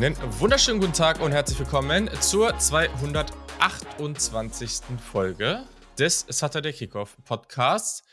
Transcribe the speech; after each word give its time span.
Einen 0.00 0.16
wunderschönen 0.38 0.78
guten 0.78 0.92
Tag 0.92 1.20
und 1.20 1.32
herzlich 1.32 1.58
willkommen 1.58 2.08
zur 2.20 2.56
228. 2.56 4.96
Folge 5.10 5.64
des 5.98 6.24
Saturday 6.28 6.72
Kickoff 6.72 7.16
Podcasts. 7.24 8.04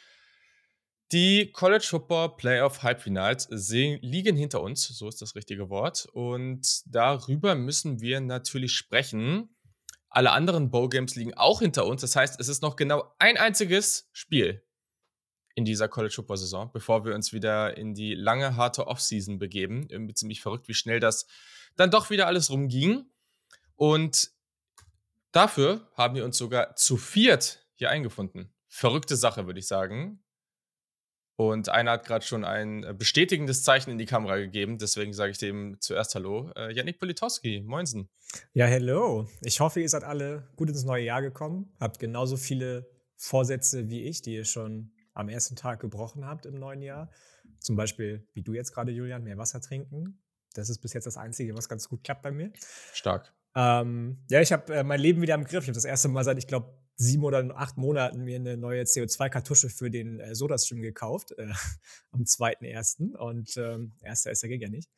Die 1.12 1.52
College 1.52 1.86
Football 1.88 2.38
Playoff 2.38 2.82
Halbfinals 2.82 3.50
liegen 3.52 4.36
hinter 4.36 4.64
uns, 4.64 4.88
so 4.88 5.08
ist 5.08 5.22
das 5.22 5.36
richtige 5.36 5.70
Wort. 5.70 6.08
Und 6.12 6.82
darüber 6.88 7.54
müssen 7.54 8.02
wir 8.02 8.20
natürlich 8.20 8.74
sprechen. 8.74 9.56
Alle 10.10 10.32
anderen 10.32 10.72
Bowl 10.72 10.90
Games 10.90 11.14
liegen 11.14 11.36
auch 11.36 11.60
hinter 11.60 11.86
uns. 11.86 12.02
Das 12.02 12.16
heißt, 12.16 12.40
es 12.40 12.48
ist 12.48 12.64
noch 12.64 12.78
genau 12.78 13.14
ein 13.20 13.38
einziges 13.38 14.10
Spiel 14.12 14.64
in 15.54 15.66
dieser 15.66 15.88
College 15.88 16.16
Football 16.16 16.38
Saison, 16.38 16.72
bevor 16.74 17.06
wir 17.06 17.14
uns 17.14 17.32
wieder 17.32 17.78
in 17.78 17.94
die 17.94 18.16
lange, 18.16 18.56
harte 18.56 18.88
Offseason 18.88 19.38
begeben. 19.38 19.86
Irgendwie 19.88 20.16
ziemlich 20.16 20.42
verrückt, 20.42 20.68
wie 20.68 20.74
schnell 20.74 21.00
das 21.00 21.28
dann 21.76 21.92
doch 21.92 22.10
wieder 22.10 22.28
alles 22.28 22.50
rumging. 22.50 23.06
Und 23.76 24.32
dafür 25.32 25.90
haben 25.96 26.16
wir 26.16 26.26
uns 26.26 26.38
sogar 26.38 26.76
zu 26.76 26.98
viert 26.98 27.66
hier 27.74 27.90
eingefunden. 27.90 28.54
Verrückte 28.68 29.16
Sache, 29.16 29.46
würde 29.46 29.60
ich 29.60 29.68
sagen. 29.68 30.22
Und 31.38 31.68
einer 31.68 31.92
hat 31.92 32.06
gerade 32.06 32.26
schon 32.26 32.46
ein 32.46 32.84
äh, 32.84 32.94
bestätigendes 32.94 33.64
Zeichen 33.64 33.92
in 33.92 33.98
die 33.98 34.06
Kamera 34.06 34.38
gegeben, 34.38 34.78
deswegen 34.78 35.12
sage 35.12 35.32
ich 35.32 35.38
dem 35.38 35.76
zuerst 35.82 36.16
Hallo. 36.16 36.50
Äh, 36.56 36.74
Janik 36.74 36.98
Politowski, 36.98 37.62
moinsen. 37.66 38.10
Ja, 38.54 38.66
hello. 38.68 39.28
Ich 39.42 39.60
hoffe, 39.60 39.82
ihr 39.82 39.90
seid 39.90 40.06
alle 40.06 40.48
gut 40.56 40.70
ins 40.70 40.86
neue 40.86 41.04
Jahr 41.04 41.22
gekommen, 41.22 41.74
habt 41.80 42.00
genauso 42.00 42.38
viele 42.38 42.90
Vorsätze 43.18 43.90
wie 43.90 44.04
ich, 44.04 44.22
die 44.22 44.34
ihr 44.34 44.46
schon 44.46 44.94
am 45.14 45.28
ersten 45.28 45.58
Tag 45.58 45.82
gebrochen 45.82 46.26
habt 46.26 46.46
im 46.46 46.56
neuen 46.56 46.82
Jahr. 46.82 47.12
Zum 47.60 47.76
Beispiel, 47.76 48.28
wie 48.34 48.42
du 48.42 48.54
jetzt 48.54 48.74
gerade, 48.74 48.92
Julian, 48.92 49.24
mehr 49.24 49.38
Wasser 49.38 49.60
trinken. 49.60 50.22
Das 50.58 50.70
ist 50.70 50.80
bis 50.80 50.94
jetzt 50.94 51.06
das 51.06 51.18
Einzige, 51.18 51.56
was 51.56 51.70
ganz 51.70 51.90
gut 51.90 52.04
klappt 52.04 52.22
bei 52.22 52.32
mir. 52.32 52.52
Stark. 52.94 53.34
Ähm, 53.56 54.18
ja, 54.30 54.42
ich 54.42 54.52
habe 54.52 54.76
äh, 54.76 54.84
mein 54.84 55.00
Leben 55.00 55.22
wieder 55.22 55.36
im 55.36 55.46
Griff. 55.46 55.64
Ich 55.64 55.70
habe 55.70 55.76
das 55.76 55.86
erste 55.86 56.10
Mal 56.10 56.24
seit, 56.24 56.38
ich 56.38 56.48
glaube, 56.48 56.74
sieben 56.98 57.24
oder 57.24 57.56
acht 57.56 57.78
Monaten 57.78 58.24
mir 58.24 58.38
eine 58.38 58.58
neue 58.58 58.84
CO2-Kartusche 58.84 59.70
für 59.70 59.90
den 59.90 60.20
äh, 60.20 60.36
Sodastream 60.36 60.82
gekauft, 60.82 61.32
äh, 61.38 61.52
am 62.12 62.22
2.1. 62.24 63.16
Und 63.16 63.56
ähm, 63.58 63.94
erster 64.02 64.32
ist 64.32 64.42
ging 64.42 64.62
ja 64.62 64.70
nicht. 64.70 64.90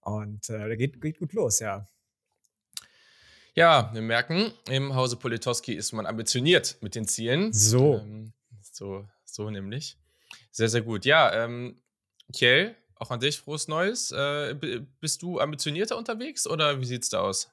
Und 0.00 0.48
äh, 0.48 0.68
da 0.68 0.74
geht, 0.76 1.00
geht 1.00 1.18
gut 1.18 1.32
los, 1.32 1.60
ja. 1.60 1.86
Ja, 3.54 3.90
wir 3.92 4.02
merken, 4.02 4.52
im 4.68 4.94
Hause 4.94 5.16
Politoski 5.16 5.74
ist 5.74 5.92
man 5.92 6.06
ambitioniert 6.06 6.78
mit 6.80 6.94
den 6.94 7.06
Zielen. 7.06 7.52
So. 7.52 7.98
Ähm, 7.98 8.32
so, 8.62 9.06
so 9.24 9.50
nämlich. 9.50 9.98
Sehr, 10.52 10.68
sehr 10.68 10.82
gut. 10.82 11.04
Ja, 11.04 11.44
ähm, 11.44 11.82
Kjell, 12.32 12.76
auch 13.00 13.10
an 13.10 13.20
dich 13.20 13.38
frohes 13.38 13.66
Neues. 13.66 14.12
Äh, 14.12 14.54
bist 15.00 15.22
du 15.22 15.40
ambitionierter 15.40 15.96
unterwegs 15.96 16.46
oder 16.46 16.80
wie 16.80 16.84
sieht's 16.84 17.08
da 17.08 17.20
aus? 17.20 17.50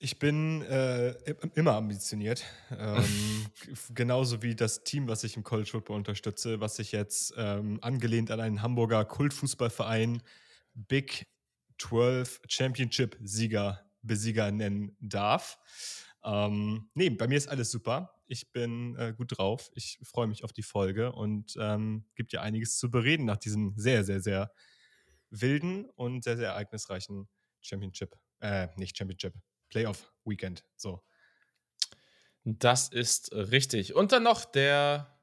Ich 0.00 0.18
bin 0.18 0.62
äh, 0.62 1.14
immer 1.54 1.74
ambitioniert. 1.74 2.44
Ähm, 2.70 3.46
genauso 3.94 4.42
wie 4.42 4.54
das 4.54 4.84
Team, 4.84 5.08
was 5.08 5.24
ich 5.24 5.36
im 5.36 5.42
College 5.42 5.70
Football 5.70 5.96
unterstütze, 5.96 6.60
was 6.60 6.78
ich 6.78 6.92
jetzt 6.92 7.34
ähm, 7.36 7.78
angelehnt 7.82 8.30
an 8.30 8.40
einen 8.40 8.62
Hamburger 8.62 9.04
Kultfußballverein 9.04 10.22
Big 10.74 11.26
12 11.78 12.42
Championship-Sieger, 12.46 13.84
Besieger 14.02 14.52
nennen 14.52 14.96
darf. 15.00 15.58
Ähm, 16.24 16.88
nee, 16.94 17.10
bei 17.10 17.26
mir 17.26 17.38
ist 17.38 17.48
alles 17.48 17.70
super. 17.70 18.17
Ich 18.28 18.52
bin 18.52 18.94
äh, 18.96 19.14
gut 19.16 19.38
drauf. 19.38 19.70
Ich 19.74 19.98
freue 20.02 20.26
mich 20.26 20.44
auf 20.44 20.52
die 20.52 20.62
Folge 20.62 21.12
und 21.12 21.56
ähm, 21.58 22.04
gibt 22.14 22.32
ja 22.32 22.42
einiges 22.42 22.76
zu 22.76 22.90
bereden 22.90 23.24
nach 23.24 23.38
diesem 23.38 23.72
sehr, 23.76 24.04
sehr, 24.04 24.20
sehr 24.20 24.52
wilden 25.30 25.86
und 25.96 26.24
sehr, 26.24 26.36
sehr 26.36 26.50
ereignisreichen 26.50 27.26
Championship. 27.62 28.14
Äh, 28.40 28.68
nicht 28.76 28.96
Championship, 28.96 29.34
Playoff-Weekend. 29.70 30.64
So. 30.76 31.02
Das 32.44 32.88
ist 32.88 33.32
richtig. 33.32 33.94
Und 33.94 34.12
dann 34.12 34.24
noch 34.24 34.44
der 34.44 35.18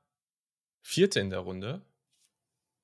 vierte 0.82 1.20
in 1.20 1.30
der 1.30 1.40
Runde. 1.40 1.86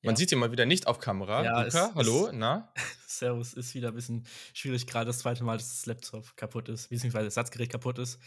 Man 0.04 0.14
ja. 0.14 0.18
sieht 0.18 0.31
ihn 0.31 0.40
mal 0.40 0.52
wieder 0.52 0.68
nicht 0.68 0.86
auf 0.86 1.00
Kamera. 1.00 1.44
Ja, 1.44 1.64
Luca, 1.64 1.88
es, 1.88 1.96
hallo, 1.96 2.28
es, 2.28 2.34
na? 2.34 2.72
Servus, 3.08 3.54
ist 3.54 3.74
wieder 3.74 3.90
ein 3.90 3.96
bisschen 3.96 4.26
schwierig, 4.54 4.86
gerade 4.86 5.08
das 5.08 5.20
zweite 5.20 5.44
Mal, 5.44 5.58
dass 5.58 5.70
das 5.70 5.86
Laptop 5.88 6.38
kaputt 6.38 6.70
ist, 6.70 6.90
beziehungsweise 6.90 7.26
das 7.26 7.36
Satzgerät 7.36 7.72
kaputt 7.72 7.98
ist 7.98 8.20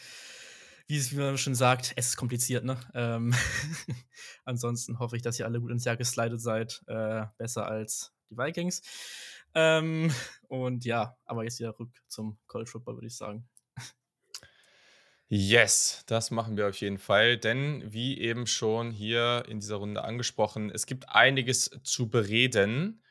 wie, 0.87 1.17
man 1.17 1.39
schon 1.39 1.55
sagt, 1.55 1.93
es 1.97 2.09
ist 2.09 2.17
kompliziert, 2.17 2.65
ne? 2.65 2.79
Ähm, 2.95 3.35
ansonsten 4.45 4.99
hoffe 4.99 5.17
ich, 5.17 5.23
dass 5.23 5.39
ihr 5.39 5.47
alle 5.47 5.61
gut 5.61 5.71
ins 5.71 5.85
Jahr 5.85 5.97
geslidet 5.97 6.41
seid. 6.41 6.83
Äh, 6.87 7.27
besser 7.39 7.67
als 7.67 8.13
die 8.31 8.37
Vikings. 8.37 8.83
Ähm, 9.55 10.13
und 10.49 10.85
ja, 10.85 11.17
aber 11.25 11.45
jetzt 11.45 11.59
wieder 11.61 11.79
rück 11.79 11.91
zum 12.09 12.39
College 12.47 12.71
Football, 12.71 12.97
würde 12.97 13.07
ich 13.07 13.17
sagen. 13.17 13.49
Yes, 15.29 16.05
das 16.07 16.31
machen 16.31 16.57
wir 16.57 16.69
auf 16.69 16.77
jeden 16.77 16.99
Fall, 16.99 17.39
denn 17.39 17.83
wie 17.93 18.21
eben 18.21 18.47
schon 18.47 18.91
hier 18.91 19.45
in 19.49 19.59
dieser 19.59 19.77
Runde 19.77 20.05
angesprochen, 20.05 20.71
es 20.71 20.87
gibt 20.87 21.09
einiges 21.09 21.71
zu 21.83 22.09
bereden. 22.09 23.03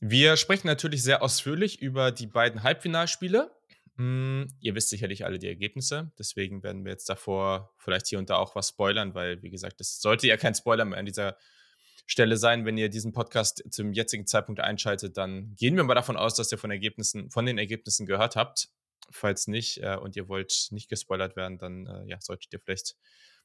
Wir 0.00 0.36
sprechen 0.36 0.66
natürlich 0.66 1.02
sehr 1.02 1.22
ausführlich 1.22 1.80
über 1.80 2.10
die 2.10 2.26
beiden 2.26 2.62
Halbfinalspiele, 2.62 3.54
hm, 3.96 4.48
ihr 4.60 4.74
wisst 4.74 4.88
sicherlich 4.88 5.24
alle 5.24 5.38
die 5.38 5.48
Ergebnisse, 5.48 6.12
deswegen 6.18 6.62
werden 6.62 6.84
wir 6.84 6.92
jetzt 6.92 7.08
davor 7.08 7.74
vielleicht 7.78 8.06
hier 8.06 8.18
und 8.18 8.30
da 8.30 8.36
auch 8.36 8.54
was 8.54 8.70
spoilern, 8.70 9.14
weil, 9.14 9.42
wie 9.42 9.50
gesagt, 9.50 9.80
das 9.80 10.00
sollte 10.00 10.26
ja 10.26 10.36
kein 10.36 10.54
Spoiler 10.54 10.84
mehr 10.84 10.98
an 10.98 11.06
dieser 11.06 11.36
Stelle 12.06 12.36
sein. 12.36 12.64
Wenn 12.64 12.78
ihr 12.78 12.88
diesen 12.88 13.12
Podcast 13.12 13.62
zum 13.70 13.92
jetzigen 13.92 14.26
Zeitpunkt 14.26 14.60
einschaltet, 14.60 15.16
dann 15.16 15.54
gehen 15.56 15.76
wir 15.76 15.84
mal 15.84 15.94
davon 15.94 16.16
aus, 16.16 16.34
dass 16.34 16.50
ihr 16.50 16.58
von, 16.58 16.70
Ergebnissen, 16.70 17.30
von 17.30 17.46
den 17.46 17.58
Ergebnissen 17.58 18.06
gehört 18.06 18.36
habt. 18.36 18.68
Falls 19.10 19.46
nicht 19.46 19.78
äh, 19.78 19.96
und 19.96 20.16
ihr 20.16 20.28
wollt 20.28 20.68
nicht 20.70 20.88
gespoilert 20.88 21.36
werden, 21.36 21.58
dann 21.58 21.86
äh, 21.86 22.08
ja, 22.08 22.20
solltet 22.20 22.52
ihr 22.52 22.60
vielleicht 22.60 22.96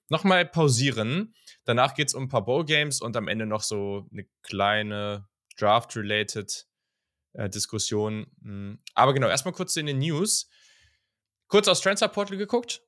nochmal 0.09 0.45
pausieren. 0.45 1.35
Danach 1.65 1.93
geht 1.93 2.07
es 2.07 2.13
um 2.13 2.23
ein 2.23 2.29
paar 2.29 2.45
Bowl-Games 2.45 3.01
und 3.01 3.17
am 3.17 3.27
Ende 3.27 3.45
noch 3.45 3.63
so 3.63 4.07
eine 4.11 4.25
kleine 4.43 5.27
Draft-related 5.57 6.67
äh, 7.33 7.49
Diskussion. 7.49 8.27
Hm, 8.41 8.79
aber 8.93 9.13
genau, 9.13 9.27
erstmal 9.27 9.53
kurz 9.53 9.75
in 9.75 9.85
den 9.85 9.99
News. 9.99 10.49
Kurz 11.47 11.67
aus 11.67 11.81
Transfer 11.81 12.09
Portal 12.09 12.37
geguckt. 12.37 12.81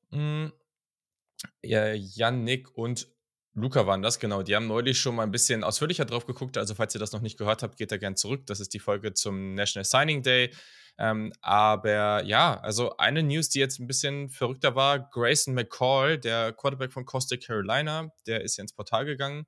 Ja, 1.61 1.93
Jan, 1.93 2.43
Nick 2.43 2.75
und 2.77 3.07
Luca 3.53 3.87
waren 3.87 4.01
das, 4.01 4.19
genau. 4.19 4.43
Die 4.43 4.55
haben 4.55 4.67
neulich 4.67 4.99
schon 4.99 5.15
mal 5.15 5.23
ein 5.23 5.31
bisschen 5.31 5.63
ausführlicher 5.63 6.05
drauf 6.05 6.25
geguckt. 6.25 6.57
Also, 6.57 6.75
falls 6.75 6.93
ihr 6.95 6.99
das 6.99 7.11
noch 7.11 7.21
nicht 7.21 7.37
gehört 7.37 7.63
habt, 7.63 7.77
geht 7.77 7.91
da 7.91 7.97
gern 7.97 8.15
zurück. 8.15 8.45
Das 8.45 8.59
ist 8.59 8.73
die 8.73 8.79
Folge 8.79 9.13
zum 9.13 9.55
National 9.55 9.85
Signing 9.85 10.23
Day. 10.23 10.51
Ähm, 10.97 11.31
aber 11.41 12.23
ja, 12.25 12.59
also 12.59 12.97
eine 12.97 13.23
News, 13.23 13.49
die 13.49 13.59
jetzt 13.59 13.79
ein 13.79 13.87
bisschen 13.87 14.29
verrückter 14.29 14.75
war: 14.75 14.99
Grayson 14.99 15.53
McCall, 15.53 16.17
der 16.17 16.53
Quarterback 16.53 16.91
von 16.91 17.05
Costa 17.05 17.37
Carolina, 17.37 18.11
der 18.27 18.41
ist 18.41 18.57
ja 18.57 18.63
ins 18.63 18.73
Portal 18.73 19.05
gegangen. 19.05 19.45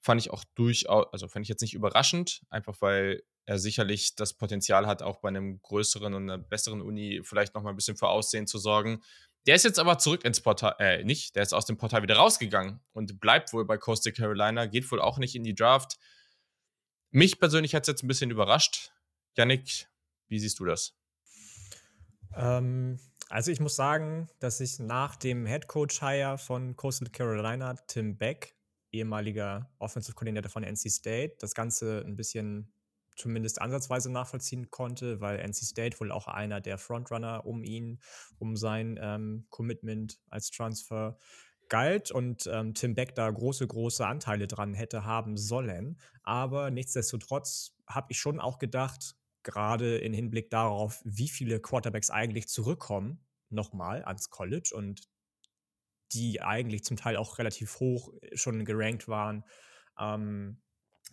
Fand 0.00 0.20
ich 0.20 0.30
auch 0.30 0.44
durchaus, 0.54 1.06
also 1.12 1.28
fand 1.28 1.44
ich 1.44 1.48
jetzt 1.48 1.62
nicht 1.62 1.74
überraschend, 1.74 2.42
einfach 2.50 2.76
weil 2.80 3.22
er 3.44 3.58
sicherlich 3.58 4.14
das 4.14 4.34
Potenzial 4.34 4.86
hat, 4.86 5.02
auch 5.02 5.18
bei 5.18 5.28
einem 5.28 5.60
größeren 5.62 6.14
und 6.14 6.30
einer 6.30 6.38
besseren 6.38 6.80
Uni 6.80 7.20
vielleicht 7.24 7.54
noch 7.54 7.62
mal 7.62 7.70
ein 7.70 7.76
bisschen 7.76 7.96
für 7.96 8.08
Aussehen 8.08 8.46
zu 8.46 8.58
sorgen. 8.58 9.02
Der 9.46 9.56
ist 9.56 9.64
jetzt 9.64 9.80
aber 9.80 9.98
zurück 9.98 10.24
ins 10.24 10.40
Portal, 10.40 10.76
äh, 10.78 11.02
nicht, 11.02 11.34
der 11.34 11.42
ist 11.42 11.52
aus 11.52 11.66
dem 11.66 11.76
Portal 11.76 12.02
wieder 12.02 12.16
rausgegangen 12.16 12.80
und 12.92 13.20
bleibt 13.20 13.52
wohl 13.52 13.64
bei 13.64 13.76
Coastal 13.76 14.12
Carolina, 14.12 14.66
geht 14.66 14.90
wohl 14.92 15.00
auch 15.00 15.18
nicht 15.18 15.34
in 15.34 15.42
die 15.42 15.54
Draft. 15.54 15.98
Mich 17.10 17.40
persönlich 17.40 17.74
hat 17.74 17.82
es 17.82 17.88
jetzt 17.88 18.04
ein 18.04 18.08
bisschen 18.08 18.30
überrascht. 18.30 18.92
Yannick, 19.36 19.88
wie 20.28 20.38
siehst 20.38 20.60
du 20.60 20.64
das? 20.64 20.94
Ähm, 22.36 23.00
also 23.28 23.50
ich 23.50 23.60
muss 23.60 23.74
sagen, 23.74 24.28
dass 24.38 24.60
ich 24.60 24.78
nach 24.78 25.16
dem 25.16 25.46
Head 25.46 25.66
Coach 25.66 26.00
Hire 26.00 26.38
von 26.38 26.76
Coastal 26.76 27.08
Carolina, 27.10 27.74
Tim 27.88 28.16
Beck, 28.16 28.54
ehemaliger 28.92 29.70
Offensive 29.78 30.14
Coordinator 30.14 30.50
von 30.50 30.62
NC 30.62 30.90
State, 30.90 31.36
das 31.40 31.54
Ganze 31.54 32.04
ein 32.06 32.14
bisschen 32.14 32.72
zumindest 33.22 33.62
ansatzweise 33.62 34.10
nachvollziehen 34.10 34.70
konnte, 34.70 35.20
weil 35.20 35.38
NC 35.38 35.64
State 35.64 36.00
wohl 36.00 36.10
auch 36.10 36.26
einer 36.26 36.60
der 36.60 36.76
Frontrunner 36.76 37.46
um 37.46 37.62
ihn, 37.62 38.00
um 38.38 38.56
sein 38.56 38.98
ähm, 39.00 39.46
Commitment 39.48 40.20
als 40.28 40.50
Transfer 40.50 41.16
galt 41.68 42.10
und 42.10 42.48
ähm, 42.52 42.74
Tim 42.74 42.94
Beck 42.94 43.14
da 43.14 43.30
große, 43.30 43.66
große 43.66 44.06
Anteile 44.06 44.46
dran 44.46 44.74
hätte 44.74 45.04
haben 45.04 45.36
sollen. 45.36 45.98
Aber 46.22 46.70
nichtsdestotrotz 46.70 47.76
habe 47.86 48.08
ich 48.10 48.18
schon 48.18 48.40
auch 48.40 48.58
gedacht, 48.58 49.14
gerade 49.42 49.98
im 49.98 50.12
Hinblick 50.12 50.50
darauf, 50.50 51.00
wie 51.04 51.28
viele 51.28 51.60
Quarterbacks 51.60 52.10
eigentlich 52.10 52.48
zurückkommen, 52.48 53.24
nochmal 53.48 54.04
ans 54.04 54.30
College 54.30 54.72
und 54.74 55.08
die 56.12 56.42
eigentlich 56.42 56.84
zum 56.84 56.96
Teil 56.96 57.16
auch 57.16 57.38
relativ 57.38 57.80
hoch 57.80 58.12
schon 58.34 58.64
gerankt 58.64 59.08
waren, 59.08 59.44
ähm, 59.98 60.60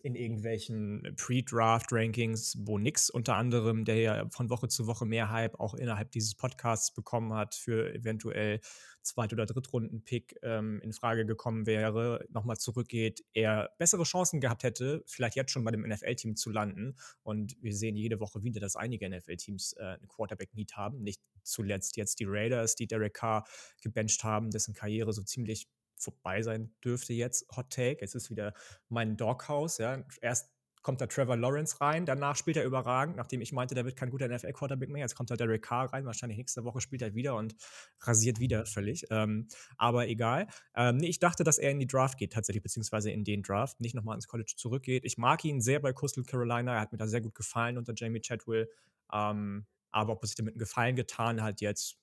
in 0.02 0.16
irgendwelchen 0.16 1.16
Pre-Draft-Rankings, 1.18 2.64
Bo 2.64 2.78
Nix 2.78 3.10
unter 3.10 3.36
anderem, 3.36 3.86
der 3.86 3.98
ja 3.98 4.30
von 4.30 4.50
Woche 4.50 4.68
zu 4.68 4.88
Woche 4.88 5.06
mehr 5.06 5.32
Hype 5.32 5.60
auch 5.60 5.74
innerhalb 5.74 6.12
dieses 6.12 6.36
Podcasts 6.36 6.94
bekommen 6.94 7.34
hat 7.34 7.56
für 7.56 7.94
eventuell 7.94 8.60
Zweit- 9.02 9.34
oder 9.34 9.46
Drittrunden-Pick 9.46 10.38
ähm, 10.44 10.82
in 10.82 10.94
Frage 10.94 11.26
gekommen 11.26 11.66
wäre, 11.66 12.26
nochmal 12.30 12.58
zurückgeht, 12.58 13.24
er 13.34 13.70
bessere 13.78 14.04
Chancen 14.04 14.40
gehabt 14.40 14.64
hätte, 14.64 15.04
vielleicht 15.06 15.36
jetzt 15.36 15.52
schon 15.52 15.64
bei 15.64 15.72
dem 15.72 15.88
NFL-Team 15.88 16.36
zu 16.36 16.52
landen. 16.52 16.96
Und 17.24 17.56
wir 17.62 17.76
sehen 17.76 17.96
jede 17.96 18.20
Woche 18.20 18.44
wieder, 18.44 18.60
dass 18.60 18.76
einige 18.76 19.10
NFL-Teams 19.10 19.74
äh, 19.74 19.84
einen 19.84 20.08
Quarterback-Need 20.08 20.76
haben. 20.76 21.02
Nicht 21.02 21.22
zuletzt 21.44 21.98
jetzt 21.98 22.20
die 22.20 22.26
Raiders, 22.28 22.76
die 22.76 22.88
Derek 22.88 23.14
Carr 23.14 23.46
gebencht 23.82 24.24
haben, 24.24 24.52
dessen 24.52 24.74
Karriere 24.74 25.14
so 25.14 25.24
ziemlich 25.24 25.68
vorbei 26.02 26.42
sein 26.42 26.74
dürfte 26.84 27.14
jetzt. 27.14 27.46
Hot 27.56 27.70
Take. 27.70 28.02
Jetzt 28.02 28.16
ist 28.16 28.30
wieder 28.30 28.54
mein 28.90 29.18
Doghouse. 29.18 29.78
Ja. 29.78 30.04
Erst 30.22 30.52
kommt 30.82 31.02
da 31.02 31.08
Trevor 31.08 31.36
Lawrence 31.36 31.80
rein, 31.82 32.06
danach 32.06 32.36
spielt 32.36 32.58
er 32.58 32.64
überragend, 32.64 33.18
nachdem 33.18 33.42
ich 33.42 33.52
meinte, 33.52 33.76
der 33.76 33.86
wird 33.86 33.96
kein 33.96 34.10
guter 34.10 34.28
NFL-Quarterback 34.28 34.90
mehr. 34.90 35.02
Jetzt 35.02 35.16
kommt 35.16 35.30
da 35.30 35.36
Derek 35.36 35.62
Carr 35.62 35.92
rein, 35.92 36.06
wahrscheinlich 36.06 36.38
nächste 36.38 36.64
Woche 36.64 36.80
spielt 36.82 37.02
er 37.02 37.14
wieder 37.14 37.36
und 37.36 37.56
rasiert 38.02 38.40
wieder 38.40 38.66
völlig. 38.66 39.06
Ähm, 39.10 39.48
aber 39.78 40.08
egal. 40.08 40.48
Ähm, 40.76 40.98
nee, 40.98 41.08
ich 41.08 41.20
dachte, 41.20 41.44
dass 41.44 41.58
er 41.58 41.72
in 41.72 41.80
die 41.80 41.88
Draft 41.88 42.18
geht, 42.18 42.34
tatsächlich, 42.34 42.64
beziehungsweise 42.64 43.12
in 43.12 43.24
den 43.24 43.44
Draft, 43.44 43.82
nicht 43.82 43.94
nochmal 43.94 44.16
ins 44.16 44.28
College 44.28 44.54
zurückgeht. 44.56 45.04
Ich 45.06 45.18
mag 45.18 45.44
ihn 45.44 45.62
sehr 45.62 45.80
bei 45.80 45.92
Coastal 45.92 46.24
Carolina, 46.24 46.76
er 46.76 46.82
hat 46.82 46.92
mir 46.92 46.98
da 46.98 47.08
sehr 47.08 47.22
gut 47.22 47.36
gefallen 47.36 47.78
unter 47.78 47.94
Jamie 47.96 48.22
Chadwell. 48.22 48.70
Ähm, 49.12 49.66
aber 49.92 50.14
ob 50.14 50.24
er 50.24 50.28
sich 50.28 50.36
damit 50.36 50.54
einen 50.54 50.60
Gefallen 50.60 50.96
getan 50.96 51.42
hat, 51.42 51.62
jetzt 51.62 51.98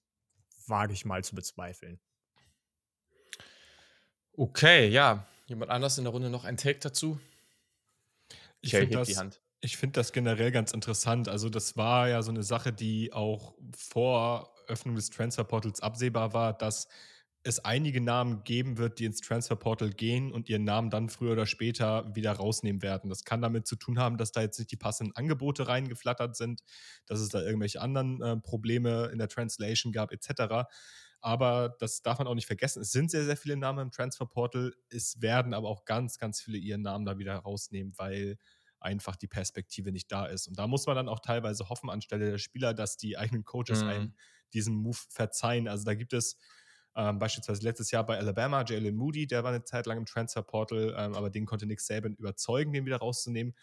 wage 0.66 0.92
ich 0.92 1.04
mal 1.04 1.24
zu 1.24 1.34
bezweifeln. 1.34 2.00
Okay, 4.36 4.88
ja. 4.88 5.26
Jemand 5.46 5.70
anders 5.70 5.96
in 5.98 6.04
der 6.04 6.12
Runde 6.12 6.28
noch 6.28 6.44
ein 6.44 6.56
Take 6.56 6.78
dazu? 6.80 7.18
Ich 8.60 8.72
finde 8.72 8.98
das, 8.98 9.24
find 9.64 9.96
das 9.96 10.12
generell 10.12 10.50
ganz 10.52 10.72
interessant. 10.72 11.28
Also, 11.28 11.48
das 11.48 11.76
war 11.76 12.08
ja 12.08 12.22
so 12.22 12.30
eine 12.30 12.42
Sache, 12.42 12.72
die 12.72 13.12
auch 13.12 13.54
vor 13.76 14.54
Öffnung 14.68 14.94
des 14.96 15.10
Transferportals 15.10 15.80
absehbar 15.80 16.34
war, 16.34 16.52
dass 16.52 16.88
es 17.44 17.64
einige 17.64 18.00
Namen 18.00 18.42
geben 18.42 18.76
wird, 18.76 18.98
die 18.98 19.04
ins 19.04 19.20
Transferportal 19.20 19.90
gehen 19.90 20.32
und 20.32 20.48
ihren 20.48 20.64
Namen 20.64 20.90
dann 20.90 21.08
früher 21.08 21.32
oder 21.32 21.46
später 21.46 22.12
wieder 22.14 22.32
rausnehmen 22.32 22.82
werden. 22.82 23.08
Das 23.08 23.24
kann 23.24 23.40
damit 23.40 23.68
zu 23.68 23.76
tun 23.76 24.00
haben, 24.00 24.18
dass 24.18 24.32
da 24.32 24.40
jetzt 24.40 24.58
nicht 24.58 24.72
die 24.72 24.76
passenden 24.76 25.14
Angebote 25.14 25.68
reingeflattert 25.68 26.36
sind, 26.36 26.62
dass 27.06 27.20
es 27.20 27.28
da 27.28 27.40
irgendwelche 27.40 27.80
anderen 27.80 28.20
äh, 28.20 28.36
Probleme 28.38 29.10
in 29.12 29.18
der 29.18 29.28
Translation 29.28 29.92
gab, 29.92 30.12
etc. 30.12 30.66
Aber 31.26 31.74
das 31.80 32.02
darf 32.02 32.18
man 32.18 32.28
auch 32.28 32.36
nicht 32.36 32.46
vergessen. 32.46 32.82
Es 32.82 32.92
sind 32.92 33.10
sehr, 33.10 33.24
sehr 33.24 33.36
viele 33.36 33.56
Namen 33.56 33.80
im 33.80 33.90
Transferportal. 33.90 34.72
Es 34.90 35.20
werden 35.20 35.54
aber 35.54 35.68
auch 35.68 35.84
ganz, 35.84 36.18
ganz 36.18 36.40
viele 36.40 36.56
ihren 36.56 36.82
Namen 36.82 37.04
da 37.04 37.18
wieder 37.18 37.34
rausnehmen, 37.34 37.94
weil 37.96 38.38
einfach 38.78 39.16
die 39.16 39.26
Perspektive 39.26 39.90
nicht 39.90 40.12
da 40.12 40.26
ist. 40.26 40.46
Und 40.46 40.56
da 40.56 40.68
muss 40.68 40.86
man 40.86 40.94
dann 40.94 41.08
auch 41.08 41.18
teilweise 41.18 41.68
hoffen, 41.68 41.90
anstelle 41.90 42.30
der 42.30 42.38
Spieler, 42.38 42.74
dass 42.74 42.96
die 42.96 43.18
eigenen 43.18 43.42
Coaches 43.42 43.82
mhm. 43.82 43.88
einen 43.88 44.16
diesen 44.52 44.76
Move 44.76 45.00
verzeihen. 45.08 45.66
Also 45.66 45.84
da 45.84 45.94
gibt 45.94 46.12
es 46.12 46.38
ähm, 46.94 47.18
beispielsweise 47.18 47.64
letztes 47.64 47.90
Jahr 47.90 48.06
bei 48.06 48.18
Alabama 48.18 48.64
Jalen 48.64 48.94
Moody, 48.94 49.26
der 49.26 49.42
war 49.42 49.50
eine 49.50 49.64
Zeit 49.64 49.86
lang 49.86 49.98
im 49.98 50.06
Transferportal, 50.06 50.94
ähm, 50.96 51.14
aber 51.16 51.28
den 51.28 51.44
konnte 51.44 51.66
Nick 51.66 51.80
Saban 51.80 52.14
überzeugen, 52.14 52.72
den 52.72 52.86
wieder 52.86 52.98
rauszunehmen. 52.98 53.56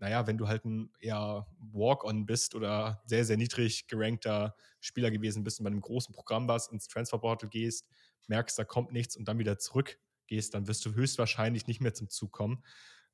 Naja, 0.00 0.26
wenn 0.26 0.38
du 0.38 0.48
halt 0.48 0.64
ein 0.64 0.90
eher 0.98 1.46
Walk-on 1.72 2.24
bist 2.24 2.54
oder 2.54 3.02
sehr, 3.04 3.24
sehr 3.26 3.36
niedrig 3.36 3.86
gerankter 3.86 4.56
Spieler 4.80 5.10
gewesen 5.10 5.44
bist 5.44 5.60
und 5.60 5.64
bei 5.64 5.70
einem 5.70 5.82
großen 5.82 6.14
Programm 6.14 6.48
warst, 6.48 6.72
ins 6.72 6.88
Transferportal 6.88 7.50
gehst, 7.50 7.86
merkst, 8.26 8.58
da 8.58 8.64
kommt 8.64 8.92
nichts 8.92 9.14
und 9.14 9.28
dann 9.28 9.38
wieder 9.38 9.58
zurückgehst, 9.58 10.54
dann 10.54 10.66
wirst 10.68 10.86
du 10.86 10.94
höchstwahrscheinlich 10.94 11.66
nicht 11.66 11.82
mehr 11.82 11.92
zum 11.92 12.08
Zug 12.08 12.32
kommen. 12.32 12.64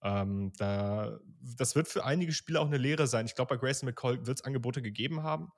Ähm, 0.01 0.53
da, 0.59 1.19
das 1.57 1.75
wird 1.75 1.89
für 1.89 2.05
einige 2.05 2.33
Spieler 2.33 2.61
auch 2.61 2.67
eine 2.67 2.79
Lehre 2.79 3.09
sein. 3.09 3.27
Ich 3.27 3.35
glaube, 3.35 3.57
bei 3.57 3.61
Grayson 3.61 3.89
McCall 3.89 4.25
wird 4.25 4.39
es 4.39 4.45
Angebote 4.45 4.81
gegeben 4.81 5.25
haben, 5.25 5.51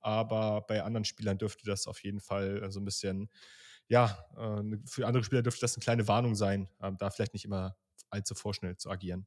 aber 0.00 0.60
bei 0.68 0.84
anderen 0.84 1.04
Spielern 1.04 1.38
dürfte 1.38 1.64
das 1.66 1.88
auf 1.88 2.04
jeden 2.04 2.20
Fall 2.20 2.70
so 2.70 2.78
ein 2.78 2.84
bisschen, 2.84 3.28
ja, 3.88 4.24
äh, 4.36 4.76
für 4.86 5.04
andere 5.06 5.24
Spieler 5.24 5.42
dürfte 5.42 5.62
das 5.62 5.74
eine 5.76 5.82
kleine 5.82 6.06
Warnung 6.06 6.36
sein, 6.36 6.68
äh, 6.80 6.92
da 6.96 7.10
vielleicht 7.10 7.32
nicht 7.34 7.44
immer 7.44 7.76
allzu 8.10 8.36
vorschnell 8.36 8.76
zu 8.76 8.88
agieren. 8.88 9.26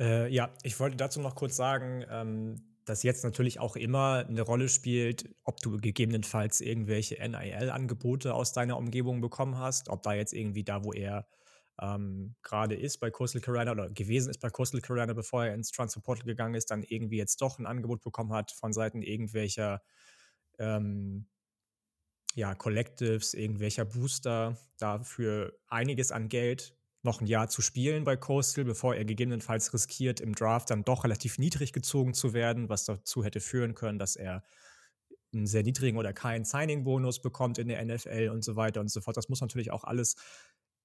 Äh, 0.00 0.28
ja, 0.32 0.54
ich 0.62 0.78
wollte 0.80 0.96
dazu 0.96 1.20
noch 1.20 1.34
kurz 1.34 1.56
sagen, 1.56 2.04
ähm, 2.10 2.72
dass 2.84 3.02
jetzt 3.02 3.24
natürlich 3.24 3.60
auch 3.60 3.76
immer 3.76 4.26
eine 4.28 4.42
Rolle 4.42 4.68
spielt, 4.68 5.28
ob 5.44 5.60
du 5.60 5.78
gegebenenfalls 5.78 6.60
irgendwelche 6.60 7.16
NIL-Angebote 7.16 8.34
aus 8.34 8.52
deiner 8.52 8.76
Umgebung 8.76 9.20
bekommen 9.20 9.58
hast, 9.58 9.88
ob 9.88 10.02
da 10.02 10.14
jetzt 10.14 10.32
irgendwie 10.32 10.64
da, 10.64 10.84
wo 10.84 10.92
er 10.92 11.28
ähm, 11.80 12.34
gerade 12.42 12.74
ist 12.74 12.98
bei 12.98 13.10
Coastal 13.10 13.40
Carolina 13.40 13.72
oder 13.72 13.90
gewesen 13.90 14.30
ist 14.30 14.40
bei 14.40 14.50
Coastal 14.50 14.80
Carolina, 14.80 15.12
bevor 15.12 15.46
er 15.46 15.54
ins 15.54 15.70
Transfer 15.70 16.00
Portal 16.00 16.26
gegangen 16.26 16.54
ist, 16.54 16.70
dann 16.70 16.82
irgendwie 16.82 17.18
jetzt 17.18 17.40
doch 17.40 17.58
ein 17.58 17.66
Angebot 17.66 18.02
bekommen 18.02 18.32
hat 18.32 18.52
von 18.52 18.72
Seiten 18.72 19.02
irgendwelcher 19.02 19.82
ähm, 20.58 21.26
ja, 22.34 22.54
Collectives, 22.54 23.34
irgendwelcher 23.34 23.84
Booster, 23.84 24.56
dafür 24.78 25.52
einiges 25.68 26.12
an 26.12 26.28
Geld 26.28 26.74
noch 27.02 27.20
ein 27.20 27.26
Jahr 27.26 27.48
zu 27.48 27.62
spielen 27.62 28.04
bei 28.04 28.16
Coastal, 28.16 28.64
bevor 28.64 28.94
er 28.94 29.04
gegebenenfalls 29.04 29.74
riskiert, 29.74 30.20
im 30.20 30.34
Draft 30.34 30.70
dann 30.70 30.84
doch 30.84 31.04
relativ 31.04 31.38
niedrig 31.38 31.72
gezogen 31.72 32.14
zu 32.14 32.32
werden, 32.32 32.68
was 32.68 32.84
dazu 32.84 33.24
hätte 33.24 33.40
führen 33.40 33.74
können, 33.74 33.98
dass 33.98 34.16
er 34.16 34.42
einen 35.34 35.46
sehr 35.46 35.62
niedrigen 35.62 35.98
oder 35.98 36.12
keinen 36.12 36.44
Signing-Bonus 36.44 37.20
bekommt 37.20 37.58
in 37.58 37.68
der 37.68 37.84
NFL 37.84 38.30
und 38.32 38.44
so 38.44 38.56
weiter 38.56 38.80
und 38.80 38.90
so 38.90 39.00
fort. 39.00 39.16
Das 39.16 39.28
muss 39.28 39.40
natürlich 39.40 39.70
auch 39.70 39.84
alles 39.84 40.16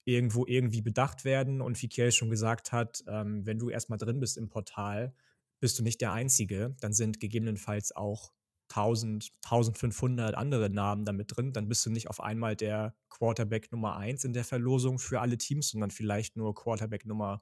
irgendwo 0.06 0.46
irgendwie 0.46 0.82
bedacht 0.82 1.26
werden. 1.26 1.62
Und 1.62 1.82
wie 1.82 1.90
Kiel 1.90 2.12
schon 2.12 2.30
gesagt 2.30 2.72
hat, 2.72 3.04
ähm, 3.08 3.46
wenn 3.46 3.60
du 3.60 3.70
erstmal 3.70 4.00
drin 4.00 4.20
bist 4.20 4.38
im 4.38 4.50
Portal, 4.50 5.14
bist 5.60 5.78
du 5.78 5.84
nicht 5.84 6.02
der 6.02 6.14
Einzige. 6.14 6.76
Dann 6.80 6.94
sind 6.94 7.20
gegebenenfalls 7.20 7.96
auch 7.96 8.32
1000, 8.70 9.30
1500 9.44 10.36
andere 10.36 10.70
Namen 10.70 11.06
damit 11.06 11.36
drin. 11.36 11.54
Dann 11.54 11.68
bist 11.68 11.86
du 11.86 11.90
nicht 11.90 12.10
auf 12.10 12.20
einmal 12.20 12.56
der 12.56 12.96
Quarterback 13.10 13.72
Nummer 13.72 13.98
1 13.98 14.24
in 14.24 14.34
der 14.34 14.44
Verlosung 14.44 15.00
für 15.00 15.22
alle 15.22 15.38
Teams, 15.38 15.70
sondern 15.70 15.92
vielleicht 15.92 16.36
nur 16.36 16.54
Quarterback 16.54 17.06
Nummer 17.06 17.42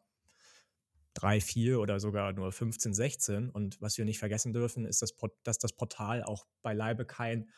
3, 1.15 1.41
4 1.41 1.79
oder 1.79 1.99
sogar 1.99 2.33
nur 2.33 2.51
15, 2.51 2.93
16. 2.93 3.49
Und 3.49 3.81
was 3.81 3.97
wir 3.97 4.05
nicht 4.05 4.19
vergessen 4.19 4.53
dürfen, 4.53 4.85
ist, 4.85 5.01
dass, 5.01 5.57
das 5.57 5.73
Portal 5.73 6.23
auch 6.23 6.45
beileibe 6.61 7.05
kein 7.05 7.49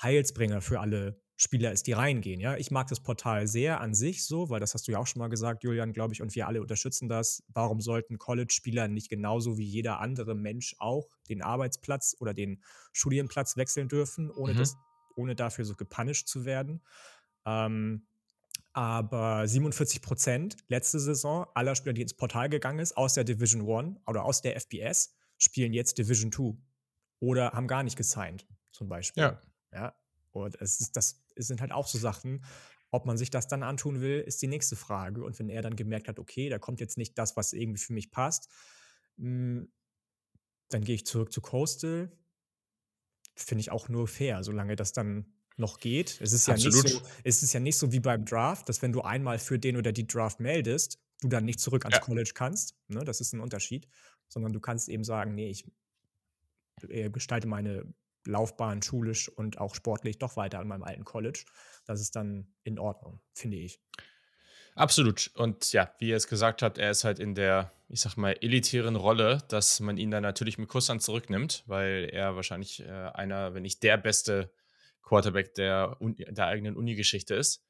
Heilsbringer 0.00 0.60
für 0.60 0.80
alle 0.80 1.20
Spieler 1.38 1.70
ist, 1.70 1.86
die 1.86 1.92
reingehen. 1.92 2.40
Ja, 2.40 2.56
ich 2.56 2.70
mag 2.70 2.88
das 2.88 3.00
Portal 3.00 3.46
sehr 3.46 3.80
an 3.80 3.92
sich 3.92 4.24
so, 4.24 4.48
weil 4.48 4.58
das 4.58 4.72
hast 4.72 4.88
du 4.88 4.92
ja 4.92 4.98
auch 4.98 5.06
schon 5.06 5.20
mal 5.20 5.28
gesagt, 5.28 5.64
Julian, 5.64 5.92
glaube 5.92 6.14
ich, 6.14 6.22
und 6.22 6.34
wir 6.34 6.46
alle 6.46 6.62
unterstützen 6.62 7.08
das. 7.08 7.42
Warum 7.48 7.82
sollten 7.82 8.16
College-Spieler 8.16 8.88
nicht 8.88 9.10
genauso 9.10 9.58
wie 9.58 9.64
jeder 9.64 10.00
andere 10.00 10.34
Mensch 10.34 10.74
auch 10.78 11.08
den 11.28 11.42
Arbeitsplatz 11.42 12.16
oder 12.20 12.32
den 12.32 12.62
Studienplatz 12.92 13.58
wechseln 13.58 13.88
dürfen, 13.88 14.30
ohne, 14.30 14.54
mhm. 14.54 14.58
das, 14.58 14.76
ohne 15.14 15.34
dafür 15.34 15.66
so 15.66 15.74
gepunished 15.74 16.26
zu 16.26 16.46
werden? 16.46 16.80
Ähm, 17.44 18.06
aber 18.72 19.46
47 19.46 20.00
Prozent 20.00 20.56
letzte 20.68 20.98
Saison 21.00 21.46
aller 21.54 21.74
Spieler, 21.74 21.92
die 21.92 22.02
ins 22.02 22.14
Portal 22.14 22.48
gegangen 22.48 22.78
ist, 22.78 22.96
aus 22.96 23.12
der 23.12 23.24
Division 23.24 23.62
One 23.62 24.00
oder 24.06 24.24
aus 24.24 24.40
der 24.40 24.58
FBS, 24.58 25.14
spielen 25.36 25.74
jetzt 25.74 25.98
Division 25.98 26.32
2 26.32 26.56
oder 27.20 27.52
haben 27.52 27.66
gar 27.66 27.82
nicht 27.82 27.96
gesigned, 27.96 28.46
zum 28.72 28.88
Beispiel. 28.88 29.22
Ja. 29.22 29.40
ja 29.72 29.94
und 30.32 30.60
es 30.60 30.80
ist, 30.80 30.96
das 30.96 31.25
sind 31.36 31.60
halt 31.60 31.72
auch 31.72 31.86
so 31.86 31.98
Sachen. 31.98 32.44
Ob 32.90 33.04
man 33.04 33.18
sich 33.18 33.30
das 33.30 33.48
dann 33.48 33.62
antun 33.62 34.00
will, 34.00 34.20
ist 34.20 34.40
die 34.42 34.46
nächste 34.46 34.76
Frage. 34.76 35.24
Und 35.24 35.38
wenn 35.38 35.48
er 35.48 35.62
dann 35.62 35.76
gemerkt 35.76 36.08
hat, 36.08 36.18
okay, 36.18 36.48
da 36.48 36.58
kommt 36.58 36.80
jetzt 36.80 36.96
nicht 36.96 37.18
das, 37.18 37.36
was 37.36 37.52
irgendwie 37.52 37.80
für 37.80 37.92
mich 37.92 38.10
passt, 38.10 38.48
hm, 39.18 39.70
dann 40.68 40.82
gehe 40.82 40.94
ich 40.94 41.06
zurück 41.06 41.32
zu 41.32 41.40
Coastal. 41.40 42.10
Finde 43.34 43.60
ich 43.60 43.70
auch 43.70 43.88
nur 43.88 44.08
fair, 44.08 44.42
solange 44.42 44.76
das 44.76 44.92
dann 44.92 45.26
noch 45.56 45.78
geht. 45.78 46.18
Es 46.20 46.32
ist, 46.32 46.48
ja 46.48 46.54
nicht 46.54 46.72
so, 46.72 47.02
es 47.24 47.42
ist 47.42 47.52
ja 47.52 47.60
nicht 47.60 47.78
so 47.78 47.92
wie 47.92 48.00
beim 48.00 48.24
Draft, 48.24 48.68
dass 48.68 48.82
wenn 48.82 48.92
du 48.92 49.02
einmal 49.02 49.38
für 49.38 49.58
den 49.58 49.76
oder 49.76 49.92
die 49.92 50.06
Draft 50.06 50.40
meldest, 50.40 50.98
du 51.20 51.28
dann 51.28 51.44
nicht 51.44 51.60
zurück 51.60 51.84
ans 51.84 51.96
ja. 51.96 52.02
College 52.02 52.32
kannst. 52.34 52.76
Ne? 52.88 53.04
Das 53.04 53.20
ist 53.20 53.32
ein 53.32 53.40
Unterschied. 53.40 53.88
Sondern 54.28 54.52
du 54.52 54.60
kannst 54.60 54.88
eben 54.88 55.04
sagen, 55.04 55.34
nee, 55.34 55.48
ich 55.48 55.70
äh, 56.88 57.10
gestalte 57.10 57.46
meine 57.46 57.86
Laufbahn 58.26 58.82
schulisch 58.82 59.28
und 59.28 59.58
auch 59.58 59.74
sportlich 59.74 60.18
doch 60.18 60.36
weiter 60.36 60.58
an 60.58 60.68
meinem 60.68 60.82
alten 60.82 61.04
College. 61.04 61.44
Das 61.86 62.00
ist 62.00 62.16
dann 62.16 62.52
in 62.64 62.78
Ordnung, 62.78 63.20
finde 63.32 63.58
ich. 63.58 63.80
Absolut. 64.74 65.30
Und 65.34 65.72
ja, 65.72 65.90
wie 65.98 66.10
er 66.10 66.18
es 66.18 66.28
gesagt 66.28 66.60
hat, 66.60 66.76
er 66.76 66.90
ist 66.90 67.04
halt 67.04 67.18
in 67.18 67.34
der, 67.34 67.72
ich 67.88 68.00
sag 68.00 68.16
mal, 68.16 68.36
elitären 68.42 68.96
Rolle, 68.96 69.38
dass 69.48 69.80
man 69.80 69.96
ihn 69.96 70.10
dann 70.10 70.22
natürlich 70.22 70.58
mit 70.58 70.68
Kusshand 70.68 71.02
zurücknimmt, 71.02 71.64
weil 71.66 72.10
er 72.12 72.36
wahrscheinlich 72.36 72.80
äh, 72.80 72.90
einer, 72.90 73.54
wenn 73.54 73.62
nicht 73.62 73.82
der 73.82 73.96
beste 73.96 74.52
Quarterback 75.02 75.54
der, 75.54 75.96
der 76.00 76.46
eigenen 76.46 76.76
Uni-Geschichte 76.76 77.34
ist 77.34 77.64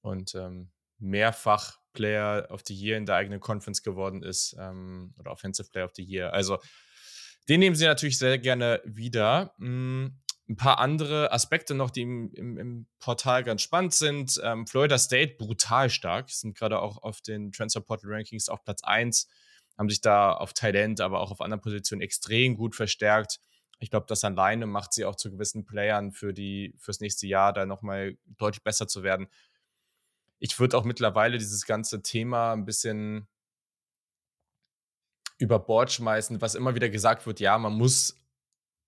und 0.00 0.34
ähm, 0.34 0.70
mehrfach 0.98 1.78
Player 1.92 2.46
of 2.50 2.62
the 2.66 2.74
Year 2.74 2.96
in 2.96 3.06
der 3.06 3.16
eigenen 3.16 3.40
Conference 3.40 3.82
geworden 3.82 4.22
ist 4.22 4.56
ähm, 4.58 5.14
oder 5.18 5.32
Offensive 5.32 5.68
Player 5.70 5.84
of 5.84 5.92
the 5.94 6.04
Year. 6.04 6.32
Also 6.32 6.58
den 7.48 7.60
nehmen 7.60 7.76
sie 7.76 7.84
natürlich 7.84 8.18
sehr 8.18 8.38
gerne 8.38 8.80
wieder. 8.84 9.54
Hm, 9.58 10.18
ein 10.48 10.56
paar 10.56 10.78
andere 10.78 11.32
Aspekte 11.32 11.74
noch, 11.74 11.90
die 11.90 12.02
im, 12.02 12.32
im, 12.34 12.58
im 12.58 12.86
Portal 13.00 13.42
ganz 13.42 13.62
spannend 13.62 13.94
sind. 13.94 14.40
Ähm, 14.44 14.66
Florida 14.66 14.96
State 14.96 15.34
brutal 15.38 15.90
stark, 15.90 16.30
sind 16.30 16.56
gerade 16.56 16.80
auch 16.80 17.02
auf 17.02 17.20
den 17.20 17.50
Transfer 17.50 17.80
Portal 17.80 18.12
Rankings 18.12 18.48
auf 18.48 18.62
Platz 18.62 18.82
1, 18.84 19.28
haben 19.76 19.90
sich 19.90 20.00
da 20.00 20.32
auf 20.32 20.52
Talent, 20.52 21.00
aber 21.00 21.20
auch 21.20 21.32
auf 21.32 21.40
anderen 21.40 21.60
Positionen 21.60 22.00
extrem 22.00 22.56
gut 22.56 22.76
verstärkt. 22.76 23.40
Ich 23.78 23.90
glaube, 23.90 24.06
das 24.08 24.24
alleine 24.24 24.66
macht 24.66 24.92
sie 24.92 25.04
auch 25.04 25.16
zu 25.16 25.30
gewissen 25.30 25.66
Playern 25.66 26.12
für 26.12 26.32
die 26.32 26.74
fürs 26.78 27.00
nächste 27.00 27.26
Jahr 27.26 27.52
da 27.52 27.66
nochmal 27.66 28.16
deutlich 28.38 28.62
besser 28.62 28.86
zu 28.86 29.02
werden. 29.02 29.26
Ich 30.38 30.58
würde 30.58 30.78
auch 30.78 30.84
mittlerweile 30.84 31.38
dieses 31.38 31.66
ganze 31.66 32.02
Thema 32.02 32.52
ein 32.52 32.64
bisschen 32.64 33.26
über 35.38 35.58
Bord 35.58 35.92
schmeißen, 35.92 36.40
was 36.40 36.54
immer 36.54 36.74
wieder 36.74 36.88
gesagt 36.88 37.26
wird, 37.26 37.40
ja, 37.40 37.58
man 37.58 37.74
muss 37.74 38.22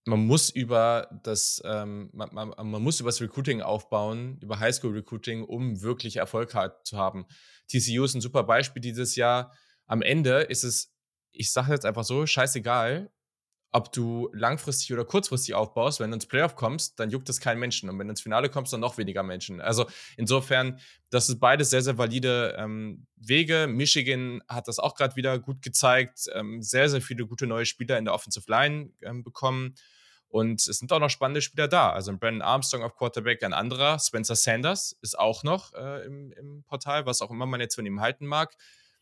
man 0.09 0.27
muss 0.27 0.51
über 0.51 1.21
das, 1.23 1.61
ähm, 1.65 2.09
man, 2.13 2.33
man, 2.33 2.49
man, 2.49 2.83
muss 2.83 3.01
über 3.01 3.11
das 3.11 3.21
Recruiting 3.21 3.61
aufbauen, 3.61 4.39
über 4.41 4.59
Highschool 4.59 4.93
Recruiting, 4.93 5.45
um 5.45 5.83
wirklich 5.83 6.17
Erfolg 6.17 6.55
zu 6.85 6.97
haben. 6.97 7.27
TCU 7.69 8.05
ist 8.05 8.15
ein 8.15 8.21
super 8.21 8.45
Beispiel 8.45 8.81
dieses 8.81 9.17
Jahr. 9.17 9.55
Am 9.87 10.03
Ende 10.03 10.41
ist 10.41 10.65
es, 10.65 10.95
ich 11.33 11.53
sage 11.53 11.73
jetzt 11.73 11.85
einfach 11.85 12.05
so, 12.05 12.27
scheißegal, 12.27 13.11
ob 13.71 13.93
du 13.93 14.31
langfristig 14.33 14.93
oder 14.93 15.05
kurzfristig 15.05 15.55
aufbaust, 15.55 16.01
wenn 16.01 16.11
du 16.11 16.15
ins 16.15 16.27
Playoff 16.27 16.57
kommst, 16.57 16.99
dann 16.99 17.11
juckt 17.11 17.29
es 17.29 17.41
keinen 17.41 17.59
Menschen. 17.59 17.91
Und 17.91 17.99
wenn 17.99 18.07
du 18.07 18.13
ins 18.13 18.23
Finale 18.23 18.49
kommst, 18.49 18.73
dann 18.73 18.81
noch 18.81 18.97
weniger 18.97 19.23
Menschen. 19.23 19.61
Also 19.61 19.87
insofern, 20.17 20.79
das 21.11 21.29
ist 21.29 21.39
beides 21.39 21.71
sehr, 21.71 21.83
sehr 21.83 21.99
valide 21.99 22.57
ähm, 22.59 23.07
Wege. 23.17 23.67
Michigan 23.69 24.43
hat 24.49 24.69
das 24.69 24.79
auch 24.79 24.95
gerade 24.95 25.17
wieder 25.17 25.39
gut 25.39 25.61
gezeigt. 25.61 26.27
Ähm, 26.35 26.63
sehr, 26.63 26.89
sehr 26.89 27.03
viele 27.03 27.27
gute 27.27 27.47
neue 27.47 27.67
Spieler 27.67 27.99
in 27.99 28.07
der 28.07 28.15
Offensive 28.15 28.51
Line 28.51 28.91
ähm, 29.03 29.23
bekommen. 29.23 29.75
Und 30.31 30.67
es 30.67 30.79
sind 30.79 30.93
auch 30.93 30.99
noch 30.99 31.11
spannende 31.11 31.41
Spieler 31.43 31.69
da. 31.69 31.91
Also 31.93 32.17
Brandon 32.17 32.43
Armstrong 32.43 32.83
auf 32.83 32.97
Quarterback, 32.97 33.43
ein 33.43 33.55
anderer. 33.55 33.99
Spencer 33.99 34.37
Sanders 34.37 34.97
ist 35.03 35.19
auch 35.19 35.43
noch 35.43 35.73
äh, 35.75 36.05
im, 36.05 36.33
im 36.33 36.65
Portal, 36.65 37.07
was 37.07 37.23
auch 37.23 37.31
immer 37.31 37.47
man 37.47 37.61
jetzt 37.61 37.75
von 37.75 37.87
ihm 37.87 38.01
halten 38.01 38.27
mag. 38.27 38.55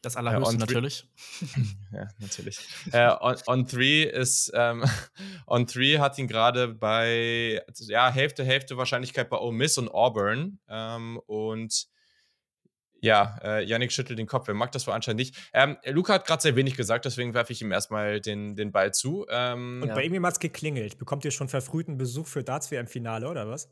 Das 0.03 0.17
allerhöchste 0.17 0.57
äh, 0.57 0.59
natürlich. 0.59 1.09
ja, 1.93 2.09
natürlich. 2.19 2.59
äh, 2.93 3.11
on, 3.21 3.37
on 3.47 3.67
Three 3.67 4.05
ist, 4.05 4.53
ähm, 4.55 4.85
On 5.47 5.67
Three 5.67 5.99
hat 5.99 6.19
ihn 6.19 6.29
gerade 6.29 6.69
bei, 6.69 7.63
ja, 7.89 8.11
Hälfte, 8.11 8.45
Hälfte 8.45 8.77
Wahrscheinlichkeit 8.77 9.29
bei 9.31 9.39
Ole 9.39 9.57
Miss 9.57 9.79
und 9.79 9.89
Auburn. 9.89 10.59
Ähm, 10.69 11.21
und 11.27 11.89
ja, 13.01 13.39
äh, 13.43 13.65
Yannick 13.65 13.93
schüttelt 13.93 14.19
den 14.19 14.27
Kopf. 14.27 14.49
Wer 14.49 14.55
mag 14.55 14.73
das 14.73 14.87
wohl 14.87 14.95
anscheinend 14.95 15.21
nicht? 15.21 15.37
Ähm, 15.53 15.77
Luca 15.87 16.15
hat 16.15 16.27
gerade 16.27 16.43
sehr 16.43 16.57
wenig 16.57 16.77
gesagt, 16.77 17.05
deswegen 17.05 17.35
werfe 17.35 17.53
ich 17.53 17.63
ihm 17.63 17.73
erstmal 17.73 18.21
den, 18.21 18.57
den 18.57 18.73
Ball 18.73 18.93
zu. 18.93 19.27
Ähm, 19.29 19.81
und 19.83 19.95
bei 19.95 20.05
ihm 20.05 20.27
hat 20.27 20.35
es 20.35 20.41
geklingelt. 20.41 20.99
Bekommt 20.99 21.25
ihr 21.25 21.31
schon 21.31 21.49
verfrühten 21.49 21.99
Besuch 21.99 22.27
für 22.27 22.43
Darts 22.43 22.71
im 22.73 22.87
Finale 22.87 23.29
oder 23.29 23.49
was? 23.49 23.69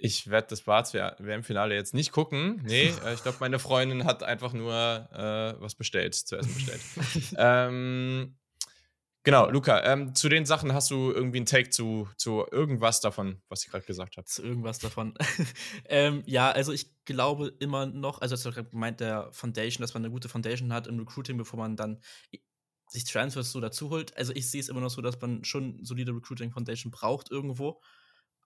Ich 0.00 0.30
werde 0.30 0.48
das 0.48 0.62
Barts 0.62 0.94
WM-Finale 0.94 1.74
jetzt 1.74 1.94
nicht 1.94 2.12
gucken. 2.12 2.60
Nee, 2.64 2.92
äh, 3.04 3.14
ich 3.14 3.22
glaube, 3.22 3.38
meine 3.40 3.58
Freundin 3.58 4.04
hat 4.04 4.22
einfach 4.22 4.52
nur 4.52 4.72
äh, 4.74 5.60
was 5.60 5.74
bestellt, 5.74 6.14
zu 6.14 6.36
essen 6.36 6.54
bestellt. 6.54 6.80
ähm, 7.36 8.36
genau, 9.24 9.50
Luca, 9.50 9.82
ähm, 9.84 10.14
zu 10.14 10.28
den 10.28 10.46
Sachen 10.46 10.72
hast 10.72 10.90
du 10.90 11.10
irgendwie 11.10 11.38
einen 11.38 11.46
Take 11.46 11.70
zu, 11.70 12.08
zu 12.16 12.46
irgendwas 12.50 13.00
davon, 13.00 13.42
was 13.48 13.64
ich 13.64 13.70
gerade 13.70 13.86
gesagt 13.86 14.16
habe? 14.16 14.26
Zu 14.26 14.42
irgendwas 14.42 14.78
davon. 14.78 15.14
ähm, 15.86 16.22
ja, 16.26 16.50
also 16.50 16.72
ich 16.72 17.04
glaube 17.04 17.52
immer 17.58 17.86
noch, 17.86 18.20
also 18.20 18.36
du 18.36 18.54
gerade 18.54 18.70
gemeint, 18.70 19.00
der 19.00 19.32
Foundation, 19.32 19.82
dass 19.82 19.94
man 19.94 20.04
eine 20.04 20.12
gute 20.12 20.28
Foundation 20.28 20.72
hat 20.72 20.86
im 20.86 20.98
Recruiting, 20.98 21.36
bevor 21.36 21.58
man 21.58 21.76
dann 21.76 22.00
sich 22.90 23.04
Transfers 23.04 23.52
so 23.52 23.60
dazu 23.60 23.90
holt. 23.90 24.16
Also 24.16 24.32
ich 24.34 24.50
sehe 24.50 24.60
es 24.60 24.68
immer 24.68 24.80
noch 24.80 24.90
so, 24.90 25.02
dass 25.02 25.20
man 25.20 25.44
schon 25.44 25.84
solide 25.84 26.12
Recruiting 26.14 26.50
Foundation 26.50 26.90
braucht 26.90 27.30
irgendwo. 27.30 27.80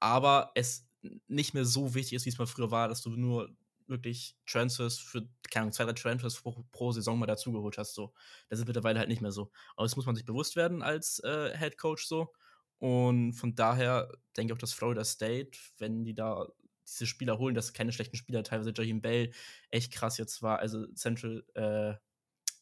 Aber 0.00 0.50
es 0.54 0.88
nicht 1.26 1.54
mehr 1.54 1.64
so 1.64 1.94
wichtig 1.94 2.14
ist, 2.14 2.24
wie 2.26 2.30
es 2.30 2.38
mal 2.38 2.46
früher 2.46 2.70
war, 2.70 2.88
dass 2.88 3.02
du 3.02 3.10
nur 3.10 3.50
wirklich 3.86 4.36
Transfers 4.46 4.98
für, 4.98 5.28
keine 5.50 5.64
Ahnung, 5.64 5.72
zwei, 5.72 5.84
drei 5.84 5.92
Transfers 5.92 6.40
pro, 6.40 6.64
pro 6.72 6.92
Saison 6.92 7.18
mal 7.18 7.26
dazugeholt 7.26 7.78
hast. 7.78 7.94
So. 7.94 8.12
Das 8.48 8.58
ist 8.58 8.66
mittlerweile 8.66 8.98
halt 8.98 9.08
nicht 9.08 9.22
mehr 9.22 9.32
so. 9.32 9.50
Aber 9.76 9.84
das 9.84 9.96
muss 9.96 10.06
man 10.06 10.14
sich 10.14 10.24
bewusst 10.24 10.56
werden 10.56 10.82
als 10.82 11.20
äh, 11.20 11.56
Head 11.56 11.78
Coach 11.78 12.06
so. 12.06 12.32
Und 12.78 13.34
von 13.34 13.54
daher 13.54 14.10
denke 14.36 14.52
ich 14.52 14.56
auch, 14.56 14.60
dass 14.60 14.72
Florida 14.72 15.04
State, 15.04 15.58
wenn 15.78 16.04
die 16.04 16.14
da 16.14 16.48
diese 16.86 17.06
Spieler 17.06 17.38
holen, 17.38 17.54
das 17.54 17.72
keine 17.72 17.92
schlechten 17.92 18.16
Spieler, 18.16 18.42
teilweise 18.42 18.72
Jaheim 18.76 19.00
Bell 19.00 19.32
echt 19.70 19.92
krass 19.92 20.18
jetzt 20.18 20.42
war. 20.42 20.58
Also 20.58 20.86
Central 20.94 21.44
äh, 21.54 21.94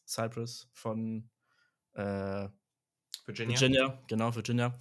Cyprus 0.07 0.69
von 0.73 1.29
äh, 1.93 2.47
Virginia. 3.25 3.59
Virginia, 3.59 4.03
genau, 4.07 4.35
Virginia 4.35 4.77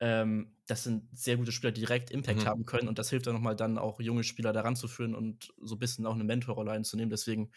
ähm, 0.00 0.56
das 0.66 0.84
sind 0.84 1.08
sehr 1.16 1.36
gute 1.36 1.52
Spieler, 1.52 1.72
die 1.72 1.82
direkt 1.82 2.10
Impact 2.10 2.40
mhm. 2.40 2.46
haben 2.46 2.64
können 2.64 2.88
und 2.88 2.98
das 2.98 3.10
hilft 3.10 3.26
dann 3.26 3.34
nochmal 3.34 3.56
dann 3.56 3.78
auch 3.78 4.00
junge 4.00 4.24
Spieler 4.24 4.52
daran 4.52 4.76
zu 4.76 4.88
führen 4.88 5.14
und 5.14 5.52
so 5.60 5.76
ein 5.76 5.78
bisschen 5.78 6.06
auch 6.06 6.14
eine 6.14 6.24
Mentorrolle 6.24 6.72
einzunehmen. 6.72 7.10
Deswegen, 7.10 7.52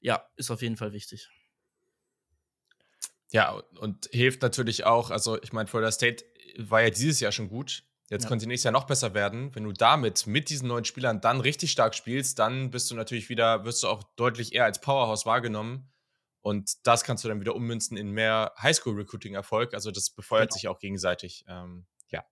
ja, 0.00 0.26
ist 0.36 0.50
auf 0.50 0.62
jeden 0.62 0.76
Fall 0.76 0.92
wichtig. 0.92 1.28
Ja, 3.30 3.62
und 3.78 4.08
hilft 4.12 4.42
natürlich 4.42 4.84
auch, 4.84 5.10
also 5.10 5.40
ich 5.42 5.52
meine, 5.52 5.66
Florida 5.66 5.90
State 5.90 6.24
war 6.58 6.82
ja 6.82 6.90
dieses 6.90 7.20
Jahr 7.20 7.32
schon 7.32 7.48
gut. 7.48 7.84
Jetzt 8.10 8.24
ja. 8.24 8.28
könnte 8.28 8.46
nächstes 8.46 8.64
Jahr 8.64 8.72
noch 8.72 8.86
besser 8.86 9.14
werden. 9.14 9.54
Wenn 9.54 9.64
du 9.64 9.72
damit 9.72 10.26
mit 10.26 10.50
diesen 10.50 10.68
neuen 10.68 10.84
Spielern 10.84 11.22
dann 11.22 11.40
richtig 11.40 11.72
stark 11.72 11.94
spielst, 11.94 12.38
dann 12.38 12.70
bist 12.70 12.90
du 12.90 12.94
natürlich 12.94 13.30
wieder, 13.30 13.64
wirst 13.64 13.82
du 13.82 13.88
auch 13.88 14.02
deutlich 14.16 14.54
eher 14.54 14.64
als 14.66 14.82
Powerhouse 14.82 15.24
wahrgenommen. 15.24 15.90
Und 16.42 16.86
das 16.86 17.04
kannst 17.04 17.24
du 17.24 17.28
dann 17.28 17.40
wieder 17.40 17.54
ummünzen 17.54 17.96
in 17.96 18.10
mehr 18.10 18.52
Highschool-Recruiting-Erfolg. 18.60 19.74
Also 19.74 19.90
das 19.90 20.10
befeuert 20.10 20.50
genau. 20.50 20.54
sich 20.54 20.68
auch 20.68 20.78
gegenseitig. 20.78 21.44
Ähm, 21.48 21.86
ja. 22.08 22.24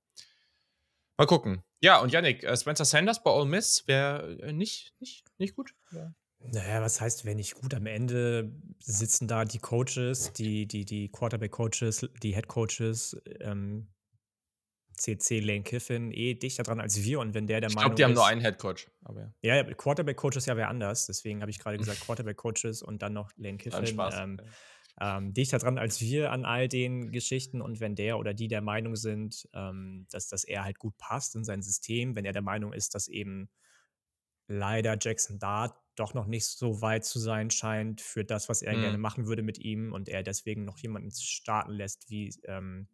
Mal 1.16 1.26
gucken. 1.26 1.62
Ja, 1.80 2.00
und 2.00 2.12
Yannick, 2.12 2.44
äh, 2.44 2.56
Spencer 2.56 2.84
Sanders 2.84 3.22
bei 3.22 3.30
Ole 3.30 3.46
Miss 3.46 3.86
wäre 3.86 4.38
äh, 4.42 4.52
nicht, 4.52 4.94
nicht, 4.98 5.24
nicht 5.38 5.54
gut. 5.54 5.74
Ja. 5.92 6.12
Naja, 6.40 6.80
was 6.80 7.00
heißt, 7.00 7.24
wäre 7.24 7.36
nicht 7.36 7.54
gut? 7.54 7.74
Am 7.74 7.86
Ende 7.86 8.50
sitzen 8.78 9.28
da 9.28 9.44
die 9.44 9.58
Coaches, 9.58 10.32
die, 10.32 10.66
die, 10.66 10.84
die 10.84 11.10
Quarterback-Coaches, 11.10 12.08
die 12.22 12.34
Head-Coaches, 12.34 13.20
ähm, 13.40 13.88
CC 15.00 15.40
Lane 15.40 15.62
Kiffin 15.62 16.12
eh 16.12 16.34
dichter 16.34 16.62
dran 16.62 16.80
als 16.80 17.02
wir 17.02 17.20
und 17.20 17.32
wenn 17.34 17.46
der 17.46 17.60
der 17.60 17.70
ich 17.70 17.74
Meinung 17.74 17.94
glaube, 17.94 17.96
die 17.96 18.04
haben 18.04 18.14
nur 18.14 18.26
einen 18.26 18.40
Head 18.42 18.58
Coach. 18.58 18.88
Aber 19.02 19.32
ja, 19.40 19.56
ja 19.56 19.64
Quarterback 19.74 20.16
Coaches 20.16 20.46
ja 20.46 20.56
wer 20.56 20.68
anders. 20.68 21.06
Deswegen 21.06 21.40
habe 21.40 21.50
ich 21.50 21.58
gerade 21.58 21.78
gesagt 21.78 22.00
Quarterback 22.06 22.36
Coaches 22.36 22.82
und 22.82 23.02
dann 23.02 23.14
noch 23.14 23.30
Lane 23.36 23.56
Kiffin. 23.56 23.86
Spaß, 23.86 24.14
ähm, 24.18 24.40
ähm, 25.00 25.32
dichter 25.32 25.58
dran 25.58 25.78
als 25.78 26.00
wir 26.00 26.30
an 26.30 26.44
all 26.44 26.68
den 26.68 27.10
Geschichten 27.12 27.62
und 27.62 27.80
wenn 27.80 27.94
der 27.94 28.18
oder 28.18 28.34
die 28.34 28.48
der 28.48 28.60
Meinung 28.60 28.96
sind, 28.96 29.48
ähm, 29.54 30.06
dass 30.10 30.28
das 30.28 30.44
er 30.44 30.64
halt 30.64 30.78
gut 30.78 30.96
passt 30.98 31.34
in 31.34 31.44
sein 31.44 31.62
System, 31.62 32.14
wenn 32.14 32.26
er 32.26 32.32
der 32.32 32.42
Meinung 32.42 32.74
ist, 32.74 32.94
dass 32.94 33.08
eben 33.08 33.48
leider 34.46 34.98
Jackson 35.00 35.38
Dart 35.38 35.74
doch 35.94 36.12
noch 36.12 36.26
nicht 36.26 36.44
so 36.44 36.82
weit 36.82 37.04
zu 37.04 37.18
sein 37.18 37.50
scheint 37.50 38.00
für 38.00 38.24
das, 38.24 38.48
was 38.48 38.60
er 38.60 38.76
mhm. 38.76 38.80
gerne 38.82 38.98
machen 38.98 39.26
würde 39.26 39.42
mit 39.42 39.58
ihm 39.58 39.92
und 39.92 40.08
er 40.08 40.22
deswegen 40.22 40.64
noch 40.64 40.78
jemanden 40.78 41.10
starten 41.10 41.72
lässt 41.72 42.10
wie 42.10 42.34
ähm, 42.44 42.88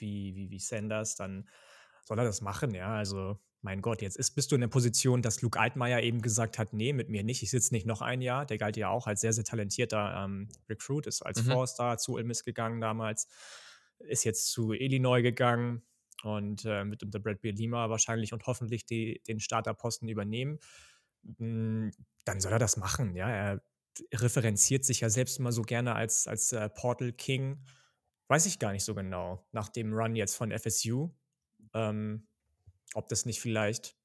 wie, 0.00 0.34
wie, 0.34 0.50
wie 0.50 0.58
Sanders, 0.58 1.16
dann 1.16 1.48
soll 2.04 2.18
er 2.18 2.24
das 2.24 2.40
machen, 2.40 2.74
ja. 2.74 2.94
Also, 2.94 3.38
mein 3.62 3.82
Gott, 3.82 4.00
jetzt 4.00 4.16
ist, 4.16 4.30
bist 4.36 4.52
du 4.52 4.54
in 4.54 4.60
der 4.60 4.68
Position, 4.68 5.22
dass 5.22 5.42
Luke 5.42 5.58
Altmaier 5.58 6.02
eben 6.02 6.22
gesagt 6.22 6.58
hat, 6.58 6.72
nee, 6.72 6.92
mit 6.92 7.08
mir 7.08 7.24
nicht, 7.24 7.42
ich 7.42 7.50
sitze 7.50 7.74
nicht 7.74 7.86
noch 7.86 8.00
ein 8.00 8.20
Jahr. 8.22 8.46
Der 8.46 8.58
galt 8.58 8.76
ja 8.76 8.90
auch 8.90 9.06
als 9.06 9.20
sehr, 9.20 9.32
sehr 9.32 9.44
talentierter 9.44 10.24
ähm, 10.24 10.48
Recruit, 10.68 11.06
ist 11.06 11.22
als 11.22 11.42
mhm. 11.42 11.50
Four-Star 11.50 11.98
zu 11.98 12.12
Ole 12.12 12.24
Miss 12.24 12.44
gegangen 12.44 12.80
damals, 12.80 13.28
ist 13.98 14.24
jetzt 14.24 14.52
zu 14.52 14.72
Illinois 14.72 15.22
gegangen 15.22 15.82
und 16.22 16.64
äh, 16.64 16.84
mit 16.84 17.02
unter 17.02 17.18
Brad 17.18 17.42
Lima 17.42 17.90
wahrscheinlich 17.90 18.32
und 18.32 18.46
hoffentlich 18.46 18.86
die, 18.86 19.20
den 19.26 19.40
Starterposten 19.40 20.08
übernehmen. 20.08 20.58
Hm, 21.38 21.90
dann 22.24 22.40
soll 22.40 22.52
er 22.52 22.58
das 22.58 22.76
machen, 22.76 23.16
ja. 23.16 23.28
Er 23.28 23.62
referenziert 24.14 24.84
sich 24.84 25.00
ja 25.00 25.10
selbst 25.10 25.38
immer 25.38 25.52
so 25.52 25.62
gerne 25.62 25.94
als, 25.94 26.26
als 26.26 26.52
äh, 26.52 26.68
Portal 26.68 27.12
King 27.12 27.64
Weiß 28.28 28.46
ich 28.46 28.58
gar 28.58 28.72
nicht 28.72 28.84
so 28.84 28.94
genau, 28.94 29.46
nach 29.52 29.68
dem 29.68 29.92
Run 29.92 30.16
jetzt 30.16 30.34
von 30.34 30.50
FSU, 30.50 31.10
ähm, 31.74 32.26
ob 32.94 33.08
das 33.08 33.24
nicht 33.24 33.40
vielleicht 33.40 33.96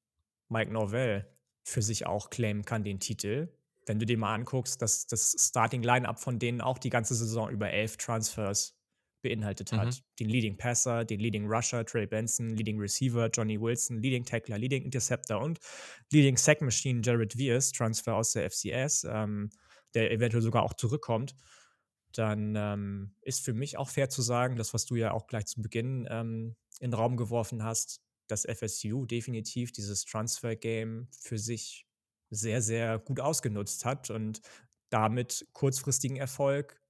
Mike 0.48 0.72
Norvell 0.72 1.28
für 1.64 1.82
sich 1.82 2.06
auch 2.06 2.30
claimen 2.30 2.64
kann, 2.64 2.84
den 2.84 3.00
Titel. 3.00 3.48
Wenn 3.86 3.98
du 3.98 4.06
dir 4.06 4.18
mal 4.18 4.34
anguckst, 4.34 4.80
dass 4.80 5.06
das 5.06 5.34
Starting 5.38 5.82
Line-Up 5.82 6.20
von 6.20 6.38
denen 6.38 6.60
auch 6.60 6.78
die 6.78 6.90
ganze 6.90 7.14
Saison 7.14 7.50
über 7.50 7.70
elf 7.70 7.96
Transfers 7.96 8.76
beinhaltet 9.22 9.72
hat. 9.72 9.86
Mhm. 9.86 10.02
Den 10.18 10.28
Leading 10.28 10.56
Passer, 10.56 11.04
den 11.04 11.20
Leading 11.20 11.46
Rusher, 11.46 11.84
Trey 11.84 12.06
Benson, 12.06 12.50
Leading 12.50 12.78
Receiver, 12.78 13.28
Johnny 13.32 13.60
Wilson, 13.60 13.98
Leading 14.02 14.24
Tackler, 14.24 14.58
Leading 14.58 14.82
Interceptor 14.82 15.40
und 15.40 15.58
Leading 16.12 16.36
Sack 16.36 16.60
Machine, 16.60 17.00
Jared 17.02 17.34
Viers, 17.34 17.72
Transfer 17.72 18.16
aus 18.16 18.32
der 18.32 18.50
FCS, 18.50 19.04
ähm, 19.04 19.50
der 19.94 20.10
eventuell 20.10 20.42
sogar 20.42 20.64
auch 20.64 20.74
zurückkommt 20.74 21.34
dann 22.18 22.54
ähm, 22.56 23.14
ist 23.22 23.44
für 23.44 23.52
mich 23.52 23.76
auch 23.76 23.90
fair 23.90 24.08
zu 24.08 24.22
sagen, 24.22 24.56
das, 24.56 24.74
was 24.74 24.86
du 24.86 24.96
ja 24.96 25.12
auch 25.12 25.26
gleich 25.26 25.46
zu 25.46 25.62
Beginn 25.62 26.06
ähm, 26.10 26.56
in 26.80 26.90
den 26.90 26.94
Raum 26.94 27.16
geworfen 27.16 27.62
hast, 27.64 28.00
dass 28.26 28.46
FSU 28.46 29.06
definitiv 29.06 29.72
dieses 29.72 30.04
Transfer-Game 30.04 31.08
für 31.10 31.38
sich 31.38 31.86
sehr, 32.30 32.62
sehr 32.62 32.98
gut 32.98 33.20
ausgenutzt 33.20 33.84
hat 33.84 34.10
und 34.10 34.40
damit 34.88 35.46
kurzfristigen 35.52 36.16
Erfolg 36.16 36.80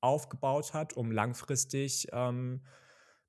aufgebaut 0.00 0.74
hat, 0.74 0.94
um 0.94 1.10
langfristig 1.10 2.08
ähm, 2.12 2.64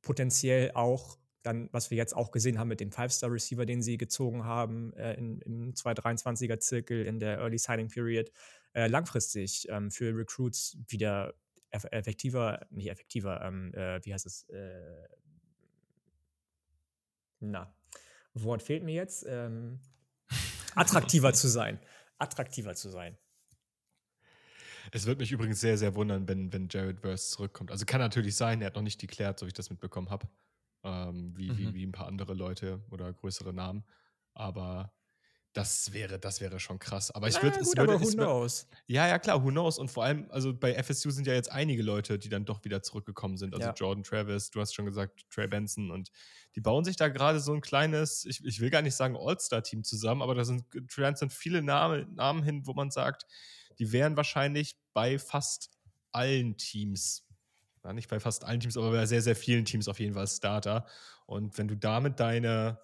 potenziell 0.01 0.72
auch 0.74 1.17
dann, 1.44 1.70
was 1.72 1.91
wir 1.91 1.98
jetzt 1.98 2.15
auch 2.15 2.32
gesehen 2.32 2.60
haben 2.60 2.67
mit 2.67 2.82
dem 2.82 2.91
Five-Star-Receiver, 2.91 3.65
den 3.65 3.82
sie 3.82 3.98
gezogen 3.98 4.44
haben 4.44 4.94
äh, 4.94 5.13
in, 5.13 5.39
im 5.41 5.74
223er-Zirkel 5.74 7.06
in 7.06 7.20
der 7.20 7.38
Early 7.38 7.58
Signing 7.58 7.88
Period, 7.88 8.32
äh, 8.78 8.88
langfristig 8.88 9.68
ähm, 9.70 9.90
für 9.90 10.16
Recruits 10.16 10.78
wieder 10.88 11.34
eff 11.72 11.86
effektiver, 11.86 12.68
nicht 12.70 12.90
effektiver, 12.92 13.42
ähm, 13.44 13.74
äh, 13.74 14.00
wie 14.06 14.14
heißt 14.14 14.28
es? 14.28 14.48
Äh, 14.50 15.08
na, 17.40 17.76
Wort 18.36 18.62
fehlt 18.62 18.84
mir 18.84 18.94
jetzt. 18.94 19.26
Ähm, 19.28 19.80
attraktiver 20.76 21.34
zu 21.42 21.48
sein. 21.48 21.80
Attraktiver 22.20 22.76
zu 22.76 22.90
sein. 22.90 23.18
Es 24.92 25.08
wird 25.08 25.18
mich 25.18 25.32
übrigens 25.32 25.60
sehr, 25.60 25.80
sehr 25.80 25.96
wundern, 25.96 26.28
wenn, 26.28 26.54
wenn 26.54 26.70
Jared 26.70 27.00
Verse 27.00 27.32
zurückkommt. 27.32 27.72
Also 27.72 27.86
kann 27.86 28.00
natürlich 28.00 28.36
sein, 28.36 28.62
er 28.62 28.68
hat 28.68 28.76
noch 28.76 28.84
nicht 28.84 29.02
geklärt, 29.02 29.40
so 29.40 29.48
wie 29.48 29.50
ich 29.50 29.54
das 29.54 29.72
mitbekommen 29.72 30.12
habe. 30.12 30.28
Ähm, 30.84 31.36
wie, 31.36 31.50
mhm. 31.50 31.58
wie, 31.58 31.74
wie 31.74 31.86
ein 31.86 31.92
paar 31.92 32.08
andere 32.08 32.36
Leute 32.36 32.84
oder 32.92 33.12
größere 33.12 33.54
Namen. 33.54 33.84
Aber 34.36 34.94
das 35.58 35.92
wäre, 35.92 36.20
das 36.20 36.40
wäre 36.40 36.60
schon 36.60 36.78
krass. 36.78 37.10
Aber 37.12 37.28
ich 37.28 37.42
würde. 37.42 37.58
Ja, 37.58 37.64
gut, 37.64 37.80
aber 37.80 38.00
who 38.00 38.12
knows? 38.12 38.68
Ja, 38.86 39.08
ja, 39.08 39.18
klar, 39.18 39.44
who 39.44 39.50
knows. 39.50 39.80
Und 39.80 39.90
vor 39.90 40.04
allem, 40.04 40.28
also 40.30 40.54
bei 40.54 40.82
FSU 40.82 41.10
sind 41.10 41.26
ja 41.26 41.34
jetzt 41.34 41.52
einige 41.52 41.82
Leute, 41.82 42.20
die 42.20 42.30
dann 42.30 42.46
doch 42.46 42.64
wieder 42.64 42.84
zurückgekommen 42.84 43.38
sind. 43.38 43.54
Also 43.54 43.68
ja. 43.68 43.74
Jordan 43.74 44.04
Travis, 44.04 44.52
du 44.52 44.62
hast 44.62 44.76
schon 44.76 44.86
gesagt, 44.86 45.26
Trey 45.30 45.48
Benson. 45.48 45.90
Und 45.90 46.12
die 46.56 46.62
bauen 46.62 46.86
sich 46.86 46.96
da 46.96 47.08
gerade 47.08 47.40
so 47.40 47.54
ein 47.54 47.62
kleines, 47.62 48.26
ich, 48.26 48.46
ich 48.46 48.60
will 48.60 48.70
gar 48.70 48.82
nicht 48.84 48.96
sagen 48.96 49.18
All-Star-Team 49.18 49.84
zusammen, 49.84 50.22
aber 50.22 50.36
da 50.36 50.46
sind, 50.46 50.66
sind 51.16 51.34
viele 51.34 51.62
Namen, 51.64 52.14
Namen 52.14 52.44
hin, 52.44 52.68
wo 52.68 52.74
man 52.74 52.92
sagt, 52.92 53.26
die 53.80 53.92
wären 53.92 54.16
wahrscheinlich 54.16 54.78
bei 54.94 55.18
fast 55.18 55.72
allen 56.12 56.58
Teams 56.58 57.28
ja, 57.84 57.94
nicht 57.94 58.10
bei 58.10 58.20
fast 58.20 58.44
allen 58.44 58.60
Teams, 58.60 58.76
aber 58.76 58.92
bei 58.92 59.06
sehr, 59.06 59.22
sehr 59.22 59.36
vielen 59.36 59.64
Teams 59.64 59.88
auf 59.88 60.00
jeden 60.00 60.14
Fall 60.14 60.28
Starter. 60.28 60.86
Und 61.26 61.58
wenn 61.58 61.68
du 61.68 61.76
damit 61.76 62.20
deine 62.20 62.80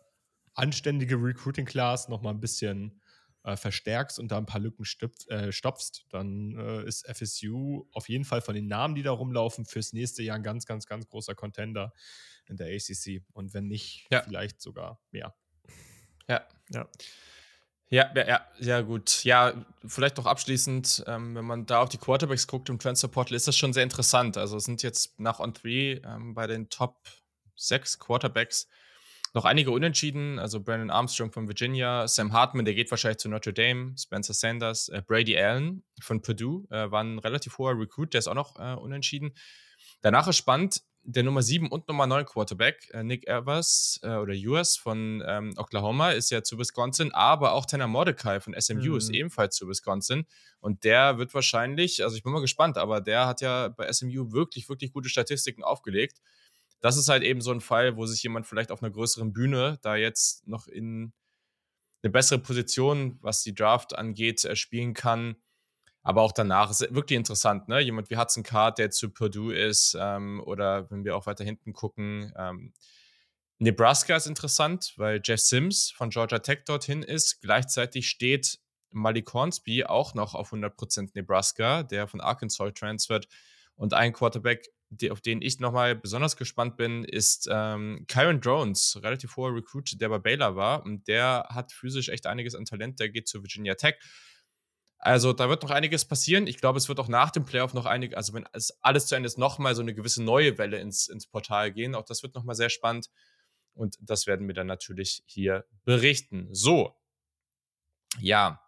anständige 0.55 1.15
Recruiting-Class 1.15 2.09
nochmal 2.09 2.33
ein 2.33 2.39
bisschen 2.39 3.01
äh, 3.43 3.57
verstärkst 3.57 4.19
und 4.19 4.31
da 4.31 4.37
ein 4.37 4.45
paar 4.45 4.61
Lücken 4.61 4.85
stopf, 4.85 5.27
äh, 5.27 5.51
stopfst, 5.51 6.05
dann 6.09 6.57
äh, 6.57 6.83
ist 6.85 7.05
FSU 7.07 7.85
auf 7.91 8.09
jeden 8.09 8.25
Fall 8.25 8.41
von 8.41 8.55
den 8.55 8.67
Namen, 8.67 8.95
die 8.95 9.03
da 9.03 9.11
rumlaufen, 9.11 9.65
fürs 9.65 9.93
nächste 9.93 10.23
Jahr 10.23 10.37
ein 10.37 10.43
ganz, 10.43 10.65
ganz, 10.65 10.85
ganz 10.85 11.07
großer 11.07 11.35
Contender 11.35 11.93
in 12.47 12.57
der 12.57 12.67
ACC. 12.67 13.23
Und 13.33 13.53
wenn 13.53 13.67
nicht, 13.67 14.07
ja. 14.11 14.21
vielleicht 14.23 14.61
sogar 14.61 14.99
mehr. 15.11 15.35
Ja. 16.27 16.47
Ja. 16.69 16.87
Ja, 17.89 18.11
ja, 18.15 18.27
ja, 18.27 18.47
sehr 18.59 18.81
gut. 18.83 19.23
Ja, 19.23 19.65
vielleicht 19.85 20.17
noch 20.17 20.25
abschließend, 20.25 21.03
ähm, 21.05 21.35
wenn 21.35 21.45
man 21.45 21.67
da 21.67 21.81
auf 21.81 21.89
die 21.89 21.99
Quarterbacks 21.99 22.47
guckt 22.47 22.69
im 22.69 22.79
Transfer 22.79 23.07
Portal, 23.07 23.35
ist 23.35 23.47
das 23.47 23.55
schon 23.55 23.71
sehr 23.71 23.83
interessant. 23.83 24.35
Also 24.35 24.57
es 24.57 24.63
sind 24.63 24.81
jetzt 24.81 25.19
nach 25.19 25.39
On 25.39 25.53
3 25.53 26.01
ähm, 26.03 26.33
bei 26.33 26.47
den 26.47 26.69
Top 26.69 27.07
6 27.55 27.99
Quarterbacks 27.99 28.67
noch 29.33 29.45
einige 29.45 29.71
Unentschieden. 29.71 30.39
Also 30.39 30.61
Brandon 30.61 30.89
Armstrong 30.89 31.31
von 31.31 31.47
Virginia, 31.47 32.07
Sam 32.07 32.33
Hartman, 32.33 32.65
der 32.65 32.75
geht 32.75 32.91
wahrscheinlich 32.91 33.17
zu 33.17 33.29
Notre 33.29 33.53
Dame, 33.53 33.95
Spencer 33.97 34.33
Sanders, 34.33 34.89
äh, 34.89 35.01
Brady 35.05 35.37
Allen 35.37 35.83
von 36.01 36.21
Purdue, 36.21 36.65
äh, 36.69 36.91
war 36.91 37.03
ein 37.03 37.19
relativ 37.19 37.57
hoher 37.57 37.77
Recruit, 37.77 38.13
der 38.13 38.19
ist 38.19 38.27
auch 38.27 38.35
noch 38.35 38.59
äh, 38.59 38.75
unentschieden. 38.75 39.33
Danach 40.01 40.27
ist 40.27 40.37
spannend, 40.37 40.81
der 41.05 41.23
Nummer 41.23 41.41
7 41.41 41.69
und 41.69 41.87
Nummer 41.87 42.07
9 42.07 42.25
Quarterback, 42.25 42.89
äh, 42.93 43.03
Nick 43.03 43.27
Evers 43.27 43.99
äh, 44.03 44.15
oder 44.15 44.33
Ewers 44.33 44.77
von 44.77 45.21
ähm, 45.25 45.53
Oklahoma, 45.57 46.11
ist 46.11 46.29
ja 46.29 46.43
zu 46.43 46.57
Wisconsin, 46.57 47.11
aber 47.11 47.53
auch 47.53 47.65
Tanner 47.65 47.87
Mordecai 47.87 48.39
von 48.39 48.55
SMU 48.57 48.91
mhm. 48.91 48.97
ist 48.97 49.09
ebenfalls 49.09 49.55
zu 49.55 49.67
Wisconsin. 49.67 50.25
Und 50.59 50.85
der 50.85 51.17
wird 51.17 51.33
wahrscheinlich, 51.33 52.03
also 52.03 52.15
ich 52.15 52.23
bin 52.23 52.31
mal 52.31 52.39
gespannt, 52.39 52.77
aber 52.77 53.01
der 53.01 53.27
hat 53.27 53.41
ja 53.41 53.67
bei 53.69 53.91
SMU 53.91 54.31
wirklich, 54.31 54.69
wirklich 54.69 54.93
gute 54.93 55.09
Statistiken 55.09 55.63
aufgelegt. 55.63 56.21
Das 56.83 56.97
ist 56.97 57.09
halt 57.09 57.23
eben 57.23 57.41
so 57.41 57.51
ein 57.51 57.61
Fall, 57.61 57.97
wo 57.97 58.05
sich 58.05 58.21
jemand 58.21 58.45
vielleicht 58.45 58.71
auf 58.71 58.83
einer 58.83 58.91
größeren 58.91 59.33
Bühne 59.33 59.79
da 59.81 59.95
jetzt 59.95 60.47
noch 60.47 60.67
in 60.67 61.13
eine 62.03 62.11
bessere 62.11 62.39
Position, 62.39 63.17
was 63.21 63.41
die 63.41 63.55
Draft 63.55 63.97
angeht, 63.97 64.45
äh, 64.45 64.55
spielen 64.55 64.93
kann 64.93 65.37
aber 66.03 66.21
auch 66.21 66.33
danach 66.33 66.69
ist 66.69 66.81
wirklich 66.93 67.17
interessant, 67.17 67.69
ne? 67.69 67.79
Jemand 67.79 68.09
wie 68.09 68.17
Hudson 68.17 68.43
Card, 68.43 68.77
der 68.77 68.91
zu 68.91 69.09
Purdue 69.09 69.55
ist, 69.55 69.97
ähm, 69.99 70.43
oder 70.45 70.91
wenn 70.91 71.05
wir 71.05 71.15
auch 71.15 71.25
weiter 71.25 71.45
hinten 71.45 71.71
gucken, 71.71 72.33
ähm, 72.37 72.73
Nebraska 73.59 74.17
ist 74.17 74.27
interessant, 74.27 74.93
weil 74.97 75.21
Jeff 75.23 75.39
Sims 75.39 75.91
von 75.91 76.09
Georgia 76.09 76.39
Tech 76.39 76.65
dorthin 76.65 77.03
ist. 77.03 77.41
Gleichzeitig 77.41 78.09
steht 78.09 78.59
Malik 78.91 79.33
Hornsby 79.33 79.85
auch 79.85 80.13
noch 80.13 80.35
auf 80.35 80.51
100% 80.51 81.11
Nebraska, 81.15 81.83
der 81.83 82.07
von 82.07 82.19
Arkansas 82.19 82.73
transfert. 82.73 83.27
Und 83.75 83.93
ein 83.93 84.11
Quarterback, 84.11 84.67
die, 84.97 85.11
auf 85.11 85.21
den 85.21 85.41
ich 85.41 85.59
nochmal 85.59 85.95
besonders 85.95 86.37
gespannt 86.37 86.77
bin, 86.77 87.03
ist 87.03 87.47
ähm, 87.51 88.05
Kyron 88.07 88.41
Drones, 88.41 88.99
relativ 89.01 89.35
hoher 89.35 89.53
Recruit, 89.55 89.99
der 89.99 90.09
bei 90.09 90.19
Baylor 90.19 90.55
war. 90.55 90.83
Und 90.83 91.07
der 91.07 91.47
hat 91.49 91.71
physisch 91.71 92.09
echt 92.09 92.27
einiges 92.27 92.55
an 92.55 92.65
Talent. 92.65 92.99
Der 92.99 93.09
geht 93.09 93.27
zu 93.27 93.41
Virginia 93.41 93.75
Tech. 93.75 93.95
Also 94.97 95.33
da 95.33 95.49
wird 95.49 95.63
noch 95.63 95.71
einiges 95.71 96.05
passieren. 96.05 96.47
Ich 96.47 96.57
glaube, 96.57 96.77
es 96.77 96.87
wird 96.87 96.99
auch 96.99 97.09
nach 97.09 97.31
dem 97.31 97.43
Playoff 97.43 97.73
noch 97.73 97.85
einige, 97.85 98.15
also 98.15 98.33
wenn 98.33 98.47
es 98.53 98.71
alles 98.81 99.07
zu 99.07 99.15
Ende 99.15 99.27
ist, 99.27 99.37
nochmal 99.37 99.75
so 99.75 99.81
eine 99.81 99.93
gewisse 99.93 100.23
neue 100.23 100.57
Welle 100.57 100.79
ins, 100.79 101.09
ins 101.09 101.27
Portal 101.27 101.73
gehen. 101.73 101.93
Auch 101.93 102.05
das 102.05 102.23
wird 102.23 102.35
nochmal 102.35 102.55
sehr 102.55 102.69
spannend. 102.69 103.09
Und 103.73 103.97
das 104.01 104.27
werden 104.27 104.47
wir 104.47 104.53
dann 104.53 104.67
natürlich 104.67 105.23
hier 105.25 105.65
berichten. 105.83 106.47
So. 106.51 106.95
Ja. 108.19 108.61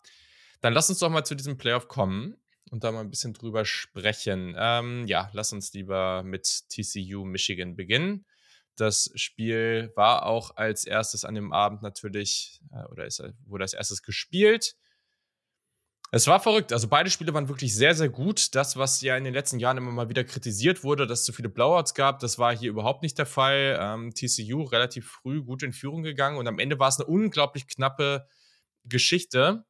Dann 0.61 0.73
lass 0.73 0.89
uns 0.89 0.99
doch 0.99 1.09
mal 1.09 1.23
zu 1.23 1.35
diesem 1.35 1.57
Playoff 1.57 1.87
kommen 1.87 2.35
und 2.71 2.83
da 2.83 2.91
mal 2.91 3.01
ein 3.01 3.09
bisschen 3.09 3.33
drüber 3.33 3.65
sprechen. 3.65 4.55
Ähm, 4.57 5.05
ja, 5.07 5.29
lass 5.33 5.53
uns 5.53 5.73
lieber 5.73 6.23
mit 6.23 6.65
TCU 6.69 7.23
Michigan 7.23 7.75
beginnen. 7.75 8.25
Das 8.75 9.11
Spiel 9.15 9.91
war 9.95 10.25
auch 10.25 10.55
als 10.57 10.85
erstes 10.85 11.23
an 11.23 11.35
dem 11.35 11.53
Abend 11.53 11.81
natürlich, 11.81 12.59
äh, 12.71 12.83
oder 12.91 13.05
ist, 13.05 13.23
wurde 13.45 13.63
als 13.63 13.73
erstes 13.73 14.01
gespielt. 14.01 14.75
Es 16.11 16.27
war 16.27 16.39
verrückt. 16.39 16.71
Also 16.71 16.87
beide 16.87 17.09
Spiele 17.09 17.33
waren 17.33 17.49
wirklich 17.49 17.75
sehr, 17.75 17.95
sehr 17.95 18.09
gut. 18.09 18.55
Das, 18.55 18.77
was 18.77 19.01
ja 19.01 19.17
in 19.17 19.23
den 19.23 19.33
letzten 19.33 19.59
Jahren 19.59 19.77
immer 19.77 19.91
mal 19.91 20.09
wieder 20.09 20.23
kritisiert 20.23 20.83
wurde, 20.83 21.07
dass 21.07 21.21
es 21.21 21.25
zu 21.25 21.33
viele 21.33 21.49
Blowouts 21.49 21.93
gab, 21.93 22.19
das 22.19 22.37
war 22.37 22.55
hier 22.55 22.69
überhaupt 22.69 23.01
nicht 23.01 23.17
der 23.17 23.25
Fall. 23.25 23.77
Ähm, 23.81 24.13
TCU 24.13 24.63
relativ 24.63 25.09
früh 25.09 25.43
gut 25.43 25.63
in 25.63 25.73
Führung 25.73 26.03
gegangen 26.03 26.37
und 26.37 26.47
am 26.47 26.59
Ende 26.59 26.79
war 26.79 26.89
es 26.89 26.99
eine 26.99 27.07
unglaublich 27.07 27.67
knappe 27.67 28.27
Geschichte. 28.83 29.65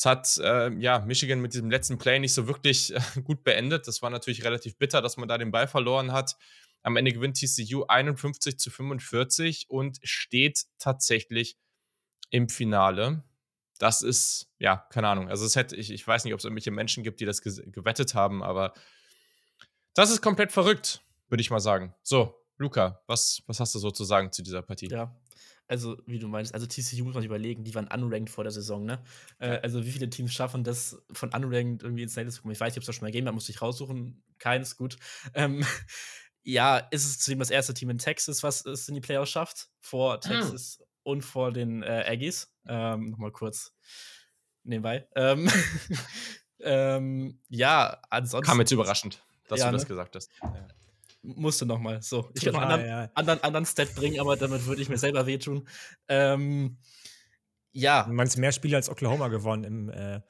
Es 0.00 0.06
hat 0.06 0.38
äh, 0.38 0.72
ja 0.78 1.00
Michigan 1.00 1.40
mit 1.40 1.52
diesem 1.52 1.70
letzten 1.70 1.98
Play 1.98 2.18
nicht 2.20 2.32
so 2.32 2.46
wirklich 2.46 2.94
äh, 2.94 3.00
gut 3.22 3.44
beendet. 3.44 3.86
Das 3.86 4.00
war 4.00 4.08
natürlich 4.08 4.44
relativ 4.44 4.78
bitter, 4.78 5.02
dass 5.02 5.18
man 5.18 5.28
da 5.28 5.36
den 5.36 5.50
Ball 5.50 5.68
verloren 5.68 6.12
hat. 6.12 6.36
Am 6.82 6.96
Ende 6.96 7.12
gewinnt 7.12 7.36
TCU 7.36 7.84
51 7.84 8.58
zu 8.58 8.70
45 8.70 9.68
und 9.68 9.98
steht 10.02 10.64
tatsächlich 10.78 11.58
im 12.30 12.48
Finale 12.48 13.24
das 13.80 14.02
ist, 14.02 14.46
ja, 14.58 14.76
keine 14.90 15.08
Ahnung. 15.08 15.30
Also 15.30 15.46
es 15.46 15.56
hätte, 15.56 15.74
ich, 15.74 15.90
ich 15.90 16.06
weiß 16.06 16.24
nicht, 16.24 16.34
ob 16.34 16.38
es 16.38 16.44
irgendwelche 16.44 16.70
Menschen 16.70 17.02
gibt, 17.02 17.20
die 17.20 17.24
das 17.24 17.40
gewettet 17.40 18.14
haben, 18.14 18.42
aber 18.42 18.74
das 19.94 20.10
ist 20.10 20.20
komplett 20.20 20.52
verrückt, 20.52 21.02
würde 21.30 21.40
ich 21.40 21.50
mal 21.50 21.60
sagen. 21.60 21.94
So, 22.02 22.34
Luca, 22.58 23.00
was, 23.06 23.42
was 23.46 23.58
hast 23.58 23.74
du 23.74 23.78
so 23.78 23.90
zu 23.90 24.04
sagen 24.04 24.32
zu 24.32 24.42
dieser 24.42 24.60
Partie? 24.60 24.88
Ja, 24.88 25.16
also 25.70 25.96
wie 26.04 26.18
du 26.18 26.26
meinst, 26.26 26.52
also 26.52 26.66
TCU 26.66 27.04
muss 27.04 27.14
man 27.14 27.22
überlegen, 27.22 27.62
die 27.62 27.74
waren 27.76 27.86
unranked 27.86 28.28
vor 28.28 28.42
der 28.42 28.50
Saison, 28.50 28.84
ne? 28.84 29.00
Äh, 29.38 29.60
also 29.62 29.84
wie 29.84 29.92
viele 29.92 30.10
Teams 30.10 30.32
schaffen 30.32 30.64
das 30.64 31.00
von 31.12 31.32
unranked 31.32 31.84
irgendwie 31.84 32.02
ins 32.02 32.16
Native 32.16 32.32
zu 32.32 32.42
kommen? 32.42 32.52
Ich 32.52 32.60
weiß 32.60 32.72
nicht, 32.72 32.78
ob 32.78 32.82
es 32.82 32.86
da 32.86 32.92
schon 32.92 33.02
mal 33.02 33.12
gegeben 33.12 33.28
hat, 33.28 33.34
muss 33.34 33.48
ich 33.48 33.62
raussuchen. 33.62 34.20
Keins, 34.38 34.76
gut. 34.76 34.96
Ähm, 35.32 35.64
ja, 36.42 36.78
ist 36.78 37.06
es 37.06 37.20
zudem 37.20 37.38
das 37.38 37.50
erste 37.50 37.72
Team 37.72 37.88
in 37.90 37.98
Texas, 37.98 38.42
was 38.42 38.66
es 38.66 38.88
in 38.88 38.96
die 38.96 39.00
Playoffs 39.00 39.30
schafft, 39.30 39.68
vor 39.78 40.14
hm. 40.14 40.20
Texas 40.22 40.82
und 41.04 41.22
vor 41.22 41.52
den 41.52 41.84
äh, 41.84 42.04
Aggies. 42.04 42.52
Ähm, 42.66 43.10
Nochmal 43.10 43.30
kurz 43.30 43.72
nebenbei. 44.64 45.06
Ähm, 45.14 45.48
ähm, 46.60 47.40
ja, 47.48 48.02
ansonsten. 48.10 48.50
Kam 48.50 48.58
jetzt 48.58 48.72
überraschend, 48.72 49.22
dass 49.46 49.60
ja, 49.60 49.66
du 49.66 49.72
das 49.72 49.82
ne? 49.82 49.88
gesagt 49.88 50.16
hast. 50.16 50.32
Ja. 50.42 50.66
Musste 51.22 51.66
nochmal. 51.66 52.00
So, 52.02 52.30
ich 52.34 52.44
würde 52.44 52.58
einen 52.58 52.70
anderen, 52.70 52.88
ja. 52.88 53.10
anderen, 53.14 53.42
anderen 53.42 53.66
Stat 53.66 53.94
bringen, 53.94 54.20
aber 54.20 54.36
damit 54.36 54.66
würde 54.66 54.80
ich 54.80 54.88
mir 54.88 54.98
selber 54.98 55.26
wehtun. 55.26 55.68
Ähm, 56.08 56.78
ja. 57.72 58.04
Du 58.04 58.12
meinst 58.12 58.38
mehr 58.38 58.52
Spiele 58.52 58.76
als 58.76 58.88
Oklahoma 58.88 59.28
gewonnen 59.28 59.64
im 59.64 59.90
äh, 59.90 60.20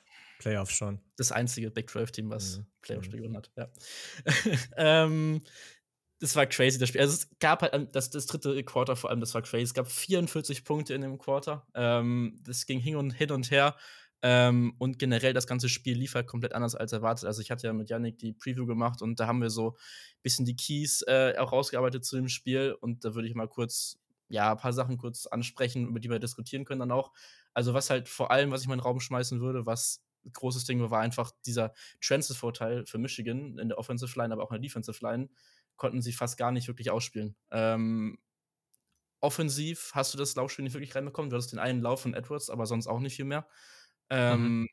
Playoff 0.40 0.70
schon. 0.70 1.00
Das 1.16 1.33
einzige 1.33 1.70
Big 1.70 1.88
12-Team, 1.90 2.31
was 2.31 2.59
mhm. 2.59 2.66
Playoff-Spiel 2.83 3.20
gewonnen 3.20 3.37
hat, 3.37 3.50
ja. 3.57 3.68
ähm, 4.76 5.42
das 6.20 6.37
war 6.37 6.46
crazy, 6.46 6.79
das 6.79 6.90
Spiel. 6.90 7.00
Also 7.00 7.14
es 7.14 7.38
gab 7.38 7.62
halt 7.62 7.94
das, 7.94 8.11
das 8.11 8.26
dritte 8.26 8.62
Quarter 8.62 8.94
vor 8.94 9.11
allem, 9.11 9.20
das 9.20 9.35
war 9.35 9.42
crazy. 9.42 9.64
Es 9.64 9.74
gab 9.74 9.90
44 9.90 10.64
Punkte 10.64 10.94
in 10.94 11.00
dem 11.00 11.18
Quarter. 11.18 11.66
Ähm, 11.74 12.38
das 12.44 12.66
ging 12.66 12.79
hin 12.79 12.96
und, 12.96 13.12
hin 13.12 13.31
und 13.31 13.50
her. 13.50 13.76
Ähm, 14.22 14.74
und 14.78 14.98
generell 14.98 15.33
das 15.33 15.46
ganze 15.46 15.68
Spiel 15.68 15.96
lief 15.96 16.14
halt 16.14 16.26
komplett 16.26 16.52
anders 16.52 16.74
als 16.74 16.92
erwartet. 16.92 17.24
Also 17.26 17.40
ich 17.40 17.50
hatte 17.50 17.66
ja 17.66 17.72
mit 17.72 17.88
Yannick 17.88 18.18
die 18.18 18.33
Preview 18.33 18.66
gemacht 18.66 19.00
und 19.00 19.18
da 19.18 19.26
haben 19.26 19.40
wir 19.40 19.50
so 19.50 19.70
ein 19.70 20.22
bisschen 20.22 20.44
die 20.44 20.56
Keys 20.56 21.02
äh, 21.06 21.35
auch 21.38 21.52
rausgearbeitet 21.52 22.04
zu 22.04 22.16
dem 22.16 22.28
Spiel. 22.28 22.76
Und 22.80 23.04
da 23.04 23.14
würde 23.14 23.28
ich 23.28 23.35
mal 23.35 23.48
kurz, 23.48 23.98
ja, 24.28 24.52
ein 24.52 24.59
paar 24.59 24.72
Sachen 24.72 24.98
kurz 24.98 25.26
ansprechen, 25.26 25.88
über 25.88 26.00
die 26.00 26.11
wir 26.11 26.18
diskutieren 26.18 26.64
können 26.64 26.80
dann 26.80 26.92
auch. 26.92 27.12
Also 27.54 27.74
was 27.74 27.90
halt 27.90 28.09
vor 28.09 28.30
allem, 28.30 28.50
was 28.50 28.62
ich 28.62 28.68
mal 28.68 28.74
in 28.74 28.80
den 28.80 28.85
Raum 28.85 29.00
schmeißen 29.00 29.40
würde, 29.40 29.66
was 29.66 30.02
großes 30.33 30.64
Ding 30.64 30.80
war, 30.80 30.90
war 30.90 31.00
einfach 31.00 31.33
dieser 31.46 31.72
Transfer-Vorteil 32.02 32.85
für 32.87 32.98
Michigan 32.98 33.59
in 33.59 33.68
der 33.68 33.78
Offensive 33.78 34.18
Line, 34.18 34.33
aber 34.35 34.42
auch 34.44 34.50
in 34.50 34.56
der 34.56 34.68
Defensive 34.68 34.98
Line 35.02 35.30
konnten 35.76 36.02
sie 36.02 36.12
fast 36.12 36.37
gar 36.37 36.52
nicht 36.52 36.68
wirklich 36.68 36.90
ausspielen. 36.90 37.37
Ähm, 37.50 38.18
offensiv 39.20 39.92
hast 39.94 40.12
du 40.12 40.18
das 40.18 40.35
Laufspiel 40.35 40.64
nicht 40.64 40.74
wirklich 40.74 40.94
reinbekommen. 40.94 41.30
Du 41.30 41.37
hattest 41.37 41.52
den 41.52 41.59
einen 41.59 41.80
Lauf 41.80 42.02
von 42.02 42.14
Edwards, 42.14 42.50
aber 42.50 42.66
sonst 42.66 42.87
auch 42.87 43.00
nicht 43.00 43.16
viel 43.16 43.24
mehr. 43.24 43.48
Ähm, 44.11 44.61
mhm. 44.61 44.68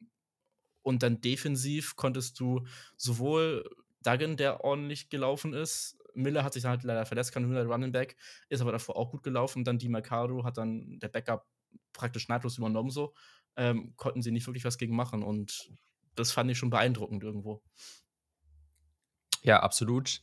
Und 0.82 1.04
dann 1.04 1.21
defensiv 1.21 1.95
konntest 1.95 2.39
du 2.39 2.65
sowohl 2.95 3.69
Duggan, 4.04 4.38
der 4.38 4.63
ordentlich 4.63 5.10
gelaufen 5.10 5.54
ist, 5.54 5.97
Miller 6.17 6.43
hat 6.43 6.54
sich 6.54 6.63
dann 6.63 6.71
halt 6.71 6.84
leider 6.84 7.06
verletzt, 7.06 7.32
kann 7.32 7.47
Miller 7.47 7.65
Running 7.65 7.91
Back, 7.91 8.17
ist 8.50 8.62
aber 8.62 8.71
davor 8.71 8.97
auch 8.97 9.12
gut 9.12 9.23
gelaufen. 9.23 9.63
Dann 9.63 9.78
die 9.78 9.89
Mercado 9.89 10.43
hat 10.43 10.58
dann 10.58 11.00
der 11.00 11.10
Backup 11.10 11.45
praktisch 11.93 12.28
nahtlos 12.28 12.58
übernommen, 12.58 12.89
so. 12.89 13.13
Ähm, 13.56 13.93
konnten 13.95 14.21
sie 14.21 14.32
nicht 14.32 14.47
wirklich 14.47 14.65
was 14.65 14.78
gegen 14.78 14.95
machen. 14.95 15.23
Und 15.23 15.69
das 16.15 16.32
fand 16.32 16.50
ich 16.50 16.58
schon 16.58 16.69
beeindruckend 16.69 17.23
irgendwo. 17.23 17.62
Ja, 19.43 19.62
absolut. 19.62 20.21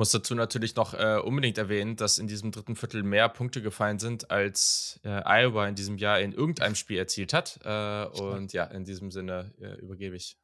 Muss 0.00 0.12
dazu 0.12 0.34
natürlich 0.34 0.76
noch 0.76 0.94
äh, 0.94 1.20
unbedingt 1.22 1.58
erwähnen, 1.58 1.94
dass 1.94 2.16
in 2.16 2.26
diesem 2.26 2.52
dritten 2.52 2.74
Viertel 2.74 3.02
mehr 3.02 3.28
Punkte 3.28 3.60
gefallen 3.60 3.98
sind, 3.98 4.30
als 4.30 4.98
äh, 5.04 5.20
Iowa 5.26 5.68
in 5.68 5.74
diesem 5.74 5.98
Jahr 5.98 6.20
in 6.20 6.32
irgendeinem 6.32 6.74
Spiel 6.74 6.96
erzielt 6.96 7.34
hat. 7.34 7.60
Äh, 7.64 8.06
und 8.06 8.54
ja, 8.54 8.64
in 8.64 8.86
diesem 8.86 9.10
Sinne 9.10 9.52
äh, 9.60 9.74
übergebe 9.74 10.16
ich. 10.16 10.38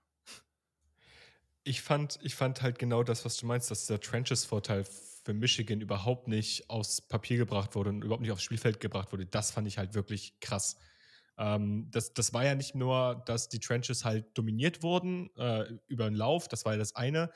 Ich 1.64 1.80
fand, 1.80 2.18
ich 2.20 2.34
fand 2.34 2.60
halt 2.60 2.78
genau 2.78 3.02
das, 3.02 3.24
was 3.24 3.38
du 3.38 3.46
meinst, 3.46 3.70
dass 3.70 3.86
der 3.86 3.98
Trenches-Vorteil 3.98 4.84
für 5.24 5.32
Michigan 5.32 5.80
überhaupt 5.80 6.28
nicht 6.28 6.68
aufs 6.68 7.00
Papier 7.00 7.38
gebracht 7.38 7.74
wurde 7.74 7.88
und 7.88 8.04
überhaupt 8.04 8.20
nicht 8.20 8.32
aufs 8.32 8.42
Spielfeld 8.42 8.78
gebracht 8.78 9.10
wurde. 9.10 9.24
Das 9.24 9.52
fand 9.52 9.66
ich 9.68 9.78
halt 9.78 9.94
wirklich 9.94 10.38
krass. 10.40 10.76
Ähm, 11.38 11.88
das, 11.92 12.12
das 12.12 12.34
war 12.34 12.44
ja 12.44 12.54
nicht 12.54 12.74
nur, 12.74 13.22
dass 13.24 13.48
die 13.48 13.60
Trenches 13.60 14.04
halt 14.04 14.36
dominiert 14.36 14.82
wurden 14.82 15.34
äh, 15.38 15.64
über 15.86 16.04
den 16.04 16.14
Lauf, 16.14 16.46
das 16.46 16.66
war 16.66 16.74
ja 16.74 16.78
das 16.78 16.94
eine, 16.94 17.30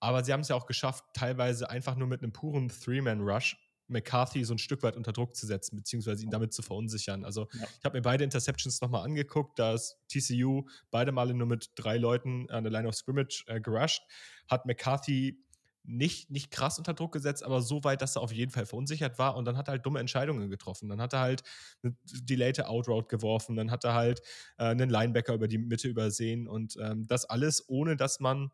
aber 0.00 0.24
sie 0.24 0.32
haben 0.32 0.40
es 0.40 0.48
ja 0.48 0.56
auch 0.56 0.66
geschafft, 0.66 1.04
teilweise 1.14 1.70
einfach 1.70 1.96
nur 1.96 2.08
mit 2.08 2.22
einem 2.22 2.32
puren 2.32 2.68
Three-Man-Rush 2.68 3.56
McCarthy 3.90 4.44
so 4.44 4.54
ein 4.54 4.58
Stück 4.58 4.82
weit 4.82 4.96
unter 4.96 5.12
Druck 5.12 5.36
zu 5.36 5.46
setzen, 5.46 5.76
beziehungsweise 5.76 6.24
ihn 6.24 6.30
damit 6.30 6.52
zu 6.52 6.62
verunsichern. 6.62 7.24
Also 7.24 7.48
ja. 7.52 7.66
ich 7.78 7.84
habe 7.84 7.98
mir 7.98 8.02
beide 8.02 8.24
Interceptions 8.24 8.80
nochmal 8.80 9.04
angeguckt, 9.04 9.58
da 9.58 9.74
ist 9.74 9.98
TCU 10.08 10.66
beide 10.90 11.12
Male 11.12 11.34
nur 11.34 11.46
mit 11.46 11.70
drei 11.74 11.98
Leuten 11.98 12.48
an 12.50 12.64
der 12.64 12.72
Line 12.72 12.88
of 12.88 12.94
Scrimmage 12.94 13.44
äh, 13.48 13.60
gerusht, 13.60 14.02
hat 14.48 14.64
McCarthy 14.64 15.44
nicht, 15.82 16.30
nicht 16.30 16.50
krass 16.50 16.78
unter 16.78 16.94
Druck 16.94 17.12
gesetzt, 17.12 17.42
aber 17.42 17.62
so 17.62 17.82
weit, 17.84 18.02
dass 18.02 18.16
er 18.16 18.22
auf 18.22 18.32
jeden 18.32 18.50
Fall 18.50 18.66
verunsichert 18.66 19.18
war 19.18 19.36
und 19.36 19.44
dann 19.46 19.56
hat 19.56 19.68
er 19.68 19.72
halt 19.72 19.86
dumme 19.86 19.98
Entscheidungen 19.98 20.50
getroffen. 20.50 20.88
Dann 20.88 21.00
hat 21.00 21.14
er 21.14 21.20
halt 21.20 21.42
eine 21.82 21.96
delayte 22.04 22.68
Outroute 22.68 23.08
geworfen, 23.08 23.56
dann 23.56 23.70
hat 23.70 23.84
er 23.84 23.94
halt 23.94 24.20
äh, 24.58 24.64
einen 24.64 24.90
Linebacker 24.90 25.34
über 25.34 25.48
die 25.48 25.58
Mitte 25.58 25.88
übersehen 25.88 26.46
und 26.46 26.76
ähm, 26.80 27.06
das 27.06 27.24
alles, 27.24 27.68
ohne 27.68 27.96
dass 27.96 28.20
man 28.20 28.50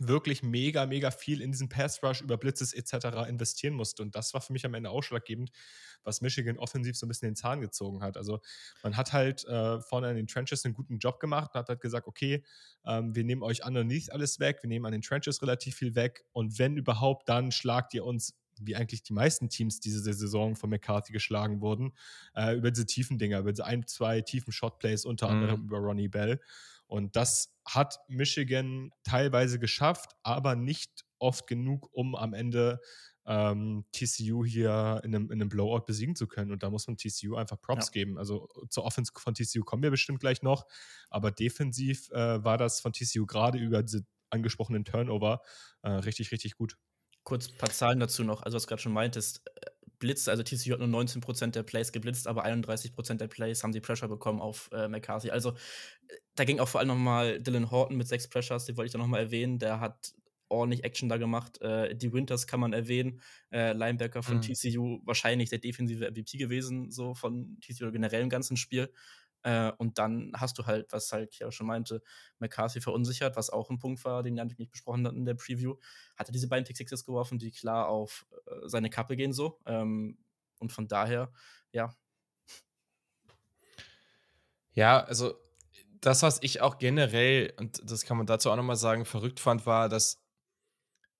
wirklich 0.00 0.42
mega, 0.42 0.86
mega 0.86 1.10
viel 1.10 1.42
in 1.42 1.52
diesen 1.52 1.68
Pass 1.68 2.02
Rush 2.02 2.22
über 2.22 2.36
Blitzes 2.36 2.72
etc. 2.72 3.28
investieren 3.28 3.74
musste. 3.74 4.02
Und 4.02 4.14
das 4.14 4.34
war 4.34 4.40
für 4.40 4.52
mich 4.52 4.64
am 4.64 4.74
Ende 4.74 4.90
ausschlaggebend, 4.90 5.50
was 6.02 6.22
Michigan 6.22 6.58
offensiv 6.58 6.96
so 6.96 7.06
ein 7.06 7.08
bisschen 7.08 7.28
den 7.28 7.36
Zahn 7.36 7.60
gezogen 7.60 8.02
hat. 8.02 8.16
Also 8.16 8.40
man 8.82 8.96
hat 8.96 9.12
halt 9.12 9.44
äh, 9.44 9.80
vorne 9.80 10.10
in 10.10 10.16
den 10.16 10.26
Trenches 10.26 10.64
einen 10.64 10.74
guten 10.74 10.98
Job 10.98 11.20
gemacht 11.20 11.50
und 11.54 11.60
hat 11.60 11.68
halt 11.68 11.80
gesagt, 11.80 12.06
okay, 12.06 12.42
ähm, 12.86 13.14
wir 13.14 13.24
nehmen 13.24 13.42
euch 13.42 13.64
underneath 13.64 14.10
alles 14.10 14.40
weg, 14.40 14.58
wir 14.62 14.68
nehmen 14.68 14.86
an 14.86 14.92
den 14.92 15.02
Trenches 15.02 15.42
relativ 15.42 15.76
viel 15.76 15.94
weg 15.94 16.24
und 16.32 16.58
wenn 16.58 16.76
überhaupt, 16.76 17.28
dann 17.28 17.52
schlagt 17.52 17.94
ihr 17.94 18.04
uns 18.04 18.34
wie 18.62 18.76
eigentlich 18.76 19.02
die 19.02 19.12
meisten 19.12 19.48
Teams 19.48 19.80
diese 19.80 20.00
Saison 20.00 20.54
von 20.54 20.70
McCarthy 20.70 21.12
geschlagen 21.12 21.60
wurden, 21.60 21.92
äh, 22.34 22.54
über 22.56 22.70
diese 22.70 22.86
tiefen 22.86 23.18
Dinger, 23.18 23.38
über 23.38 23.52
diese 23.52 23.64
ein, 23.64 23.86
zwei 23.86 24.20
tiefen 24.20 24.52
Shotplays, 24.52 25.04
unter 25.04 25.28
mhm. 25.28 25.32
anderem 25.32 25.62
über 25.62 25.78
Ronnie 25.78 26.08
Bell. 26.08 26.40
Und 26.90 27.14
das 27.14 27.54
hat 27.64 28.00
Michigan 28.08 28.90
teilweise 29.04 29.60
geschafft, 29.60 30.16
aber 30.24 30.56
nicht 30.56 31.04
oft 31.20 31.46
genug, 31.46 31.88
um 31.92 32.16
am 32.16 32.34
Ende 32.34 32.80
ähm, 33.26 33.84
TCU 33.92 34.44
hier 34.44 35.00
in 35.04 35.14
einem, 35.14 35.30
in 35.30 35.40
einem 35.40 35.48
Blowout 35.48 35.84
besiegen 35.86 36.16
zu 36.16 36.26
können. 36.26 36.50
Und 36.50 36.64
da 36.64 36.70
muss 36.70 36.88
man 36.88 36.96
TCU 36.96 37.36
einfach 37.36 37.60
Props 37.60 37.86
ja. 37.86 37.92
geben. 37.92 38.18
Also 38.18 38.48
zur 38.70 38.84
Offense 38.84 39.12
von 39.16 39.34
TCU 39.34 39.62
kommen 39.62 39.84
wir 39.84 39.90
bestimmt 39.92 40.18
gleich 40.18 40.42
noch, 40.42 40.66
aber 41.10 41.30
defensiv 41.30 42.10
äh, 42.10 42.42
war 42.42 42.58
das 42.58 42.80
von 42.80 42.92
TCU 42.92 43.24
gerade 43.24 43.58
über 43.58 43.84
diese 43.84 44.04
angesprochenen 44.30 44.84
Turnover 44.84 45.42
äh, 45.82 45.90
richtig, 45.90 46.32
richtig 46.32 46.56
gut. 46.56 46.76
Kurz 47.22 47.50
ein 47.50 47.58
paar 47.58 47.70
Zahlen 47.70 48.00
dazu 48.00 48.24
noch. 48.24 48.42
Also, 48.42 48.56
was 48.56 48.64
du 48.64 48.68
gerade 48.68 48.82
schon 48.82 48.92
meintest, 48.92 49.42
äh, 49.46 49.70
Blitz, 50.00 50.26
also 50.26 50.42
TCU 50.42 50.72
hat 50.72 50.80
nur 50.80 50.88
19% 50.88 51.50
der 51.52 51.62
Plays 51.62 51.92
geblitzt, 51.92 52.26
aber 52.26 52.44
31% 52.44 53.14
der 53.18 53.28
Plays 53.28 53.62
haben 53.62 53.72
sie 53.72 53.80
Pressure 53.80 54.08
bekommen 54.08 54.40
auf 54.40 54.70
äh, 54.72 54.88
McCarthy. 54.88 55.30
Also 55.30 55.50
äh, 55.50 55.54
da 56.34 56.44
ging 56.44 56.60
auch 56.60 56.68
vor 56.68 56.80
allem 56.80 56.88
nochmal 56.88 57.40
Dylan 57.40 57.70
Horton 57.70 57.96
mit 57.96 58.08
sechs 58.08 58.28
Pressures, 58.28 58.64
die 58.64 58.76
wollte 58.76 58.86
ich 58.86 58.92
da 58.92 58.98
nochmal 58.98 59.20
erwähnen. 59.20 59.58
Der 59.58 59.80
hat 59.80 60.14
ordentlich 60.48 60.84
Action 60.84 61.08
da 61.08 61.16
gemacht. 61.16 61.60
Äh, 61.62 61.94
die 61.96 62.12
Winters 62.12 62.46
kann 62.46 62.60
man 62.60 62.72
erwähnen. 62.72 63.20
Äh, 63.50 63.72
Linebacker 63.72 64.22
von 64.22 64.36
mhm. 64.36 64.42
TCU, 64.42 65.00
wahrscheinlich 65.04 65.48
der 65.48 65.58
defensive 65.58 66.10
MVP 66.10 66.38
gewesen, 66.38 66.90
so 66.90 67.14
von 67.14 67.58
TCU 67.60 67.84
oder 67.84 67.92
generell 67.92 68.22
im 68.22 68.28
ganzen 68.28 68.56
Spiel. 68.56 68.92
Äh, 69.42 69.72
und 69.78 69.98
dann 69.98 70.32
hast 70.36 70.58
du 70.58 70.66
halt, 70.66 70.92
was 70.92 71.12
halt 71.12 71.38
ja 71.38 71.50
schon 71.50 71.66
meinte, 71.66 72.02
McCarthy 72.38 72.80
verunsichert, 72.80 73.36
was 73.36 73.48
auch 73.48 73.70
ein 73.70 73.78
Punkt 73.78 74.04
war, 74.04 74.22
den 74.22 74.36
Janik 74.36 74.58
nicht 74.58 74.70
besprochen 74.70 75.06
hat 75.06 75.14
in 75.14 75.24
der 75.24 75.34
Preview. 75.34 75.76
Hat 76.16 76.28
er 76.28 76.32
diese 76.32 76.48
beiden 76.48 76.64
Pick 76.66 76.76
Sixes 76.76 77.04
geworfen, 77.04 77.38
die 77.38 77.50
klar 77.50 77.88
auf 77.88 78.26
äh, 78.46 78.68
seine 78.68 78.90
Kappe 78.90 79.16
gehen 79.16 79.32
so. 79.32 79.58
Ähm, 79.66 80.18
und 80.58 80.72
von 80.72 80.88
daher, 80.88 81.32
ja. 81.72 81.94
Ja, 84.72 85.02
also 85.04 85.34
das, 86.00 86.22
was 86.22 86.38
ich 86.42 86.60
auch 86.60 86.78
generell, 86.78 87.52
und 87.58 87.80
das 87.90 88.04
kann 88.04 88.16
man 88.16 88.26
dazu 88.26 88.50
auch 88.50 88.56
nochmal 88.56 88.76
sagen, 88.76 89.04
verrückt 89.04 89.40
fand, 89.40 89.66
war, 89.66 89.88
dass 89.88 90.22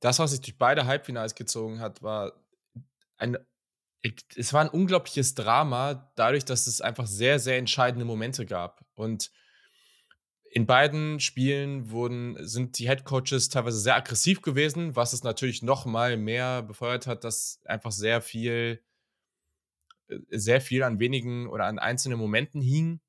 das, 0.01 0.19
was 0.19 0.31
sich 0.31 0.41
durch 0.41 0.59
beide 0.59 0.87
Halbfinals 0.87 1.35
gezogen 1.35 1.81
hat, 1.81 2.03
war 2.03 2.33
ein 3.19 3.37
es 4.35 4.53
war 4.53 4.63
ein 4.63 4.71
unglaubliches 4.71 5.35
Drama, 5.35 6.11
dadurch, 6.17 6.45
dass 6.45 6.67
es 6.67 6.81
einfach 6.81 7.07
sehr, 7.07 7.39
sehr 7.39 7.59
entscheidende 7.59 8.05
Momente 8.05 8.47
gab. 8.47 8.85
Und 8.95 9.31
in 10.53 10.67
beiden 10.67 11.21
Spielen 11.21 11.91
wurden, 11.91 12.37
sind 12.41 12.79
die 12.79 12.89
Head 12.89 13.05
Coaches 13.05 13.51
teilweise 13.51 13.79
sehr 13.79 13.97
aggressiv 13.97 14.43
gewesen, 14.43 14.97
was 14.97 15.13
es 15.13 15.23
natürlich 15.23 15.63
noch 15.63 15.85
mal 15.87 16.17
mehr 16.17 16.63
befeuert 16.63 17.07
hat, 17.07 17.25
dass 17.25 17.61
einfach 17.67 17.93
sehr 17.93 18.21
viel, 18.21 18.83
äh, 20.09 20.19
sehr 20.31 20.61
viel 20.61 20.83
an 20.83 20.99
wenigen 20.99 21.47
oder 21.47 21.67
an 21.67 21.79
einzelnen 21.79 22.19
Momenten 22.19 22.61
hing. 22.61 23.01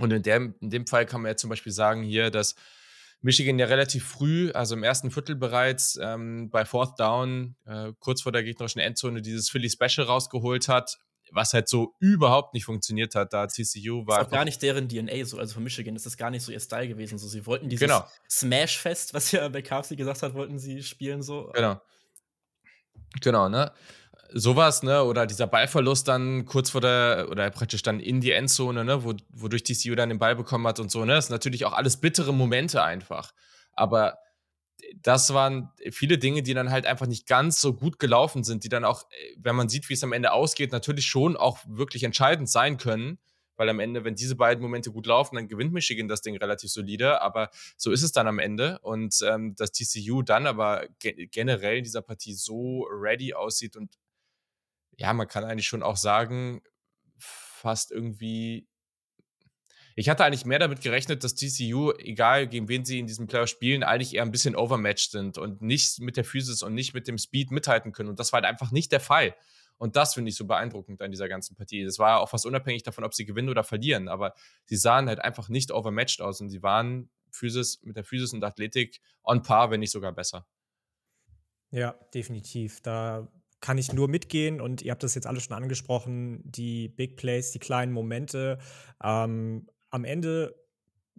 Und 0.00 0.12
in 0.12 0.22
dem, 0.22 0.54
in 0.60 0.70
dem 0.70 0.86
Fall 0.86 1.06
kann 1.06 1.22
man 1.22 1.30
ja 1.30 1.36
zum 1.36 1.50
Beispiel 1.50 1.72
sagen 1.72 2.02
hier, 2.02 2.30
dass 2.30 2.54
Michigan 3.22 3.58
ja 3.58 3.66
relativ 3.66 4.04
früh, 4.04 4.50
also 4.52 4.74
im 4.74 4.82
ersten 4.82 5.10
Viertel 5.10 5.36
bereits, 5.36 5.98
ähm, 6.02 6.48
bei 6.50 6.64
Fourth 6.64 6.98
Down, 6.98 7.56
äh, 7.66 7.92
kurz 7.98 8.22
vor 8.22 8.32
der 8.32 8.42
gegnerischen 8.42 8.80
Endzone, 8.80 9.20
dieses 9.20 9.50
Philly 9.50 9.68
Special 9.68 10.06
rausgeholt 10.06 10.68
hat, 10.68 10.98
was 11.32 11.52
halt 11.52 11.68
so 11.68 11.94
überhaupt 12.00 12.54
nicht 12.54 12.64
funktioniert 12.64 13.14
hat. 13.14 13.32
Da 13.32 13.46
TCU 13.46 14.06
war. 14.06 14.18
Das 14.18 14.26
ist 14.26 14.32
auch 14.32 14.36
gar 14.36 14.44
nicht 14.44 14.62
deren 14.62 14.88
DNA, 14.88 15.24
so, 15.24 15.38
also 15.38 15.54
von 15.54 15.62
Michigan. 15.62 15.94
Das 15.94 16.06
ist 16.06 16.16
gar 16.16 16.30
nicht 16.30 16.42
so 16.42 16.50
ihr 16.50 16.60
Style 16.60 16.88
gewesen. 16.88 17.18
So, 17.18 17.28
sie 17.28 17.44
wollten 17.46 17.68
dieses 17.68 17.86
genau. 17.86 18.06
Smash-Fest, 18.28 19.14
was 19.14 19.30
ja 19.32 19.48
McCarthy 19.48 19.96
gesagt 19.96 20.22
hat, 20.22 20.34
wollten 20.34 20.58
sie 20.58 20.82
spielen, 20.82 21.22
so. 21.22 21.50
Genau. 21.54 21.80
Genau, 23.20 23.48
ne? 23.48 23.72
Sowas, 24.32 24.82
ne, 24.82 25.04
oder 25.04 25.26
dieser 25.26 25.46
Ballverlust 25.46 26.08
dann 26.08 26.46
kurz 26.46 26.70
vor 26.70 26.80
der, 26.80 27.28
oder 27.30 27.50
praktisch 27.50 27.82
dann 27.82 28.00
in 28.00 28.20
die 28.20 28.32
Endzone, 28.32 28.84
ne, 28.84 29.04
wo, 29.04 29.14
wodurch 29.30 29.62
TCU 29.62 29.94
dann 29.94 30.08
den 30.08 30.18
Ball 30.18 30.36
bekommen 30.36 30.66
hat 30.66 30.80
und 30.80 30.90
so, 30.90 31.04
ne, 31.04 31.14
das 31.14 31.26
sind 31.26 31.34
natürlich 31.34 31.64
auch 31.64 31.72
alles 31.72 31.98
bittere 31.98 32.32
Momente 32.32 32.82
einfach. 32.82 33.32
Aber 33.72 34.18
das 35.02 35.32
waren 35.34 35.70
viele 35.90 36.18
Dinge, 36.18 36.42
die 36.42 36.54
dann 36.54 36.70
halt 36.70 36.86
einfach 36.86 37.06
nicht 37.06 37.26
ganz 37.26 37.60
so 37.60 37.74
gut 37.74 37.98
gelaufen 37.98 38.44
sind, 38.44 38.64
die 38.64 38.68
dann 38.68 38.84
auch, 38.84 39.04
wenn 39.36 39.56
man 39.56 39.68
sieht, 39.68 39.88
wie 39.88 39.94
es 39.94 40.04
am 40.04 40.12
Ende 40.12 40.32
ausgeht, 40.32 40.72
natürlich 40.72 41.06
schon 41.06 41.36
auch 41.36 41.58
wirklich 41.66 42.02
entscheidend 42.02 42.48
sein 42.50 42.76
können. 42.76 43.18
Weil 43.56 43.68
am 43.68 43.78
Ende, 43.78 44.04
wenn 44.04 44.14
diese 44.14 44.36
beiden 44.36 44.62
Momente 44.62 44.90
gut 44.90 45.04
laufen, 45.04 45.36
dann 45.36 45.46
gewinnt 45.46 45.74
Michigan 45.74 46.08
das 46.08 46.22
Ding 46.22 46.34
relativ 46.34 46.70
solide. 46.70 47.20
Aber 47.20 47.50
so 47.76 47.90
ist 47.92 48.02
es 48.02 48.10
dann 48.10 48.26
am 48.26 48.38
Ende. 48.38 48.78
Und 48.80 49.20
ähm, 49.22 49.54
dass 49.54 49.72
TCU 49.72 50.22
dann 50.22 50.46
aber 50.46 50.86
ge 50.98 51.26
generell 51.26 51.76
in 51.78 51.84
dieser 51.84 52.00
Partie 52.00 52.32
so 52.32 52.86
ready 52.90 53.34
aussieht 53.34 53.76
und 53.76 53.98
ja, 55.00 55.14
man 55.14 55.26
kann 55.26 55.44
eigentlich 55.44 55.66
schon 55.66 55.82
auch 55.82 55.96
sagen, 55.96 56.60
fast 57.16 57.90
irgendwie. 57.90 58.68
Ich 59.96 60.10
hatte 60.10 60.24
eigentlich 60.24 60.44
mehr 60.44 60.58
damit 60.58 60.82
gerechnet, 60.82 61.24
dass 61.24 61.34
TCU, 61.34 61.92
egal 61.98 62.46
gegen 62.46 62.68
wen 62.68 62.84
sie 62.84 62.98
in 62.98 63.06
diesem 63.06 63.26
Player 63.26 63.46
spielen, 63.46 63.82
eigentlich 63.82 64.14
eher 64.14 64.22
ein 64.22 64.30
bisschen 64.30 64.54
overmatched 64.54 65.10
sind 65.10 65.38
und 65.38 65.62
nicht 65.62 66.00
mit 66.00 66.16
der 66.18 66.24
Physis 66.24 66.62
und 66.62 66.74
nicht 66.74 66.92
mit 66.92 67.08
dem 67.08 67.16
Speed 67.16 67.50
mithalten 67.50 67.92
können. 67.92 68.10
Und 68.10 68.18
das 68.18 68.32
war 68.32 68.42
halt 68.42 68.44
einfach 68.44 68.72
nicht 68.72 68.92
der 68.92 69.00
Fall. 69.00 69.34
Und 69.78 69.96
das 69.96 70.14
finde 70.14 70.28
ich 70.28 70.36
so 70.36 70.46
beeindruckend 70.46 71.00
an 71.00 71.10
dieser 71.10 71.28
ganzen 71.28 71.56
Partie. 71.56 71.82
Das 71.84 71.98
war 71.98 72.10
ja 72.10 72.16
auch 72.18 72.28
fast 72.28 72.44
unabhängig 72.44 72.82
davon, 72.82 73.02
ob 73.02 73.14
sie 73.14 73.24
gewinnen 73.24 73.48
oder 73.48 73.64
verlieren. 73.64 74.08
Aber 74.08 74.34
sie 74.66 74.76
sahen 74.76 75.08
halt 75.08 75.20
einfach 75.20 75.48
nicht 75.48 75.72
overmatched 75.72 76.20
aus 76.20 76.42
und 76.42 76.50
sie 76.50 76.62
waren 76.62 77.10
Physis, 77.30 77.80
mit 77.82 77.96
der 77.96 78.04
Physis 78.04 78.34
und 78.34 78.44
Athletik 78.44 79.00
on 79.24 79.42
par, 79.42 79.70
wenn 79.70 79.80
nicht 79.80 79.92
sogar 79.92 80.12
besser. 80.12 80.46
Ja, 81.70 81.92
definitiv. 82.12 82.82
Da 82.82 83.28
kann 83.60 83.78
ich 83.78 83.92
nur 83.92 84.08
mitgehen 84.08 84.60
und 84.60 84.82
ihr 84.82 84.90
habt 84.90 85.02
das 85.02 85.14
jetzt 85.14 85.26
alles 85.26 85.44
schon 85.44 85.56
angesprochen, 85.56 86.40
die 86.44 86.88
Big 86.88 87.16
Plays, 87.16 87.50
die 87.52 87.58
kleinen 87.58 87.92
Momente. 87.92 88.58
Ähm, 89.02 89.68
am 89.90 90.04
Ende 90.04 90.54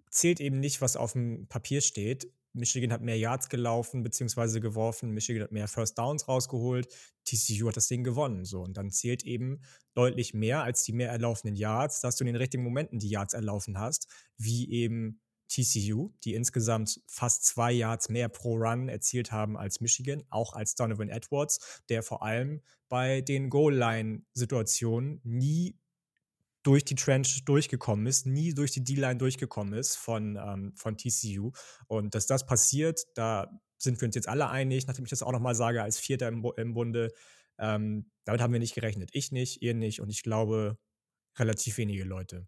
zählt 0.10 0.40
eben 0.40 0.60
nicht, 0.60 0.82
was 0.82 0.96
auf 0.96 1.14
dem 1.14 1.48
Papier 1.48 1.82
steht. 1.82 2.32
Michigan 2.54 2.92
hat 2.92 3.02
mehr 3.02 3.18
Yards 3.18 3.48
gelaufen 3.48 4.04
bzw. 4.04 4.60
geworfen, 4.60 5.12
Michigan 5.12 5.44
hat 5.44 5.52
mehr 5.52 5.68
First 5.68 5.98
Downs 5.98 6.28
rausgeholt, 6.28 6.88
TCU 7.24 7.68
hat 7.68 7.78
das 7.78 7.88
Ding 7.88 8.04
gewonnen. 8.04 8.44
So. 8.44 8.62
Und 8.62 8.76
dann 8.76 8.92
zählt 8.92 9.24
eben 9.24 9.62
deutlich 9.94 10.34
mehr 10.34 10.64
als 10.64 10.84
die 10.84 10.94
mehr 10.94 11.10
erlaufenden 11.10 11.56
Yards, 11.56 12.02
dass 12.02 12.18
du 12.18 12.24
in 12.24 12.28
den 12.28 12.36
richtigen 12.36 12.64
Momenten 12.64 13.00
die 13.00 13.10
Yards 13.10 13.34
erlaufen 13.34 13.80
hast, 13.80 14.08
wie 14.38 14.70
eben 14.70 15.22
TCU, 15.52 16.14
die 16.24 16.34
insgesamt 16.34 17.02
fast 17.08 17.46
zwei 17.46 17.72
Yards 17.72 18.10
mehr 18.10 18.30
pro 18.30 18.56
Run 18.56 18.88
erzielt 18.88 19.32
haben 19.32 19.58
als 19.58 19.82
Michigan, 19.82 20.24
auch 20.30 20.54
als 20.54 20.76
Donovan 20.76 21.10
Edwards, 21.10 21.82
der 21.90 22.04
vor 22.04 22.24
allem 22.24 22.62
bei 22.88 23.22
den 23.22 23.50
Goal-Line-Situationen 23.50 25.20
nie 25.24 25.78
durch 26.64 26.86
die 26.86 26.96
Trench 26.96 27.44
durchgekommen 27.46 28.06
ist, 28.06 28.26
nie 28.26 28.54
durch 28.54 28.72
die 28.72 28.84
D-Line 28.84 29.18
durchgekommen 29.18 29.74
ist 29.74 29.96
von, 29.96 30.38
ähm, 30.38 30.74
von 30.76 30.98
TCU. 30.98 31.52
Und 31.88 32.16
dass 32.16 32.28
das 32.28 32.46
passiert, 32.46 33.02
da 33.16 33.60
sind 33.78 34.00
wir 34.00 34.06
uns 34.06 34.16
jetzt 34.16 34.28
alle 34.30 34.50
einig, 34.50 34.88
nachdem 34.88 35.06
ich 35.06 35.10
das 35.10 35.24
auch 35.24 35.32
nochmal 35.32 35.56
sage, 35.56 35.82
als 35.82 35.98
Vierter 35.98 36.28
im, 36.28 36.46
im 36.56 36.74
Bunde, 36.74 37.12
ähm, 37.58 38.12
damit 38.24 38.42
haben 38.42 38.54
wir 38.54 38.60
nicht 38.60 38.76
gerechnet. 38.76 39.10
Ich 39.14 39.32
nicht, 39.32 39.62
ihr 39.62 39.74
nicht 39.74 40.02
und 40.02 40.10
ich 40.10 40.24
glaube 40.24 40.78
relativ 41.38 41.78
wenige 41.78 42.04
Leute. 42.04 42.48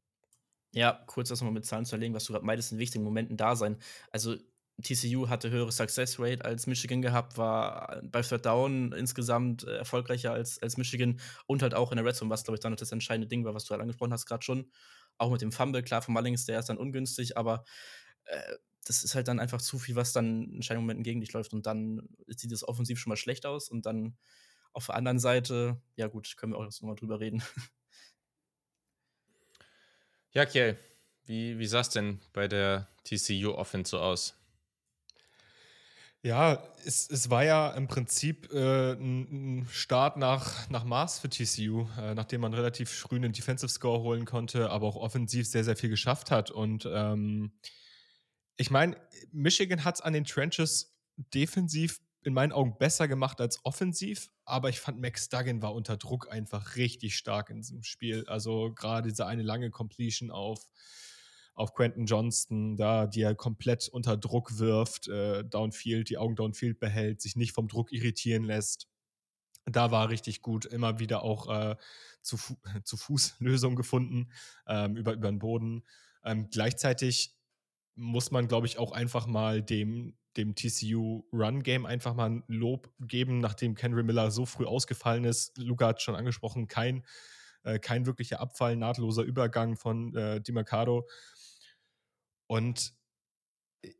Ja, 0.74 1.04
kurz 1.06 1.30
das 1.30 1.40
nochmal 1.40 1.54
mit 1.54 1.66
Zahlen 1.66 1.86
zu 1.86 1.96
erlegen, 1.96 2.14
was 2.16 2.26
du 2.26 2.34
gerade 2.34 2.46
meintest, 2.46 2.72
in 2.72 2.80
wichtigen 2.80 3.04
Momenten 3.04 3.38
da 3.38 3.56
sein. 3.56 3.78
Also 4.12 4.36
TCU 4.82 5.30
hatte 5.30 5.52
höhere 5.52 5.72
Success 5.72 6.20
Rate 6.20 6.44
als 6.44 6.66
Michigan 6.66 7.04
gehabt, 7.04 7.38
war 7.38 8.02
bei 8.04 8.24
Third 8.24 8.46
Down 8.46 8.92
insgesamt 8.92 9.64
äh, 9.66 9.78
erfolgreicher 9.78 10.34
als, 10.34 10.60
als 10.62 10.78
Michigan 10.78 11.20
und 11.46 11.62
halt 11.62 11.76
auch 11.76 11.92
in 11.92 11.98
der 11.98 12.06
Red 12.06 12.16
Zone, 12.16 12.32
was 12.32 12.44
glaube 12.44 12.56
ich 12.56 12.62
dann 12.62 12.76
das 12.76 12.92
entscheidende 12.92 13.28
Ding 13.28 13.46
war, 13.46 13.54
was 13.54 13.66
du 13.66 13.72
halt 13.72 13.82
angesprochen 13.82 14.14
hast, 14.14 14.26
gerade 14.26 14.44
schon. 14.44 14.72
Auch 15.20 15.32
mit 15.32 15.42
dem 15.42 15.52
Fumble, 15.52 15.84
klar, 15.84 16.02
von 16.02 16.16
Mullings, 16.16 16.46
der 16.46 16.60
ist 16.60 16.70
dann 16.70 16.78
ungünstig, 16.78 17.38
aber 17.38 17.66
äh, 18.26 18.56
das 18.86 19.04
ist 19.04 19.14
halt 19.14 19.28
dann 19.28 19.40
einfach 19.40 19.62
zu 19.62 19.78
viel, 19.78 19.96
was 19.96 20.12
dann 20.12 20.44
in 20.44 20.56
entscheidenden 20.56 20.86
Momenten 20.86 21.04
gegen 21.04 21.22
dich 21.22 21.34
läuft 21.34 21.54
und 21.54 21.68
dann 21.68 22.10
sieht 22.28 22.52
es 22.52 22.68
offensiv 22.68 23.00
schon 23.00 23.12
mal 23.12 23.16
schlecht 23.18 23.46
aus 23.46 23.70
und 23.70 23.86
dann 23.86 24.18
auf 24.74 24.88
der 24.88 24.96
anderen 24.96 25.20
Seite, 25.20 25.82
ja 25.96 26.08
gut, 26.08 26.36
können 26.36 26.54
wir 26.54 26.58
auch 26.58 26.66
noch 26.66 26.82
mal 26.82 26.96
drüber 26.96 27.20
reden. 27.20 27.44
Ja, 30.34 30.46
Kiel, 30.48 30.80
wie, 31.26 31.60
wie 31.60 31.68
sah 31.68 31.82
es 31.82 31.90
denn 31.90 32.20
bei 32.34 32.48
der 32.48 32.88
TCU 33.04 33.52
Offense 33.52 33.92
so 33.92 34.00
aus? 34.00 34.36
Ja, 36.24 36.64
es, 36.86 37.08
es 37.08 37.30
war 37.30 37.44
ja 37.44 37.70
im 37.72 37.88
Prinzip 37.88 38.52
äh, 38.52 38.94
ein, 38.94 39.68
Start 39.70 40.18
nach, 40.18 40.70
nach 40.70 40.86
Maß 40.86 41.20
für 41.20 41.30
TCU, 41.30 41.88
äh, 42.00 42.16
nachdem 42.16 42.42
man 42.42 42.54
relativ 42.56 42.90
früh 42.90 43.18
einen 43.18 43.34
Defensive 43.34 43.70
Score 43.70 44.02
holen 44.02 44.26
konnte, 44.26 44.72
aber 44.72 44.88
auch 44.88 44.96
offensiv 44.96 45.46
sehr, 45.48 45.64
sehr 45.64 45.76
viel 45.76 45.90
geschafft 45.90 46.32
hat. 46.32 46.50
Und 46.50 46.90
ähm, 46.92 47.52
ich 48.56 48.72
meine, 48.72 48.98
Michigan 49.32 49.84
hat 49.84 49.96
es 49.96 50.02
an 50.02 50.14
den 50.14 50.26
Trenches 50.26 50.98
defensiv 51.16 52.00
in 52.24 52.34
meinen 52.34 52.54
Augen 52.54 52.78
besser 52.80 53.08
gemacht 53.08 53.40
als 53.40 53.64
offensiv, 53.66 54.32
aber 54.46 54.70
ich 54.70 54.80
fand 54.80 55.00
Max 55.00 55.30
Duggan 55.30 55.62
war 55.62 55.74
unter 55.74 55.98
Druck 55.98 56.32
einfach 56.32 56.76
richtig 56.76 57.16
stark 57.16 57.50
in 57.50 57.58
diesem 57.58 57.84
Spiel. 57.84 58.26
Also 58.28 58.74
gerade 58.74 59.10
diese 59.10 59.26
eine 59.26 59.44
lange 59.44 59.70
Completion 59.72 60.32
auf, 60.32 60.68
auf 61.54 61.74
Quentin 61.74 62.06
Johnston, 62.06 62.76
da, 62.76 63.08
die 63.08 63.22
er 63.22 63.36
komplett 63.36 63.88
unter 63.90 64.18
Druck 64.18 64.58
wirft, 64.58 65.08
äh, 65.08 65.44
Downfield, 65.46 66.10
die 66.10 66.18
Augen 66.18 66.36
Downfield 66.36 66.80
behält, 66.80 67.22
sich 67.22 67.36
nicht 67.36 67.54
vom 67.54 67.68
Druck 67.68 67.92
irritieren 67.92 68.44
lässt. 68.44 68.88
Da 69.66 69.92
war 69.92 70.10
richtig 70.10 70.42
gut, 70.42 70.66
immer 70.66 71.00
wieder 71.00 71.24
auch 71.24 71.50
äh, 71.50 71.76
zu, 72.22 72.38
Fu 72.38 72.56
zu 72.84 72.98
Fuß 72.98 73.36
Lösungen 73.40 73.76
gefunden, 73.76 74.32
ähm, 74.68 74.98
über, 74.98 75.14
über 75.14 75.32
den 75.32 75.40
Boden. 75.40 75.84
Ähm, 76.26 76.50
gleichzeitig 76.50 77.38
muss 77.96 78.32
man, 78.32 78.48
glaube 78.48 78.68
ich, 78.68 78.78
auch 78.78 78.92
einfach 78.92 79.28
mal 79.28 79.62
dem 79.62 80.18
dem 80.38 80.56
TCU 80.56 81.24
Run 81.32 81.64
Game 81.64 81.86
einfach 81.86 82.14
mal 82.14 82.30
ein 82.30 82.44
Lob 82.48 82.92
geben, 83.00 83.40
nachdem 83.40 83.76
Henry 83.76 84.04
Miller 84.04 84.32
so 84.32 84.46
früh 84.46 84.66
ausgefallen 84.66 85.26
ist. 85.26 85.58
Luca 85.58 85.88
hat 85.88 86.02
schon 86.02 86.16
angesprochen, 86.16 86.68
kein, 86.68 87.06
äh, 87.64 87.80
kein 87.80 88.06
wirklicher 88.06 88.40
Abfall, 88.40 88.76
nahtloser 88.76 89.24
Übergang 89.24 89.76
von 89.76 90.16
äh, 90.16 90.42
DiMarcado. 90.42 91.08
Und 92.48 92.94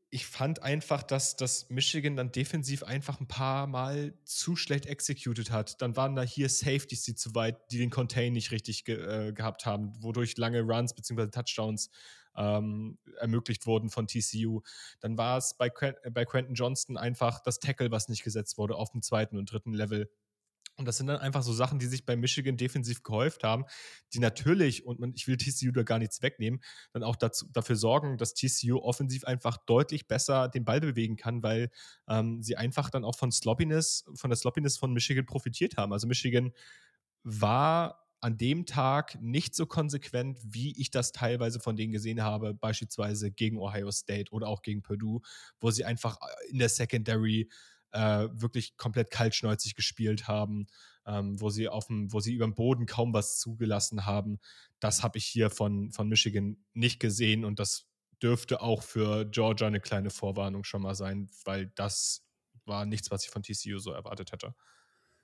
ich 0.10 0.28
fand 0.28 0.62
einfach, 0.62 1.02
dass 1.02 1.36
das 1.36 1.70
Michigan 1.70 2.16
dann 2.16 2.32
defensiv 2.32 2.84
einfach 2.84 3.20
ein 3.20 3.28
paar 3.28 3.66
Mal 3.66 4.14
zu 4.26 4.56
schlecht 4.56 4.86
executed 4.86 5.50
hat. 5.50 5.82
Dann 5.82 5.96
waren 5.96 6.16
da 6.16 6.22
hier 6.22 6.50
Safeties, 6.50 7.04
die 7.04 7.16
zu 7.16 7.34
weit, 7.34 7.58
die 7.72 7.80
den 7.80 7.90
Contain 7.90 8.34
nicht 8.34 8.52
richtig 8.52 8.86
ge 8.86 8.96
äh, 8.96 9.34
gehabt 9.34 9.66
haben, 9.66 9.92
wodurch 10.04 10.38
lange 10.38 10.62
Runs 10.62 10.94
bzw. 10.94 11.28
Touchdowns 11.28 11.90
ähm, 12.36 12.98
ermöglicht 13.20 13.66
wurden 13.66 13.90
von 13.90 14.08
TCU. 14.08 14.62
Dann 15.00 15.18
war 15.18 15.38
es 15.38 15.56
bei, 15.58 15.70
Qu 15.70 15.94
bei 16.12 16.26
Quentin 16.26 16.56
Johnston 16.56 16.98
einfach 16.98 17.42
das 17.42 17.60
Tackle, 17.60 17.92
was 17.92 18.10
nicht 18.10 18.24
gesetzt 18.24 18.58
wurde 18.58 18.76
auf 18.76 18.92
dem 18.92 19.02
zweiten 19.02 19.38
und 19.38 19.52
dritten 19.52 19.74
Level. 19.74 20.10
Und 20.76 20.88
das 20.88 20.98
sind 20.98 21.08
dann 21.08 21.20
einfach 21.20 21.44
so 21.44 21.54
Sachen, 21.54 21.78
die 21.78 21.86
sich 21.86 22.04
bei 22.04 22.16
Michigan 22.16 22.58
defensiv 22.58 23.04
gehäuft 23.04 23.44
haben, 23.44 23.66
die 24.14 24.20
natürlich, 24.20 24.86
und 24.86 25.16
ich 25.16 25.28
will 25.28 25.38
TCU 25.38 25.72
da 25.72 25.84
gar 25.84 26.00
nichts 26.00 26.24
wegnehmen, 26.24 26.64
dann 26.94 27.04
auch 27.04 27.16
dazu, 27.16 27.46
dafür 27.52 27.76
sorgen, 27.76 28.18
dass 28.18 28.34
TCU 28.34 28.80
offensiv 28.80 29.24
einfach 29.26 29.58
deutlich 29.58 30.08
besser 30.08 30.48
den 30.50 30.66
Ball 30.66 30.82
bewegen 30.82 31.16
kann, 31.16 31.44
weil 31.44 31.70
ähm, 32.08 32.42
sie 32.42 32.58
einfach 32.58 32.90
dann 32.90 33.06
auch 33.06 33.16
von 33.16 33.32
Sloppiness, 33.32 34.06
von 34.16 34.32
der 34.32 34.38
Sloppiness 34.38 34.78
von 34.78 34.94
Michigan 34.94 35.28
profitiert 35.28 35.78
haben. 35.78 35.94
Also 35.94 36.08
Michigan 36.08 36.54
war 37.24 38.03
an 38.24 38.38
dem 38.38 38.66
Tag 38.66 39.22
nicht 39.22 39.54
so 39.54 39.66
konsequent, 39.66 40.40
wie 40.44 40.80
ich 40.80 40.92
das 40.92 41.12
teilweise 41.12 41.60
von 41.60 41.76
denen 41.76 41.92
gesehen 41.92 42.24
habe, 42.24 42.54
beispielsweise 42.54 43.32
gegen 43.32 43.58
Ohio 43.58 43.92
State 43.92 44.32
oder 44.32 44.48
auch 44.48 44.62
gegen 44.62 44.82
Purdue, 44.82 45.22
wo 45.60 45.72
sie 45.72 45.84
einfach 45.84 46.18
äh, 46.22 46.52
in 46.52 46.60
der 46.60 46.70
Secondary 46.70 47.50
äh, 47.92 48.30
wirklich 48.32 48.78
komplett 48.78 49.12
kaltschnäuzig 49.12 49.76
gespielt 49.76 50.28
haben, 50.30 50.68
ähm, 51.06 51.40
wo 51.42 51.50
sie 51.50 51.68
auf 51.68 51.88
dem, 51.88 52.14
wo 52.14 52.22
sie 52.22 52.34
über 52.34 52.46
dem 52.46 52.56
Boden 52.56 52.86
kaum 52.86 53.14
was 53.14 53.40
zugelassen 53.40 54.06
haben. 54.06 54.40
Das 54.80 55.04
habe 55.04 55.18
ich 55.18 55.26
hier 55.26 55.50
von, 55.50 55.92
von 55.92 56.08
Michigan 56.08 56.64
nicht 56.74 57.02
gesehen 57.02 57.44
und 57.44 57.60
das 57.60 57.88
dürfte 58.22 58.62
auch 58.62 58.84
für 58.84 59.26
Georgia 59.26 59.68
eine 59.68 59.82
kleine 59.82 60.12
Vorwarnung 60.12 60.64
schon 60.64 60.82
mal 60.82 60.96
sein, 60.96 61.30
weil 61.44 61.74
das 61.76 62.26
war 62.64 62.86
nichts, 62.86 63.12
was 63.12 63.26
ich 63.26 63.32
von 63.32 63.44
TCU 63.44 63.80
so 63.80 63.92
erwartet 63.92 64.32
hätte. 64.32 64.56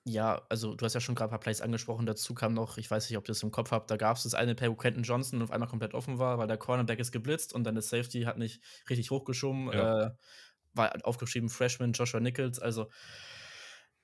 Ja, 0.05 0.41
also 0.49 0.75
du 0.75 0.85
hast 0.85 0.93
ja 0.93 1.01
schon 1.01 1.15
gerade 1.15 1.29
ein 1.29 1.31
paar 1.31 1.39
Plays 1.39 1.61
angesprochen. 1.61 2.05
Dazu 2.05 2.33
kam 2.33 2.53
noch, 2.53 2.77
ich 2.77 2.89
weiß 2.89 3.09
nicht, 3.09 3.17
ob 3.17 3.25
ihr 3.25 3.33
das 3.33 3.43
im 3.43 3.51
Kopf 3.51 3.71
habt, 3.71 3.91
da 3.91 3.97
gab 3.97 4.17
es 4.17 4.23
das 4.23 4.33
eine 4.33 4.55
Play, 4.55 4.69
wo 4.69 4.75
Quentin 4.75 5.03
Johnson 5.03 5.41
auf 5.41 5.51
einmal 5.51 5.69
komplett 5.69 5.93
offen 5.93 6.19
war, 6.19 6.37
weil 6.37 6.47
der 6.47 6.57
Cornerback 6.57 6.99
ist 6.99 7.11
geblitzt 7.11 7.53
und 7.53 7.63
dann 7.63 7.75
der 7.75 7.81
Safety 7.81 8.23
hat 8.23 8.37
nicht 8.37 8.61
richtig 8.89 9.11
hochgeschoben. 9.11 9.71
Ja. 9.71 10.07
Äh, 10.07 10.11
war 10.73 10.93
aufgeschrieben 11.03 11.49
Freshman 11.49 11.93
Joshua 11.93 12.19
Nichols. 12.19 12.59
Also, 12.59 12.89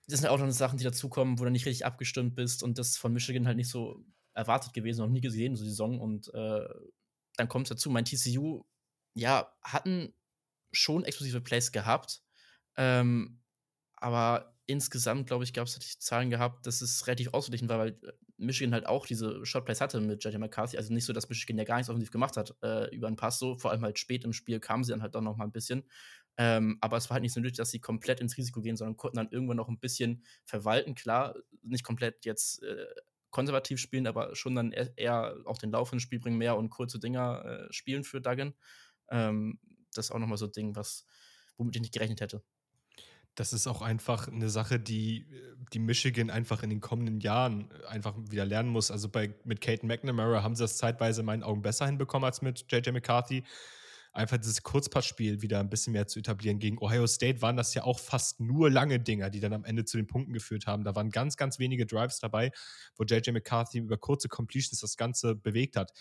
das 0.07 0.19
sind 0.19 0.29
auch 0.29 0.37
noch 0.37 0.49
Sachen, 0.51 0.77
die 0.77 0.83
dazukommen, 0.83 1.39
wo 1.39 1.45
du 1.45 1.51
nicht 1.51 1.65
richtig 1.65 1.85
abgestimmt 1.85 2.35
bist 2.35 2.63
und 2.63 2.77
das 2.77 2.97
von 2.97 3.13
Michigan 3.13 3.47
halt 3.47 3.57
nicht 3.57 3.69
so 3.69 4.03
erwartet 4.33 4.73
gewesen, 4.73 5.01
noch 5.01 5.09
nie 5.09 5.21
gesehen, 5.21 5.55
so 5.55 5.63
die 5.63 5.69
Saison. 5.69 5.99
Und 5.99 6.33
äh, 6.33 6.67
dann 7.37 7.47
kommt 7.47 7.67
es 7.67 7.69
dazu, 7.69 7.89
mein 7.89 8.05
TCU, 8.05 8.63
ja, 9.13 9.51
hatten 9.61 10.13
schon 10.71 11.05
explosive 11.05 11.41
Plays 11.41 11.71
gehabt, 11.71 12.21
ähm, 12.75 13.41
aber 13.95 14.54
insgesamt, 14.67 15.27
glaube 15.27 15.43
ich, 15.43 15.53
gab 15.53 15.67
es 15.67 15.99
Zahlen 15.99 16.29
gehabt, 16.29 16.65
dass 16.65 16.81
es 16.81 17.05
relativ 17.07 17.33
ausgeglichen 17.33 17.69
war, 17.69 17.79
weil 17.79 17.89
äh, 18.03 18.11
Michigan 18.37 18.73
halt 18.73 18.85
auch 18.85 19.05
diese 19.05 19.45
Shotplays 19.45 19.81
hatte 19.81 19.99
mit 20.01 20.23
JJ 20.23 20.37
McCarthy. 20.37 20.77
Also 20.77 20.93
nicht 20.93 21.05
so, 21.05 21.13
dass 21.13 21.29
Michigan 21.29 21.57
ja 21.57 21.63
gar 21.63 21.77
nichts 21.77 21.89
offensiv 21.89 22.11
gemacht 22.11 22.37
hat 22.37 22.55
äh, 22.63 22.93
über 22.93 23.07
einen 23.07 23.15
Pass. 23.15 23.39
So, 23.39 23.57
vor 23.57 23.71
allem 23.71 23.83
halt 23.83 23.99
spät 23.99 24.23
im 24.23 24.33
Spiel 24.33 24.59
kamen 24.59 24.83
sie 24.83 24.91
dann 24.91 25.01
halt 25.01 25.15
doch 25.15 25.21
noch 25.21 25.37
mal 25.37 25.45
ein 25.45 25.51
bisschen. 25.51 25.83
Ähm, 26.37 26.77
aber 26.81 26.97
es 26.97 27.09
war 27.09 27.15
halt 27.15 27.23
nicht 27.23 27.33
so 27.33 27.39
nötig, 27.39 27.57
dass 27.57 27.71
sie 27.71 27.79
komplett 27.79 28.19
ins 28.19 28.37
Risiko 28.37 28.61
gehen, 28.61 28.75
sondern 28.75 28.97
konnten 28.97 29.17
dann 29.17 29.29
irgendwann 29.31 29.57
noch 29.57 29.69
ein 29.69 29.79
bisschen 29.79 30.23
verwalten. 30.43 30.95
Klar, 30.95 31.35
nicht 31.61 31.85
komplett 31.85 32.25
jetzt 32.25 32.61
äh, 32.63 32.87
konservativ 33.29 33.79
spielen, 33.79 34.07
aber 34.07 34.35
schon 34.35 34.55
dann 34.55 34.71
eher 34.71 35.35
auch 35.45 35.57
den 35.57 35.71
Lauf 35.71 35.93
ins 35.93 36.01
Spiel 36.01 36.19
bringen, 36.19 36.37
mehr 36.37 36.57
und 36.57 36.69
kurze 36.69 36.99
Dinger 36.99 37.45
äh, 37.45 37.73
spielen 37.73 38.03
für 38.03 38.19
Duggan. 38.19 38.53
Ähm, 39.09 39.59
das 39.93 40.07
ist 40.07 40.11
auch 40.11 40.19
nochmal 40.19 40.37
so 40.37 40.45
ein 40.45 40.51
Ding, 40.51 40.75
was, 40.75 41.05
womit 41.57 41.75
ich 41.75 41.81
nicht 41.81 41.93
gerechnet 41.93 42.21
hätte 42.21 42.43
das 43.35 43.53
ist 43.53 43.67
auch 43.67 43.81
einfach 43.81 44.27
eine 44.27 44.49
Sache, 44.49 44.79
die, 44.79 45.25
die 45.73 45.79
Michigan 45.79 46.29
einfach 46.29 46.63
in 46.63 46.69
den 46.69 46.81
kommenden 46.81 47.19
Jahren 47.19 47.69
einfach 47.87 48.15
wieder 48.29 48.45
lernen 48.45 48.69
muss. 48.69 48.91
Also 48.91 49.09
bei, 49.09 49.33
mit 49.43 49.61
Caden 49.61 49.87
McNamara 49.87 50.41
haben 50.41 50.55
sie 50.55 50.63
das 50.63 50.77
zeitweise 50.77 51.21
in 51.21 51.25
meinen 51.25 51.43
Augen 51.43 51.61
besser 51.61 51.85
hinbekommen 51.85 52.25
als 52.25 52.41
mit 52.41 52.65
JJ 52.71 52.91
McCarthy. 52.91 53.43
Einfach 54.15 54.37
dieses 54.37 54.63
Kurzpassspiel 54.63 55.41
wieder 55.41 55.59
ein 55.59 55.69
bisschen 55.69 55.91
mehr 55.91 56.07
zu 56.07 56.19
etablieren. 56.19 56.57
Gegen 56.57 56.77
Ohio 56.81 57.05
State 57.05 57.41
waren 57.41 57.57
das 57.57 57.73
ja 57.73 57.83
auch 57.83 57.99
fast 57.99 58.39
nur 58.39 58.71
lange 58.71 58.97
Dinger, 58.97 59.29
die 59.29 59.41
dann 59.41 59.51
am 59.51 59.65
Ende 59.65 59.83
zu 59.83 59.97
den 59.97 60.07
Punkten 60.07 60.31
geführt 60.31 60.67
haben. 60.67 60.85
Da 60.85 60.95
waren 60.95 61.09
ganz, 61.09 61.35
ganz 61.35 61.59
wenige 61.59 61.85
Drives 61.85 62.19
dabei, 62.21 62.53
wo 62.95 63.03
JJ 63.03 63.31
McCarthy 63.31 63.79
über 63.79 63.97
kurze 63.97 64.29
Completions 64.29 64.79
das 64.79 64.95
Ganze 64.95 65.35
bewegt 65.35 65.75
hat. 65.75 65.91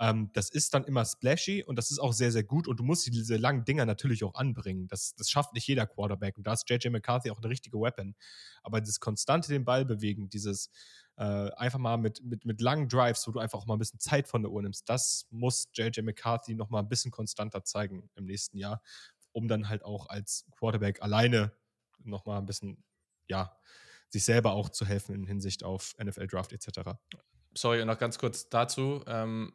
Ähm, 0.00 0.30
das 0.32 0.48
ist 0.48 0.72
dann 0.72 0.84
immer 0.84 1.04
splashy 1.04 1.62
und 1.62 1.76
das 1.76 1.90
ist 1.90 1.98
auch 1.98 2.14
sehr, 2.14 2.32
sehr 2.32 2.42
gut 2.42 2.68
und 2.68 2.80
du 2.80 2.84
musst 2.84 3.06
diese 3.06 3.36
langen 3.36 3.66
Dinger 3.66 3.84
natürlich 3.84 4.24
auch 4.24 4.34
anbringen. 4.34 4.88
Das, 4.88 5.14
das 5.14 5.28
schafft 5.28 5.52
nicht 5.52 5.66
jeder 5.66 5.86
Quarterback 5.86 6.38
und 6.38 6.46
da 6.46 6.54
ist 6.54 6.70
JJ 6.70 6.88
McCarthy 6.88 7.30
auch 7.30 7.38
eine 7.38 7.50
richtige 7.50 7.78
Weapon. 7.78 8.14
Aber 8.62 8.80
dieses 8.80 8.98
konstante 8.98 9.48
den 9.48 9.66
Ball 9.66 9.84
bewegen, 9.84 10.30
dieses 10.30 10.70
äh, 11.18 11.50
einfach 11.56 11.78
mal 11.78 11.98
mit, 11.98 12.24
mit, 12.24 12.44
mit 12.46 12.60
langen 12.60 12.88
Drives, 12.88 13.28
wo 13.28 13.32
du 13.32 13.38
einfach 13.38 13.58
auch 13.58 13.66
mal 13.66 13.74
ein 13.74 13.78
bisschen 13.78 14.00
Zeit 14.00 14.26
von 14.26 14.42
der 14.42 14.50
Uhr 14.50 14.62
nimmst, 14.62 14.88
das 14.88 15.26
muss 15.30 15.68
JJ 15.74 16.00
McCarthy 16.00 16.54
noch 16.54 16.70
mal 16.70 16.80
ein 16.80 16.88
bisschen 16.88 17.10
konstanter 17.10 17.62
zeigen 17.64 18.08
im 18.16 18.24
nächsten 18.24 18.56
Jahr 18.56 18.80
um 19.32 19.48
dann 19.48 19.68
halt 19.68 19.84
auch 19.84 20.08
als 20.08 20.44
Quarterback 20.58 21.02
alleine 21.02 21.52
nochmal 22.04 22.38
ein 22.38 22.46
bisschen, 22.46 22.82
ja, 23.28 23.56
sich 24.10 24.24
selber 24.24 24.52
auch 24.52 24.68
zu 24.70 24.86
helfen 24.86 25.14
in 25.14 25.24
Hinsicht 25.24 25.64
auf 25.64 25.94
NFL 26.02 26.26
Draft 26.26 26.52
etc. 26.52 26.90
Sorry, 27.54 27.80
und 27.80 27.86
noch 27.86 27.98
ganz 27.98 28.18
kurz 28.18 28.48
dazu. 28.48 29.02
Ähm, 29.06 29.52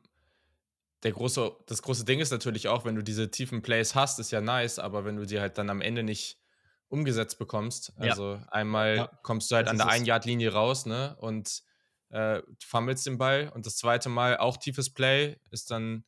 der 1.04 1.12
große, 1.12 1.52
das 1.65 1.82
große 1.82 2.06
Ding 2.06 2.19
ist 2.19 2.32
natürlich 2.32 2.67
auch, 2.67 2.86
wenn 2.86 2.95
du 2.95 3.04
diese 3.04 3.30
tiefen 3.30 3.62
Plays 3.62 3.93
hast, 3.93 4.19
ist 4.19 4.32
ja 4.32 4.41
nice, 4.41 4.80
aber 4.80 5.06
wenn 5.06 5.17
du 5.17 5.28
sie 5.28 5.39
halt 5.39 5.58
dann 5.58 5.69
am 5.69 5.82
Ende 5.82 6.04
nicht 6.04 6.39
umgesetzt 6.93 7.39
bekommst, 7.39 7.93
also 7.97 8.36
ja. 8.36 8.47
einmal 8.49 8.95
ja. 8.95 9.19
kommst 9.23 9.51
du 9.51 9.56
halt 9.56 9.65
das 9.65 9.71
an 9.71 9.77
der 9.77 9.88
Ein-Yard-Linie 9.89 10.53
raus, 10.53 10.86
ne, 10.86 11.15
und 11.19 11.63
äh, 12.10 12.41
fummelst 12.63 13.06
den 13.08 13.17
Ball 13.17 13.51
und 13.53 13.65
das 13.65 13.77
zweite 13.77 14.10
Mal 14.10 14.38
auch 14.38 14.58
tiefes 14.58 14.91
Play 14.91 15.38
ist 15.49 15.71
dann 15.71 16.06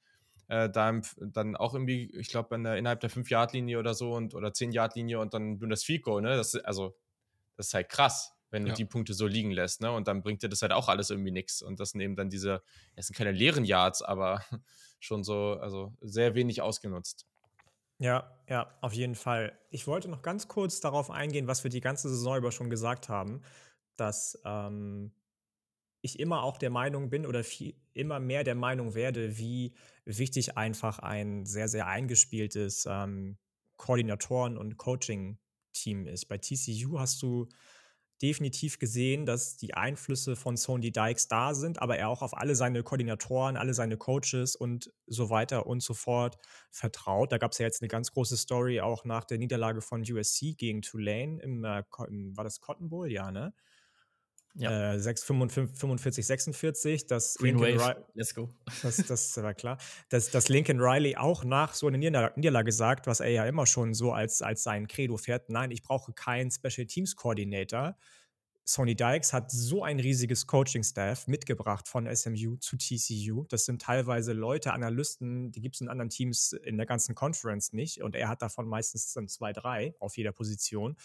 äh, 0.48 0.70
da 0.70 1.02
dann 1.20 1.56
auch 1.56 1.74
irgendwie, 1.74 2.12
ich 2.16 2.28
glaube, 2.28 2.56
innerhalb 2.56 3.00
der 3.00 3.10
5-Yard-Linie 3.10 3.80
oder 3.80 3.96
so 3.96 4.14
und 4.14 4.36
oder 4.36 4.50
10-Yard-Linie 4.50 5.20
und 5.20 5.34
dann 5.34 5.60
das 5.60 5.84
Fico, 5.84 6.22
ne, 6.22 6.38
das, 6.38 6.56
also, 6.56 6.96
das 7.58 7.68
ist 7.68 7.74
halt 7.74 7.90
krass 7.90 8.36
wenn 8.56 8.64
du 8.64 8.70
ja. 8.70 8.76
die 8.76 8.86
Punkte 8.86 9.14
so 9.14 9.28
liegen 9.28 9.52
lässt, 9.52 9.82
ne? 9.82 9.92
Und 9.92 10.08
dann 10.08 10.22
bringt 10.22 10.42
dir 10.42 10.48
das 10.48 10.62
halt 10.62 10.72
auch 10.72 10.88
alles 10.88 11.10
irgendwie 11.10 11.32
nichts. 11.32 11.62
Und 11.62 11.82
das 11.82 11.90
sind 11.90 12.00
eben 12.00 12.16
dann 12.16 12.30
diese, 12.30 12.64
es 12.96 13.08
sind 13.08 13.16
keine 13.18 13.34
leeren 13.34 13.66
Yards, 13.66 14.02
aber 14.02 14.42
schon 15.00 15.26
so, 15.26 15.58
also 15.60 15.94
sehr 16.00 16.36
wenig 16.36 16.62
ausgenutzt. 16.62 17.26
Ja, 18.00 18.30
ja, 18.50 18.68
auf 18.82 18.94
jeden 18.94 19.16
Fall. 19.16 19.58
Ich 19.70 19.88
wollte 19.88 20.10
noch 20.10 20.22
ganz 20.22 20.48
kurz 20.48 20.82
darauf 20.82 21.10
eingehen, 21.10 21.48
was 21.48 21.64
wir 21.64 21.72
die 21.72 21.82
ganze 21.82 22.10
Saison 22.10 22.38
über 22.38 22.52
schon 22.52 22.70
gesagt 22.70 23.08
haben, 23.10 23.42
dass 23.96 24.40
ähm, 24.46 25.14
ich 26.02 26.20
immer 26.20 26.44
auch 26.44 26.58
der 26.58 26.70
Meinung 26.70 27.10
bin 27.10 27.26
oder 27.26 27.44
viel, 27.44 27.76
immer 27.94 28.20
mehr 28.20 28.44
der 28.44 28.56
Meinung 28.56 28.96
werde, 28.96 29.38
wie 29.38 29.74
wichtig 30.06 30.58
einfach 30.58 31.00
ein 31.00 31.46
sehr, 31.46 31.68
sehr 31.70 31.88
eingespieltes 31.88 32.86
ähm, 32.90 33.38
Koordinatoren- 33.78 34.58
und 34.58 34.78
Coaching-Team 34.78 36.08
ist. 36.08 36.26
Bei 36.28 36.38
TCU 36.38 37.00
hast 37.00 37.22
du 37.22 37.48
definitiv 38.22 38.80
gesehen, 38.80 39.26
dass 39.26 39.58
die 39.58 39.74
Einflüsse 39.74 40.36
von 40.36 40.58
Sony 40.58 40.92
Dykes 40.92 41.28
da 41.28 41.54
sind, 41.54 41.82
aber 41.82 41.98
er 41.98 42.10
auch 42.10 42.22
auf 42.22 42.36
alle 42.38 42.56
seine 42.56 42.84
Koordinatoren, 42.84 43.58
alle 43.58 43.74
seine 43.74 43.98
Coaches 43.98 44.56
und 44.56 44.92
so 45.08 45.30
weiter 45.30 45.66
und 45.68 45.82
so 45.82 45.94
fort 45.94 46.38
vertraut. 46.72 47.32
Da 47.32 47.38
gab 47.38 47.52
es 47.52 47.58
ja 47.58 47.66
jetzt 47.66 47.82
eine 47.82 47.90
ganz 47.90 48.12
große 48.12 48.38
Story 48.38 48.80
auch 48.82 49.06
nach 49.06 49.26
der 49.26 49.38
Niederlage 49.38 49.82
von 49.82 50.02
USC 50.02 50.54
gegen 50.58 50.82
Tulane 50.82 51.40
im, 51.42 51.64
äh, 51.66 51.84
war 51.90 52.44
das 52.44 52.62
Cotton 52.62 52.90
Bowl, 52.90 53.12
ja, 53.12 53.32
ne? 53.32 53.54
Ja. 54.58 54.94
Äh, 54.94 55.00
6, 55.00 55.24
45, 55.26 55.78
45, 55.78 56.26
46, 56.26 57.08
das 57.08 57.36
Green 57.36 57.58
Lincoln 57.58 57.80
Wave, 57.80 58.06
let's 58.14 58.34
go. 58.34 58.50
Das, 58.82 58.96
das 59.08 59.36
war 59.42 59.54
klar. 59.54 59.78
Dass, 60.10 60.32
dass 60.32 60.48
Lincoln 60.48 60.80
Riley 60.80 61.18
auch 61.18 61.44
nach 61.44 61.74
so 61.74 61.88
einer 61.88 61.98
Niederlage 61.98 62.72
sagt, 62.72 63.06
was 63.06 63.20
er 63.20 63.30
ja 63.30 63.46
immer 63.46 63.66
schon 63.66 63.94
so 63.94 64.14
als, 64.14 64.42
als 64.42 64.64
sein 64.64 64.88
Credo 64.88 65.18
fährt, 65.18 65.50
nein, 65.50 65.72
ich 65.72 65.84
brauche 65.84 66.14
keinen 66.14 66.52
Special 66.52 66.88
Teams 66.88 67.16
Coordinator. 67.16 67.98
Sony 68.68 68.96
Dykes 68.96 69.32
hat 69.32 69.52
so 69.52 69.84
ein 69.84 70.00
riesiges 70.00 70.48
Coaching-Staff 70.48 71.28
mitgebracht 71.28 71.88
von 71.88 72.08
SMU 72.14 72.56
zu 72.56 72.78
TCU. 72.78 73.46
Das 73.48 73.66
sind 73.66 73.80
teilweise 73.80 74.34
Leute, 74.34 74.74
Analysten, 74.74 75.52
die 75.52 75.62
gibt 75.62 75.76
es 75.76 75.82
in 75.82 75.88
anderen 75.88 76.10
Teams 76.10 76.52
in 76.52 76.78
der 76.78 76.88
ganzen 76.88 77.14
Conference 77.14 77.74
nicht. 77.74 78.02
Und 78.02 78.16
er 78.16 78.28
hat 78.28 78.42
davon 78.42 78.68
meistens 78.68 79.14
dann 79.14 79.28
zwei, 79.28 79.54
drei 79.54 79.94
auf 80.00 80.18
jeder 80.18 80.32
Position. 80.32 80.96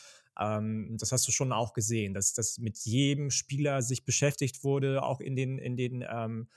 Ähm, 0.41 0.97
das 0.99 1.13
hast 1.13 1.29
du 1.29 1.33
schon 1.33 1.53
auch 1.53 1.75
gesehen, 1.75 2.15
dass 2.15 2.33
das 2.33 2.59
mit 2.59 2.79
jedem 2.79 3.31
Spieler 3.31 3.83
sich 3.83 4.05
beschäftigt 4.05 4.65
wurde, 4.65 5.03
auch 5.03 5.21
in 5.21 5.37
den, 5.37 5.59
in 5.59 5.77
den 5.77 6.05
ähm, 6.11 6.49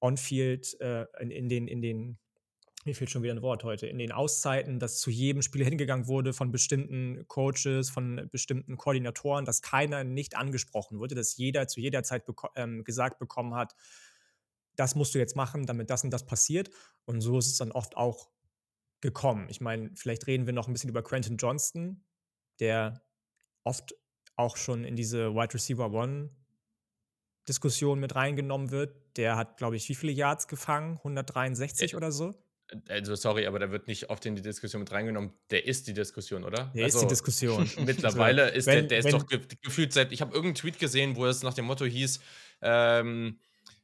On-Field, 0.00 0.80
äh, 0.80 1.06
in, 1.20 1.30
in, 1.30 1.48
den, 1.48 1.68
in 1.68 1.82
den 1.82 2.18
mir 2.84 2.94
fehlt 2.94 3.10
schon 3.10 3.22
wieder 3.22 3.34
ein 3.34 3.42
Wort 3.42 3.64
heute, 3.64 3.86
in 3.86 3.98
den 3.98 4.12
Auszeiten, 4.12 4.78
dass 4.78 5.00
zu 5.00 5.10
jedem 5.10 5.42
Spieler 5.42 5.66
hingegangen 5.66 6.06
wurde 6.06 6.32
von 6.32 6.50
bestimmten 6.52 7.26
Coaches, 7.28 7.90
von 7.90 8.28
bestimmten 8.32 8.76
Koordinatoren, 8.76 9.44
dass 9.44 9.62
keiner 9.62 10.04
nicht 10.04 10.36
angesprochen 10.36 10.98
wurde, 10.98 11.14
dass 11.14 11.36
jeder 11.36 11.68
zu 11.68 11.80
jeder 11.80 12.02
Zeit 12.02 12.24
beko 12.24 12.48
ähm, 12.56 12.84
gesagt 12.84 13.18
bekommen 13.18 13.54
hat, 13.54 13.74
das 14.76 14.94
musst 14.94 15.14
du 15.14 15.18
jetzt 15.18 15.36
machen, 15.36 15.66
damit 15.66 15.90
das 15.90 16.04
und 16.04 16.10
das 16.10 16.24
passiert. 16.24 16.70
Und 17.04 17.20
so 17.20 17.38
ist 17.38 17.48
es 17.48 17.58
dann 17.58 17.72
oft 17.72 17.96
auch 17.96 18.30
gekommen. 19.00 19.48
Ich 19.50 19.60
meine, 19.60 19.90
vielleicht 19.94 20.26
reden 20.26 20.46
wir 20.46 20.52
noch 20.52 20.68
ein 20.68 20.72
bisschen 20.72 20.90
über 20.90 21.02
Quentin 21.02 21.36
Johnston, 21.36 22.04
der 22.60 23.02
oft 23.68 23.94
auch 24.36 24.56
schon 24.56 24.84
in 24.84 24.96
diese 24.96 25.34
Wide 25.34 25.52
Receiver 25.52 25.92
One 25.92 26.30
Diskussion 27.48 28.00
mit 28.00 28.14
reingenommen 28.14 28.70
wird. 28.70 28.94
Der 29.16 29.36
hat, 29.36 29.58
glaube 29.58 29.76
ich, 29.76 29.88
wie 29.88 29.94
viele 29.94 30.12
Yards 30.12 30.48
gefangen? 30.48 30.96
163 30.98 31.92
äh, 31.92 31.96
oder 31.96 32.10
so? 32.10 32.34
Also 32.88 33.14
sorry, 33.14 33.46
aber 33.46 33.58
da 33.58 33.70
wird 33.70 33.88
nicht 33.88 34.10
oft 34.10 34.24
in 34.26 34.36
die 34.36 34.42
Diskussion 34.42 34.80
mit 34.80 34.92
reingenommen. 34.92 35.32
Der 35.50 35.66
ist 35.66 35.86
die 35.86 35.94
Diskussion, 35.94 36.44
oder? 36.44 36.70
Der 36.74 36.84
also, 36.84 36.98
ist 36.98 37.04
die 37.04 37.08
Diskussion. 37.08 37.70
mittlerweile 37.84 38.50
ist 38.50 38.66
wenn, 38.66 38.88
der, 38.88 39.00
der 39.02 39.10
ist 39.10 39.12
doch 39.12 39.26
ge 39.26 39.40
gefühlt 39.62 39.92
seit. 39.92 40.12
Ich 40.12 40.20
habe 40.20 40.32
irgendeinen 40.32 40.56
Tweet 40.56 40.78
gesehen, 40.78 41.16
wo 41.16 41.26
es 41.26 41.42
nach 41.42 41.54
dem 41.54 41.64
Motto 41.64 41.84
hieß, 41.84 42.20
ähm, 42.62 43.38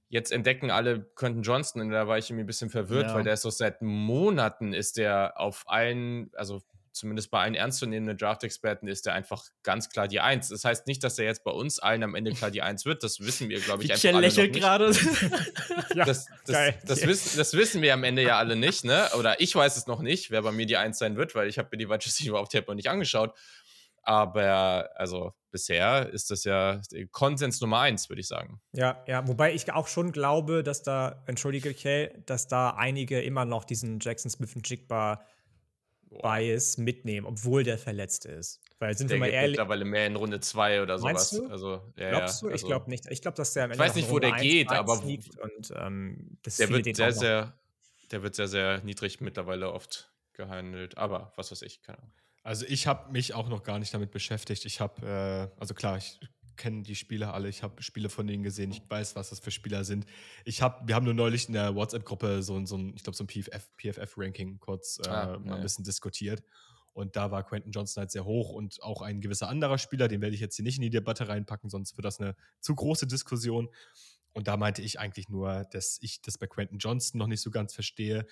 jetzt 0.08 0.32
entdecken 0.32 0.70
alle 0.70 1.02
Quentin 1.14 1.42
Johnston 1.42 1.82
und 1.82 1.90
da 1.90 2.06
war 2.06 2.18
ich 2.18 2.28
irgendwie 2.28 2.44
ein 2.44 2.46
bisschen 2.46 2.70
verwirrt, 2.70 3.08
ja. 3.08 3.14
weil 3.14 3.24
der 3.24 3.34
ist 3.34 3.42
so 3.42 3.50
seit 3.50 3.80
Monaten 3.82 4.72
ist 4.74 4.98
der 4.98 5.40
auf 5.40 5.64
allen, 5.66 6.30
also 6.34 6.62
zumindest 6.94 7.30
bei 7.30 7.40
allen 7.40 7.54
ernstzunehmenden 7.54 8.16
Draft-Experten 8.16 8.86
ist 8.86 9.06
er 9.06 9.14
einfach 9.14 9.44
ganz 9.62 9.90
klar 9.90 10.08
die 10.08 10.20
Eins. 10.20 10.48
Das 10.48 10.64
heißt 10.64 10.86
nicht, 10.86 11.02
dass 11.02 11.18
er 11.18 11.26
jetzt 11.26 11.44
bei 11.44 11.50
uns 11.50 11.78
allen 11.78 12.02
am 12.02 12.14
Ende 12.14 12.32
klar 12.32 12.50
die 12.50 12.62
Eins 12.62 12.84
wird. 12.84 13.02
Das 13.02 13.20
wissen 13.20 13.48
wir, 13.48 13.60
glaube 13.60 13.82
ich, 13.82 13.92
einfach 13.92 14.08
alle 14.08 14.20
lächelt 14.20 14.54
gerade. 14.54 14.90
ja, 15.94 16.04
das, 16.04 16.26
das, 16.46 16.74
das, 16.84 17.06
wissen, 17.06 17.36
das, 17.36 17.52
wissen 17.54 17.82
wir 17.82 17.92
am 17.92 18.04
Ende 18.04 18.22
ja 18.22 18.38
alle 18.38 18.56
nicht, 18.56 18.84
ne? 18.84 19.08
Oder 19.18 19.40
ich 19.40 19.54
weiß 19.54 19.76
es 19.76 19.86
noch 19.86 20.00
nicht, 20.00 20.30
wer 20.30 20.42
bei 20.42 20.52
mir 20.52 20.66
die 20.66 20.76
Eins 20.76 20.98
sein 20.98 21.16
wird, 21.16 21.34
weil 21.34 21.48
ich 21.48 21.58
habe 21.58 21.68
mir 21.72 21.78
die 21.78 21.88
Wide 21.88 22.04
Receiver 22.04 22.38
auf 22.38 22.48
Tape 22.48 22.66
noch 22.68 22.74
nicht 22.74 22.88
angeschaut. 22.88 23.34
Aber 24.06 24.90
also 24.96 25.32
bisher 25.50 26.10
ist 26.10 26.30
das 26.30 26.44
ja 26.44 26.80
Konsens 27.10 27.60
Nummer 27.60 27.80
eins, 27.80 28.08
würde 28.10 28.20
ich 28.20 28.28
sagen. 28.28 28.60
Ja, 28.72 29.02
ja, 29.06 29.26
wobei 29.26 29.54
ich 29.54 29.72
auch 29.72 29.88
schon 29.88 30.12
glaube, 30.12 30.62
dass 30.62 30.82
da, 30.82 31.22
entschuldige, 31.26 31.72
Kay, 31.72 32.10
dass 32.26 32.46
da 32.46 32.70
einige 32.70 33.22
immer 33.22 33.46
noch 33.46 33.64
diesen 33.64 33.98
Jackson 34.00 34.30
Smith 34.30 34.54
und 34.54 34.68
Jigba 34.68 35.24
Bias 36.10 36.78
mitnehmen, 36.78 37.26
obwohl 37.26 37.64
der 37.64 37.78
verletzt 37.78 38.26
ist. 38.26 38.60
Weil 38.78 38.96
sind 38.96 39.10
der 39.10 39.16
wir 39.16 39.20
mal 39.20 39.30
ehrlich. 39.30 39.52
mittlerweile 39.52 39.84
mehr 39.84 40.06
in 40.06 40.16
Runde 40.16 40.40
2 40.40 40.82
oder 40.82 40.98
sowas. 40.98 41.30
Du? 41.30 41.46
Also, 41.48 41.92
ja, 41.96 42.10
Glaubst 42.10 42.42
du? 42.42 42.46
Also, 42.48 42.56
ich 42.56 42.64
glaube 42.64 42.90
nicht. 42.90 43.10
Ich 43.10 43.22
glaube, 43.22 43.36
dass 43.36 43.52
der 43.52 43.64
am 43.64 43.70
Ende 43.70 43.82
Ich 43.82 43.88
weiß 43.88 43.96
nicht, 43.96 44.10
wo 44.10 44.18
der 44.18 44.32
geht, 44.32 44.70
aber. 44.70 45.02
Und, 45.02 45.72
ähm, 45.76 46.38
der 46.58 46.68
wird 46.70 46.96
sehr, 46.96 47.12
sehr, 47.12 47.58
der 48.10 48.22
wird 48.22 48.34
sehr, 48.34 48.48
sehr 48.48 48.82
niedrig 48.82 49.20
mittlerweile 49.20 49.72
oft 49.72 50.12
gehandelt. 50.32 50.98
Aber 50.98 51.32
was 51.36 51.50
weiß 51.50 51.62
ich, 51.62 51.82
keine 51.82 51.98
Ahnung. 51.98 52.12
Also 52.42 52.66
ich 52.68 52.86
habe 52.86 53.10
mich 53.10 53.32
auch 53.32 53.48
noch 53.48 53.62
gar 53.62 53.78
nicht 53.78 53.94
damit 53.94 54.10
beschäftigt. 54.10 54.66
Ich 54.66 54.80
habe, 54.80 55.50
äh, 55.56 55.60
also 55.60 55.72
klar, 55.72 55.96
ich 55.96 56.20
kenne 56.56 56.82
die 56.82 56.94
Spieler 56.94 57.34
alle. 57.34 57.48
Ich 57.48 57.62
habe 57.62 57.82
Spiele 57.82 58.08
von 58.08 58.26
denen 58.26 58.42
gesehen. 58.42 58.70
Ich 58.70 58.82
weiß, 58.88 59.16
was 59.16 59.30
das 59.30 59.40
für 59.40 59.50
Spieler 59.50 59.84
sind. 59.84 60.06
Ich 60.44 60.62
habe, 60.62 60.86
wir 60.86 60.94
haben 60.94 61.04
nur 61.04 61.14
neulich 61.14 61.46
in 61.48 61.54
der 61.54 61.74
WhatsApp-Gruppe 61.74 62.42
so, 62.42 62.64
so 62.66 62.76
ein, 62.76 62.94
ich 62.94 63.02
glaube, 63.02 63.16
so 63.16 63.24
ein 63.24 63.28
PFF, 63.28 63.70
PFF-Ranking 63.76 64.58
kurz 64.58 65.00
äh, 65.04 65.08
ah, 65.08 65.38
mal 65.38 65.56
ein 65.56 65.62
bisschen 65.62 65.84
diskutiert. 65.84 66.42
Und 66.92 67.16
da 67.16 67.30
war 67.30 67.42
Quentin 67.42 67.72
Johnson 67.72 68.02
halt 68.02 68.12
sehr 68.12 68.24
hoch 68.24 68.50
und 68.50 68.82
auch 68.82 69.02
ein 69.02 69.20
gewisser 69.20 69.48
anderer 69.48 69.78
Spieler, 69.78 70.06
den 70.06 70.20
werde 70.20 70.34
ich 70.34 70.40
jetzt 70.40 70.54
hier 70.54 70.64
nicht 70.64 70.76
in 70.76 70.82
die 70.82 70.90
Debatte 70.90 71.28
reinpacken, 71.28 71.68
sonst 71.68 71.96
wird 71.96 72.04
das 72.04 72.20
eine 72.20 72.36
zu 72.60 72.74
große 72.74 73.08
Diskussion. 73.08 73.68
Und 74.32 74.46
da 74.48 74.56
meinte 74.56 74.80
ich 74.80 75.00
eigentlich 75.00 75.28
nur, 75.28 75.64
dass 75.72 75.98
ich 76.00 76.22
das 76.22 76.38
bei 76.38 76.46
Quentin 76.46 76.78
Johnston 76.78 77.18
noch 77.18 77.26
nicht 77.26 77.40
so 77.40 77.50
ganz 77.50 77.74
verstehe. 77.74 78.26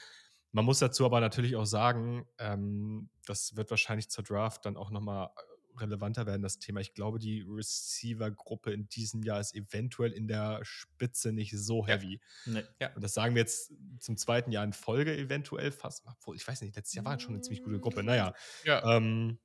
Man 0.52 0.64
muss 0.64 0.78
dazu 0.78 1.04
aber 1.04 1.20
natürlich 1.20 1.56
auch 1.56 1.64
sagen, 1.64 2.26
ähm, 2.38 3.08
das 3.26 3.56
wird 3.56 3.70
wahrscheinlich 3.70 4.11
zur 4.11 4.22
Draft 4.22 4.64
dann 4.64 4.76
auch 4.76 4.90
nochmal 4.90 5.30
relevanter 5.78 6.26
werden, 6.26 6.42
das 6.42 6.58
Thema. 6.58 6.80
Ich 6.80 6.94
glaube, 6.94 7.18
die 7.18 7.44
Receiver-Gruppe 7.46 8.72
in 8.72 8.88
diesem 8.88 9.22
Jahr 9.22 9.40
ist 9.40 9.54
eventuell 9.54 10.12
in 10.12 10.28
der 10.28 10.61
Spitze 10.62 11.32
nicht 11.32 11.52
so 11.56 11.87
heavy. 11.87 12.20
Ja. 12.46 12.52
Nee. 12.52 12.64
ja. 12.80 12.94
Und 12.94 13.02
das 13.02 13.14
sagen 13.14 13.35
wir 13.35 13.42
jetzt 13.42 13.72
zum 14.00 14.16
zweiten 14.16 14.52
Jahr 14.52 14.64
in 14.64 14.72
Folge 14.72 15.16
eventuell 15.16 15.72
fast. 15.72 16.04
Obwohl, 16.06 16.37
ich 16.37 16.46
weiß 16.46 16.61
nicht, 16.62 16.76
letztes 16.76 16.94
Jahr 16.94 17.04
war 17.04 17.18
schon 17.18 17.35
eine 17.35 17.42
ziemlich 17.42 17.62
gute 17.62 17.78
Gruppe. 17.78 18.02
Naja. 18.02 18.35
Ja. 18.64 18.96
Ähm, 18.96 19.38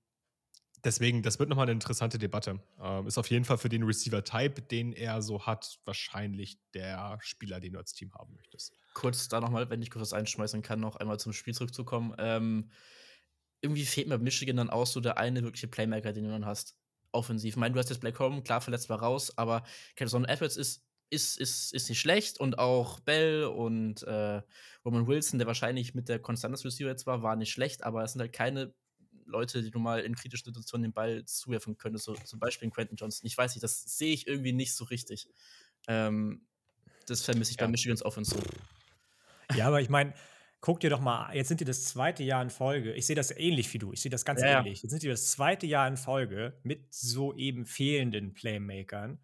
deswegen, 0.84 1.22
das 1.22 1.40
wird 1.40 1.50
nochmal 1.50 1.66
eine 1.66 1.74
interessante 1.74 2.18
Debatte. 2.18 2.62
Ähm, 2.82 3.08
ist 3.08 3.18
auf 3.18 3.30
jeden 3.30 3.46
Fall 3.46 3.58
für 3.58 3.70
den 3.70 3.84
Receiver-Type, 3.84 4.62
den 4.62 4.94
er 4.94 5.22
so 5.22 5.46
hat, 5.46 5.80
wahrscheinlich 5.86 6.60
der 6.74 7.18
Spieler, 7.22 7.60
den 7.60 7.74
du 7.74 7.80
als 7.80 7.94
Team 7.94 8.14
haben 8.14 8.34
möchtest. 8.36 8.74
Kurz 8.94 9.28
da 9.28 9.42
nochmal, 9.42 9.70
wenn 9.70 9.82
ich 9.82 9.92
kurz 9.92 10.02
was 10.02 10.14
einschmeißen 10.14 10.62
kann, 10.62 10.80
noch 10.80 10.96
einmal 10.96 11.20
zum 11.20 11.34
Spiel 11.34 11.54
zurückzukommen. 11.54 12.16
Ähm, 12.18 12.72
irgendwie 13.62 13.86
fehlt 13.86 14.08
mir 14.08 14.18
Michigan 14.18 14.58
dann 14.58 14.70
auch 14.70 14.86
so 14.86 15.00
der 15.00 15.18
eine 15.18 15.44
wirkliche 15.44 15.68
Playmaker, 15.68 16.14
den 16.14 16.26
du 16.26 16.30
dann 16.32 16.46
hast. 16.46 16.76
Offensiv. 17.12 17.54
Ich 17.54 17.58
meine, 17.58 17.74
du 17.74 17.80
hast 17.80 17.90
jetzt 17.90 18.00
Black 18.00 18.20
Home, 18.20 18.42
klar 18.42 18.62
verletzt 18.62 18.90
war 18.90 19.00
raus, 19.00 19.38
aber 19.38 19.64
so 20.06 20.18
ein 20.18 20.26
Efforts 20.26 20.58
ist, 20.58 20.84
ist, 21.10 21.40
ist, 21.40 21.74
ist 21.74 21.90
nicht 21.90 22.00
schlecht 22.00 22.40
und 22.40 22.60
auch 22.60 23.00
Bell 23.00 23.46
und 23.46 24.04
äh, 24.04 24.42
Roman 24.84 25.08
Wilson, 25.08 25.40
der 25.40 25.48
wahrscheinlich 25.48 25.96
mit 25.96 26.10
der 26.10 26.20
Constantes 26.20 26.66
Receiver 26.66 26.90
jetzt 26.90 27.08
war, 27.08 27.24
war 27.24 27.36
nicht 27.36 27.52
schlecht, 27.52 27.84
aber 27.84 28.04
es 28.04 28.12
sind 28.12 28.22
halt 28.22 28.34
keine 28.34 28.74
Leute, 29.26 29.64
die 29.64 29.72
du 29.72 29.80
mal 29.80 30.02
in 30.02 30.16
kritischen 30.16 30.46
Situationen 30.46 30.84
den 30.84 30.94
Ball 30.94 31.24
zuwerfen 31.26 31.78
könntest, 31.78 32.06
so 32.06 32.14
zum 32.14 32.40
Beispiel 32.40 32.70
Quentin 32.70 32.98
Johnson. 32.98 33.26
Ich 33.26 33.38
weiß 33.38 33.56
nicht, 33.56 33.64
das 33.64 33.82
sehe 33.84 34.14
ich 34.14 34.28
irgendwie 34.28 34.54
nicht 34.54 34.76
so 34.76 34.86
richtig. 34.86 35.30
Ähm, 35.88 36.46
das 37.08 37.24
vermisse 37.24 37.52
ich 37.52 37.58
ja. 37.58 37.66
bei 37.66 37.72
Michigans 37.72 38.04
Offense 38.04 38.36
so. 38.36 39.56
Ja, 39.56 39.68
aber 39.68 39.82
ich 39.82 39.90
meine, 39.90 40.14
guck 40.68 40.82
dir 40.82 40.90
doch 40.90 41.00
mal, 41.00 41.34
jetzt 41.34 41.48
sind 41.48 41.62
die 41.62 41.66
das 41.66 41.86
zweite 41.86 42.24
Jahr 42.24 42.42
in 42.42 42.50
Folge. 42.50 42.92
Ich 42.92 43.06
sehe 43.06 43.16
das 43.16 43.32
ähnlich 43.32 43.74
wie 43.74 43.78
du. 43.78 43.94
Ich 43.94 44.02
sehe 44.02 44.12
das 44.12 44.26
ganz 44.26 44.42
Ja, 44.42 44.60
ähnlich. 44.60 44.84
Jetzt 44.84 44.92
sind 44.92 45.02
die 45.02 45.08
das 45.08 45.32
zweite 45.32 45.66
Jahr 45.66 45.88
in 45.88 45.96
Folge 45.96 46.60
mit 46.64 46.94
so 46.94 47.34
eben 47.38 47.66
fehlenden 47.66 48.34
Playmakern 48.34 49.18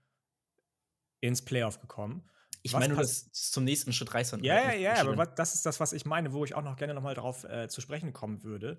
ins 1.20 1.44
Playoff 1.44 1.82
gekommen. 1.82 2.30
Ich 2.62 2.72
Was 2.72 2.80
meine, 2.80 2.94
nur, 2.94 3.02
dass 3.04 3.30
zum 3.34 3.66
nächsten 3.66 3.92
Schritt 3.92 4.14
reißt. 4.14 4.32
dann 4.32 4.42
Ja, 4.42 4.54
halt 4.54 4.80
ja, 4.80 4.96
ja, 4.96 5.02
aber 5.02 5.18
was, 5.18 5.36
das 5.36 5.54
ist 5.54 5.66
das, 5.66 5.82
was 5.82 5.92
ich 5.92 6.06
meine, 6.06 6.32
wo 6.32 6.46
ich 6.46 6.56
auch 6.56 6.62
noch 6.62 6.78
gerne 6.78 6.94
nochmal 6.94 7.14
darauf 7.14 7.44
äh, 7.44 7.68
zu 7.68 7.82
sprechen 7.82 8.14
kommen 8.14 8.44
würde. 8.44 8.78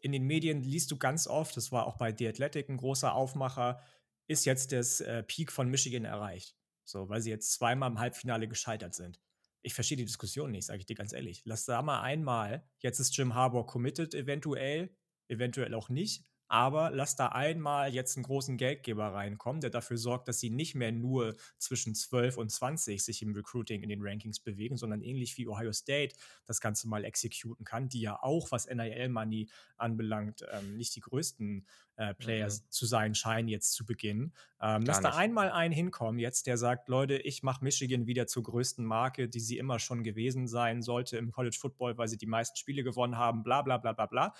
In 0.00 0.12
den 0.12 0.24
Medien 0.24 0.62
liest 0.62 0.90
du 0.92 0.96
ganz 0.96 1.26
oft, 1.26 1.54
das 1.54 1.70
war 1.70 1.86
auch 1.86 1.98
bei 1.98 2.16
The 2.16 2.28
Athletic 2.28 2.70
ein 2.70 2.78
großer 2.78 3.14
Aufmacher, 3.14 3.82
ist 4.26 4.46
jetzt 4.46 4.72
das 4.72 5.02
äh, 5.02 5.22
Peak 5.22 5.52
von 5.52 5.68
Michigan 5.68 6.06
erreicht. 6.06 6.56
So, 6.82 7.10
weil 7.10 7.20
sie 7.20 7.28
jetzt 7.28 7.52
zweimal 7.52 7.90
im 7.90 7.98
Halbfinale 7.98 8.48
gescheitert 8.48 8.94
sind. 8.94 9.20
Ich 9.66 9.74
verstehe 9.74 9.96
die 9.96 10.04
Diskussion 10.04 10.52
nicht, 10.52 10.64
sage 10.64 10.78
ich 10.78 10.86
dir 10.86 10.94
ganz 10.94 11.12
ehrlich. 11.12 11.42
Lass 11.44 11.64
da 11.64 11.82
mal 11.82 12.00
einmal, 12.00 12.64
jetzt 12.78 13.00
ist 13.00 13.16
Jim 13.16 13.34
Harbour 13.34 13.66
committed 13.66 14.14
eventuell, 14.14 14.94
eventuell 15.26 15.74
auch 15.74 15.88
nicht, 15.88 16.24
aber 16.48 16.90
lass 16.90 17.16
da 17.16 17.28
einmal 17.28 17.92
jetzt 17.92 18.16
einen 18.16 18.24
großen 18.24 18.56
Geldgeber 18.56 19.12
reinkommen, 19.14 19.60
der 19.60 19.70
dafür 19.70 19.96
sorgt, 19.96 20.28
dass 20.28 20.38
sie 20.38 20.50
nicht 20.50 20.74
mehr 20.74 20.92
nur 20.92 21.36
zwischen 21.58 21.94
12 21.94 22.36
und 22.36 22.50
20 22.50 23.02
sich 23.02 23.22
im 23.22 23.34
Recruiting 23.34 23.82
in 23.82 23.88
den 23.88 24.02
Rankings 24.02 24.40
bewegen, 24.40 24.76
sondern 24.76 25.02
ähnlich 25.02 25.36
wie 25.38 25.48
Ohio 25.48 25.72
State 25.72 26.14
das 26.44 26.60
Ganze 26.60 26.88
mal 26.88 27.04
exekuten 27.04 27.64
kann, 27.64 27.88
die 27.88 28.00
ja 28.00 28.22
auch, 28.22 28.50
was 28.50 28.66
NIL-Money 28.66 29.48
anbelangt, 29.76 30.44
ähm, 30.52 30.76
nicht 30.76 30.94
die 30.94 31.00
größten 31.00 31.66
äh, 31.96 32.14
Players 32.14 32.68
zu 32.68 32.86
sein 32.86 33.14
scheinen 33.14 33.48
jetzt 33.48 33.72
zu 33.72 33.84
Beginn. 33.84 34.32
Ähm, 34.60 34.82
lass 34.82 35.00
da 35.00 35.08
nicht. 35.08 35.18
einmal 35.18 35.50
einen 35.50 35.72
hinkommen 35.72 36.18
jetzt, 36.18 36.46
der 36.46 36.58
sagt, 36.58 36.88
Leute, 36.88 37.16
ich 37.16 37.42
mache 37.42 37.64
Michigan 37.64 38.06
wieder 38.06 38.26
zur 38.26 38.42
größten 38.42 38.84
Marke, 38.84 39.28
die 39.28 39.40
sie 39.40 39.58
immer 39.58 39.78
schon 39.78 40.04
gewesen 40.04 40.46
sein 40.46 40.82
sollte 40.82 41.16
im 41.16 41.32
College 41.32 41.56
Football, 41.58 41.96
weil 41.98 42.08
sie 42.08 42.18
die 42.18 42.26
meisten 42.26 42.56
Spiele 42.56 42.84
gewonnen 42.84 43.16
haben, 43.16 43.42
bla 43.42 43.62
bla 43.62 43.78
bla 43.78 43.92
bla 43.92 44.06
bla. 44.06 44.34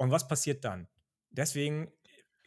Und 0.00 0.10
was 0.10 0.26
passiert 0.26 0.64
dann? 0.64 0.88
Deswegen 1.28 1.92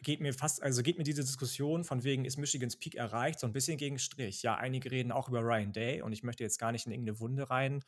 geht 0.02 0.20
mir 0.20 0.34
fast, 0.34 0.60
also 0.60 0.82
geht 0.82 0.98
mir 0.98 1.04
diese 1.04 1.22
Diskussion 1.22 1.84
von 1.84 2.02
wegen, 2.02 2.24
ist 2.24 2.36
Michigans 2.36 2.76
Peak 2.76 2.96
erreicht, 2.96 3.38
so 3.38 3.46
ein 3.46 3.52
bisschen 3.52 3.78
gegen 3.78 4.00
Strich. 4.00 4.42
Ja, 4.42 4.56
einige 4.56 4.90
reden 4.90 5.12
auch 5.12 5.28
über 5.28 5.40
Ryan 5.40 5.72
Day 5.72 6.02
und 6.02 6.12
ich 6.12 6.24
möchte 6.24 6.42
jetzt 6.42 6.58
gar 6.58 6.72
nicht 6.72 6.86
in 6.86 6.92
irgendeine 6.92 7.20
Wunde 7.20 7.48
rein 7.50 7.84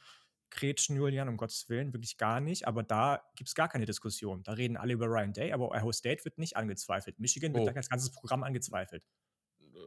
kretschen, 0.51 0.95
Julian, 0.97 1.29
um 1.29 1.37
Gottes 1.37 1.69
Willen, 1.69 1.93
wirklich 1.93 2.17
gar 2.17 2.41
nicht. 2.41 2.69
Aber 2.69 2.85
da 2.85 3.25
gibt 3.35 3.49
es 3.49 3.57
gar 3.57 3.69
keine 3.69 3.85
Diskussion. 3.87 4.45
Da 4.45 4.53
reden 4.53 4.77
alle 4.77 4.93
über 4.93 5.07
Ryan 5.07 5.33
Day, 5.33 5.53
aber 5.53 5.69
Ohio 5.73 5.91
State 5.91 6.25
wird 6.25 6.39
nicht 6.39 6.57
angezweifelt. 6.57 7.19
Michigan 7.19 7.53
wird 7.53 7.65
Oh. 7.65 7.67
da 7.67 7.73
das 7.73 7.89
ganze 7.89 8.13
Programm 8.13 8.45
angezweifelt. 8.45 9.03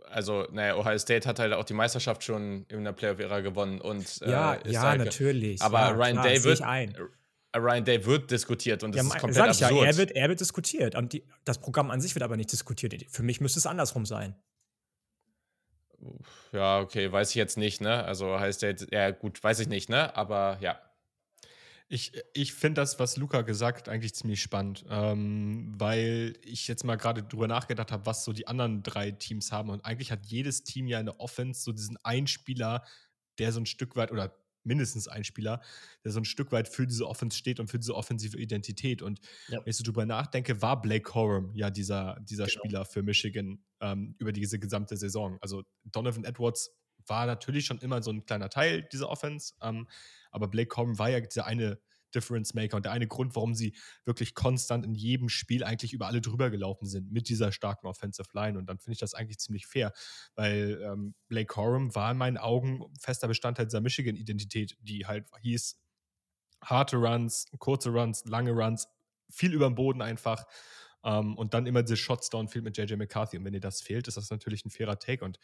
Also, 0.10 0.46
naja, 0.52 0.76
Ohio 0.76 0.98
State 0.98 1.28
hat 1.28 1.40
halt 1.40 1.54
auch 1.54 1.64
die 1.64 1.74
Meisterschaft 1.74 2.24
schon 2.24 2.66
in 2.68 2.84
der 2.84 2.92
Playoff-Ära 2.92 3.40
gewonnen 3.40 3.80
und 3.80 4.20
ja, 4.20 4.50
halt 4.50 4.68
ja, 4.68 4.96
ge- 4.96 5.06
natürlich. 5.06 5.62
Aber 5.62 5.80
ja, 5.80 5.90
Ryan 5.92 6.12
klar, 6.14 6.24
Day 6.28 6.44
wird 6.44 6.60
äh, 6.62 7.04
Ryan 7.56 7.84
Day 7.86 8.06
wird 8.06 8.30
diskutiert 8.30 8.84
und 8.84 8.94
das 8.94 9.02
Ja, 9.08 9.14
ist 9.14 9.20
komplett 9.20 9.36
sag 9.36 9.52
ich 9.52 9.60
ja, 9.60 9.68
absurd. 9.68 9.88
er 9.88 9.98
wird, 9.98 10.12
er 10.12 10.30
wird 10.30 10.40
diskutiert. 10.40 10.96
Und 10.96 11.14
die, 11.14 11.24
das 11.46 11.60
Programm 11.60 11.90
an 11.92 12.00
sich 12.02 12.14
wird 12.16 12.24
aber 12.24 12.38
nicht 12.38 12.52
diskutiert. 12.52 12.94
Für 13.10 13.24
mich 13.24 13.42
müsste 13.42 13.60
es 13.60 13.66
andersrum 13.66 14.06
sein. 14.06 14.36
ja, 16.52 16.80
okay, 16.80 17.12
weiß 17.12 17.30
ich 17.32 17.36
jetzt 17.36 17.58
nicht, 17.58 17.82
ne? 17.82 18.04
Also 18.06 18.28
Ohio 18.34 18.52
State, 18.52 18.88
ja 18.92 19.12
gut, 19.12 19.44
weiß 19.44 19.60
ich 19.60 19.68
nicht, 19.68 19.90
ne? 19.90 20.16
Aber 20.16 20.58
ja. 20.62 20.80
Ich, 21.92 22.12
ich 22.36 22.54
finde 22.54 22.82
das, 22.82 23.00
was 23.00 23.18
Luca 23.18 23.42
gesagt 23.42 23.88
hat, 23.88 23.90
eigentlich 23.90 24.14
ziemlich 24.14 24.42
spannend, 24.44 24.86
ähm, 24.92 25.74
weil 25.76 26.38
ich 26.44 26.68
jetzt 26.68 26.84
mal 26.84 26.98
gerade 26.98 27.24
drüber 27.24 27.48
nachgedacht 27.48 27.92
habe, 27.92 28.06
was 28.06 28.24
so 28.24 28.32
die 28.32 28.48
anderen 28.48 28.84
drei 28.84 29.10
Teams 29.10 29.52
haben. 29.52 29.72
Und 29.72 29.84
eigentlich 29.86 30.12
hat 30.12 30.24
jedes 30.28 30.64
Team 30.64 30.88
ja 30.88 31.00
eine 31.00 31.20
Offense 31.20 31.64
so 31.64 31.72
diesen 31.72 31.98
einen 32.04 32.28
Spieler, 32.28 32.86
der 33.40 33.52
so 33.52 33.60
ein 33.60 33.66
Stück 33.66 33.96
weit 33.96 34.12
oder 34.12 34.36
mindestens 34.70 35.08
ein 35.10 35.26
Spieler, 35.26 35.62
der 36.06 36.14
so 36.14 36.20
ein 36.22 36.26
Stück 36.26 36.54
weit 36.54 36.70
für 36.70 36.88
diese 36.88 37.06
Offense 37.08 37.38
steht 37.38 37.60
und 37.60 37.68
für 37.70 37.80
diese 37.80 37.96
offensive 37.96 38.38
Identität. 38.38 39.02
Und 39.02 39.20
Ja. 39.50 39.58
wenn 39.60 39.70
ich 39.72 39.76
so 39.76 39.84
drüber 39.84 40.06
nachdenke, 40.06 40.62
war 40.62 40.82
Blake 40.82 41.04
Corum 41.04 41.54
ja 41.56 41.70
dieser, 41.70 42.18
dieser 42.22 42.46
Genau. 42.46 42.60
Spieler 42.60 42.86
für 42.86 43.04
Michigan 43.04 43.64
ähm, 43.82 44.16
über 44.20 44.32
diese 44.32 44.60
gesamte 44.60 44.96
Saison. 44.96 45.38
Also 45.42 45.64
Donovan 45.84 46.24
Edwards 46.24 46.72
war 47.08 47.26
natürlich 47.26 47.66
schon 47.66 47.80
immer 47.80 48.02
so 48.04 48.12
ein 48.12 48.26
kleiner 48.26 48.50
Teil 48.50 48.84
dieser 48.92 49.10
Offense, 49.10 49.54
ähm, 49.62 49.88
aber 50.32 50.48
Blake 50.48 50.68
Corum 50.70 51.00
war 51.00 51.10
ja 51.10 51.20
dieser 51.20 51.46
eine 51.48 51.80
Difference 52.16 52.54
Maker 52.54 52.78
und 52.78 52.86
der 52.86 52.92
eine 52.92 53.08
Grund, 53.08 53.36
warum 53.36 53.54
sie 53.56 53.76
wirklich 54.06 54.34
konstant 54.36 54.86
in 54.86 54.96
jedem 54.96 55.30
Spiel 55.30 55.64
eigentlich 55.64 55.94
über 55.94 56.08
alle 56.08 56.22
drüber 56.22 56.50
gelaufen 56.50 56.86
sind 56.86 57.12
mit 57.12 57.30
dieser 57.30 57.52
starken 57.52 57.88
Offensive 57.88 58.30
Line. 58.34 58.58
Und 58.58 58.66
dann 58.68 58.80
finde 58.80 58.94
ich 58.94 59.00
das 59.00 59.14
eigentlich 59.14 59.40
ziemlich 59.40 59.68
fair, 59.68 59.92
weil 60.36 60.82
ähm, 60.84 61.16
Blake 61.28 61.48
Corum 61.48 61.94
war 61.96 62.12
in 62.12 62.18
meinen 62.18 62.38
Augen 62.38 62.84
fester 63.00 63.28
Bestandteil 63.28 63.66
dieser 63.66 63.82
Michigan-Identität, 63.82 64.78
die 64.82 65.06
halt 65.06 65.28
hieß, 65.42 65.78
harte 66.64 66.98
Runs, 66.98 67.46
kurze 67.60 67.90
Runs, 67.90 68.26
lange 68.26 68.52
Runs, 68.52 68.88
viel 69.30 69.54
über 69.54 69.66
dem 69.68 69.76
Boden 69.76 70.02
einfach. 70.02 70.46
Ähm, 71.04 71.38
und 71.38 71.54
dann 71.54 71.66
immer 71.66 71.84
diese 71.84 71.96
Shots 71.98 72.30
downfield 72.30 72.66
mit 72.66 72.78
JJ 72.78 72.96
McCarthy. 72.96 73.38
Und 73.38 73.46
wenn 73.46 73.54
dir 73.54 73.62
das 73.62 73.82
fehlt, 73.82 74.08
ist 74.08 74.18
das 74.18 74.30
natürlich 74.30 74.66
ein 74.66 74.70
fairer 74.70 75.00
Take. 75.00 75.24
Und 75.24 75.40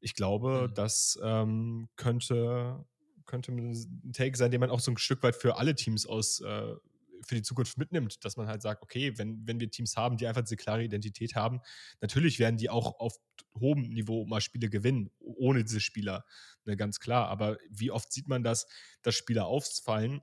ich 0.00 0.14
glaube, 0.14 0.68
Mhm. 0.70 0.74
das 0.74 1.18
ähm, 1.22 1.88
könnte, 1.96 2.86
könnte 3.28 3.52
ein 3.52 4.12
Take 4.12 4.36
sein, 4.36 4.50
den 4.50 4.60
man 4.60 4.70
auch 4.70 4.80
so 4.80 4.90
ein 4.90 4.98
Stück 4.98 5.22
weit 5.22 5.36
für 5.36 5.56
alle 5.56 5.76
Teams 5.76 6.06
aus 6.06 6.40
äh, 6.40 6.74
für 7.26 7.34
die 7.34 7.42
Zukunft 7.42 7.78
mitnimmt, 7.78 8.24
dass 8.24 8.36
man 8.36 8.48
halt 8.48 8.62
sagt, 8.62 8.82
okay, 8.82 9.16
wenn, 9.18 9.46
wenn 9.46 9.60
wir 9.60 9.70
Teams 9.70 9.96
haben, 9.96 10.16
die 10.16 10.26
einfach 10.26 10.42
diese 10.42 10.56
klare 10.56 10.84
Identität 10.84 11.34
haben, 11.34 11.60
natürlich 12.00 12.38
werden 12.38 12.56
die 12.56 12.70
auch 12.70 12.98
auf 13.00 13.16
hohem 13.58 13.82
Niveau 13.90 14.24
mal 14.24 14.40
Spiele 14.40 14.68
gewinnen, 14.68 15.10
ohne 15.18 15.64
diese 15.64 15.80
Spieler, 15.80 16.24
ne, 16.64 16.76
ganz 16.76 17.00
klar. 17.00 17.28
Aber 17.28 17.58
wie 17.70 17.90
oft 17.90 18.12
sieht 18.12 18.28
man 18.28 18.42
das, 18.42 18.66
dass 19.02 19.14
Spieler 19.14 19.46
ausfallen? 19.46 20.20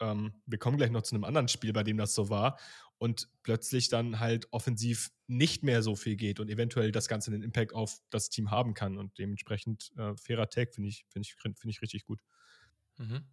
Ähm, 0.00 0.32
wir 0.46 0.58
kommen 0.58 0.76
gleich 0.76 0.90
noch 0.90 1.02
zu 1.02 1.14
einem 1.14 1.24
anderen 1.24 1.48
Spiel, 1.48 1.72
bei 1.72 1.82
dem 1.82 1.98
das 1.98 2.14
so 2.14 2.28
war 2.28 2.58
und 2.98 3.28
plötzlich 3.42 3.88
dann 3.88 4.20
halt 4.20 4.48
offensiv 4.52 5.10
nicht 5.26 5.62
mehr 5.62 5.82
so 5.82 5.94
viel 5.96 6.16
geht 6.16 6.40
und 6.40 6.50
eventuell 6.50 6.92
das 6.92 7.08
Ganze 7.08 7.30
einen 7.30 7.42
Impact 7.42 7.72
auf 7.74 8.00
das 8.10 8.28
Team 8.30 8.50
haben 8.50 8.74
kann. 8.74 8.98
Und 8.98 9.18
dementsprechend 9.18 9.92
äh, 9.96 10.14
fairer 10.16 10.48
Tag 10.48 10.74
finde 10.74 10.88
ich, 10.88 11.04
finde 11.08 11.26
ich, 11.26 11.34
finde 11.36 11.70
ich 11.70 11.82
richtig 11.82 12.04
gut. 12.04 12.20
Mhm. 12.96 13.24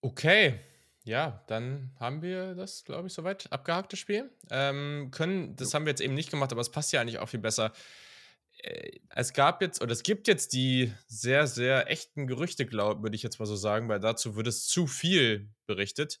Okay, 0.00 0.60
ja, 1.04 1.44
dann 1.48 1.92
haben 1.98 2.22
wir 2.22 2.54
das, 2.54 2.84
glaube 2.84 3.08
ich, 3.08 3.14
soweit 3.14 3.50
abgehakt, 3.52 3.92
das 3.92 4.00
Spiel. 4.00 4.30
Ähm, 4.50 5.10
können, 5.10 5.56
das 5.56 5.74
haben 5.74 5.84
wir 5.86 5.90
jetzt 5.90 6.00
eben 6.00 6.14
nicht 6.14 6.30
gemacht, 6.30 6.52
aber 6.52 6.60
es 6.60 6.70
passt 6.70 6.92
ja 6.92 7.00
eigentlich 7.00 7.18
auch 7.18 7.28
viel 7.28 7.40
besser. 7.40 7.72
Äh, 8.58 9.00
Es 9.10 9.32
gab 9.32 9.62
jetzt, 9.62 9.82
oder 9.82 9.92
es 9.92 10.02
gibt 10.02 10.28
jetzt 10.28 10.52
die 10.52 10.92
sehr, 11.06 11.46
sehr 11.46 11.90
echten 11.90 12.26
Gerüchte, 12.26 12.66
glaube 12.66 13.02
würde 13.02 13.16
ich 13.16 13.22
jetzt 13.22 13.38
mal 13.38 13.46
so 13.46 13.56
sagen, 13.56 13.88
weil 13.88 14.00
dazu 14.00 14.36
wird 14.36 14.46
es 14.46 14.66
zu 14.66 14.86
viel 14.86 15.50
berichtet, 15.66 16.20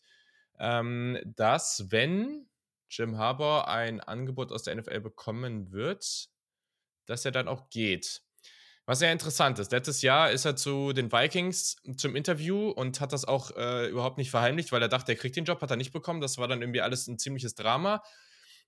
ähm, 0.58 1.18
dass, 1.24 1.90
wenn 1.90 2.48
Jim 2.88 3.18
Harbour 3.18 3.68
ein 3.68 4.00
Angebot 4.00 4.52
aus 4.52 4.62
der 4.62 4.76
NFL 4.76 5.00
bekommen 5.00 5.72
wird, 5.72 6.28
dass 7.06 7.24
er 7.24 7.32
dann 7.32 7.48
auch 7.48 7.68
geht. 7.70 8.22
Was 8.86 9.00
ja 9.00 9.10
interessant 9.10 9.58
ist. 9.58 9.72
Letztes 9.72 10.02
Jahr 10.02 10.30
ist 10.30 10.44
er 10.44 10.56
zu 10.56 10.92
den 10.92 11.10
Vikings 11.10 11.76
zum 11.96 12.14
Interview 12.14 12.68
und 12.68 13.00
hat 13.00 13.14
das 13.14 13.24
auch 13.24 13.50
äh, 13.56 13.88
überhaupt 13.88 14.18
nicht 14.18 14.30
verheimlicht, 14.30 14.72
weil 14.72 14.82
er 14.82 14.88
dachte, 14.88 15.12
er 15.12 15.16
kriegt 15.16 15.36
den 15.36 15.46
Job, 15.46 15.62
hat 15.62 15.70
er 15.70 15.76
nicht 15.76 15.92
bekommen. 15.92 16.20
Das 16.20 16.36
war 16.36 16.48
dann 16.48 16.60
irgendwie 16.60 16.82
alles 16.82 17.08
ein 17.08 17.18
ziemliches 17.18 17.54
Drama. 17.54 18.02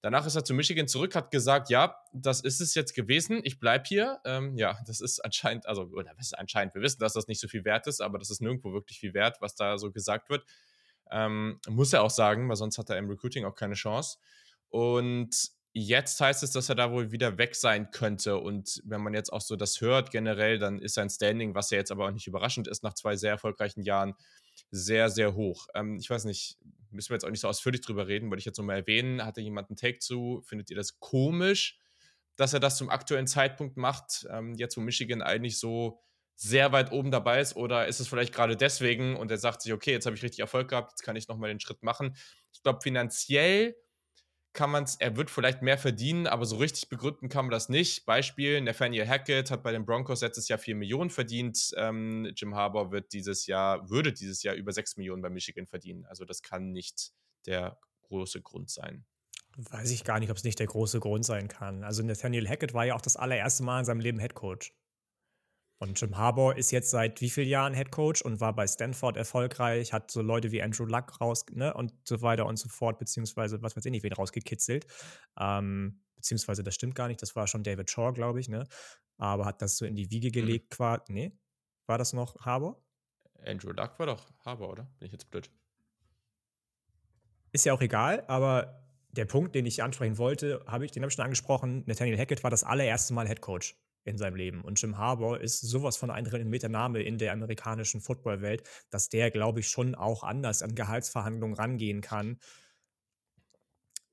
Danach 0.01 0.27
ist 0.27 0.35
er 0.35 0.45
zu 0.45 0.55
Michigan 0.55 0.89
zurück, 0.89 1.15
hat 1.15 1.31
gesagt, 1.31 1.69
ja, 1.69 1.97
das 2.13 2.41
ist 2.41 2.61
es 2.61 2.75
jetzt 2.75 2.95
gewesen, 2.95 3.41
ich 3.45 3.59
bleibe 3.59 3.85
hier. 3.87 4.21
Ähm, 4.25 4.57
ja, 4.57 4.79
das 4.87 5.01
ist 5.01 5.21
anscheinend, 5.21 5.67
also, 5.67 5.83
oder 5.83 6.13
was 6.17 6.27
ist 6.27 6.39
anscheinend, 6.39 6.75
wir 6.75 6.83
wissen, 6.83 7.01
dass 7.01 7.15
das 7.15 7.27
nicht 7.27 7.41
so 7.41 7.49
viel 7.49 7.65
wert 7.65 7.87
ist, 7.87 8.01
aber 8.01 8.19
das 8.19 8.31
ist 8.31 8.41
nirgendwo 8.41 8.73
wirklich 8.73 9.01
viel 9.01 9.15
wert, 9.15 9.39
was 9.41 9.55
da 9.55 9.79
so 9.79 9.91
gesagt 9.91 10.31
wird. 10.31 10.45
Ähm, 11.11 11.61
muss 11.69 11.93
er 11.93 12.03
auch 12.03 12.11
sagen, 12.11 12.49
weil 12.49 12.57
sonst 12.57 12.79
hat 12.79 12.91
er 12.91 12.99
im 12.99 13.09
Recruiting 13.09 13.45
auch 13.45 13.55
keine 13.55 13.75
Chance. 13.75 14.19
Und 14.69 15.51
jetzt 15.73 16.21
heißt 16.21 16.43
es, 16.43 16.53
dass 16.53 16.69
er 16.69 16.75
da 16.75 16.91
wohl 16.91 17.13
wieder 17.13 17.39
weg 17.39 17.55
sein 17.55 17.91
könnte. 17.91 18.39
Und 18.39 18.81
wenn 18.85 19.03
man 19.03 19.15
jetzt 19.15 19.33
auch 19.33 19.43
so 19.43 19.57
das 19.57 19.81
hört 19.81 20.11
generell, 20.11 20.59
dann 20.59 20.79
ist 20.79 20.95
sein 20.95 21.11
Standing, 21.11 21.55
was 21.55 21.71
ja 21.71 21.79
jetzt 21.79 21.93
aber 21.93 22.07
auch 22.07 22.13
nicht 22.13 22.27
überraschend 22.27 22.67
ist, 22.67 22.83
nach 22.83 22.95
zwei 22.95 23.15
sehr 23.17 23.33
erfolgreichen 23.33 23.83
Jahren, 23.83 24.15
sehr, 24.71 25.11
sehr 25.11 25.35
hoch. 25.35 25.67
Ähm, 25.75 25.99
ich 26.01 26.09
weiß 26.09 26.25
nicht, 26.25 26.59
müssen 26.91 27.11
wir 27.11 27.17
jetzt 27.17 27.25
auch 27.25 27.31
nicht 27.31 27.41
so 27.41 27.49
ausführlich 27.49 27.83
drüber 27.83 28.09
reden, 28.09 28.31
wollte 28.31 28.41
ich 28.41 28.47
jetzt 28.47 28.59
nochmal 28.59 28.77
erwähnen. 28.77 29.25
Hatte 29.25 29.41
jemand 29.41 29.69
einen 29.69 29.77
Take 29.77 29.99
zu? 29.99 30.43
Findet 30.47 30.71
ihr 30.71 30.77
das 30.77 30.99
komisch, 30.99 31.79
dass 32.37 32.55
er 32.55 32.61
das 32.61 32.77
zum 32.77 32.89
aktuellen 32.89 33.27
Zeitpunkt 33.27 33.77
macht, 33.77 34.27
ähm, 34.31 34.55
jetzt 34.55 34.77
wo 34.77 34.81
Michigan 34.81 35.23
eigentlich 35.23 35.59
so 35.59 36.01
sehr 36.37 36.71
weit 36.73 36.93
oben 36.93 37.11
dabei 37.11 37.41
ist? 37.41 37.57
Oder 37.57 37.87
ist 37.87 38.01
es 38.01 38.09
vielleicht 38.09 38.35
gerade 38.35 38.57
deswegen 38.57 39.17
und 39.17 39.31
er 39.31 39.39
sagt 39.39 39.63
sich, 39.63 39.73
okay, 39.73 39.93
jetzt 39.93 40.07
habe 40.07 40.15
ich 40.15 40.23
richtig 40.23 40.41
Erfolg 40.41 40.69
gehabt, 40.69 40.93
jetzt 40.93 41.03
kann 41.03 41.17
ich 41.17 41.29
nochmal 41.29 41.49
den 41.49 41.61
Schritt 41.61 41.83
machen? 41.83 42.17
Ich 42.53 42.63
glaube, 42.63 42.81
finanziell 42.83 43.75
kann 44.57 44.71
man 44.71 44.85
es, 44.85 44.97
er 44.97 45.17
wird 45.17 45.31
vielleicht 45.31 45.63
mehr 45.63 45.79
verdienen, 45.79 46.27
aber 46.27 46.47
so 46.47 46.57
richtig 46.57 46.89
begründen 46.89 47.29
kann 47.29 47.45
man 47.45 47.53
das 47.53 47.69
nicht. 47.69 48.07
Beispiel, 48.07 48.61
Nathaniel 48.63 49.07
Hackett 49.07 49.51
hat 49.51 49.63
bei 49.63 49.71
den 49.71 49.85
Broncos 49.85 50.23
letztes 50.23 50.49
Jahr 50.49 50.59
4 50.59 50.75
Millionen 50.75 51.11
verdient. 51.11 51.73
Ähm, 51.77 52.33
Jim 52.35 52.55
Harbour 52.55 52.91
wird 52.91 53.13
dieses 53.13 53.47
Jahr, 53.47 53.89
würde 53.91 54.13
dieses 54.13 54.43
Jahr 54.43 54.55
über 54.55 54.73
6 54.73 54.97
Millionen 54.97 55.23
bei 55.23 55.29
Michigan 55.29 55.67
verdienen. 55.67 56.07
Also 56.07 56.25
das 56.25 56.43
kann 56.43 56.73
nicht 56.73 57.13
der 57.45 57.79
große 58.03 58.41
Grund 58.41 58.71
sein. 58.71 59.05
Weiß 59.57 59.91
ich 59.91 60.05
gar 60.05 60.19
nicht, 60.21 60.31
ob 60.31 60.37
es 60.37 60.45
nicht 60.45 60.59
der 60.59 60.67
große 60.67 61.01
Grund 61.01 61.25
sein 61.25 61.49
kann. 61.49 61.85
Also 61.85 62.03
Nathaniel 62.03 62.49
Hackett 62.49 62.75
war 62.75 62.87
ja 62.87 62.95
auch 62.95 63.01
das 63.01 63.17
allererste 63.17 63.63
Mal 63.63 63.81
in 63.81 63.85
seinem 63.85 64.01
Leben 64.01 64.19
Head 64.19 64.35
Coach. 64.35 64.75
Und 65.79 66.01
Jim 66.01 66.17
Harbour 66.17 66.57
ist 66.57 66.71
jetzt 66.71 66.91
seit 66.91 67.21
wie 67.21 67.29
vielen 67.29 67.49
Jahren 67.49 67.75
Head 67.75 67.91
Coach 67.91 68.23
und 68.23 68.41
war 68.41 68.55
bei 68.55 68.67
Stanford 68.67 69.17
erfolgreich, 69.17 69.93
hat 69.93 70.11
so 70.11 70.23
Leute 70.23 70.51
wie 70.51 70.63
Andrew 70.63 70.87
Luck 70.87 71.21
raus, 71.21 71.45
ne, 71.53 71.75
und 71.75 71.93
so 72.05 72.23
weiter 72.23 72.47
und 72.47 72.57
so 72.57 72.69
fort, 72.69 72.99
beziehungsweise 72.99 73.61
was 73.63 73.77
weiß 73.77 73.85
ich 73.85 73.91
nicht, 73.91 74.03
wen 74.03 74.15
rausgekitzelt. 74.15 74.87
Ähm, 75.39 76.01
beziehungsweise 76.15 76.63
das 76.63 76.75
stimmt 76.75 76.95
gar 76.95 77.09
nicht, 77.09 77.21
das 77.21 77.37
war 77.37 77.47
schon 77.47 77.63
David 77.63 77.91
Shaw, 77.91 78.13
glaube 78.13 78.41
ich, 78.41 78.49
ne? 78.49 78.67
Aber 79.19 79.45
hat 79.45 79.61
das 79.61 79.77
so 79.77 79.85
in 79.85 79.95
die 79.95 80.11
Wiege 80.11 80.29
mhm. 80.29 80.33
gelegt, 80.33 80.73
mhm. 80.73 80.77
quasi. 80.77 81.13
Nee? 81.13 81.33
War 81.87 81.99
das 81.99 82.15
noch 82.15 82.37
Harbour? 82.41 82.83
Andrew 83.45 83.71
Luck 83.71 83.99
war 83.99 84.07
doch 84.07 84.33
Harbour, 84.45 84.71
oder? 84.71 84.85
Bin 84.99 85.07
ich 85.07 85.13
jetzt 85.13 85.31
blöd? 85.31 85.51
Ist 87.53 87.67
ja 87.67 87.75
auch 87.75 87.83
egal, 87.83 88.25
aber 88.29 88.83
der 89.11 89.27
Punkt, 89.27 89.55
den 89.55 89.67
ich 89.67 89.83
ansprechen 89.83 90.17
wollte, 90.17 90.65
hab 90.67 90.83
ich, 90.83 90.91
den 90.91 91.03
habe 91.03 91.11
ich 91.11 91.15
schon 91.15 91.25
angesprochen. 91.25 91.85
Nathaniel 91.87 92.19
Hackett 92.19 92.43
war 92.43 92.51
das 92.51 92.65
allererste 92.65 93.13
Mal 93.13 93.29
Head 93.29 93.41
Coach 93.43 93.77
in 94.07 94.17
seinem 94.17 94.37
Leben. 94.37 94.63
Und 94.63 94.81
Jim 94.81 94.97
Harbour 94.97 95.41
ist 95.41 95.61
sowas 95.61 95.97
von 95.97 96.11
ein 96.11 96.27
renommierter 96.27 96.69
Name 96.69 97.03
in 97.03 97.19
der 97.19 97.33
amerikanischen 97.33 98.01
Footballwelt, 98.01 98.63
dass 98.91 99.09
der, 99.09 99.31
glaube 99.31 99.61
ich, 99.61 99.69
schon 99.69 99.95
auch 99.95 100.23
anders 100.23 100.63
an 100.63 100.75
Gehaltsverhandlungen 100.75 101.57
rangehen 101.57 102.01
kann 102.01 102.39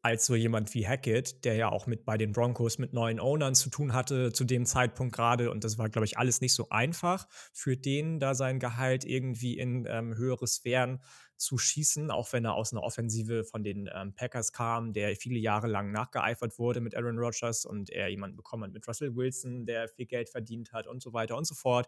als 0.04 0.26
so 0.26 0.36
jemand 0.36 0.74
wie 0.74 0.86
Hackett, 0.86 1.45
der 1.45 1.56
ja 1.56 1.70
auch 1.70 1.88
mit 1.88 2.04
bei 2.04 2.18
den 2.18 2.34
Broncos 2.34 2.78
mit 2.78 2.91
neuen 2.91 3.22
Ownern 3.22 3.56
zu 3.56 3.70
tun 3.70 3.93
hatte 3.93 4.34
zu 4.34 4.43
dem 4.43 4.66
Zeitpunkt 4.66 5.16
gerade. 5.16 5.49
Und 5.49 5.64
das 5.64 5.78
war, 5.78 5.88
glaube 5.88 6.04
ich, 6.06 6.18
alles 6.18 6.41
nicht 6.41 6.54
so 6.54 6.68
einfach 6.70 7.26
für 7.54 7.78
den, 7.78 8.20
da 8.20 8.36
sein 8.36 8.60
Gehalt 8.60 9.06
irgendwie 9.06 9.58
in 9.58 9.86
ähm, 9.88 10.14
höhere 10.18 10.45
Sphären 10.45 11.01
zu 11.38 11.58
schießen, 11.58 12.12
auch 12.12 12.34
wenn 12.34 12.43
er 12.43 12.56
aus 12.56 12.74
einer 12.74 12.84
Offensive 12.84 13.45
von 13.45 13.64
den 13.64 13.89
ähm, 13.93 14.14
Packers 14.14 14.51
kam, 14.51 14.91
der 14.91 15.16
viele 15.16 15.39
Jahre 15.39 15.68
lang 15.68 15.93
nachgeeifert 15.93 16.60
wurde 16.60 16.82
mit 16.82 16.95
Aaron 16.97 17.18
Rodgers 17.18 17.64
und 17.64 17.89
er 17.89 18.10
jemanden 18.10 18.36
bekommen 18.36 18.66
hat 18.66 18.74
mit 18.74 18.86
Russell 18.86 19.16
Wilson, 19.16 19.66
der 19.66 19.88
viel 19.88 20.06
Geld 20.06 20.28
verdient 20.30 20.74
hat 20.74 20.86
und 20.86 21.01
so 21.01 21.14
weiter 21.14 21.38
und 21.38 21.47
so 21.47 21.56
fort. 21.56 21.88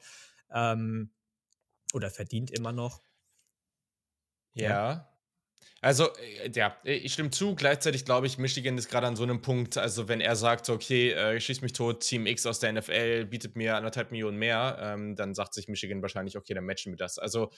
Ähm, 0.53 1.11
oder 1.93 2.09
verdient 2.09 2.49
immer 2.49 2.72
noch. 2.72 3.01
Ja. 4.53 4.70
ja. 4.70 5.14
Also, 5.82 6.09
äh, 6.16 6.49
ja, 6.53 6.76
ich 6.84 7.13
stimme 7.13 7.30
zu. 7.30 7.55
Gleichzeitig 7.55 8.05
glaube 8.05 8.28
ich, 8.28 8.38
Michigan 8.38 8.78
ist 8.78 8.89
gerade 8.89 9.07
an 9.07 9.16
so 9.16 9.24
einem 9.24 9.41
Punkt, 9.41 9.78
also 9.78 10.07
wenn 10.07 10.22
er 10.22 10.36
sagt, 10.36 10.70
okay, 10.70 11.11
äh, 11.11 11.39
schieß 11.39 11.61
mich 11.61 11.74
tot, 11.74 12.01
Team 12.01 12.26
X 12.26 12.45
aus 12.45 12.59
der 12.59 12.74
NFL 12.74 13.26
bietet 13.26 13.55
mir 13.55 13.76
anderthalb 13.76 14.11
Millionen 14.11 14.38
mehr, 14.38 14.78
ähm, 14.82 15.16
dann 15.16 15.36
sagt 15.36 15.53
sich 15.53 15.68
Michigan 15.68 16.01
wahrscheinlich, 16.01 16.38
okay, 16.38 16.53
dann 16.53 16.66
matchen 16.66 16.91
wir 16.91 16.97
das. 16.97 17.20
Also, 17.20 17.51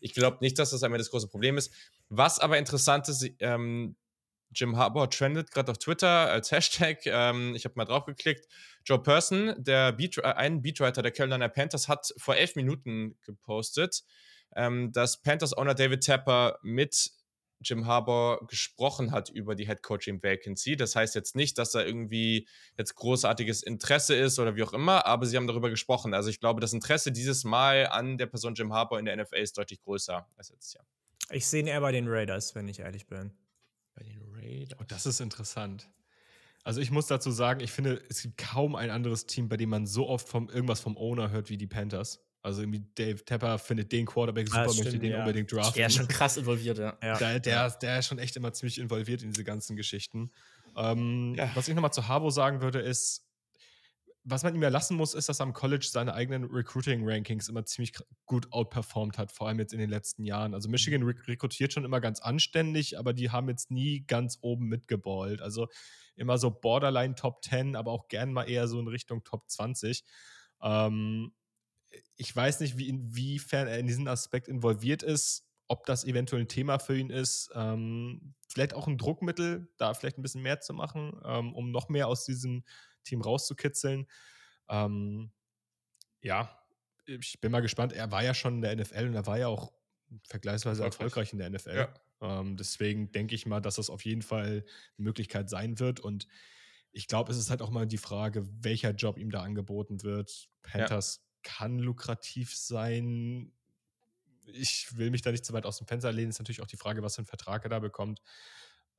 ich 0.00 0.14
glaube 0.14 0.38
nicht, 0.40 0.58
dass 0.58 0.70
das 0.70 0.82
einmal 0.82 0.98
das 0.98 1.10
große 1.10 1.28
Problem 1.28 1.58
ist. 1.58 1.72
Was 2.08 2.38
aber 2.38 2.58
interessant 2.58 3.08
ist, 3.08 3.28
ähm, 3.40 3.96
Jim 4.54 4.76
Harbour 4.76 5.10
trendet 5.10 5.50
gerade 5.50 5.70
auf 5.72 5.78
Twitter 5.78 6.30
als 6.30 6.50
Hashtag. 6.52 7.04
Ähm, 7.06 7.54
ich 7.54 7.64
habe 7.64 7.74
mal 7.76 7.84
drauf 7.84 8.04
geklickt. 8.04 8.46
Joe 8.84 9.02
Person, 9.02 9.54
der 9.58 9.92
Beat, 9.92 10.18
äh, 10.18 10.22
ein 10.22 10.62
Beatwriter 10.62 11.02
der 11.02 11.10
Carolina 11.10 11.48
Panthers, 11.48 11.88
hat 11.88 12.14
vor 12.16 12.36
elf 12.36 12.54
Minuten 12.56 13.16
gepostet, 13.22 14.04
ähm, 14.56 14.92
dass 14.92 15.22
Panthers 15.22 15.56
Owner 15.56 15.74
David 15.74 16.04
Tapper 16.04 16.58
mit 16.62 17.10
Jim 17.60 17.86
Harbour 17.86 18.46
gesprochen 18.46 19.12
hat 19.12 19.30
über 19.30 19.54
die 19.54 19.66
Head 19.66 19.82
Coaching 19.82 20.22
Vacancy. 20.22 20.76
Das 20.76 20.96
heißt 20.96 21.14
jetzt 21.14 21.36
nicht, 21.36 21.58
dass 21.58 21.72
da 21.72 21.82
irgendwie 21.82 22.48
jetzt 22.78 22.94
großartiges 22.94 23.62
Interesse 23.62 24.14
ist 24.14 24.38
oder 24.38 24.56
wie 24.56 24.62
auch 24.62 24.72
immer, 24.72 25.06
aber 25.06 25.26
sie 25.26 25.36
haben 25.36 25.46
darüber 25.46 25.70
gesprochen. 25.70 26.14
Also 26.14 26.30
ich 26.30 26.40
glaube, 26.40 26.60
das 26.60 26.72
Interesse 26.72 27.12
dieses 27.12 27.44
Mal 27.44 27.86
an 27.86 28.18
der 28.18 28.26
Person 28.26 28.54
Jim 28.54 28.72
Harbour 28.72 28.98
in 28.98 29.04
der 29.04 29.16
NFL 29.16 29.36
ist 29.36 29.56
deutlich 29.56 29.80
größer 29.80 30.26
als 30.36 30.50
letztes 30.50 30.74
Jahr. 30.74 30.86
Ich 31.30 31.46
sehe 31.46 31.60
ihn 31.60 31.66
eher 31.66 31.80
bei 31.80 31.92
den 31.92 32.06
Raiders, 32.08 32.54
wenn 32.54 32.68
ich 32.68 32.80
ehrlich 32.80 33.06
bin. 33.06 33.32
Bei 33.94 34.02
den 34.02 34.20
Raiders. 34.34 34.78
Oh, 34.80 34.84
das 34.86 35.06
ist 35.06 35.20
interessant. 35.20 35.88
Also 36.64 36.80
ich 36.80 36.90
muss 36.90 37.06
dazu 37.06 37.30
sagen, 37.30 37.60
ich 37.60 37.72
finde, 37.72 38.02
es 38.08 38.22
gibt 38.22 38.38
kaum 38.38 38.74
ein 38.74 38.90
anderes 38.90 39.26
Team, 39.26 39.48
bei 39.48 39.58
dem 39.58 39.68
man 39.68 39.86
so 39.86 40.08
oft 40.08 40.28
vom 40.28 40.48
irgendwas 40.48 40.80
vom 40.80 40.96
Owner 40.96 41.30
hört 41.30 41.50
wie 41.50 41.58
die 41.58 41.66
Panthers. 41.66 42.23
Also 42.44 42.60
irgendwie 42.60 42.84
Dave 42.94 43.24
Tepper 43.24 43.58
findet 43.58 43.90
den 43.90 44.04
Quarterback 44.04 44.48
super, 44.48 44.68
stimmt, 44.68 44.84
möchte 44.84 44.98
den 44.98 45.12
ja. 45.12 45.20
unbedingt 45.20 45.50
draften. 45.50 45.78
Der 45.78 45.86
ist 45.86 45.94
schon 45.94 46.08
krass 46.08 46.36
involviert, 46.36 46.76
ja. 46.76 46.94
ja. 47.02 47.16
Der, 47.16 47.40
der, 47.40 47.70
der, 47.70 47.98
ist 47.98 48.06
schon 48.06 48.18
echt 48.18 48.36
immer 48.36 48.52
ziemlich 48.52 48.78
involviert 48.78 49.22
in 49.22 49.30
diese 49.30 49.44
ganzen 49.44 49.76
Geschichten. 49.76 50.30
Ähm, 50.76 51.34
ja. 51.38 51.50
Was 51.54 51.68
ich 51.68 51.74
nochmal 51.74 51.94
zu 51.94 52.06
Harbo 52.06 52.28
sagen 52.28 52.60
würde, 52.60 52.80
ist, 52.80 53.26
was 54.24 54.42
man 54.42 54.54
ihm 54.54 54.62
ja 54.62 54.68
lassen 54.68 54.94
muss, 54.94 55.14
ist, 55.14 55.30
dass 55.30 55.40
er 55.40 55.44
am 55.44 55.54
College 55.54 55.86
seine 55.90 56.12
eigenen 56.12 56.44
Recruiting-Rankings 56.44 57.48
immer 57.48 57.64
ziemlich 57.64 57.94
gut 58.26 58.52
outperformed 58.52 59.16
hat, 59.16 59.32
vor 59.32 59.48
allem 59.48 59.58
jetzt 59.58 59.72
in 59.72 59.78
den 59.78 59.88
letzten 59.88 60.24
Jahren. 60.24 60.52
Also 60.52 60.68
Michigan 60.68 61.00
mhm. 61.00 61.14
rekrutiert 61.26 61.72
schon 61.72 61.86
immer 61.86 62.02
ganz 62.02 62.20
anständig, 62.20 62.98
aber 62.98 63.14
die 63.14 63.30
haben 63.30 63.48
jetzt 63.48 63.70
nie 63.70 64.04
ganz 64.06 64.36
oben 64.42 64.66
mitgeballt. 64.66 65.40
Also 65.40 65.68
immer 66.14 66.36
so 66.36 66.50
Borderline 66.50 67.14
Top 67.14 67.42
10, 67.42 67.74
aber 67.74 67.90
auch 67.90 68.08
gern 68.08 68.34
mal 68.34 68.44
eher 68.44 68.68
so 68.68 68.78
in 68.78 68.88
Richtung 68.88 69.24
Top 69.24 69.48
20. 69.48 70.04
Ähm, 70.62 71.32
ich 72.16 72.34
weiß 72.34 72.60
nicht, 72.60 72.78
wie, 72.78 72.88
inwiefern 72.88 73.68
er 73.68 73.78
in 73.78 73.86
diesen 73.86 74.08
Aspekt 74.08 74.48
involviert 74.48 75.02
ist, 75.02 75.46
ob 75.68 75.86
das 75.86 76.04
eventuell 76.04 76.42
ein 76.42 76.48
Thema 76.48 76.78
für 76.78 76.96
ihn 76.96 77.10
ist. 77.10 77.50
Ähm, 77.54 78.34
vielleicht 78.48 78.74
auch 78.74 78.86
ein 78.86 78.98
Druckmittel, 78.98 79.68
da 79.78 79.94
vielleicht 79.94 80.18
ein 80.18 80.22
bisschen 80.22 80.42
mehr 80.42 80.60
zu 80.60 80.74
machen, 80.74 81.20
ähm, 81.24 81.54
um 81.54 81.70
noch 81.70 81.88
mehr 81.88 82.08
aus 82.08 82.24
diesem 82.24 82.64
Team 83.04 83.20
rauszukitzeln. 83.20 84.06
Ähm, 84.68 85.32
ja, 86.20 86.58
ich 87.06 87.40
bin 87.40 87.52
mal 87.52 87.60
gespannt. 87.60 87.92
Er 87.92 88.10
war 88.10 88.22
ja 88.22 88.34
schon 88.34 88.56
in 88.56 88.62
der 88.62 88.76
NFL 88.76 89.06
und 89.06 89.14
er 89.14 89.26
war 89.26 89.38
ja 89.38 89.48
auch 89.48 89.72
vergleichsweise 90.28 90.84
erfolgreich, 90.84 91.32
erfolgreich 91.32 91.32
in 91.32 91.38
der 91.38 91.50
NFL. 91.50 91.76
Ja. 91.76 92.40
Ähm, 92.40 92.56
deswegen 92.56 93.12
denke 93.12 93.34
ich 93.34 93.46
mal, 93.46 93.60
dass 93.60 93.76
das 93.76 93.90
auf 93.90 94.04
jeden 94.04 94.22
Fall 94.22 94.64
eine 94.98 95.04
Möglichkeit 95.04 95.50
sein 95.50 95.78
wird. 95.78 96.00
Und 96.00 96.26
ich 96.92 97.06
glaube, 97.08 97.32
es 97.32 97.38
ist 97.38 97.50
halt 97.50 97.60
auch 97.60 97.70
mal 97.70 97.86
die 97.86 97.98
Frage, 97.98 98.46
welcher 98.62 98.92
Job 98.92 99.18
ihm 99.18 99.30
da 99.30 99.42
angeboten 99.42 100.02
wird. 100.02 100.48
Panthers 100.62 101.24
kann 101.44 101.78
lukrativ 101.78 102.56
sein. 102.56 103.52
Ich 104.46 104.96
will 104.96 105.10
mich 105.10 105.22
da 105.22 105.30
nicht 105.30 105.44
zu 105.44 105.52
weit 105.52 105.66
aus 105.66 105.78
dem 105.78 105.86
Fenster 105.86 106.10
lehnen. 106.10 106.30
Ist 106.30 106.40
natürlich 106.40 106.62
auch 106.62 106.66
die 106.66 106.76
Frage, 106.76 107.02
was 107.02 107.14
für 107.14 107.20
einen 107.20 107.26
Vertrag 107.26 107.64
er 107.64 107.70
da 107.70 107.78
bekommt. 107.78 108.20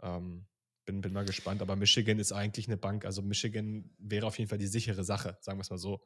Ähm, 0.01 0.45
bin, 0.85 1.01
bin 1.01 1.13
mal 1.13 1.25
gespannt. 1.25 1.61
Aber 1.61 1.75
Michigan 1.75 2.19
ist 2.19 2.31
eigentlich 2.31 2.67
eine 2.67 2.77
Bank. 2.77 3.05
Also 3.05 3.21
Michigan 3.21 3.89
wäre 3.97 4.27
auf 4.27 4.37
jeden 4.37 4.49
Fall 4.49 4.57
die 4.57 4.67
sichere 4.67 5.03
Sache, 5.03 5.37
sagen 5.41 5.57
wir 5.57 5.63
es 5.63 5.69
mal 5.69 5.77
so. 5.77 6.01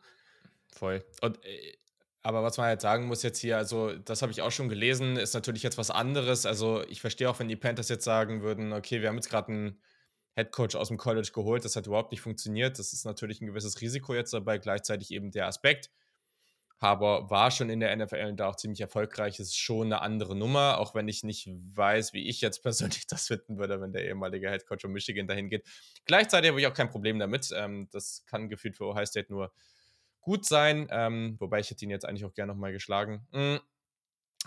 Voll. 0.71 1.05
Und 1.21 1.43
äh, 1.45 1.77
aber 2.21 2.43
was 2.43 2.57
man 2.57 2.67
halt 2.67 2.81
sagen 2.81 3.07
muss 3.07 3.23
jetzt 3.23 3.39
hier, 3.39 3.57
also 3.57 3.95
das 3.95 4.21
habe 4.21 4.31
ich 4.31 4.41
auch 4.41 4.51
schon 4.51 4.67
gelesen, 4.67 5.15
ist 5.15 5.33
natürlich 5.33 5.63
jetzt 5.63 5.77
was 5.77 5.89
anderes. 5.89 6.45
Also 6.45 6.83
ich 6.89 6.99
verstehe 6.99 7.29
auch, 7.29 7.39
wenn 7.39 7.47
die 7.47 7.55
Panthers 7.55 7.87
jetzt 7.87 8.03
sagen 8.03 8.41
würden, 8.41 8.73
okay, 8.73 9.01
wir 9.01 9.07
haben 9.07 9.15
jetzt 9.15 9.29
gerade 9.29 9.51
einen 9.53 9.81
Headcoach 10.35 10.75
aus 10.75 10.89
dem 10.89 10.97
College 10.97 11.31
geholt, 11.33 11.63
das 11.63 11.75
hat 11.75 11.87
überhaupt 11.87 12.11
nicht 12.11 12.21
funktioniert. 12.21 12.77
Das 12.77 12.91
ist 12.91 13.05
natürlich 13.05 13.39
ein 13.41 13.47
gewisses 13.47 13.79
Risiko 13.79 14.13
jetzt 14.13 14.33
dabei, 14.33 14.57
gleichzeitig 14.57 15.11
eben 15.11 15.31
der 15.31 15.47
Aspekt. 15.47 15.91
Haber 16.80 17.30
war 17.30 17.51
schon 17.51 17.69
in 17.69 17.82
der 17.82 17.95
NFL 17.95 18.25
und 18.30 18.39
da 18.39 18.47
auch 18.47 18.55
ziemlich 18.55 18.80
erfolgreich. 18.80 19.39
Ist 19.39 19.57
schon 19.57 19.88
eine 19.88 20.01
andere 20.01 20.36
Nummer, 20.36 20.80
auch 20.80 20.95
wenn 20.95 21.07
ich 21.07 21.23
nicht 21.23 21.49
weiß, 21.49 22.13
wie 22.13 22.27
ich 22.27 22.41
jetzt 22.41 22.61
persönlich 22.63 23.05
das 23.07 23.27
finden 23.27 23.57
würde, 23.57 23.82
wenn 23.82 23.91
der 23.91 24.05
ehemalige 24.05 24.49
Head 24.49 24.65
Coach 24.65 24.84
von 24.84 24.91
Michigan 24.91 25.27
dahin 25.27 25.49
geht. 25.49 25.67
Gleichzeitig 26.05 26.49
habe 26.49 26.61
ich 26.61 26.67
auch 26.67 26.73
kein 26.73 26.89
Problem 26.89 27.19
damit. 27.19 27.49
Ähm, 27.53 27.89
das 27.91 28.23
kann 28.25 28.49
gefühlt 28.49 28.77
für 28.77 28.86
Ohio 28.86 29.05
State 29.05 29.32
nur 29.32 29.51
gut 30.21 30.45
sein, 30.45 30.88
ähm, 30.91 31.36
wobei 31.39 31.59
ich 31.59 31.69
hätte 31.69 31.84
ihn 31.86 31.91
jetzt 31.91 32.05
eigentlich 32.05 32.25
auch 32.25 32.34
gerne 32.34 32.53
nochmal 32.53 32.71
geschlagen. 32.71 33.27
Mhm. 33.32 33.59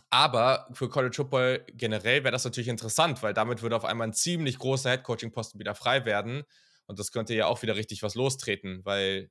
Aber 0.09 0.68
für 0.72 0.89
College 0.89 1.14
Football 1.14 1.66
generell 1.74 2.24
wäre 2.24 2.33
das 2.33 2.45
natürlich 2.45 2.68
interessant, 2.68 3.22
weil 3.22 3.35
damit 3.35 3.61
würde 3.62 3.76
auf 3.76 3.85
einmal 3.85 4.09
ein 4.09 4.14
ziemlich 4.14 4.59
großer 4.59 4.91
Head 4.91 5.03
Coaching 5.03 5.33
Posten 5.33 5.59
wieder 5.59 5.74
frei 5.74 6.07
werden. 6.07 6.45
Und 6.87 6.99
das 6.99 7.12
könnte 7.12 7.35
ja 7.35 7.47
auch 7.47 7.62
wieder 7.62 7.76
richtig 7.76 8.03
was 8.03 8.14
lostreten, 8.14 8.80
weil 8.85 9.30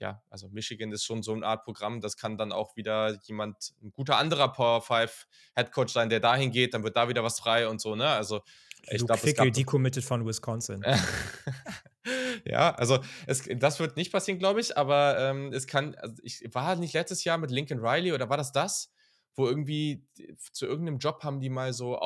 ja, 0.00 0.22
also 0.30 0.48
Michigan 0.48 0.92
ist 0.92 1.04
schon 1.04 1.22
so 1.22 1.32
eine 1.32 1.46
Art 1.46 1.64
Programm, 1.64 2.00
das 2.00 2.16
kann 2.16 2.36
dann 2.36 2.52
auch 2.52 2.76
wieder 2.76 3.18
jemand, 3.24 3.74
ein 3.82 3.92
guter 3.92 4.18
anderer 4.18 4.52
Power 4.52 4.82
5 4.82 5.26
Head 5.56 5.72
Coach 5.72 5.92
sein, 5.92 6.08
der 6.08 6.20
dahin 6.20 6.50
geht, 6.50 6.74
dann 6.74 6.82
wird 6.82 6.96
da 6.96 7.08
wieder 7.08 7.22
was 7.22 7.38
frei 7.38 7.68
und 7.68 7.80
so, 7.80 7.94
ne? 7.94 8.08
Also 8.08 8.42
ich 8.90 9.04
glaube, 9.04 9.20
es 9.26 9.34
gab 9.34 9.52
decommitted 9.52 10.04
von 10.04 10.26
Wisconsin. 10.26 10.84
ja, 12.44 12.74
also 12.74 12.98
es, 13.26 13.48
das 13.56 13.80
wird 13.80 13.96
nicht 13.96 14.12
passieren, 14.12 14.38
glaube 14.38 14.60
ich, 14.60 14.76
aber 14.76 15.18
ähm, 15.18 15.52
es 15.52 15.66
kann, 15.66 15.94
also 15.96 16.14
ich 16.22 16.42
war 16.52 16.76
nicht 16.76 16.92
letztes 16.92 17.24
Jahr 17.24 17.38
mit 17.38 17.50
Lincoln 17.50 17.80
Riley 17.80 18.12
oder 18.12 18.28
war 18.28 18.36
das 18.36 18.52
das? 18.52 18.92
Wo 19.36 19.46
irgendwie 19.48 20.06
zu 20.52 20.66
irgendeinem 20.66 20.98
Job 20.98 21.24
haben 21.24 21.40
die 21.40 21.50
mal 21.50 21.72
so 21.72 21.98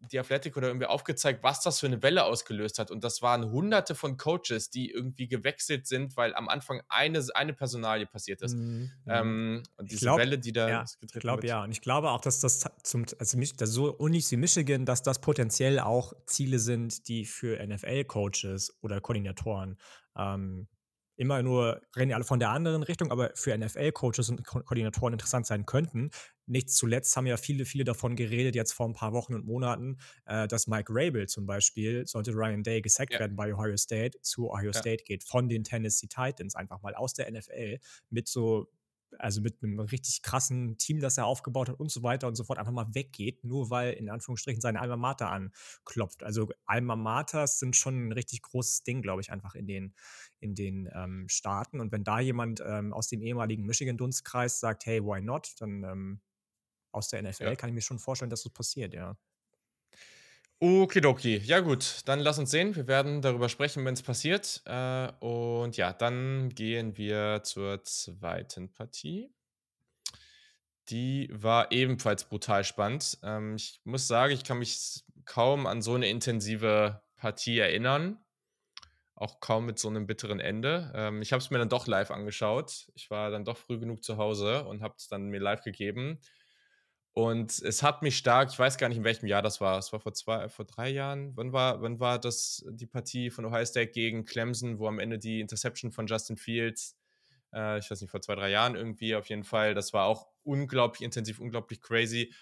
die 0.00 0.18
Athletic 0.18 0.56
oder 0.56 0.68
irgendwie 0.68 0.86
aufgezeigt, 0.86 1.42
was 1.42 1.60
das 1.60 1.80
für 1.80 1.86
eine 1.86 2.02
Welle 2.02 2.24
ausgelöst 2.24 2.78
hat. 2.78 2.90
Und 2.90 3.02
das 3.02 3.20
waren 3.20 3.50
hunderte 3.50 3.94
von 3.94 4.16
Coaches, 4.16 4.70
die 4.70 4.90
irgendwie 4.90 5.26
gewechselt 5.26 5.86
sind, 5.86 6.16
weil 6.16 6.34
am 6.34 6.48
Anfang 6.48 6.82
eine, 6.88 7.24
eine 7.34 7.52
Personalie 7.52 8.06
passiert 8.06 8.40
ist. 8.42 8.54
Mhm. 8.54 8.92
Ähm, 9.06 9.62
und 9.76 9.90
diese 9.90 10.06
glaub, 10.06 10.18
Welle, 10.18 10.38
die 10.38 10.52
da 10.52 10.68
ja, 10.68 10.84
Ich 11.00 11.12
glaube 11.12 11.46
ja. 11.46 11.64
Und 11.64 11.72
ich 11.72 11.80
glaube 11.80 12.10
auch, 12.10 12.20
dass 12.20 12.40
das 12.40 12.64
zum, 12.82 13.06
also 13.18 13.38
so 13.66 13.92
Unis 13.96 14.30
wie 14.30 14.36
Michigan, 14.36 14.84
dass 14.86 15.02
das 15.02 15.20
potenziell 15.20 15.80
auch 15.80 16.12
Ziele 16.26 16.58
sind, 16.58 17.08
die 17.08 17.24
für 17.24 17.64
NFL-Coaches 17.64 18.78
oder 18.80 19.00
Koordinatoren 19.00 19.78
ähm, 20.16 20.68
immer 21.16 21.42
nur 21.42 21.82
reden 21.96 22.12
alle 22.12 22.24
von 22.24 22.38
der 22.38 22.50
anderen 22.50 22.84
Richtung, 22.84 23.10
aber 23.10 23.32
für 23.34 23.56
NFL-Coaches 23.56 24.30
und 24.30 24.46
Ko 24.46 24.60
Koordinatoren 24.60 25.14
interessant 25.14 25.46
sein 25.46 25.66
könnten. 25.66 26.10
Nicht 26.48 26.70
zuletzt 26.70 27.16
haben 27.16 27.26
ja 27.26 27.36
viele, 27.36 27.64
viele 27.64 27.84
davon 27.84 28.16
geredet, 28.16 28.54
jetzt 28.54 28.72
vor 28.72 28.88
ein 28.88 28.94
paar 28.94 29.12
Wochen 29.12 29.34
und 29.34 29.44
Monaten, 29.44 29.98
äh, 30.26 30.48
dass 30.48 30.66
Mike 30.66 30.92
Rabel 30.94 31.28
zum 31.28 31.46
Beispiel, 31.46 32.06
sollte 32.06 32.32
Ryan 32.32 32.62
Day 32.62 32.80
gesackt 32.80 33.12
ja. 33.12 33.20
werden 33.20 33.36
bei 33.36 33.54
Ohio 33.54 33.76
State, 33.76 34.20
zu 34.22 34.50
Ohio 34.50 34.70
ja. 34.72 34.78
State 34.78 35.04
geht, 35.04 35.24
von 35.24 35.48
den 35.48 35.64
Tennessee 35.64 36.08
Titans, 36.08 36.54
einfach 36.54 36.82
mal 36.82 36.94
aus 36.94 37.12
der 37.12 37.30
NFL, 37.30 37.78
mit 38.10 38.28
so 38.28 38.68
also 39.18 39.40
mit 39.40 39.62
einem 39.62 39.80
richtig 39.80 40.22
krassen 40.22 40.76
Team, 40.78 41.00
das 41.00 41.18
er 41.18 41.26
aufgebaut 41.26 41.68
hat 41.68 41.80
und 41.80 41.90
so 41.90 42.02
weiter 42.02 42.28
und 42.28 42.34
so 42.34 42.44
fort, 42.44 42.58
einfach 42.58 42.72
mal 42.72 42.94
weggeht, 42.94 43.44
nur 43.44 43.70
weil 43.70 43.92
in 43.94 44.10
Anführungsstrichen 44.10 44.60
seine 44.60 44.80
Alma 44.80 44.96
Mater 44.96 45.30
anklopft. 45.30 46.22
Also 46.22 46.50
Alma 46.66 46.96
Maters 46.96 47.58
sind 47.58 47.76
schon 47.76 48.08
ein 48.08 48.12
richtig 48.12 48.42
großes 48.42 48.82
Ding, 48.82 49.02
glaube 49.02 49.20
ich, 49.20 49.30
einfach 49.30 49.54
in 49.54 49.66
den, 49.66 49.94
in 50.40 50.54
den 50.54 50.88
ähm, 50.94 51.26
Staaten. 51.28 51.80
Und 51.80 51.92
wenn 51.92 52.04
da 52.04 52.20
jemand 52.20 52.62
ähm, 52.64 52.92
aus 52.92 53.08
dem 53.08 53.22
ehemaligen 53.22 53.64
Michigan-Dunstkreis 53.64 54.60
sagt, 54.60 54.86
hey, 54.86 55.02
why 55.02 55.20
not, 55.20 55.54
dann 55.58 55.84
ähm, 55.84 56.20
aus 56.98 57.08
der 57.08 57.22
NFL 57.22 57.44
ja. 57.44 57.56
kann 57.56 57.70
ich 57.70 57.74
mir 57.74 57.80
schon 57.80 57.98
vorstellen, 57.98 58.30
dass 58.30 58.42
das 58.42 58.52
passiert, 58.52 58.94
ja. 58.94 59.16
Okidoki. 60.60 61.36
Ja, 61.36 61.60
gut, 61.60 62.00
dann 62.06 62.18
lass 62.18 62.40
uns 62.40 62.50
sehen. 62.50 62.74
Wir 62.74 62.88
werden 62.88 63.22
darüber 63.22 63.48
sprechen, 63.48 63.84
wenn 63.84 63.94
es 63.94 64.02
passiert. 64.02 64.60
Äh, 64.64 65.12
und 65.20 65.76
ja, 65.76 65.92
dann 65.92 66.48
gehen 66.48 66.96
wir 66.96 67.42
zur 67.44 67.84
zweiten 67.84 68.72
Partie. 68.72 69.32
Die 70.88 71.28
war 71.30 71.70
ebenfalls 71.70 72.24
brutal 72.24 72.64
spannend. 72.64 73.18
Ähm, 73.22 73.54
ich 73.54 73.80
muss 73.84 74.08
sagen, 74.08 74.32
ich 74.32 74.42
kann 74.42 74.58
mich 74.58 75.04
kaum 75.26 75.66
an 75.66 75.80
so 75.80 75.94
eine 75.94 76.08
intensive 76.08 77.02
Partie 77.16 77.58
erinnern. 77.58 78.18
Auch 79.14 79.38
kaum 79.38 79.66
mit 79.66 79.78
so 79.78 79.88
einem 79.88 80.06
bitteren 80.06 80.40
Ende. 80.40 80.92
Ähm, 80.94 81.22
ich 81.22 81.32
habe 81.32 81.40
es 81.40 81.50
mir 81.50 81.58
dann 81.58 81.68
doch 81.68 81.86
live 81.86 82.10
angeschaut. 82.10 82.90
Ich 82.94 83.10
war 83.10 83.30
dann 83.30 83.44
doch 83.44 83.58
früh 83.58 83.78
genug 83.78 84.02
zu 84.02 84.16
Hause 84.16 84.64
und 84.64 84.82
habe 84.82 84.94
es 84.98 85.06
dann 85.06 85.28
mir 85.28 85.40
live 85.40 85.62
gegeben. 85.62 86.18
Und 87.18 87.60
es 87.62 87.82
hat 87.82 88.02
mich 88.02 88.16
stark, 88.16 88.48
ich 88.52 88.58
weiß 88.60 88.78
gar 88.78 88.88
nicht, 88.88 88.98
in 88.98 89.02
welchem 89.02 89.26
Jahr 89.26 89.42
das 89.42 89.60
war. 89.60 89.76
Es 89.76 89.92
war 89.92 89.98
vor 89.98 90.14
zwei, 90.14 90.48
vor 90.48 90.64
drei 90.64 90.88
Jahren. 90.88 91.36
Wann 91.36 91.52
war, 91.52 91.82
wann 91.82 91.98
war 91.98 92.20
das 92.20 92.64
die 92.70 92.86
Partie 92.86 93.30
von 93.30 93.44
Ohio 93.44 93.64
State 93.64 93.90
gegen 93.90 94.24
Clemson, 94.24 94.78
wo 94.78 94.86
am 94.86 95.00
Ende 95.00 95.18
die 95.18 95.40
Interception 95.40 95.90
von 95.90 96.06
Justin 96.06 96.36
Fields, 96.36 96.96
äh, 97.52 97.80
ich 97.80 97.90
weiß 97.90 98.02
nicht, 98.02 98.12
vor 98.12 98.22
zwei, 98.22 98.36
drei 98.36 98.50
Jahren 98.50 98.76
irgendwie 98.76 99.16
auf 99.16 99.28
jeden 99.28 99.42
Fall. 99.42 99.74
Das 99.74 99.92
war 99.92 100.04
auch 100.04 100.28
unglaublich 100.44 101.02
intensiv, 101.02 101.40
unglaublich 101.40 101.80
crazy. 101.80 102.32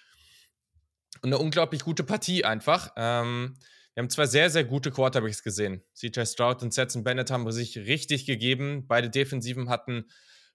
Und 1.22 1.32
eine 1.32 1.38
unglaublich 1.38 1.82
gute 1.82 2.04
Partie 2.04 2.44
einfach. 2.44 2.92
Ähm, 2.96 3.56
wir 3.94 4.02
haben 4.02 4.10
zwei 4.10 4.26
sehr, 4.26 4.50
sehr 4.50 4.64
gute 4.64 4.90
Quarterbacks 4.90 5.42
gesehen. 5.42 5.82
CJ 5.94 6.26
Stroud 6.26 6.62
und 6.62 6.72
Stetson 6.72 7.02
Bennett 7.02 7.30
haben 7.30 7.50
sich 7.50 7.78
richtig 7.78 8.26
gegeben. 8.26 8.86
Beide 8.86 9.08
Defensiven 9.08 9.70
hatten 9.70 10.04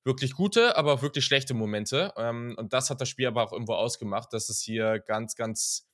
wirklich 0.03 0.33
gute, 0.33 0.77
aber 0.77 0.93
auch 0.93 1.01
wirklich 1.01 1.25
schlechte 1.25 1.53
Momente. 1.53 2.13
Ähm, 2.17 2.55
und 2.57 2.73
das 2.73 2.89
hat 2.89 3.01
das 3.01 3.09
Spiel 3.09 3.27
aber 3.27 3.43
auch 3.43 3.53
irgendwo 3.53 3.73
ausgemacht, 3.73 4.33
dass 4.33 4.49
es 4.49 4.61
hier 4.61 4.99
ganz, 4.99 5.35
ganz 5.35 5.87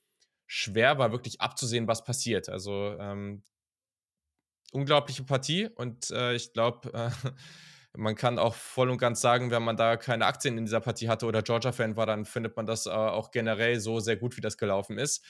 schwer 0.46 0.98
war, 0.98 1.12
wirklich 1.12 1.40
abzusehen, 1.40 1.86
was 1.86 2.04
passiert. 2.04 2.48
Also 2.48 2.96
ähm, 2.98 3.42
unglaubliche 4.72 5.24
Partie 5.24 5.68
und 5.68 6.10
äh, 6.10 6.34
ich 6.34 6.52
glaube, 6.52 6.92
äh, 6.92 7.10
man 7.96 8.14
kann 8.14 8.38
auch 8.38 8.54
voll 8.54 8.90
und 8.90 8.98
ganz 8.98 9.20
sagen, 9.20 9.50
wenn 9.50 9.62
man 9.62 9.76
da 9.76 9.96
keine 9.96 10.26
Aktien 10.26 10.56
in 10.58 10.64
dieser 10.64 10.80
Partie 10.80 11.08
hatte 11.08 11.26
oder 11.26 11.42
Georgia-Fan 11.42 11.96
war, 11.96 12.06
dann 12.06 12.24
findet 12.24 12.56
man 12.56 12.66
das 12.66 12.86
äh, 12.86 12.90
auch 12.90 13.30
generell 13.30 13.80
so 13.80 14.00
sehr 14.00 14.16
gut, 14.16 14.36
wie 14.36 14.40
das 14.40 14.56
gelaufen 14.56 14.98
ist. 14.98 15.24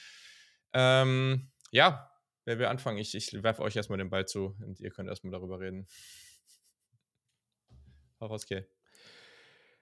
Ähm, 0.73 1.49
ja, 1.71 2.11
wer 2.45 2.59
will 2.59 2.67
anfangen? 2.67 2.97
Ich, 2.97 3.15
ich 3.15 3.43
werfe 3.43 3.61
euch 3.61 3.75
erstmal 3.75 3.97
den 3.97 4.09
Ball 4.09 4.25
zu 4.25 4.55
und 4.61 4.79
ihr 4.79 4.91
könnt 4.91 5.09
erstmal 5.09 5.31
darüber 5.31 5.59
reden. 5.59 5.87
Herausgeh. 8.19 8.63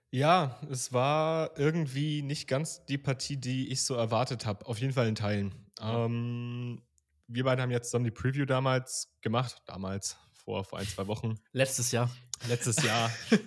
Ja, 0.09 0.59
es 0.69 0.93
war 0.93 1.57
irgendwie 1.57 2.21
nicht 2.21 2.47
ganz 2.47 2.85
die 2.85 2.97
Partie, 2.97 3.38
die 3.38 3.69
ich 3.69 3.83
so 3.83 3.95
erwartet 3.95 4.45
habe. 4.45 4.65
Auf 4.65 4.79
jeden 4.79 4.93
Fall 4.93 5.07
in 5.07 5.15
Teilen. 5.15 5.53
Ja. 5.79 6.05
Ähm, 6.05 6.81
wir 7.27 7.43
beide 7.43 7.61
haben 7.61 7.71
jetzt 7.71 7.93
dann 7.93 8.05
die 8.05 8.11
Preview 8.11 8.45
damals 8.45 9.13
gemacht. 9.21 9.61
Damals, 9.65 10.17
vor, 10.31 10.63
vor 10.63 10.79
ein, 10.79 10.88
zwei 10.88 11.07
Wochen. 11.07 11.35
Letztes 11.51 11.91
Jahr. 11.91 12.09
Letztes 12.47 12.81
Jahr. 12.81 13.11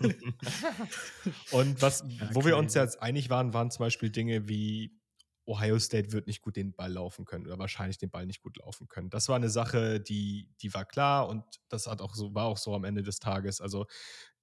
Und 1.50 1.80
was, 1.80 2.04
ja, 2.06 2.34
wo 2.34 2.44
wir 2.44 2.58
uns 2.58 2.74
jetzt 2.74 3.00
einig 3.00 3.30
waren, 3.30 3.54
waren 3.54 3.70
zum 3.70 3.86
Beispiel 3.86 4.10
Dinge 4.10 4.48
wie 4.48 5.00
Ohio 5.46 5.78
State 5.78 6.12
wird 6.12 6.26
nicht 6.26 6.42
gut 6.42 6.56
den 6.56 6.74
Ball 6.74 6.92
laufen 6.92 7.24
können 7.24 7.46
oder 7.46 7.58
wahrscheinlich 7.58 7.98
den 7.98 8.10
Ball 8.10 8.24
nicht 8.24 8.40
gut 8.40 8.58
laufen 8.58 8.86
können. 8.86 9.10
Das 9.10 9.28
war 9.28 9.36
eine 9.36 9.50
Sache, 9.50 10.00
die, 10.00 10.48
die 10.62 10.72
war 10.74 10.84
klar 10.84 11.28
und 11.28 11.42
das 11.68 11.86
hat 11.86 12.00
auch 12.00 12.14
so, 12.14 12.34
war 12.34 12.44
auch 12.44 12.58
so 12.58 12.74
am 12.74 12.84
Ende 12.84 13.02
des 13.02 13.18
Tages. 13.18 13.60
Also 13.60 13.86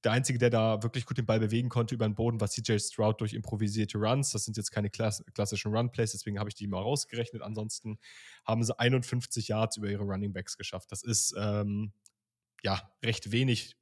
der 0.04 0.12
Einzige, 0.12 0.38
der 0.38 0.50
da 0.50 0.84
wirklich 0.84 1.06
gut 1.06 1.18
den 1.18 1.26
Ball 1.26 1.40
bewegen 1.40 1.70
konnte 1.70 1.96
über 1.96 2.08
den 2.08 2.16
Boden, 2.16 2.40
war 2.40 2.48
CJ 2.48 2.78
Stroud 2.80 3.20
durch 3.20 3.34
improvisierte 3.34 3.98
Runs. 3.98 4.32
Das 4.32 4.46
sind 4.46 4.56
jetzt 4.56 4.72
keine 4.72 4.90
klass 4.90 5.24
klassischen 5.34 5.76
Run-Plays, 5.76 6.12
deswegen 6.12 6.40
habe 6.40 6.50
ich 6.50 6.56
die 6.56 6.68
mal 6.68 6.82
rausgerechnet. 6.82 7.42
Ansonsten 7.42 7.98
haben 8.46 8.64
sie 8.64 8.78
51 8.78 9.48
Yards 9.48 9.78
über 9.78 9.90
ihre 9.90 10.04
Running 10.04 10.34
Backs 10.34 10.58
geschafft. 10.58 10.92
Das 10.92 11.04
ist 11.04 11.34
ähm, 11.38 11.94
ja 12.64 12.92
recht 13.04 13.32
wenig, 13.32 13.76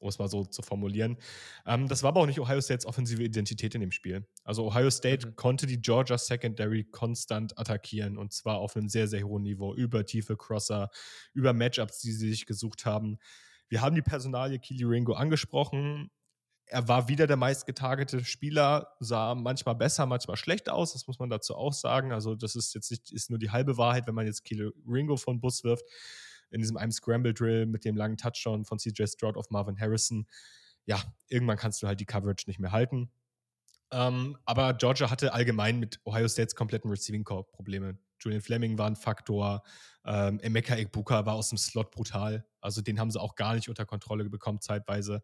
um 0.00 0.08
es 0.08 0.18
mal 0.18 0.28
so 0.28 0.44
zu 0.44 0.62
formulieren. 0.62 1.18
Ähm, 1.66 1.86
das 1.86 2.02
war 2.02 2.08
aber 2.08 2.20
auch 2.20 2.26
nicht 2.26 2.40
Ohio 2.40 2.62
States 2.62 2.86
offensive 2.86 3.22
Identität 3.22 3.74
in 3.74 3.82
dem 3.82 3.92
Spiel. 3.92 4.26
Also 4.44 4.64
Ohio 4.64 4.90
State 4.90 5.26
mhm. 5.26 5.36
konnte 5.36 5.66
die 5.66 5.82
Georgia 5.82 6.16
Secondary 6.16 6.84
konstant 6.84 7.58
attackieren 7.58 8.16
und 8.16 8.32
zwar 8.32 8.56
auf 8.56 8.74
einem 8.74 8.88
sehr, 8.88 9.06
sehr 9.06 9.24
hohen 9.24 9.42
Niveau, 9.42 9.74
über 9.74 10.06
tiefe 10.06 10.36
Crosser, 10.36 10.88
über 11.34 11.52
Matchups, 11.52 12.00
die 12.00 12.12
sie 12.12 12.30
sich 12.30 12.46
gesucht 12.46 12.86
haben. 12.86 13.18
Wir 13.68 13.82
haben 13.82 13.94
die 13.94 14.02
Personalie 14.02 14.58
Kili 14.58 14.84
Ringo 14.84 15.12
angesprochen. 15.12 16.10
Er 16.66 16.86
war 16.86 17.08
wieder 17.08 17.26
der 17.26 17.36
meistgetargetete 17.36 18.24
Spieler, 18.24 18.94
sah 19.00 19.34
manchmal 19.34 19.74
besser, 19.74 20.04
manchmal 20.04 20.36
schlecht 20.36 20.68
aus, 20.68 20.92
das 20.92 21.06
muss 21.06 21.18
man 21.18 21.30
dazu 21.30 21.54
auch 21.54 21.72
sagen. 21.72 22.12
Also, 22.12 22.34
das 22.34 22.56
ist 22.56 22.74
jetzt 22.74 22.90
nicht 22.90 23.10
ist 23.10 23.30
nur 23.30 23.38
die 23.38 23.50
halbe 23.50 23.78
Wahrheit, 23.78 24.06
wenn 24.06 24.14
man 24.14 24.26
jetzt 24.26 24.44
Kili 24.44 24.70
Ringo 24.86 25.16
von 25.16 25.40
Bus 25.40 25.64
wirft. 25.64 25.84
In 26.50 26.60
diesem 26.60 26.76
einem 26.76 26.92
Scramble-Drill 26.92 27.66
mit 27.66 27.84
dem 27.84 27.96
langen 27.96 28.16
Touchdown 28.16 28.64
von 28.64 28.78
CJ 28.78 29.06
Stroud 29.06 29.36
auf 29.36 29.50
Marvin 29.50 29.78
Harrison. 29.78 30.26
Ja, 30.86 31.02
irgendwann 31.28 31.58
kannst 31.58 31.82
du 31.82 31.86
halt 31.86 32.00
die 32.00 32.06
Coverage 32.06 32.44
nicht 32.46 32.58
mehr 32.58 32.72
halten. 32.72 33.10
Ähm, 33.90 34.36
aber 34.44 34.74
Georgia 34.74 35.10
hatte 35.10 35.32
allgemein 35.32 35.78
mit 35.78 36.00
Ohio 36.04 36.28
States 36.28 36.54
kompletten 36.54 36.90
Receiving 36.90 37.24
Core 37.24 37.44
Probleme. 37.44 37.98
Julian 38.20 38.42
Fleming 38.42 38.78
war 38.78 38.86
ein 38.86 38.96
Faktor. 38.96 39.62
Ähm, 40.04 40.40
Emeka 40.40 40.76
Ekbuka 40.76 41.26
war 41.26 41.34
aus 41.34 41.50
dem 41.50 41.58
Slot 41.58 41.90
brutal. 41.90 42.46
Also 42.60 42.80
den 42.82 42.98
haben 42.98 43.10
sie 43.10 43.20
auch 43.20 43.34
gar 43.34 43.54
nicht 43.54 43.68
unter 43.68 43.84
Kontrolle 43.84 44.28
bekommen 44.28 44.60
zeitweise. 44.60 45.22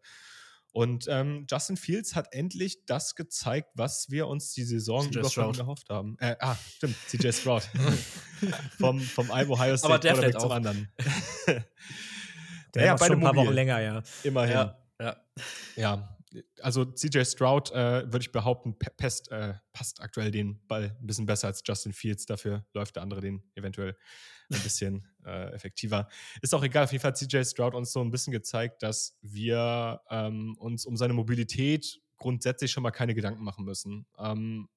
Und 0.71 1.07
ähm, 1.07 1.45
Justin 1.49 1.77
Fields 1.77 2.15
hat 2.15 2.33
endlich 2.33 2.85
das 2.85 3.15
gezeigt, 3.15 3.69
was 3.75 4.09
wir 4.09 4.27
uns 4.27 4.51
die 4.53 4.65
Saison 4.65 5.09
über 5.09 5.29
von 5.29 5.53
gehofft 5.53 5.89
haben. 5.89 6.17
Äh, 6.19 6.35
ah, 6.39 6.57
stimmt, 6.75 6.97
CJ 7.07 7.31
Stroud. 7.31 7.63
vom, 8.77 8.99
vom 8.99 9.29
Ohio 9.29 9.77
State 9.77 9.85
Aber 9.85 9.99
der 9.99 10.13
Quarterback 10.13 10.39
zum 10.41 10.51
auch. 10.51 10.55
anderen. 10.55 10.89
der 11.47 11.65
ja, 12.75 12.85
ja, 12.85 12.97
schon 12.97 13.13
ein 13.13 13.21
paar 13.21 13.35
Wochen 13.37 13.53
länger, 13.53 13.79
ja. 13.79 14.03
Immerhin. 14.23 14.53
Ja, 14.53 14.77
ja. 14.99 15.15
ja 15.77 16.14
also 16.61 16.85
CJ 16.85 17.23
Stroud, 17.25 17.71
äh, 17.71 18.03
würde 18.05 18.21
ich 18.21 18.31
behaupten, 18.31 18.77
pest, 18.77 19.31
äh, 19.31 19.53
passt 19.73 20.01
aktuell 20.01 20.31
den 20.31 20.65
Ball 20.67 20.95
ein 20.99 21.07
bisschen 21.07 21.25
besser 21.25 21.47
als 21.47 21.63
Justin 21.65 21.93
Fields. 21.93 22.25
Dafür 22.25 22.65
läuft 22.73 22.95
der 22.95 23.03
andere 23.03 23.21
den 23.21 23.43
eventuell 23.55 23.97
ein 24.51 24.61
bisschen 24.61 25.07
äh, 25.25 25.53
effektiver. 25.53 26.07
Ist 26.41 26.53
auch 26.53 26.63
egal, 26.63 26.83
auf 26.83 26.91
jeden 26.91 27.01
Fall 27.01 27.11
hat 27.11 27.17
CJ 27.17 27.43
Stroud 27.43 27.75
uns 27.75 27.91
so 27.91 28.01
ein 28.01 28.11
bisschen 28.11 28.31
gezeigt, 28.31 28.83
dass 28.83 29.17
wir 29.21 30.01
ähm, 30.09 30.55
uns 30.59 30.85
um 30.85 30.97
seine 30.97 31.13
Mobilität 31.13 31.99
grundsätzlich 32.17 32.71
schon 32.71 32.83
mal 32.83 32.91
keine 32.91 33.15
Gedanken 33.15 33.43
machen 33.43 33.65
müssen. 33.65 34.07
Ähm, 34.17 34.69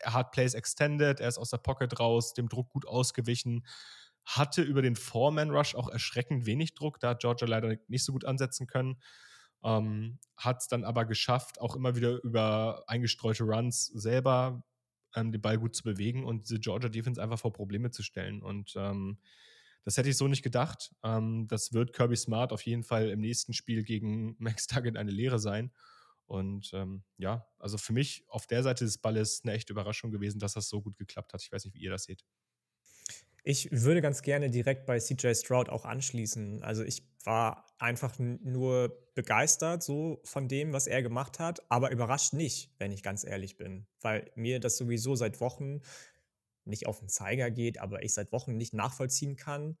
er 0.00 0.14
hat 0.14 0.32
Plays 0.32 0.54
extended, 0.54 1.20
er 1.20 1.28
ist 1.28 1.38
aus 1.38 1.50
der 1.50 1.58
Pocket 1.58 1.98
raus, 2.00 2.34
dem 2.34 2.48
Druck 2.48 2.70
gut 2.70 2.86
ausgewichen, 2.86 3.64
hatte 4.24 4.62
über 4.62 4.82
den 4.82 4.96
Foreman-Rush 4.96 5.74
auch 5.74 5.88
erschreckend 5.88 6.46
wenig 6.46 6.74
Druck, 6.74 7.00
da 7.00 7.10
hat 7.10 7.20
Georgia 7.20 7.46
leider 7.46 7.76
nicht 7.86 8.04
so 8.04 8.12
gut 8.12 8.24
ansetzen 8.24 8.66
können. 8.66 9.00
Ähm, 9.64 10.18
hat 10.36 10.60
es 10.60 10.68
dann 10.68 10.84
aber 10.84 11.04
geschafft, 11.04 11.60
auch 11.60 11.74
immer 11.74 11.96
wieder 11.96 12.22
über 12.22 12.84
eingestreute 12.86 13.44
Runs 13.44 13.86
selber 13.86 14.62
ähm, 15.14 15.32
den 15.32 15.40
Ball 15.40 15.58
gut 15.58 15.74
zu 15.74 15.82
bewegen 15.82 16.24
und 16.24 16.48
diese 16.48 16.60
Georgia 16.60 16.88
Defense 16.88 17.22
einfach 17.22 17.38
vor 17.38 17.52
Probleme 17.52 17.90
zu 17.90 18.02
stellen. 18.02 18.42
Und 18.42 18.74
ähm, 18.76 19.18
das 19.84 19.96
hätte 19.96 20.10
ich 20.10 20.16
so 20.16 20.28
nicht 20.28 20.42
gedacht. 20.42 20.94
Ähm, 21.02 21.46
das 21.48 21.72
wird 21.72 21.92
Kirby 21.92 22.16
Smart 22.16 22.52
auf 22.52 22.62
jeden 22.62 22.84
Fall 22.84 23.08
im 23.08 23.20
nächsten 23.20 23.52
Spiel 23.52 23.84
gegen 23.84 24.36
Max 24.38 24.66
Target 24.66 24.96
eine 24.96 25.10
Lehre 25.10 25.38
sein. 25.38 25.72
Und 26.26 26.70
ähm, 26.74 27.04
ja, 27.16 27.46
also 27.58 27.78
für 27.78 27.94
mich 27.94 28.24
auf 28.28 28.46
der 28.46 28.62
Seite 28.62 28.84
des 28.84 28.98
Balles 28.98 29.40
eine 29.44 29.54
echte 29.54 29.72
Überraschung 29.72 30.10
gewesen, 30.10 30.38
dass 30.38 30.52
das 30.52 30.68
so 30.68 30.82
gut 30.82 30.98
geklappt 30.98 31.32
hat. 31.32 31.42
Ich 31.42 31.50
weiß 31.50 31.64
nicht, 31.64 31.74
wie 31.74 31.80
ihr 31.80 31.90
das 31.90 32.04
seht. 32.04 32.22
Ich 33.44 33.68
würde 33.70 34.02
ganz 34.02 34.22
gerne 34.22 34.50
direkt 34.50 34.86
bei 34.86 34.98
CJ 34.98 35.34
Stroud 35.34 35.68
auch 35.68 35.84
anschließen. 35.84 36.62
Also 36.62 36.82
ich 36.82 37.02
war 37.24 37.66
einfach 37.78 38.18
nur 38.18 39.10
begeistert 39.14 39.82
so 39.82 40.20
von 40.24 40.48
dem, 40.48 40.72
was 40.72 40.86
er 40.86 41.02
gemacht 41.02 41.38
hat, 41.38 41.60
aber 41.70 41.90
überrascht 41.90 42.32
nicht, 42.32 42.74
wenn 42.78 42.92
ich 42.92 43.02
ganz 43.02 43.24
ehrlich 43.24 43.56
bin, 43.56 43.86
weil 44.00 44.30
mir 44.34 44.60
das 44.60 44.76
sowieso 44.76 45.14
seit 45.14 45.40
Wochen 45.40 45.80
nicht 46.64 46.86
auf 46.86 47.00
den 47.00 47.08
Zeiger 47.08 47.50
geht, 47.50 47.80
aber 47.80 48.02
ich 48.02 48.14
seit 48.14 48.32
Wochen 48.32 48.56
nicht 48.56 48.74
nachvollziehen 48.74 49.36
kann, 49.36 49.76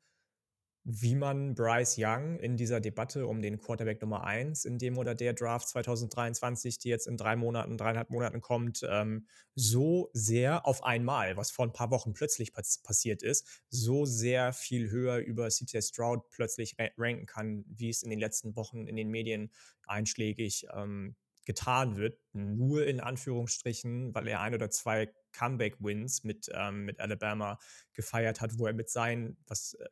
wie 0.90 1.16
man 1.16 1.54
Bryce 1.54 1.96
Young 1.98 2.38
in 2.38 2.56
dieser 2.56 2.80
Debatte 2.80 3.26
um 3.26 3.42
den 3.42 3.58
Quarterback 3.58 4.00
Nummer 4.00 4.24
1 4.24 4.64
in 4.64 4.78
dem 4.78 4.96
oder 4.96 5.14
der 5.14 5.34
Draft 5.34 5.68
2023, 5.68 6.78
die 6.78 6.88
jetzt 6.88 7.06
in 7.06 7.18
drei 7.18 7.36
Monaten, 7.36 7.76
dreieinhalb 7.76 8.08
Monaten 8.08 8.40
kommt, 8.40 8.80
ähm, 8.88 9.26
so 9.54 10.08
sehr 10.14 10.66
auf 10.66 10.82
einmal, 10.82 11.36
was 11.36 11.50
vor 11.50 11.66
ein 11.66 11.74
paar 11.74 11.90
Wochen 11.90 12.14
plötzlich 12.14 12.54
pass 12.54 12.78
passiert 12.82 13.22
ist, 13.22 13.64
so 13.68 14.06
sehr 14.06 14.54
viel 14.54 14.90
höher 14.90 15.18
über 15.18 15.50
CJ 15.50 15.82
Stroud 15.82 16.30
plötzlich 16.30 16.74
ranken 16.96 17.26
kann, 17.26 17.66
wie 17.68 17.90
es 17.90 18.02
in 18.02 18.08
den 18.08 18.18
letzten 18.18 18.56
Wochen 18.56 18.86
in 18.86 18.96
den 18.96 19.10
Medien 19.10 19.52
einschlägig 19.86 20.68
ähm, 20.74 21.16
getan 21.44 21.96
wird, 21.96 22.18
nur 22.32 22.86
in 22.86 23.00
Anführungsstrichen, 23.00 24.14
weil 24.14 24.26
er 24.26 24.40
ein 24.40 24.54
oder 24.54 24.70
zwei 24.70 25.12
Comeback-Wins 25.32 26.24
mit, 26.24 26.48
ähm, 26.54 26.86
mit 26.86 26.98
Alabama 27.00 27.58
gefeiert 27.92 28.40
hat, 28.40 28.58
wo 28.58 28.66
er 28.66 28.72
mit 28.72 28.88
seinen, 28.88 29.36
was 29.46 29.74
äh, 29.74 29.86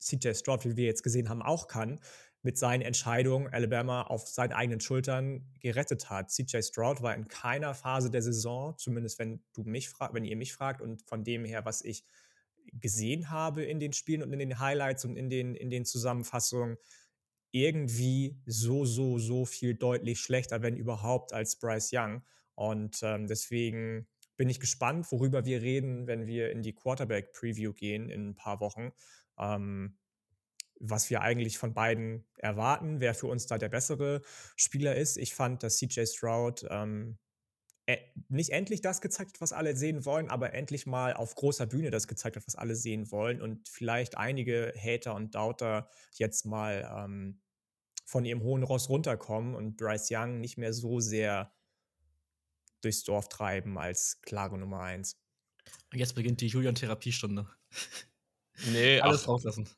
CJ 0.00 0.34
Stroud, 0.34 0.64
wie 0.64 0.76
wir 0.76 0.86
jetzt 0.86 1.02
gesehen 1.02 1.28
haben, 1.28 1.42
auch 1.42 1.68
kann, 1.68 2.00
mit 2.42 2.56
seinen 2.56 2.80
Entscheidungen 2.80 3.48
Alabama 3.52 4.02
auf 4.02 4.26
seinen 4.26 4.52
eigenen 4.52 4.80
Schultern 4.80 5.46
gerettet 5.60 6.08
hat. 6.08 6.30
CJ 6.30 6.62
Stroud 6.62 7.02
war 7.02 7.14
in 7.14 7.28
keiner 7.28 7.74
Phase 7.74 8.10
der 8.10 8.22
Saison, 8.22 8.76
zumindest 8.78 9.18
wenn 9.18 9.42
du 9.52 9.62
mich 9.62 9.90
fragt, 9.90 10.14
wenn 10.14 10.24
ihr 10.24 10.36
mich 10.36 10.52
fragt 10.52 10.80
und 10.80 11.02
von 11.02 11.22
dem 11.22 11.44
her, 11.44 11.64
was 11.64 11.82
ich 11.82 12.04
gesehen 12.72 13.30
habe 13.30 13.64
in 13.64 13.80
den 13.80 13.92
Spielen 13.92 14.22
und 14.22 14.32
in 14.32 14.38
den 14.38 14.58
Highlights 14.58 15.04
und 15.04 15.16
in 15.16 15.28
den, 15.28 15.54
in 15.54 15.70
den 15.70 15.84
Zusammenfassungen, 15.84 16.76
irgendwie 17.52 18.40
so, 18.46 18.84
so, 18.84 19.18
so 19.18 19.44
viel 19.44 19.74
deutlich 19.74 20.20
schlechter, 20.20 20.62
wenn 20.62 20.76
überhaupt, 20.76 21.32
als 21.32 21.58
Bryce 21.58 21.90
Young. 21.92 22.22
Und 22.54 23.00
ähm, 23.02 23.26
deswegen 23.26 24.06
bin 24.36 24.48
ich 24.48 24.60
gespannt, 24.60 25.10
worüber 25.10 25.44
wir 25.44 25.60
reden, 25.60 26.06
wenn 26.06 26.26
wir 26.26 26.50
in 26.50 26.62
die 26.62 26.74
Quarterback-Preview 26.74 27.72
gehen 27.72 28.08
in 28.08 28.30
ein 28.30 28.34
paar 28.36 28.60
Wochen. 28.60 28.92
Ähm, 29.40 29.96
was 30.80 31.10
wir 31.10 31.20
eigentlich 31.20 31.58
von 31.58 31.74
beiden 31.74 32.24
erwarten, 32.38 33.00
wer 33.00 33.14
für 33.14 33.26
uns 33.26 33.46
da 33.46 33.58
der 33.58 33.68
bessere 33.68 34.22
Spieler 34.56 34.96
ist. 34.96 35.18
Ich 35.18 35.34
fand, 35.34 35.62
dass 35.62 35.76
CJ 35.76 36.06
Stroud 36.06 36.66
ähm, 36.70 37.18
e 37.86 37.98
nicht 38.28 38.50
endlich 38.50 38.80
das 38.80 39.02
gezeigt 39.02 39.34
hat, 39.34 39.40
was 39.42 39.52
alle 39.52 39.76
sehen 39.76 40.06
wollen, 40.06 40.30
aber 40.30 40.54
endlich 40.54 40.86
mal 40.86 41.12
auf 41.12 41.34
großer 41.34 41.66
Bühne 41.66 41.90
das 41.90 42.08
gezeigt 42.08 42.36
hat, 42.36 42.46
was 42.46 42.56
alle 42.56 42.74
sehen 42.74 43.10
wollen 43.10 43.42
und 43.42 43.68
vielleicht 43.68 44.16
einige 44.16 44.72
Hater 44.74 45.14
und 45.14 45.34
Doubter 45.34 45.88
jetzt 46.14 46.46
mal 46.46 46.90
ähm, 46.96 47.40
von 48.06 48.24
ihrem 48.24 48.42
hohen 48.42 48.62
Ross 48.62 48.88
runterkommen 48.88 49.54
und 49.54 49.76
Bryce 49.76 50.08
Young 50.10 50.40
nicht 50.40 50.56
mehr 50.56 50.72
so 50.72 50.98
sehr 50.98 51.52
durchs 52.80 53.04
Dorf 53.04 53.28
treiben 53.28 53.78
als 53.78 54.22
klare 54.22 54.58
Nummer 54.58 54.80
eins. 54.80 55.20
Jetzt 55.92 56.14
beginnt 56.14 56.40
die 56.40 56.46
Julian-Therapiestunde. 56.48 57.46
Nee, 58.66 59.00
alles 59.00 59.24
ach, 59.24 59.28
rauslassen. 59.28 59.68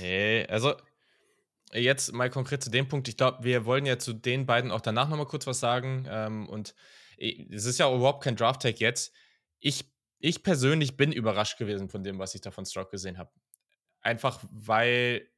Nee, 0.00 0.46
also 0.46 0.74
jetzt 1.72 2.12
mal 2.12 2.30
konkret 2.30 2.62
zu 2.62 2.70
dem 2.70 2.88
Punkt. 2.88 3.08
Ich 3.08 3.16
glaube, 3.16 3.44
wir 3.44 3.64
wollen 3.64 3.86
ja 3.86 3.98
zu 3.98 4.12
den 4.12 4.46
beiden 4.46 4.70
auch 4.70 4.80
danach 4.80 5.08
nochmal 5.08 5.26
kurz 5.26 5.46
was 5.46 5.60
sagen. 5.60 6.06
Ähm, 6.08 6.48
und 6.48 6.74
es 7.16 7.64
ist 7.64 7.78
ja 7.78 7.92
überhaupt 7.94 8.24
kein 8.24 8.36
Draft-Tag 8.36 8.80
jetzt. 8.80 9.12
Ich, 9.60 9.92
ich 10.18 10.42
persönlich 10.42 10.96
bin 10.96 11.12
überrascht 11.12 11.58
gewesen 11.58 11.88
von 11.88 12.02
dem, 12.02 12.18
was 12.18 12.34
ich 12.34 12.40
da 12.40 12.50
von 12.50 12.66
Stroke 12.66 12.90
gesehen 12.90 13.18
habe. 13.18 13.30
Einfach 14.00 14.42
weil, 14.50 15.28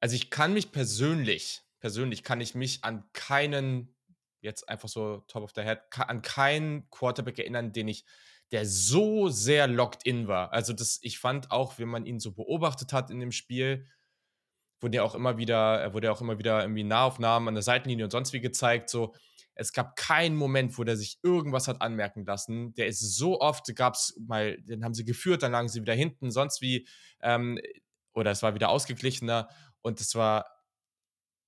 also 0.00 0.14
ich 0.14 0.30
kann 0.30 0.52
mich 0.52 0.72
persönlich, 0.72 1.62
persönlich 1.80 2.22
kann 2.22 2.40
ich 2.40 2.54
mich 2.54 2.84
an 2.84 3.08
keinen, 3.12 3.96
jetzt 4.40 4.68
einfach 4.68 4.88
so 4.88 5.24
top 5.28 5.44
of 5.44 5.52
the 5.54 5.62
head, 5.62 5.80
an 5.96 6.22
keinen 6.22 6.90
Quarterback 6.90 7.38
erinnern, 7.38 7.72
den 7.72 7.88
ich 7.88 8.04
der 8.52 8.66
so 8.66 9.28
sehr 9.28 9.66
locked 9.66 10.04
in 10.04 10.28
war. 10.28 10.52
Also 10.52 10.72
das, 10.72 10.98
ich 11.02 11.18
fand 11.18 11.50
auch, 11.50 11.78
wenn 11.78 11.88
man 11.88 12.06
ihn 12.06 12.20
so 12.20 12.32
beobachtet 12.32 12.92
hat 12.92 13.10
in 13.10 13.18
dem 13.18 13.32
Spiel, 13.32 13.86
wurde 14.80 14.96
ja 14.96 15.02
auch 15.02 15.14
immer 15.14 15.38
wieder, 15.38 15.80
er 15.80 15.94
wurde 15.94 16.08
ja 16.08 16.12
auch 16.12 16.20
immer 16.20 16.38
wieder 16.38 16.60
irgendwie 16.60 16.84
Nahaufnahmen 16.84 17.48
an 17.48 17.54
der 17.54 17.62
Seitenlinie 17.62 18.04
und 18.04 18.10
sonst 18.10 18.32
wie 18.32 18.40
gezeigt. 18.40 18.90
So, 18.90 19.14
es 19.54 19.72
gab 19.72 19.96
keinen 19.96 20.36
Moment, 20.36 20.76
wo 20.76 20.84
der 20.84 20.96
sich 20.96 21.18
irgendwas 21.22 21.66
hat 21.66 21.80
anmerken 21.80 22.24
lassen. 22.26 22.74
Der 22.74 22.88
ist 22.88 23.16
so 23.16 23.40
oft, 23.40 23.74
gab 23.74 23.94
es 23.94 24.18
mal, 24.26 24.60
den 24.62 24.84
haben 24.84 24.94
sie 24.94 25.04
geführt, 25.04 25.42
dann 25.42 25.52
lagen 25.52 25.68
sie 25.68 25.80
wieder 25.80 25.94
hinten, 25.94 26.30
sonst 26.30 26.60
wie, 26.60 26.86
ähm, 27.22 27.58
oder 28.12 28.30
es 28.32 28.42
war 28.42 28.54
wieder 28.54 28.68
ausgeglichener 28.68 29.48
und 29.80 30.00
es 30.00 30.14
war 30.14 30.46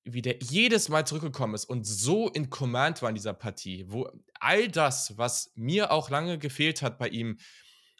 wie 0.04 0.22
der 0.22 0.38
jedes 0.40 0.88
Mal 0.88 1.06
zurückgekommen 1.06 1.54
ist 1.54 1.64
und 1.64 1.84
so 1.86 2.28
in 2.28 2.50
Command 2.50 3.00
war 3.02 3.08
in 3.08 3.14
dieser 3.14 3.32
Partie, 3.32 3.86
wo 3.88 4.08
all 4.38 4.68
das, 4.68 5.16
was 5.16 5.52
mir 5.54 5.90
auch 5.90 6.10
lange 6.10 6.38
gefehlt 6.38 6.82
hat 6.82 6.98
bei 6.98 7.08
ihm, 7.08 7.38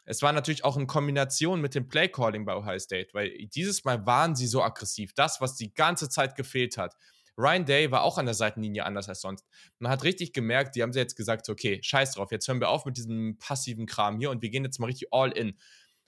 es 0.05 0.21
war 0.21 0.31
natürlich 0.31 0.63
auch 0.63 0.77
in 0.77 0.85
Kombination 0.85 1.61
mit 1.61 1.73
dem 1.73 1.87
Playcalling 1.87 2.45
bei 2.45 2.55
Ohio 2.55 2.77
State, 2.77 3.09
weil 3.13 3.35
dieses 3.47 3.83
Mal 3.83 4.05
waren 4.05 4.35
sie 4.35 4.45
so 4.45 4.61
aggressiv. 4.61 5.13
Das, 5.15 5.41
was 5.41 5.55
die 5.55 5.73
ganze 5.73 6.09
Zeit 6.09 6.35
gefehlt 6.35 6.77
hat. 6.77 6.95
Ryan 7.37 7.65
Day 7.65 7.91
war 7.91 8.03
auch 8.03 8.17
an 8.17 8.25
der 8.25 8.35
Seitenlinie 8.35 8.85
anders 8.85 9.09
als 9.09 9.21
sonst. 9.21 9.45
Man 9.79 9.91
hat 9.91 10.03
richtig 10.03 10.31
gemerkt, 10.31 10.75
die 10.75 10.83
haben 10.83 10.93
sie 10.93 10.99
jetzt 10.99 11.15
gesagt, 11.15 11.49
okay, 11.49 11.79
scheiß 11.81 12.13
drauf, 12.13 12.31
jetzt 12.31 12.47
hören 12.47 12.61
wir 12.61 12.69
auf 12.69 12.85
mit 12.85 12.97
diesem 12.97 13.37
passiven 13.39 13.87
Kram 13.87 14.19
hier 14.19 14.29
und 14.29 14.41
wir 14.41 14.49
gehen 14.49 14.63
jetzt 14.63 14.79
mal 14.79 14.85
richtig 14.85 15.09
all 15.11 15.31
in. 15.31 15.57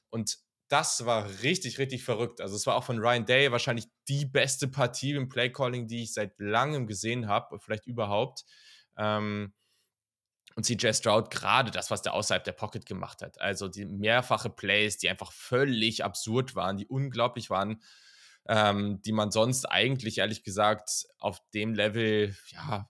Und 0.10 0.38
das 0.68 1.05
war 1.05 1.28
richtig, 1.43 1.80
richtig 1.80 2.03
verrückt. 2.03 2.41
Also 2.41 2.55
es 2.55 2.65
war 2.68 2.76
auch 2.76 2.84
von 2.84 2.99
Ryan 2.99 3.26
Day 3.26 3.51
wahrscheinlich 3.51 3.86
die 4.07 4.26
beste 4.26 4.68
Partie 4.68 5.13
im 5.13 5.30
Playcalling, 5.30 5.88
die 5.88 6.03
ich 6.03 6.13
seit 6.13 6.39
langem 6.39 6.88
gesehen 6.88 7.28
habe, 7.28 7.59
vielleicht 7.59 7.86
überhaupt. 7.86 8.43
Ähm, 8.97 9.53
und 10.55 10.65
CJ 10.65 10.93
Stroud 10.93 11.30
gerade 11.30 11.72
das, 11.72 11.91
was 11.91 12.01
der 12.01 12.13
außerhalb 12.13 12.43
der 12.43 12.51
Pocket 12.51 12.86
gemacht 12.86 13.22
hat. 13.22 13.39
Also 13.39 13.68
die 13.68 13.86
mehrfache 13.86 14.49
Plays, 14.49 14.97
die 14.97 15.07
einfach 15.07 15.32
völlig 15.32 16.03
absurd 16.03 16.55
waren, 16.55 16.78
die 16.78 16.88
unglaublich 16.88 17.49
waren, 17.49 17.82
ähm, 18.47 19.01
die 19.03 19.11
man 19.11 19.32
sonst 19.32 19.65
eigentlich, 19.65 20.18
ehrlich 20.18 20.43
gesagt, 20.43 21.05
auf 21.20 21.39
dem 21.53 21.76
Level, 21.76 22.36
ja, 22.47 22.89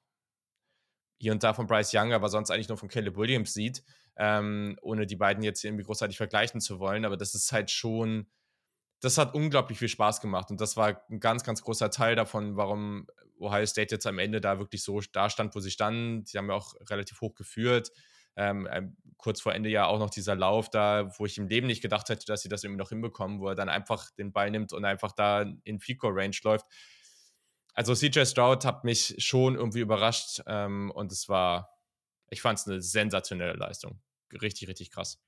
hier 1.19 1.31
und 1.31 1.43
da 1.43 1.53
von 1.53 1.67
Bryce 1.67 1.93
Young, 1.93 2.13
aber 2.13 2.29
sonst 2.29 2.51
eigentlich 2.51 2.69
nur 2.69 2.77
von 2.77 2.89
Caleb 2.89 3.17
Williams 3.17 3.53
sieht 3.53 3.83
ähm, 4.17 4.77
ohne 4.81 5.05
die 5.05 5.15
beiden 5.15 5.43
jetzt 5.43 5.63
irgendwie 5.63 5.83
großartig 5.83 6.17
vergleichen 6.17 6.59
zu 6.59 6.79
wollen. 6.79 7.05
Aber 7.05 7.17
das 7.17 7.35
ist 7.35 7.51
halt 7.51 7.71
schon, 7.71 8.27
das 8.99 9.17
hat 9.17 9.33
unglaublich 9.35 9.77
viel 9.77 9.89
Spaß 9.89 10.21
gemacht. 10.21 10.49
Und 10.49 10.59
das 10.59 10.75
war 10.75 11.01
ein 11.09 11.19
ganz, 11.19 11.43
ganz 11.43 11.61
großer 11.61 11.91
Teil 11.91 12.15
davon, 12.15 12.57
warum 12.57 13.07
Ohio 13.39 13.65
State 13.65 13.93
jetzt 13.93 14.07
am 14.07 14.19
Ende 14.19 14.41
da 14.41 14.59
wirklich 14.59 14.83
so 14.83 14.99
da 15.11 15.29
stand, 15.29 15.55
wo 15.55 15.59
sie 15.59 15.71
standen. 15.71 16.23
Die 16.23 16.37
haben 16.37 16.49
ja 16.49 16.55
auch 16.55 16.73
relativ 16.89 17.21
hoch 17.21 17.35
geführt. 17.35 17.91
Ähm, 18.35 18.67
ähm, 18.71 18.97
kurz 19.17 19.41
vor 19.41 19.53
Ende 19.53 19.69
ja 19.69 19.87
auch 19.87 19.97
noch 19.97 20.11
dieser 20.11 20.35
Lauf 20.35 20.69
da, 20.69 21.11
wo 21.17 21.25
ich 21.25 21.37
im 21.39 21.47
Leben 21.47 21.65
nicht 21.65 21.81
gedacht 21.81 22.09
hätte, 22.09 22.25
dass 22.25 22.41
sie 22.41 22.49
das 22.49 22.63
irgendwie 22.63 22.79
noch 22.79 22.89
hinbekommen, 22.89 23.39
wo 23.39 23.49
er 23.49 23.55
dann 23.55 23.69
einfach 23.69 24.11
den 24.11 24.31
Ball 24.31 24.51
nimmt 24.51 24.73
und 24.73 24.85
einfach 24.85 25.11
da 25.11 25.45
in 25.63 25.79
Fico 25.79 26.07
Range 26.09 26.35
läuft. 26.43 26.67
Also 27.73 27.95
CJ 27.95 28.25
Stroud 28.25 28.63
hat 28.63 28.83
mich 28.83 29.15
schon 29.17 29.55
irgendwie 29.55 29.79
überrascht 29.79 30.41
ähm, 30.45 30.91
und 30.91 31.11
es 31.11 31.29
war, 31.29 31.69
ich 32.29 32.41
fand 32.41 32.59
es 32.59 32.67
eine 32.67 32.81
sensationelle 32.81 33.53
Leistung 33.53 33.99
richtig, 34.41 34.67
richtig 34.67 34.91
krass. 34.91 35.19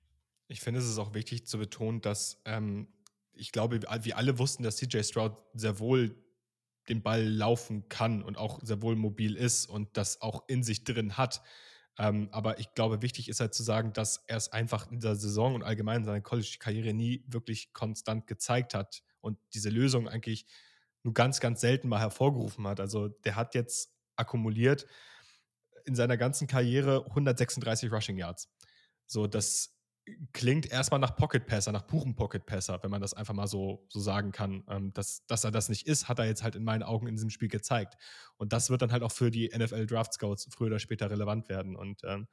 Ich 0.47 0.61
finde, 0.61 0.79
es 0.79 0.87
ist 0.87 0.97
auch 0.97 1.13
wichtig 1.13 1.45
zu 1.45 1.57
betonen, 1.57 2.01
dass 2.01 2.41
ähm, 2.45 2.87
ich 3.33 3.51
glaube, 3.51 3.81
wir 3.81 4.17
alle 4.17 4.39
wussten, 4.39 4.63
dass 4.63 4.77
CJ 4.77 5.03
Stroud 5.03 5.37
sehr 5.53 5.79
wohl 5.79 6.15
den 6.89 7.01
Ball 7.03 7.23
laufen 7.23 7.87
kann 7.87 8.23
und 8.23 8.37
auch 8.37 8.59
sehr 8.63 8.81
wohl 8.81 8.95
mobil 8.95 9.35
ist 9.35 9.67
und 9.67 9.95
das 9.95 10.21
auch 10.21 10.43
in 10.47 10.63
sich 10.63 10.83
drin 10.83 11.17
hat. 11.17 11.41
Ähm, 11.97 12.29
aber 12.31 12.59
ich 12.59 12.73
glaube, 12.73 13.01
wichtig 13.01 13.29
ist 13.29 13.39
halt 13.39 13.53
zu 13.53 13.61
sagen, 13.61 13.93
dass 13.93 14.23
er 14.27 14.37
es 14.37 14.51
einfach 14.51 14.89
in 14.89 14.97
dieser 14.97 15.15
Saison 15.15 15.55
und 15.55 15.63
allgemein 15.63 15.97
in 15.97 16.05
seiner 16.05 16.21
College-Karriere 16.21 16.93
nie 16.93 17.23
wirklich 17.27 17.73
konstant 17.73 18.25
gezeigt 18.25 18.73
hat 18.73 19.03
und 19.21 19.37
diese 19.53 19.69
Lösung 19.69 20.07
eigentlich 20.07 20.45
nur 21.03 21.13
ganz, 21.13 21.39
ganz 21.39 21.61
selten 21.61 21.89
mal 21.89 21.99
hervorgerufen 21.99 22.65
hat. 22.67 22.79
Also 22.79 23.09
der 23.09 23.35
hat 23.35 23.53
jetzt 23.53 23.93
akkumuliert 24.15 24.85
in 25.85 25.95
seiner 25.95 26.17
ganzen 26.17 26.47
Karriere 26.47 27.05
136 27.07 27.91
Rushing 27.91 28.17
Yards. 28.17 28.49
So, 29.09 29.25
das 29.25 29.75
klingt 30.33 30.71
erstmal 30.71 30.99
nach 30.99 31.15
Pocket 31.15 31.45
Passer, 31.45 31.71
nach 31.71 31.87
purem 31.87 32.15
Pocket 32.15 32.45
Passer, 32.45 32.79
wenn 32.83 32.91
man 32.91 33.01
das 33.01 33.13
einfach 33.13 33.33
mal 33.33 33.47
so, 33.47 33.85
so 33.89 33.99
sagen 33.99 34.31
kann. 34.31 34.63
Ähm, 34.69 34.93
dass, 34.93 35.25
dass 35.25 35.43
er 35.43 35.51
das 35.51 35.67
nicht 35.69 35.87
ist, 35.87 36.07
hat 36.07 36.19
er 36.19 36.25
jetzt 36.25 36.43
halt 36.43 36.55
in 36.55 36.63
meinen 36.63 36.83
Augen 36.83 37.07
in 37.07 37.15
diesem 37.15 37.29
Spiel 37.29 37.49
gezeigt. 37.49 37.95
Und 38.37 38.53
das 38.53 38.69
wird 38.69 38.81
dann 38.81 38.91
halt 38.91 39.03
auch 39.03 39.11
für 39.11 39.31
die 39.31 39.49
NFL 39.55 39.87
Draft 39.87 40.13
Scouts 40.13 40.47
früher 40.51 40.67
oder 40.67 40.79
später 40.79 41.09
relevant 41.09 41.49
werden. 41.49 41.75
Und 41.75 42.01
ähm, 42.03 42.27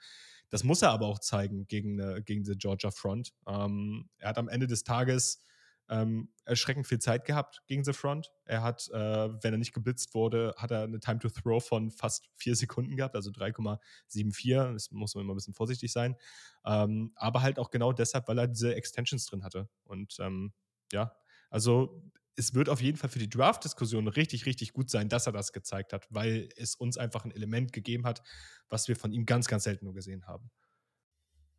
das 0.50 0.64
muss 0.64 0.82
er 0.82 0.90
aber 0.90 1.06
auch 1.06 1.18
zeigen 1.18 1.66
gegen, 1.66 2.00
eine, 2.00 2.22
gegen 2.22 2.44
die 2.44 2.56
Georgia 2.56 2.90
Front. 2.90 3.32
Ähm, 3.46 4.08
er 4.18 4.30
hat 4.30 4.38
am 4.38 4.48
Ende 4.48 4.66
des 4.66 4.84
Tages 4.84 5.42
ähm, 5.88 6.30
erschreckend 6.44 6.86
viel 6.86 6.98
Zeit 6.98 7.24
gehabt 7.24 7.62
gegen 7.66 7.84
The 7.84 7.92
Front. 7.92 8.32
Er 8.44 8.62
hat, 8.62 8.88
äh, 8.90 8.96
wenn 9.42 9.54
er 9.54 9.58
nicht 9.58 9.72
geblitzt 9.72 10.14
wurde, 10.14 10.54
hat 10.56 10.70
er 10.70 10.82
eine 10.82 11.00
Time 11.00 11.18
to 11.18 11.28
Throw 11.28 11.64
von 11.64 11.90
fast 11.90 12.28
vier 12.36 12.56
Sekunden 12.56 12.96
gehabt, 12.96 13.14
also 13.14 13.30
3,74. 13.30 14.72
Das 14.72 14.90
muss 14.90 15.14
man 15.14 15.24
immer 15.24 15.34
ein 15.34 15.36
bisschen 15.36 15.54
vorsichtig 15.54 15.92
sein. 15.92 16.16
Ähm, 16.64 17.12
aber 17.16 17.42
halt 17.42 17.58
auch 17.58 17.70
genau 17.70 17.92
deshalb, 17.92 18.28
weil 18.28 18.38
er 18.38 18.48
diese 18.48 18.74
Extensions 18.74 19.26
drin 19.26 19.44
hatte. 19.44 19.68
Und 19.84 20.16
ähm, 20.20 20.52
ja, 20.92 21.12
also 21.50 22.02
es 22.36 22.54
wird 22.54 22.68
auf 22.68 22.82
jeden 22.82 22.98
Fall 22.98 23.08
für 23.10 23.18
die 23.18 23.30
Draft-Diskussion 23.30 24.08
richtig, 24.08 24.46
richtig 24.46 24.72
gut 24.72 24.90
sein, 24.90 25.08
dass 25.08 25.26
er 25.26 25.32
das 25.32 25.52
gezeigt 25.52 25.92
hat, 25.92 26.06
weil 26.10 26.50
es 26.56 26.74
uns 26.74 26.98
einfach 26.98 27.24
ein 27.24 27.30
Element 27.30 27.72
gegeben 27.72 28.04
hat, 28.04 28.22
was 28.68 28.88
wir 28.88 28.96
von 28.96 29.12
ihm 29.12 29.24
ganz, 29.24 29.48
ganz 29.48 29.64
selten 29.64 29.86
nur 29.86 29.94
gesehen 29.94 30.26
haben. 30.26 30.50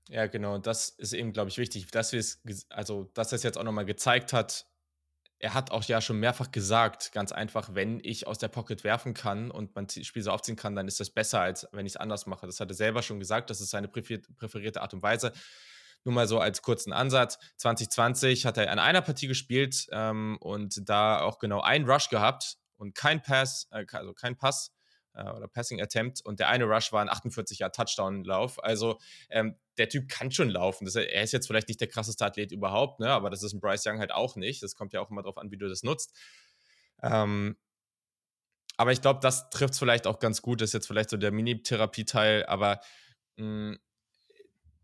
Ja, 0.10 0.28
genau. 0.28 0.58
Das 0.58 0.90
ist 0.90 1.14
eben, 1.14 1.34
glaube 1.34 1.50
ich, 1.50 1.58
wichtig, 1.58 1.88
dass 1.92 2.12
wir 2.14 2.20
es, 2.20 2.42
also, 2.70 3.06
dass 3.14 3.32
er 3.32 3.38
es 3.38 3.44
jetzt 3.44 3.58
auch 3.58 3.64
nochmal 3.64 3.86
gezeigt 3.86 4.34
hat. 4.34 4.66
Er 5.40 5.54
hat 5.54 5.70
auch 5.70 5.84
ja 5.84 6.02
schon 6.02 6.20
mehrfach 6.20 6.52
gesagt, 6.52 7.12
ganz 7.12 7.32
einfach, 7.32 7.76
wenn 7.76 8.00
ich 8.04 8.26
aus 8.26 8.40
der 8.40 8.48
Pocket 8.48 8.84
werfen 8.84 9.14
kann 9.14 9.52
und 9.52 9.76
mein 9.76 9.88
Spiel 9.90 10.24
so 10.24 10.32
aufziehen 10.32 10.56
kann, 10.56 10.76
dann 10.76 10.88
ist 10.88 11.00
das 11.00 11.12
besser, 11.12 11.42
als 11.42 11.68
wenn 11.72 11.86
ich 11.86 11.94
es 11.94 11.98
anders 11.98 12.26
mache. 12.26 12.48
Das 12.48 12.60
hat 12.60 12.72
er 12.72 12.76
selber 12.76 13.04
schon 13.04 13.20
gesagt, 13.20 13.50
das 13.50 13.62
ist 13.62 13.70
seine 13.70 13.88
präferierte 13.88 14.82
Art 14.82 14.94
und 14.94 15.04
Weise. 15.04 15.34
Nur 16.04 16.16
mal 16.16 16.28
so 16.28 16.40
als 16.40 16.62
kurzen 16.62 16.94
Ansatz. 16.94 17.38
2020 17.58 18.46
hat 18.46 18.58
er 18.58 18.72
in 18.72 18.80
einer 18.80 19.02
Partie 19.02 19.28
gespielt 19.28 19.88
ähm, 19.92 20.38
und 20.40 20.90
da 20.90 21.22
auch 21.22 21.38
genau 21.38 21.62
einen 21.62 21.88
Rush 21.88 22.10
gehabt 22.10 22.58
und 22.78 22.96
kein 22.96 23.22
Pass, 23.22 23.68
äh, 23.72 23.86
also 23.92 24.14
kein 24.14 24.38
Pass 24.38 24.72
oder 25.24 25.48
Passing 25.48 25.82
Attempt 25.82 26.22
und 26.22 26.40
der 26.40 26.50
eine 26.50 26.66
Rush 26.66 26.92
war 26.92 27.02
ein 27.02 27.10
48 27.10 27.60
Yard 27.60 27.76
Touchdown 27.76 28.24
Lauf. 28.24 28.64
Also 28.64 29.00
ähm, 29.30 29.56
der 29.78 29.90
Typ 29.90 30.10
kann 30.10 30.32
schon 30.32 30.50
laufen. 30.50 30.86
Das, 30.86 30.96
er 30.96 31.24
ist 31.24 31.32
jetzt 31.32 31.48
vielleicht 31.48 31.68
nicht 31.68 31.82
der 31.82 31.88
krasseste 31.88 32.26
Athlet 32.26 32.52
überhaupt, 32.52 33.00
ne? 33.00 33.10
aber 33.10 33.30
das 33.30 33.44
ist 33.44 33.54
ein 33.54 33.60
Bryce 33.60 33.86
Young 33.88 34.00
halt 34.00 34.12
auch 34.12 34.36
nicht. 34.36 34.64
Das 34.64 34.76
kommt 34.76 34.94
ja 34.94 35.02
auch 35.02 35.10
immer 35.10 35.22
darauf 35.22 35.38
an, 35.38 35.52
wie 35.52 35.58
du 35.58 35.68
das 35.68 35.84
nutzt. 35.84 36.14
Ähm, 37.02 37.58
aber 38.78 38.92
ich 38.92 39.02
glaube, 39.02 39.20
das 39.22 39.50
trifft 39.50 39.74
es 39.74 39.80
vielleicht 39.80 40.06
auch 40.08 40.20
ganz 40.20 40.42
gut. 40.42 40.62
Das 40.62 40.70
ist 40.70 40.74
jetzt 40.74 40.88
vielleicht 40.88 41.10
so 41.10 41.18
der 41.18 41.32
Mini-Therapie-Teil, 41.32 42.46
aber 42.46 42.80
mh, 43.38 43.72
hm, 43.72 43.80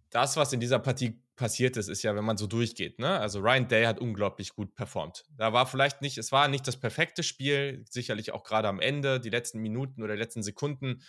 das, 0.09 0.38
was 0.38 0.53
in 0.53 0.59
dieser 0.59 0.79
Partie 0.79 1.22
passiert 1.36 1.77
ist, 1.77 1.88
ist 1.88 2.03
ja, 2.03 2.15
wenn 2.15 2.25
man 2.25 2.38
so 2.38 2.47
durchgeht. 2.47 2.99
Ne? 2.99 3.19
Also 3.19 3.39
Ryan 3.39 3.67
Day 3.67 3.86
hat 3.86 3.99
unglaublich 3.99 4.53
gut 4.53 4.75
performt. 4.75 5.25
Da 5.38 5.53
war 5.53 5.65
vielleicht 5.65 6.01
nicht, 6.01 6.17
es 6.17 6.31
war 6.31 6.47
nicht 6.47 6.67
das 6.67 6.79
perfekte 6.79 7.23
Spiel, 7.23 7.84
sicherlich 7.89 8.34
auch 8.34 8.43
gerade 8.43 8.67
am 8.67 8.79
Ende, 8.79 9.19
die 9.19 9.29
letzten 9.29 9.59
Minuten 9.59 10.03
oder 10.03 10.13
die 10.13 10.19
letzten 10.19 10.43
Sekunden. 10.43 11.01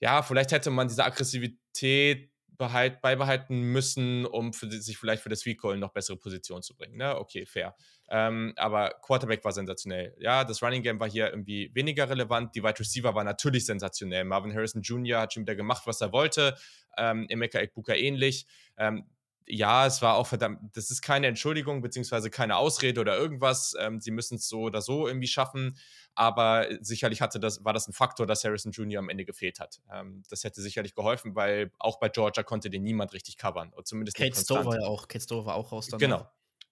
Ja, 0.00 0.22
vielleicht 0.22 0.52
hätte 0.52 0.70
man 0.70 0.88
diese 0.88 1.04
Aggressivität 1.04 2.30
behalt, 2.60 3.00
beibehalten 3.00 3.62
müssen, 3.72 4.26
um 4.26 4.52
für, 4.52 4.70
sich 4.70 4.98
vielleicht 4.98 5.22
für 5.22 5.30
das 5.30 5.46
Recall 5.46 5.78
noch 5.78 5.92
bessere 5.92 6.18
Position 6.18 6.62
zu 6.62 6.76
bringen. 6.76 6.96
Ne? 6.96 7.16
Okay, 7.16 7.46
fair. 7.46 7.74
Ähm, 8.10 8.52
aber 8.56 8.90
Quarterback 9.00 9.42
war 9.44 9.52
sensationell. 9.52 10.14
Ja, 10.18 10.44
das 10.44 10.62
Running 10.62 10.82
Game 10.82 11.00
war 11.00 11.08
hier 11.08 11.30
irgendwie 11.30 11.70
weniger 11.74 12.10
relevant. 12.10 12.54
Die 12.54 12.62
Wide 12.62 12.78
Receiver 12.78 13.14
war 13.14 13.24
natürlich 13.24 13.64
sensationell. 13.64 14.24
Marvin 14.24 14.52
Harrison 14.52 14.82
Jr. 14.82 15.20
hat 15.20 15.32
schon 15.32 15.44
wieder 15.44 15.54
gemacht, 15.54 15.84
was 15.86 16.02
er 16.02 16.12
wollte. 16.12 16.54
Ähm, 16.98 17.26
Emeka 17.30 17.60
Ekbuka 17.60 17.94
ähnlich. 17.94 18.46
Ähm, 18.76 19.04
ja, 19.50 19.86
es 19.86 20.00
war 20.02 20.16
auch 20.16 20.26
verdammt, 20.26 20.60
das 20.74 20.90
ist 20.90 21.02
keine 21.02 21.26
Entschuldigung, 21.26 21.82
beziehungsweise 21.82 22.30
keine 22.30 22.56
Ausrede 22.56 23.00
oder 23.00 23.16
irgendwas. 23.16 23.74
Ähm, 23.78 24.00
sie 24.00 24.10
müssen 24.10 24.36
es 24.36 24.48
so 24.48 24.62
oder 24.62 24.80
so 24.80 25.06
irgendwie 25.06 25.26
schaffen. 25.26 25.76
Aber 26.14 26.66
sicherlich 26.80 27.20
hatte 27.20 27.40
das, 27.40 27.64
war 27.64 27.72
das 27.72 27.88
ein 27.88 27.92
Faktor, 27.92 28.26
dass 28.26 28.44
Harrison 28.44 28.72
Jr. 28.72 28.98
am 28.98 29.08
Ende 29.08 29.24
gefehlt 29.24 29.60
hat. 29.60 29.80
Ähm, 29.92 30.22
das 30.28 30.44
hätte 30.44 30.60
sicherlich 30.60 30.94
geholfen, 30.94 31.34
weil 31.34 31.72
auch 31.78 31.98
bei 31.98 32.08
Georgia 32.08 32.42
konnte 32.42 32.70
den 32.70 32.82
niemand 32.82 33.12
richtig 33.12 33.36
covern. 33.36 33.72
Oder 33.72 33.84
zumindest 33.84 34.16
Kate 34.16 34.36
Stover 34.36 34.80
ja 34.80 34.86
auch. 34.86 35.08
Kate 35.08 35.24
Stover 35.24 35.46
war 35.46 35.54
auch 35.56 35.72
raus 35.72 35.88
dann. 35.88 35.98
Genau. 35.98 36.26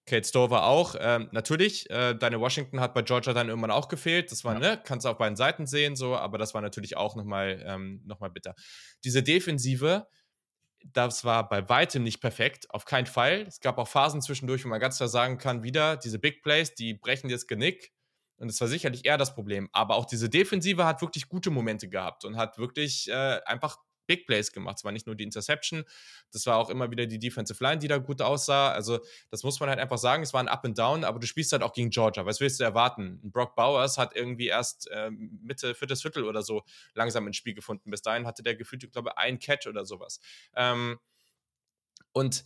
Kate 0.05 0.27
Stover 0.27 0.65
auch. 0.65 0.95
Ähm, 0.99 1.29
natürlich, 1.31 1.89
äh, 1.89 2.15
deine 2.15 2.39
Washington 2.39 2.79
hat 2.79 2.93
bei 2.93 3.03
Georgia 3.03 3.33
dann 3.33 3.47
irgendwann 3.47 3.71
auch 3.71 3.87
gefehlt. 3.87 4.31
Das 4.31 4.43
war, 4.43 4.53
ja. 4.53 4.59
ne, 4.59 4.81
kannst 4.83 5.05
du 5.05 5.09
auf 5.09 5.17
beiden 5.17 5.35
Seiten 5.35 5.67
sehen, 5.67 5.95
so, 5.95 6.15
aber 6.15 6.37
das 6.37 6.53
war 6.53 6.61
natürlich 6.61 6.97
auch 6.97 7.15
nochmal 7.15 7.61
ähm, 7.65 8.01
noch 8.05 8.19
bitter. 8.29 8.55
Diese 9.03 9.21
Defensive, 9.21 10.07
das 10.85 11.25
war 11.25 11.47
bei 11.47 11.67
weitem 11.69 12.03
nicht 12.03 12.21
perfekt, 12.21 12.69
auf 12.71 12.85
keinen 12.85 13.05
Fall. 13.05 13.41
Es 13.47 13.59
gab 13.59 13.77
auch 13.77 13.87
Phasen 13.87 14.21
zwischendurch, 14.21 14.63
wo 14.65 14.69
man 14.69 14.79
ganz 14.79 14.97
klar 14.97 15.09
sagen 15.09 15.37
kann, 15.37 15.63
wieder 15.63 15.97
diese 15.97 16.19
Big 16.19 16.41
Plays, 16.41 16.73
die 16.73 16.93
brechen 16.93 17.29
jetzt 17.29 17.47
Genick. 17.47 17.91
Und 18.37 18.47
das 18.47 18.61
war 18.61 18.67
sicherlich 18.69 19.05
eher 19.05 19.17
das 19.17 19.35
Problem. 19.35 19.69
Aber 19.73 19.95
auch 19.95 20.05
diese 20.05 20.29
Defensive 20.29 20.85
hat 20.85 21.01
wirklich 21.01 21.27
gute 21.27 21.49
Momente 21.49 21.89
gehabt 21.89 22.23
und 22.23 22.37
hat 22.37 22.57
wirklich 22.57 23.09
äh, 23.09 23.39
einfach 23.45 23.77
Big 24.09 24.25
Plays 24.25 24.51
gemacht. 24.51 24.77
Es 24.79 24.83
war 24.83 24.91
nicht 24.91 25.05
nur 25.05 25.15
die 25.15 25.23
Interception, 25.23 25.85
das 26.31 26.47
war 26.47 26.57
auch 26.57 26.71
immer 26.71 26.89
wieder 26.89 27.05
die 27.05 27.19
Defensive 27.19 27.63
Line, 27.63 27.77
die 27.77 27.87
da 27.87 27.99
gut 27.99 28.23
aussah. 28.23 28.71
Also, 28.71 28.99
das 29.29 29.43
muss 29.43 29.59
man 29.59 29.69
halt 29.69 29.79
einfach 29.79 29.99
sagen. 29.99 30.23
Es 30.23 30.33
war 30.33 30.41
ein 30.41 30.47
Up 30.47 30.65
and 30.65 30.77
Down, 30.77 31.03
aber 31.03 31.19
du 31.19 31.27
spielst 31.27 31.51
halt 31.51 31.61
auch 31.61 31.73
gegen 31.73 31.91
Georgia. 31.91 32.25
Was 32.25 32.39
willst 32.39 32.59
du 32.59 32.63
erwarten? 32.63 33.19
Brock 33.23 33.55
Bowers 33.55 33.99
hat 33.99 34.15
irgendwie 34.15 34.47
erst 34.47 34.89
äh, 34.89 35.11
Mitte, 35.11 35.75
viertes 35.75 36.01
Viertel 36.01 36.23
oder 36.23 36.41
so 36.41 36.63
langsam 36.95 37.27
ins 37.27 37.37
Spiel 37.37 37.53
gefunden. 37.53 37.91
Bis 37.91 38.01
dahin 38.01 38.25
hatte 38.25 38.41
der 38.41 38.55
gefühlt, 38.55 38.83
ich 38.83 38.91
glaube, 38.91 39.17
ein 39.17 39.37
Catch 39.37 39.67
oder 39.67 39.85
sowas. 39.85 40.19
Ähm, 40.55 40.99
und 42.11 42.45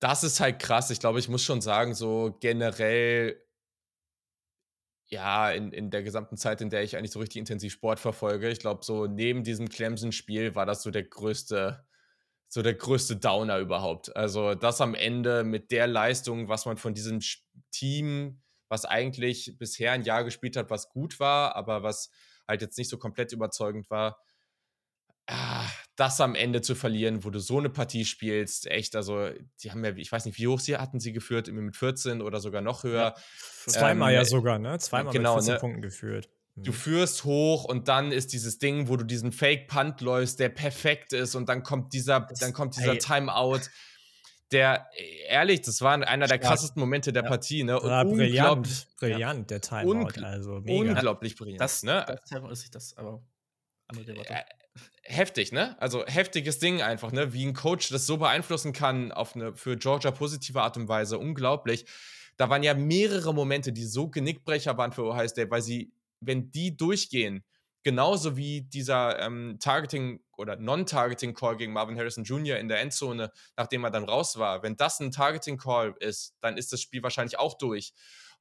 das 0.00 0.24
ist 0.24 0.40
halt 0.40 0.58
krass. 0.58 0.90
Ich 0.90 0.98
glaube, 0.98 1.18
ich 1.18 1.28
muss 1.28 1.44
schon 1.44 1.60
sagen, 1.60 1.94
so 1.94 2.36
generell 2.40 3.40
ja, 5.12 5.50
in, 5.50 5.72
in 5.72 5.90
der 5.90 6.02
gesamten 6.02 6.38
Zeit, 6.38 6.62
in 6.62 6.70
der 6.70 6.82
ich 6.82 6.96
eigentlich 6.96 7.10
so 7.10 7.20
richtig 7.20 7.38
intensiv 7.38 7.74
Sport 7.74 8.00
verfolge, 8.00 8.48
ich 8.48 8.60
glaube, 8.60 8.82
so 8.82 9.06
neben 9.06 9.44
diesem 9.44 9.68
Clemson-Spiel 9.68 10.54
war 10.54 10.64
das 10.64 10.82
so 10.82 10.90
der 10.90 11.02
größte, 11.02 11.84
so 12.48 12.62
der 12.62 12.72
größte 12.72 13.16
Downer 13.16 13.58
überhaupt. 13.58 14.16
Also 14.16 14.54
das 14.54 14.80
am 14.80 14.94
Ende 14.94 15.44
mit 15.44 15.70
der 15.70 15.86
Leistung, 15.86 16.48
was 16.48 16.64
man 16.64 16.78
von 16.78 16.94
diesem 16.94 17.20
Team, 17.70 18.40
was 18.70 18.86
eigentlich 18.86 19.58
bisher 19.58 19.92
ein 19.92 20.02
Jahr 20.02 20.24
gespielt 20.24 20.56
hat, 20.56 20.70
was 20.70 20.88
gut 20.88 21.20
war, 21.20 21.56
aber 21.56 21.82
was 21.82 22.10
halt 22.48 22.62
jetzt 22.62 22.78
nicht 22.78 22.88
so 22.88 22.96
komplett 22.96 23.32
überzeugend 23.32 23.90
war, 23.90 24.18
ah, 25.26 25.68
das 25.96 26.20
am 26.20 26.34
Ende 26.34 26.62
zu 26.62 26.74
verlieren, 26.74 27.24
wo 27.24 27.30
du 27.30 27.38
so 27.38 27.58
eine 27.58 27.68
Partie 27.68 28.04
spielst, 28.04 28.66
echt, 28.66 28.96
also 28.96 29.28
die 29.62 29.70
haben 29.70 29.84
ja, 29.84 29.92
ich 29.96 30.10
weiß 30.10 30.24
nicht, 30.24 30.38
wie 30.38 30.48
hoch 30.48 30.60
sie 30.60 30.76
hatten 30.76 31.00
sie 31.00 31.12
geführt, 31.12 31.48
irgendwie 31.48 31.66
mit 31.66 31.76
14 31.76 32.22
oder 32.22 32.40
sogar 32.40 32.62
noch 32.62 32.84
höher. 32.84 33.14
Ja, 33.14 33.72
zweimal 33.72 34.12
ähm, 34.12 34.16
ja 34.16 34.24
sogar, 34.24 34.58
ne? 34.58 34.78
Zweimal 34.78 35.12
genau, 35.12 35.36
mit 35.36 35.44
14 35.44 35.54
ne? 35.54 35.60
Punkten 35.60 35.82
geführt. 35.82 36.30
Du 36.54 36.70
mhm. 36.70 36.76
führst 36.76 37.24
hoch 37.24 37.64
und 37.64 37.88
dann 37.88 38.12
ist 38.12 38.32
dieses 38.32 38.58
Ding, 38.58 38.88
wo 38.88 38.96
du 38.96 39.04
diesen 39.04 39.32
Fake-Punt 39.32 40.00
läufst, 40.00 40.38
der 40.38 40.48
perfekt 40.48 41.12
ist 41.12 41.34
und 41.34 41.48
dann 41.48 41.62
kommt 41.62 41.92
dieser, 41.92 42.20
das, 42.20 42.40
dann 42.40 42.52
kommt 42.52 42.76
dieser 42.76 42.92
ey. 42.92 42.98
Timeout. 42.98 43.60
Der, 44.50 44.86
ehrlich, 45.28 45.62
das 45.62 45.80
war 45.80 45.94
einer 45.94 46.26
der 46.26 46.38
krassesten 46.38 46.78
Momente 46.78 47.10
der 47.10 47.22
ja. 47.22 47.28
Partie, 47.28 47.64
ne? 47.64 47.80
Und 47.80 47.88
ja, 47.88 48.04
brillant, 48.04 48.86
brillant, 48.98 49.50
der 49.50 49.62
Timeout, 49.62 50.08
also 50.22 50.60
mega. 50.60 50.90
Unglaublich 50.92 51.36
brillant. 51.36 51.60
Das, 51.60 51.82
ne? 51.82 52.04
das 52.28 52.62
ist 52.62 52.74
das, 52.74 52.94
aber 52.98 53.22
andere 53.88 54.04
Debatte. 54.04 54.44
Heftig, 55.04 55.52
ne? 55.52 55.76
Also 55.80 56.06
heftiges 56.06 56.58
Ding 56.58 56.80
einfach, 56.80 57.12
ne? 57.12 57.32
Wie 57.32 57.44
ein 57.44 57.54
Coach 57.54 57.88
das 57.90 58.06
so 58.06 58.16
beeinflussen 58.16 58.72
kann 58.72 59.12
auf 59.12 59.34
eine 59.34 59.54
für 59.56 59.76
Georgia 59.76 60.10
positive 60.10 60.62
Art 60.62 60.76
und 60.76 60.88
Weise, 60.88 61.18
unglaublich. 61.18 61.84
Da 62.36 62.48
waren 62.48 62.62
ja 62.62 62.74
mehrere 62.74 63.34
Momente, 63.34 63.72
die 63.72 63.84
so 63.84 64.08
Genickbrecher 64.08 64.78
waren 64.78 64.92
für 64.92 65.04
Ohio 65.04 65.28
State, 65.28 65.50
weil 65.50 65.60
sie, 65.60 65.92
wenn 66.20 66.50
die 66.50 66.76
durchgehen, 66.76 67.44
genauso 67.82 68.36
wie 68.36 68.62
dieser 68.62 69.20
ähm, 69.20 69.58
Targeting 69.60 70.20
oder 70.36 70.56
Non-Targeting 70.56 71.34
Call 71.34 71.56
gegen 71.56 71.72
Marvin 71.72 71.98
Harrison 71.98 72.24
Jr. 72.24 72.58
in 72.58 72.68
der 72.68 72.80
Endzone, 72.80 73.30
nachdem 73.56 73.84
er 73.84 73.90
dann 73.90 74.04
raus 74.04 74.38
war, 74.38 74.62
wenn 74.62 74.76
das 74.76 75.00
ein 75.00 75.10
Targeting 75.10 75.58
Call 75.58 75.94
ist, 76.00 76.34
dann 76.40 76.56
ist 76.56 76.72
das 76.72 76.80
Spiel 76.80 77.02
wahrscheinlich 77.02 77.38
auch 77.38 77.58
durch. 77.58 77.92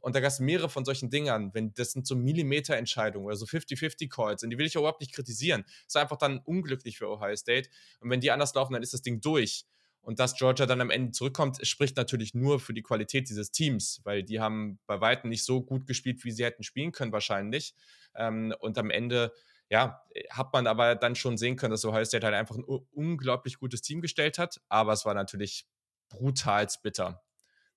Und 0.02 0.16
da 0.16 0.20
gab 0.20 0.30
es 0.30 0.40
mehrere 0.40 0.68
von 0.68 0.84
solchen 0.84 1.10
Dingern, 1.10 1.54
wenn 1.54 1.74
das 1.74 1.92
sind 1.92 2.06
so 2.06 2.16
Millimeterentscheidungen 2.16 3.26
oder 3.26 3.36
so 3.36 3.46
50-50 3.46 4.10
Calls, 4.10 4.44
und 4.44 4.50
die 4.50 4.58
will 4.58 4.66
ich 4.66 4.76
überhaupt 4.76 5.00
nicht 5.00 5.14
kritisieren. 5.14 5.64
Ist 5.88 5.96
einfach 5.96 6.18
dann 6.18 6.40
unglücklich 6.40 6.98
für 6.98 7.08
Ohio 7.08 7.36
State. 7.36 7.70
Und 8.00 8.10
wenn 8.10 8.20
die 8.20 8.32
anders 8.32 8.54
laufen, 8.54 8.74
dann 8.74 8.84
ist 8.84 8.94
das 8.94 9.02
Ding 9.02 9.22
durch. 9.22 9.66
Und 10.02 10.20
dass 10.20 10.36
Georgia 10.36 10.66
dann 10.66 10.82
am 10.82 10.90
Ende 10.90 11.12
zurückkommt, 11.12 11.66
spricht 11.66 11.96
natürlich 11.96 12.34
nur 12.34 12.60
für 12.60 12.74
die 12.74 12.82
Qualität 12.82 13.30
dieses 13.30 13.52
Teams, 13.52 14.02
weil 14.04 14.24
die 14.24 14.40
haben 14.40 14.80
bei 14.88 15.00
weitem 15.00 15.30
nicht 15.30 15.46
so 15.46 15.62
gut 15.62 15.86
gespielt, 15.86 16.24
wie 16.24 16.32
sie 16.32 16.44
hätten 16.44 16.64
spielen 16.64 16.92
können, 16.92 17.12
wahrscheinlich. 17.12 17.76
Ähm, 18.16 18.54
und 18.60 18.80
am 18.80 18.90
Ende, 18.90 19.32
ja, 19.70 20.02
hat 20.32 20.52
man 20.54 20.66
aber 20.66 20.96
dann 20.96 21.14
schon 21.14 21.38
sehen 21.38 21.56
können, 21.56 21.72
dass 21.72 21.86
Ohio 21.86 22.04
State 22.04 22.26
halt 22.26 22.36
einfach 22.36 22.56
ein 22.56 22.64
unglaublich 22.64 23.60
gutes 23.60 23.84
Team 23.84 24.02
gestellt 24.02 24.40
hat. 24.40 24.60
Aber 24.70 24.94
es 24.94 25.06
war 25.06 25.14
natürlich 25.14 25.68
brutal 26.10 26.68
bitter 26.82 27.22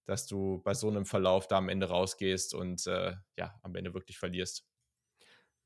dass 0.07 0.27
du 0.27 0.61
bei 0.65 0.75
so 0.75 0.89
einem 0.89 1.07
Verlauf 1.07 1.49
da 1.49 1.59
am 1.59 1.69
Ende 1.69 1.89
rausgehst 1.89 2.55
und 2.55 2.87
äh, 2.87 3.15
ja, 3.37 3.59
am 3.63 3.75
Ende 3.75 3.95
wirklich 3.95 4.19
verlierst. 4.19 4.67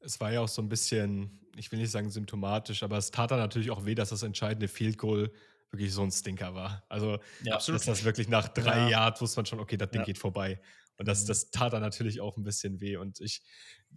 Es 0.00 0.20
war 0.20 0.32
ja 0.32 0.40
auch 0.40 0.48
so 0.48 0.62
ein 0.62 0.68
bisschen, 0.68 1.40
ich 1.56 1.72
will 1.72 1.80
nicht 1.80 1.90
sagen 1.90 2.10
symptomatisch, 2.10 2.82
aber 2.82 2.98
es 2.98 3.10
tat 3.10 3.30
dann 3.30 3.40
natürlich 3.40 3.70
auch 3.70 3.84
weh, 3.84 3.94
dass 3.94 4.10
das 4.10 4.22
entscheidende 4.22 4.68
Field 4.68 4.96
Goal 4.96 5.32
wirklich 5.70 5.92
so 5.92 6.02
ein 6.02 6.10
Stinker 6.10 6.54
war. 6.54 6.84
Also, 6.88 7.18
ja, 7.42 7.54
absolut. 7.54 7.80
dass 7.80 7.86
das 7.86 8.04
wirklich 8.04 8.28
nach 8.28 8.48
drei 8.48 8.78
ja. 8.78 8.88
Jahren 8.88 9.20
wusste 9.20 9.38
man 9.38 9.46
schon, 9.46 9.60
okay, 9.60 9.76
das 9.76 9.90
Ding 9.90 10.00
ja. 10.00 10.06
geht 10.06 10.18
vorbei. 10.18 10.60
Und 10.96 11.06
das, 11.06 11.24
mhm. 11.24 11.28
das 11.28 11.50
tat 11.50 11.72
dann 11.72 11.82
natürlich 11.82 12.20
auch 12.20 12.36
ein 12.36 12.44
bisschen 12.44 12.80
weh. 12.80 12.96
Und 12.96 13.20
ich, 13.20 13.42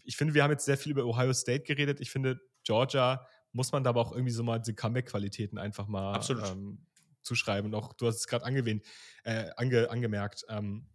ich 0.04 0.18
finde, 0.18 0.34
wir 0.34 0.44
haben 0.44 0.52
jetzt 0.52 0.66
sehr 0.66 0.78
viel 0.78 0.92
über 0.92 1.06
Ohio 1.06 1.34
State 1.34 1.64
geredet. 1.64 2.00
Ich 2.02 2.12
finde, 2.12 2.40
Georgia 2.64 3.26
muss 3.54 3.72
man 3.72 3.84
da 3.84 3.90
aber 3.90 4.02
auch 4.02 4.12
irgendwie 4.12 4.32
so 4.32 4.44
mal 4.44 4.60
diese 4.60 4.76
Comeback-Qualitäten 4.76 5.58
einfach 5.58 5.88
mal 5.88 6.20
ähm, 6.30 6.86
zuschreiben. 7.24 7.74
Und 7.74 7.80
auch, 7.80 7.94
du 7.94 8.08
hast 8.08 8.18
es 8.18 8.28
gerade 8.28 8.46
angewähnt, 8.46 8.84
äh, 9.24 9.50
ange, 9.56 9.90
angemerkt, 9.90 10.46
ähm, 10.50 10.88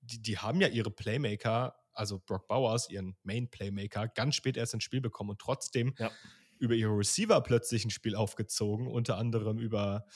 die, 0.00 0.20
die 0.20 0.38
haben 0.38 0.60
ja 0.60 0.68
ihre 0.68 0.90
Playmaker, 0.90 1.76
also 1.92 2.18
Brock 2.18 2.48
Bowers, 2.48 2.90
ihren 2.90 3.16
Main-Playmaker, 3.22 4.08
ganz 4.08 4.34
spät 4.34 4.56
erst 4.56 4.74
ins 4.74 4.84
Spiel 4.84 5.00
bekommen 5.00 5.30
und 5.30 5.40
trotzdem 5.40 5.94
ja. 5.98 6.10
über 6.58 6.74
ihre 6.74 6.96
Receiver 6.96 7.40
plötzlich 7.40 7.84
ein 7.84 7.90
Spiel 7.90 8.14
aufgezogen, 8.14 8.86
unter 8.86 9.16
anderem 9.16 9.58
über 9.58 10.06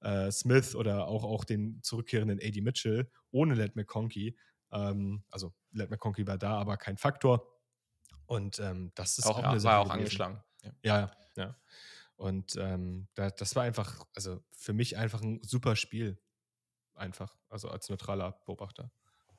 äh, 0.00 0.30
Smith 0.30 0.74
oder 0.74 1.08
auch, 1.08 1.24
auch 1.24 1.44
den 1.44 1.82
zurückkehrenden 1.82 2.38
AD 2.42 2.60
Mitchell 2.60 3.10
ohne 3.30 3.54
Let 3.54 3.76
McConkey. 3.76 4.36
Ähm, 4.70 5.24
also 5.30 5.54
Let 5.72 5.90
McConkey 5.90 6.26
war 6.26 6.38
da, 6.38 6.58
aber 6.58 6.76
kein 6.76 6.96
Faktor. 6.96 7.46
Und 8.26 8.58
ähm, 8.58 8.92
das 8.94 9.18
ist 9.18 9.26
auch, 9.26 9.40
Sache. 9.40 9.62
War 9.64 9.78
auch 9.80 9.90
angeschlagen. 9.90 10.42
Ja, 10.62 10.72
ja. 10.82 11.10
ja. 11.36 11.56
Und 12.18 12.56
ähm, 12.56 13.06
da, 13.14 13.30
das 13.30 13.54
war 13.56 13.62
einfach, 13.62 14.04
also 14.14 14.40
für 14.50 14.72
mich 14.72 14.96
einfach 14.98 15.22
ein 15.22 15.40
super 15.42 15.76
Spiel. 15.76 16.20
Einfach, 16.94 17.38
also 17.48 17.68
als 17.68 17.88
neutraler 17.88 18.32
Beobachter. 18.44 18.90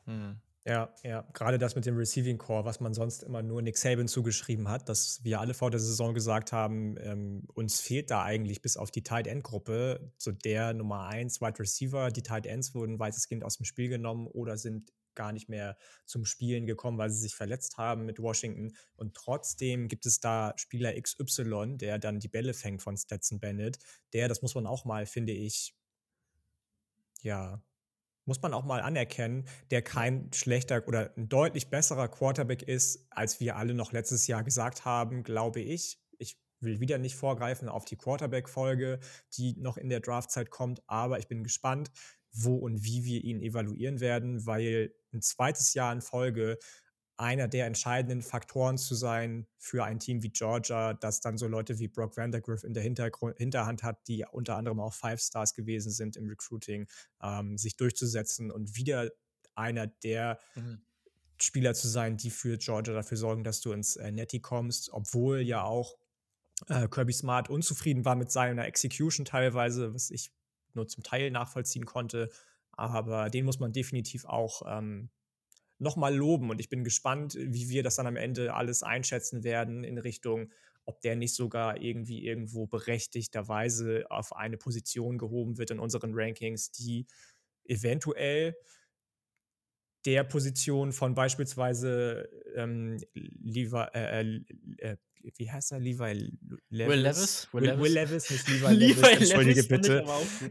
Hm. 0.05 0.41
Ja, 0.65 0.93
ja, 1.03 1.21
gerade 1.33 1.57
das 1.57 1.75
mit 1.75 1.85
dem 1.85 1.97
Receiving 1.97 2.37
Core, 2.37 2.63
was 2.63 2.79
man 2.79 2.93
sonst 2.93 3.23
immer 3.23 3.41
nur 3.41 3.61
Nick 3.61 3.77
Saban 3.77 4.07
zugeschrieben 4.07 4.67
hat, 4.67 4.87
dass 4.87 5.23
wir 5.23 5.39
alle 5.39 5.53
vor 5.53 5.71
der 5.71 5.79
Saison 5.79 6.13
gesagt 6.13 6.51
haben, 6.51 6.95
ähm, 6.99 7.47
uns 7.53 7.81
fehlt 7.81 8.11
da 8.11 8.23
eigentlich 8.23 8.61
bis 8.61 8.77
auf 8.77 8.91
die 8.91 9.03
Tight 9.03 9.27
End 9.27 9.43
Gruppe 9.43 10.13
so 10.17 10.31
der 10.31 10.73
Nummer 10.73 11.07
1 11.07 11.41
Wide 11.41 11.59
Receiver. 11.59 12.11
Die 12.11 12.23
Tight 12.23 12.45
Ends 12.45 12.75
wurden 12.75 12.99
weitestgehend 12.99 13.43
aus 13.43 13.57
dem 13.57 13.65
Spiel 13.65 13.89
genommen 13.89 14.27
oder 14.27 14.57
sind 14.57 14.91
gar 15.15 15.31
nicht 15.31 15.49
mehr 15.49 15.77
zum 16.05 16.25
Spielen 16.25 16.65
gekommen, 16.65 16.97
weil 16.97 17.09
sie 17.09 17.21
sich 17.21 17.35
verletzt 17.35 17.77
haben 17.77 18.05
mit 18.05 18.19
Washington. 18.19 18.75
Und 18.95 19.15
trotzdem 19.15 19.87
gibt 19.87 20.05
es 20.05 20.19
da 20.19 20.53
Spieler 20.57 20.99
XY, 20.99 21.77
der 21.77 21.99
dann 21.99 22.19
die 22.19 22.27
Bälle 22.27 22.53
fängt 22.53 22.81
von 22.81 22.97
Stetson 22.97 23.39
Bennett. 23.39 23.79
Der, 24.13 24.27
das 24.27 24.41
muss 24.41 24.55
man 24.55 24.67
auch 24.67 24.85
mal, 24.85 25.05
finde 25.05 25.33
ich, 25.33 25.75
ja, 27.21 27.61
muss 28.29 28.41
man 28.41 28.53
auch 28.53 28.63
mal 28.63 28.81
anerkennen, 28.81 29.45
der 29.71 29.81
kein 29.81 30.31
schlechter 30.33 30.87
oder 30.87 31.11
ein 31.17 31.27
deutlich 31.27 31.69
besserer 31.69 32.07
Quarterback 32.07 32.61
ist, 32.61 33.07
als 33.09 33.39
wir 33.39 33.57
alle 33.57 33.73
noch 33.73 33.91
letztes 33.91 34.27
Jahr 34.27 34.43
gesagt 34.43 34.85
haben, 34.85 35.23
glaube 35.23 35.59
ich. 35.59 35.99
Ich 36.19 36.39
will 36.59 36.79
wieder 36.79 36.99
nicht 36.99 37.15
vorgreifen 37.15 37.67
auf 37.67 37.85
die 37.85 37.97
Quarterback-Folge, 37.97 38.99
die 39.33 39.55
noch 39.59 39.77
in 39.77 39.89
der 39.89 39.99
Draftzeit 39.99 40.51
kommt, 40.51 40.81
aber 40.87 41.19
ich 41.19 41.27
bin 41.27 41.43
gespannt, 41.43 41.91
wo 42.31 42.55
und 42.55 42.83
wie 42.83 43.03
wir 43.03 43.23
ihn 43.23 43.41
evaluieren 43.41 43.99
werden, 43.99 44.45
weil 44.45 44.93
ein 45.13 45.21
zweites 45.21 45.73
Jahr 45.73 45.91
in 45.93 46.01
Folge 46.01 46.57
einer 47.19 47.49
der 47.49 47.65
entscheidenden 47.65 48.21
Faktoren 48.21 48.77
zu 48.77 48.95
sein 48.95 49.45
für 49.57 49.83
ein 49.83 49.99
Team 49.99 50.23
wie 50.23 50.29
Georgia, 50.29 50.93
das 50.93 51.19
dann 51.19 51.37
so 51.37 51.47
Leute 51.47 51.77
wie 51.77 51.89
Brock 51.89 52.15
Vandergriff 52.15 52.63
in 52.63 52.73
der 52.73 52.81
Hinterhand 52.81 53.83
hat, 53.83 54.07
die 54.07 54.25
unter 54.31 54.55
anderem 54.55 54.79
auch 54.79 54.93
Five 54.93 55.19
Stars 55.19 55.53
gewesen 55.53 55.91
sind 55.91 56.15
im 56.15 56.29
Recruiting, 56.29 56.87
ähm, 57.21 57.57
sich 57.57 57.75
durchzusetzen 57.75 58.51
und 58.51 58.77
wieder 58.77 59.11
einer 59.53 59.87
der 59.87 60.39
mhm. 60.55 60.81
Spieler 61.41 61.73
zu 61.73 61.89
sein, 61.89 62.15
die 62.15 62.29
für 62.29 62.57
Georgia 62.57 62.93
dafür 62.93 63.17
sorgen, 63.17 63.43
dass 63.43 63.59
du 63.59 63.73
ins 63.73 63.97
äh, 63.97 64.11
Netty 64.13 64.39
kommst, 64.39 64.89
obwohl 64.93 65.41
ja 65.41 65.63
auch 65.63 65.97
äh, 66.67 66.87
Kirby 66.87 67.11
Smart 67.13 67.49
unzufrieden 67.49 68.05
war 68.05 68.15
mit 68.15 68.31
seiner 68.31 68.65
Execution 68.65 69.25
teilweise, 69.25 69.93
was 69.93 70.09
ich 70.09 70.31
nur 70.79 70.87
zum 70.87 71.03
Teil 71.03 71.31
nachvollziehen 71.31 71.85
konnte. 71.85 72.29
Aber 72.71 73.29
den 73.29 73.45
muss 73.45 73.59
man 73.59 73.73
definitiv 73.73 74.25
auch 74.25 74.63
ähm, 74.65 75.09
nochmal 75.77 76.15
loben. 76.15 76.49
Und 76.49 76.59
ich 76.59 76.69
bin 76.69 76.83
gespannt, 76.83 77.35
wie 77.39 77.69
wir 77.69 77.83
das 77.83 77.95
dann 77.95 78.07
am 78.07 78.15
Ende 78.15 78.53
alles 78.53 78.83
einschätzen 78.83 79.43
werden 79.43 79.83
in 79.83 79.97
Richtung, 79.97 80.51
ob 80.85 81.01
der 81.01 81.15
nicht 81.15 81.35
sogar 81.35 81.81
irgendwie 81.81 82.25
irgendwo 82.25 82.67
berechtigterweise 82.67 84.05
auf 84.09 84.35
eine 84.35 84.57
Position 84.57 85.17
gehoben 85.17 85.57
wird 85.57 85.71
in 85.71 85.79
unseren 85.79 86.11
Rankings, 86.13 86.71
die 86.71 87.05
eventuell 87.65 88.55
der 90.05 90.23
Position 90.23 90.91
von 90.91 91.13
beispielsweise 91.13 92.29
ähm, 92.55 92.97
Levi, 93.13 93.75
äh, 93.93 94.21
äh, 94.21 94.41
äh 94.77 94.97
wie 95.21 95.51
heißt 95.51 95.71
er? 95.71 95.79
Levi 95.79 96.31
Levis? 96.69 96.89
Will 96.89 96.99
Levis? 96.99 97.47
Will, 97.51 97.63
Will, 97.63 97.79
Will 97.79 97.91
Levis, 97.93 98.29
nicht 98.29 98.47
Levi 98.47 98.73
Levis, 98.73 99.01
entschuldige 99.01 99.63
bitte. 99.63 100.05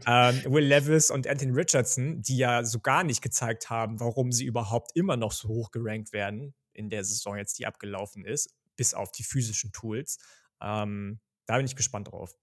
Ähm, 0.05 0.43
Will 0.45 0.65
Levis 0.65 1.11
und 1.11 1.27
Anthony 1.27 1.51
Richardson, 1.51 2.21
die 2.21 2.37
ja 2.37 2.63
so 2.63 2.79
gar 2.79 3.03
nicht 3.03 3.21
gezeigt 3.21 3.69
haben, 3.69 3.99
warum 3.99 4.31
sie 4.31 4.45
überhaupt 4.45 4.91
immer 4.95 5.17
noch 5.17 5.31
so 5.31 5.47
hoch 5.49 5.71
gerankt 5.71 6.13
werden 6.13 6.53
in 6.73 6.89
der 6.89 7.03
Saison 7.03 7.37
jetzt, 7.37 7.59
die 7.59 7.65
abgelaufen 7.65 8.25
ist, 8.25 8.53
bis 8.75 8.93
auf 8.93 9.11
die 9.11 9.23
physischen 9.23 9.71
Tools. 9.71 10.17
Ähm, 10.61 11.19
da 11.45 11.57
bin 11.57 11.65
ich 11.65 11.75
gespannt 11.75 12.11
drauf. 12.11 12.35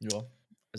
Ja, 0.00 0.24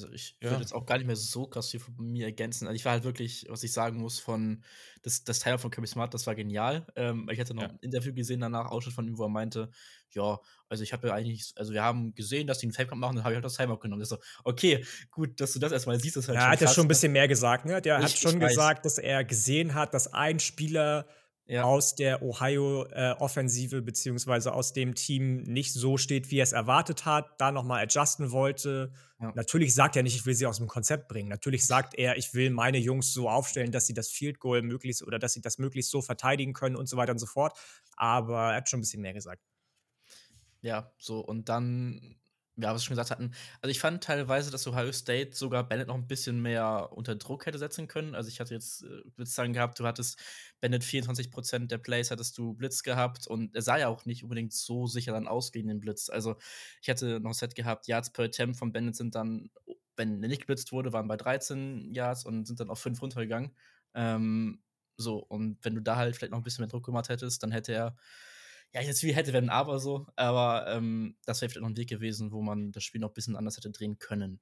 also 0.04 0.14
ich 0.14 0.36
ja. 0.42 0.52
würde 0.52 0.62
jetzt 0.62 0.74
auch 0.74 0.86
gar 0.86 0.98
nicht 0.98 1.08
mehr 1.08 1.16
so 1.16 1.48
krass 1.48 1.70
viel 1.70 1.80
von 1.80 1.94
mir 1.98 2.26
ergänzen. 2.26 2.68
Also 2.68 2.76
ich 2.76 2.86
war 2.86 2.92
halt 2.92 3.04
wirklich, 3.04 3.46
was 3.50 3.64
ich 3.64 3.74
sagen 3.74 3.98
muss, 4.00 4.20
von 4.20 4.64
das, 5.02 5.24
das 5.24 5.40
Teil 5.40 5.58
von 5.58 5.72
Kirby 5.72 5.88
Smart, 5.88 6.14
das 6.14 6.28
war 6.28 6.36
genial. 6.36 6.86
Ähm, 6.96 7.28
ich 7.32 7.40
hatte 7.40 7.54
noch 7.54 7.64
ja. 7.64 7.70
ein 7.70 7.80
Interview 7.82 8.14
gesehen 8.14 8.42
danach, 8.42 8.68
Ausschnitt 8.68 8.94
von 8.94 9.08
ihm, 9.08 9.18
wo 9.18 9.24
er 9.24 9.30
meinte, 9.30 9.70
ja, 10.12 10.40
also 10.70 10.84
ich 10.84 10.94
habe 10.94 11.08
ja 11.08 11.14
eigentlich, 11.14 11.54
also 11.56 11.74
wir 11.74 11.84
haben 11.84 12.14
gesehen, 12.14 12.46
dass 12.46 12.60
die 12.60 12.68
einen 12.68 12.74
Fake 12.74 12.94
machen, 12.96 13.16
dann 13.16 13.24
habe 13.24 13.34
ich 13.34 13.38
halt 13.38 13.46
das 13.46 13.56
Timeout 13.56 13.80
genommen. 13.80 14.02
Ich 14.04 14.10
so, 14.10 14.18
okay, 14.44 14.86
gut, 15.10 15.40
dass 15.42 15.54
du 15.54 15.60
das 15.60 15.72
erstmal 15.72 16.00
siehst, 16.00 16.18
ist 16.18 16.28
halt 16.28 16.36
ja, 16.36 16.42
schon 16.42 16.52
hat 16.52 16.62
ja 16.62 16.68
schon 16.68 16.82
ein 16.82 16.86
ne? 16.86 16.90
bisschen 16.90 17.12
mehr 17.12 17.28
gesagt, 17.28 17.66
ne? 17.66 17.82
Der 17.82 17.98
ich, 18.00 18.06
hat 18.06 18.12
schon 18.12 18.40
gesagt, 18.40 18.86
dass 18.86 18.98
er 18.98 19.24
gesehen 19.24 19.74
hat, 19.74 19.94
dass 19.94 20.14
ein 20.14 20.40
Spieler 20.40 21.08
ja. 21.48 21.64
aus 21.64 21.96
der 21.96 22.22
Ohio-Offensive 22.22 23.78
äh, 23.78 23.82
beziehungsweise 23.82 24.54
aus 24.54 24.74
dem 24.74 24.96
Team 24.96 25.44
nicht 25.44 25.74
so 25.74 25.98
steht, 25.98 26.30
wie 26.30 26.40
er 26.40 26.44
es 26.44 26.52
erwartet 26.52 27.06
hat, 27.06 27.40
da 27.40 27.52
nochmal 27.52 27.84
adjusten 27.84 28.32
wollte. 28.32 28.92
Ja. 29.20 29.32
Natürlich 29.36 29.74
sagt 29.74 29.96
er 29.96 30.04
nicht, 30.04 30.16
ich 30.16 30.26
will 30.26 30.36
sie 30.36 30.46
aus 30.46 30.58
dem 30.58 30.68
Konzept 30.68 31.08
bringen. 31.08 31.30
Natürlich 31.30 31.66
sagt 31.66 31.96
er, 31.96 32.18
ich 32.18 32.34
will 32.34 32.50
meine 32.50 32.78
Jungs 32.78 33.14
so 33.14 33.30
aufstellen, 33.30 33.72
dass 33.72 33.88
sie 33.88 33.94
das 33.94 34.10
Field 34.10 34.40
Goal 34.40 34.62
möglichst 34.62 35.04
oder 35.04 35.20
dass 35.20 35.34
sie 35.34 35.42
das 35.42 35.58
möglichst 35.58 35.92
so 35.92 36.02
verteidigen 36.02 36.54
können 36.54 36.76
und 36.76 36.88
so 36.88 36.98
weiter 36.98 37.14
und 37.14 37.20
so 37.20 37.26
fort. 37.28 37.58
Aber 37.96 38.52
er 38.52 38.58
hat 38.58 38.70
schon 38.70 38.80
ein 38.80 38.82
bisschen 38.82 39.02
mehr 39.02 39.14
gesagt. 39.14 39.42
Ja, 40.62 40.92
so 40.98 41.20
und 41.20 41.50
dann 41.50 42.18
ja, 42.60 42.74
was 42.74 42.82
wir 42.82 42.86
schon 42.88 42.96
gesagt 42.96 43.12
hatten. 43.12 43.32
Also 43.62 43.70
ich 43.72 43.80
fand 43.80 44.04
teilweise, 44.04 44.50
dass 44.50 44.66
Ohio 44.66 44.92
State 44.92 45.36
sogar 45.36 45.68
Bennett 45.68 45.88
noch 45.88 45.96
ein 45.96 46.08
bisschen 46.08 46.42
mehr 46.42 46.90
unter 46.92 47.16
Druck 47.16 47.46
hätte 47.46 47.60
setzen 47.60 47.88
können. 47.88 48.16
Also 48.16 48.30
ich 48.30 48.40
hatte 48.40 48.54
jetzt 48.56 48.84
äh, 48.84 49.04
Blitzzahlen 49.16 49.54
gehabt, 49.54 49.80
du 49.80 49.86
hattest 49.86 50.20
Bennett 50.60 50.84
24% 50.84 51.68
der 51.68 51.78
Plays 51.78 52.10
hattest 52.10 52.38
du 52.38 52.54
Blitz 52.54 52.82
gehabt 52.82 53.28
und 53.28 53.56
er 53.56 53.62
sah 53.62 53.78
ja 53.78 53.88
auch 53.90 54.06
nicht 54.06 54.24
unbedingt 54.24 54.54
so 54.54 54.88
sicher 54.88 55.12
dann 55.12 55.28
aus 55.28 55.52
gegen 55.52 55.68
den 55.68 55.80
Blitz. 55.80 56.10
Also 56.10 56.36
ich 56.82 56.90
hatte 56.90 57.20
noch 57.20 57.32
ein 57.32 57.34
Set 57.34 57.54
gehabt, 57.54 57.88
Yards 57.88 58.12
per 58.12 58.26
Attempt 58.26 58.58
von 58.58 58.72
Bennett 58.72 58.96
sind 58.96 59.14
dann, 59.14 59.52
wenn 59.96 60.24
er 60.24 60.30
nicht 60.30 60.42
geblitzt 60.42 60.72
wurde, 60.72 60.94
waren 60.94 61.08
bei 61.08 61.18
13 61.18 61.94
Yards 61.94 62.26
und 62.26 62.46
sind 62.48 62.60
dann 62.60 62.72
auf 62.72 62.80
5 62.80 63.00
runtergegangen. 63.02 63.52
Ähm, 63.94 64.64
so, 64.98 65.18
und 65.20 65.60
wenn 65.64 65.76
du 65.76 65.82
da 65.82 65.96
halt 65.98 66.16
vielleicht 66.16 66.32
noch 66.32 66.40
ein 66.40 66.44
bisschen 66.44 66.64
mehr 66.64 66.70
Druck 66.70 66.86
gemacht 66.86 67.10
hättest, 67.10 67.44
dann 67.44 67.52
hätte 67.52 67.74
er 67.74 67.96
ja, 68.74 68.82
jetzt 68.82 69.04
wie 69.04 69.14
hätte, 69.14 69.34
wenn 69.34 69.50
aber 69.50 69.80
so. 69.80 70.08
Aber 70.16 70.68
ähm, 70.68 71.16
das 71.26 71.42
wäre 71.42 71.50
vielleicht 71.50 71.62
noch 71.62 71.70
ein 71.70 71.78
Weg 71.78 71.90
gewesen, 71.90 72.32
wo 72.32 72.42
man 72.42 72.72
das 72.72 72.84
Spiel 72.84 73.02
noch 73.02 73.10
ein 73.10 73.14
bisschen 73.14 73.36
anders 73.36 73.58
hätte 73.58 73.72
drehen 73.72 73.98
können. 74.00 74.40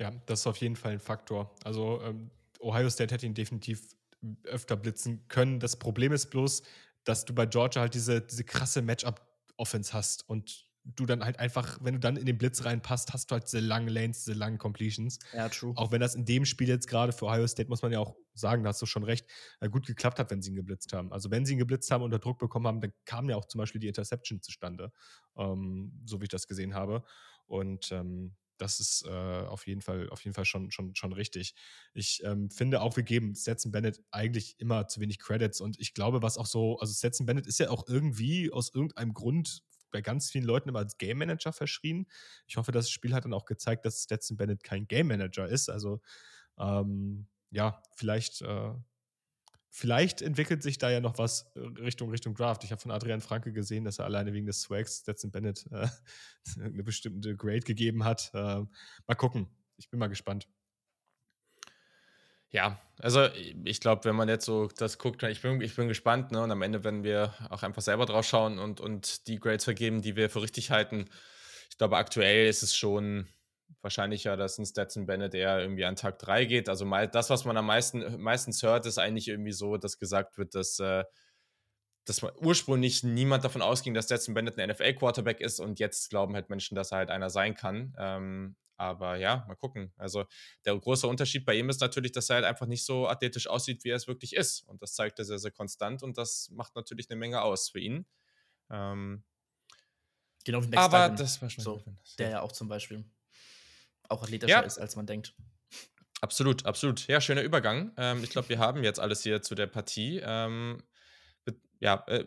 Ja, 0.00 0.10
das 0.26 0.40
ist 0.40 0.46
auf 0.46 0.58
jeden 0.58 0.76
Fall 0.76 0.92
ein 0.92 1.00
Faktor. 1.00 1.54
Also 1.64 2.00
ähm, 2.02 2.30
Ohio 2.60 2.88
State 2.88 3.12
hätte 3.12 3.26
ihn 3.26 3.34
definitiv 3.34 3.96
öfter 4.44 4.76
blitzen 4.76 5.26
können. 5.28 5.60
Das 5.60 5.76
Problem 5.76 6.12
ist 6.12 6.30
bloß, 6.30 6.62
dass 7.04 7.24
du 7.24 7.34
bei 7.34 7.46
Georgia 7.46 7.82
halt 7.82 7.94
diese, 7.94 8.20
diese 8.20 8.44
krasse 8.44 8.82
Matchup-Offense 8.82 9.92
hast 9.92 10.28
und 10.28 10.67
du 10.84 11.06
dann 11.06 11.24
halt 11.24 11.38
einfach, 11.38 11.78
wenn 11.82 11.94
du 11.94 12.00
dann 12.00 12.16
in 12.16 12.26
den 12.26 12.38
Blitz 12.38 12.64
reinpasst, 12.64 13.12
hast 13.12 13.30
du 13.30 13.34
halt 13.34 13.44
diese 13.46 13.60
langen 13.60 13.88
Lanes, 13.88 14.24
diese 14.24 14.38
langen 14.38 14.58
Completions. 14.58 15.18
Ja, 15.32 15.48
true. 15.48 15.72
Auch 15.76 15.92
wenn 15.92 16.00
das 16.00 16.14
in 16.14 16.24
dem 16.24 16.44
Spiel 16.44 16.68
jetzt 16.68 16.88
gerade 16.88 17.12
für 17.12 17.26
Ohio 17.26 17.46
State, 17.46 17.68
muss 17.68 17.82
man 17.82 17.92
ja 17.92 17.98
auch 17.98 18.14
sagen, 18.34 18.62
da 18.62 18.70
hast 18.70 18.80
du 18.80 18.86
schon 18.86 19.04
recht, 19.04 19.26
äh, 19.60 19.68
gut 19.68 19.86
geklappt 19.86 20.18
hat, 20.18 20.30
wenn 20.30 20.40
sie 20.40 20.50
ihn 20.50 20.56
geblitzt 20.56 20.92
haben. 20.92 21.12
Also 21.12 21.30
wenn 21.30 21.44
sie 21.44 21.54
ihn 21.54 21.58
geblitzt 21.58 21.90
haben, 21.90 22.02
unter 22.02 22.18
Druck 22.18 22.38
bekommen 22.38 22.66
haben, 22.66 22.80
dann 22.80 22.92
kam 23.04 23.28
ja 23.28 23.36
auch 23.36 23.46
zum 23.46 23.58
Beispiel 23.58 23.80
die 23.80 23.88
Interception 23.88 24.40
zustande, 24.40 24.92
ähm, 25.36 26.00
so 26.06 26.20
wie 26.20 26.24
ich 26.24 26.30
das 26.30 26.46
gesehen 26.46 26.74
habe. 26.74 27.04
Und 27.46 27.92
ähm, 27.92 28.34
das 28.58 28.80
ist 28.80 29.04
äh, 29.06 29.10
auf 29.10 29.66
jeden 29.66 29.80
Fall, 29.80 30.08
auf 30.10 30.22
jeden 30.24 30.34
Fall 30.34 30.44
schon, 30.44 30.70
schon, 30.70 30.94
schon 30.94 31.12
richtig. 31.12 31.54
Ich 31.94 32.22
ähm, 32.24 32.50
finde 32.50 32.80
auch, 32.80 32.96
wir 32.96 33.04
geben 33.04 33.34
Stetson 33.34 33.72
Bennett 33.72 34.02
eigentlich 34.10 34.56
immer 34.58 34.88
zu 34.88 35.00
wenig 35.00 35.18
Credits 35.18 35.60
und 35.60 35.78
ich 35.78 35.94
glaube, 35.94 36.22
was 36.22 36.36
auch 36.36 36.46
so, 36.46 36.78
also 36.78 36.92
Stetson 36.92 37.26
Bennett 37.26 37.46
ist 37.46 37.60
ja 37.60 37.70
auch 37.70 37.86
irgendwie 37.86 38.52
aus 38.52 38.74
irgendeinem 38.74 39.14
Grund 39.14 39.62
bei 39.90 40.00
ganz 40.00 40.30
vielen 40.30 40.44
Leuten 40.44 40.68
immer 40.68 40.80
als 40.80 40.98
Game 40.98 41.18
Manager 41.18 41.52
verschrien. 41.52 42.06
Ich 42.46 42.56
hoffe, 42.56 42.72
das 42.72 42.90
Spiel 42.90 43.14
hat 43.14 43.24
dann 43.24 43.32
auch 43.32 43.44
gezeigt, 43.44 43.84
dass 43.84 44.02
Stetson 44.02 44.36
Bennett 44.36 44.62
kein 44.62 44.86
Game 44.86 45.08
Manager 45.08 45.48
ist. 45.48 45.68
Also 45.68 46.00
ähm, 46.58 47.26
ja, 47.50 47.82
vielleicht, 47.96 48.42
äh, 48.42 48.72
vielleicht 49.70 50.22
entwickelt 50.22 50.62
sich 50.62 50.78
da 50.78 50.90
ja 50.90 51.00
noch 51.00 51.18
was 51.18 51.50
äh, 51.54 51.60
Richtung 51.60 52.10
Richtung 52.10 52.34
Draft. 52.34 52.64
Ich 52.64 52.72
habe 52.72 52.80
von 52.80 52.90
Adrian 52.90 53.20
Franke 53.20 53.52
gesehen, 53.52 53.84
dass 53.84 53.98
er 53.98 54.04
alleine 54.04 54.32
wegen 54.32 54.46
des 54.46 54.62
Swags 54.62 54.98
Stetson 54.98 55.30
Bennett 55.30 55.66
äh, 55.70 55.88
eine 56.60 56.82
bestimmte 56.82 57.36
Grade 57.36 57.60
gegeben 57.60 58.04
hat. 58.04 58.30
Äh, 58.34 58.64
mal 59.06 59.14
gucken. 59.16 59.48
Ich 59.76 59.88
bin 59.90 60.00
mal 60.00 60.08
gespannt. 60.08 60.48
Ja, 62.50 62.80
also 62.98 63.28
ich 63.64 63.80
glaube, 63.80 64.04
wenn 64.04 64.16
man 64.16 64.28
jetzt 64.28 64.46
so 64.46 64.68
das 64.68 64.96
guckt, 64.98 65.22
ich 65.22 65.42
bin, 65.42 65.60
ich 65.60 65.76
bin 65.76 65.86
gespannt, 65.88 66.32
ne? 66.32 66.42
Und 66.42 66.50
am 66.50 66.62
Ende, 66.62 66.82
wenn 66.82 67.04
wir 67.04 67.34
auch 67.50 67.62
einfach 67.62 67.82
selber 67.82 68.06
drauf 68.06 68.24
schauen 68.26 68.58
und, 68.58 68.80
und 68.80 69.26
die 69.28 69.38
Grades 69.38 69.64
vergeben, 69.64 70.00
die 70.00 70.16
wir 70.16 70.30
für 70.30 70.42
richtig 70.42 70.70
halten, 70.70 71.10
ich 71.70 71.76
glaube, 71.76 71.98
aktuell 71.98 72.48
ist 72.48 72.62
es 72.62 72.74
schon 72.74 73.28
wahrscheinlicher, 73.82 74.36
dass 74.36 74.58
ein 74.58 74.64
Stetson 74.66 75.06
Bennett 75.06 75.34
eher 75.34 75.60
irgendwie 75.60 75.84
an 75.84 75.96
Tag 75.96 76.18
3 76.18 76.46
geht. 76.46 76.68
Also 76.70 76.86
das, 77.12 77.28
was 77.30 77.44
man 77.44 77.56
am 77.58 77.66
meisten 77.66 78.20
meistens 78.20 78.62
hört, 78.62 78.86
ist 78.86 78.98
eigentlich 78.98 79.28
irgendwie 79.28 79.52
so, 79.52 79.76
dass 79.76 79.98
gesagt 79.98 80.38
wird, 80.38 80.54
dass, 80.54 80.78
äh, 80.80 81.04
dass 82.06 82.22
ursprünglich 82.40 83.02
niemand 83.04 83.44
davon 83.44 83.60
ausging, 83.60 83.92
dass 83.92 84.06
Stetson 84.06 84.34
Bennett 84.34 84.58
ein 84.58 84.70
NFL-Quarterback 84.70 85.40
ist 85.40 85.60
und 85.60 85.78
jetzt 85.78 86.08
glauben 86.08 86.34
halt 86.34 86.48
Menschen, 86.48 86.74
dass 86.74 86.92
er 86.92 86.98
halt 86.98 87.10
einer 87.10 87.28
sein 87.28 87.54
kann. 87.54 87.94
Ähm, 87.98 88.56
aber 88.78 89.16
ja, 89.16 89.44
mal 89.48 89.56
gucken. 89.56 89.92
Also 89.96 90.24
der 90.64 90.78
große 90.78 91.06
Unterschied 91.06 91.44
bei 91.44 91.54
ihm 91.54 91.68
ist 91.68 91.80
natürlich, 91.80 92.12
dass 92.12 92.30
er 92.30 92.36
halt 92.36 92.44
einfach 92.44 92.66
nicht 92.66 92.84
so 92.84 93.08
athletisch 93.08 93.48
aussieht, 93.48 93.84
wie 93.84 93.90
er 93.90 93.96
es 93.96 94.06
wirklich 94.06 94.34
ist. 94.34 94.62
Und 94.62 94.80
das 94.80 94.94
zeigt 94.94 95.18
er 95.18 95.24
sehr, 95.24 95.38
sehr 95.38 95.50
konstant 95.50 96.02
und 96.02 96.16
das 96.16 96.48
macht 96.50 96.76
natürlich 96.76 97.10
eine 97.10 97.18
Menge 97.18 97.42
aus 97.42 97.68
für 97.68 97.80
ihn. 97.80 98.06
Ähm, 98.70 99.24
genau 100.44 100.62
wie 100.62 100.68
Max 100.68 100.82
Aber 100.82 101.14
das 101.14 101.42
war 101.42 101.50
schon 101.50 101.64
so, 101.64 101.82
der 102.18 102.30
ja 102.30 102.40
auch 102.40 102.52
zum 102.52 102.68
Beispiel 102.68 103.04
auch 104.08 104.22
athletischer 104.22 104.50
ja. 104.50 104.60
ist, 104.60 104.78
als 104.78 104.96
man 104.96 105.06
denkt. 105.06 105.34
Absolut, 106.20 106.64
absolut. 106.64 107.06
Ja, 107.08 107.20
schöner 107.20 107.42
Übergang. 107.42 107.92
Ähm, 107.96 108.22
ich 108.22 108.30
glaube, 108.30 108.48
wir 108.48 108.58
haben 108.58 108.84
jetzt 108.84 109.00
alles 109.00 109.22
hier 109.22 109.42
zu 109.42 109.54
der 109.54 109.66
Partie. 109.66 110.20
Ähm, 110.24 110.82
ja, 111.80 112.04
äh, 112.06 112.24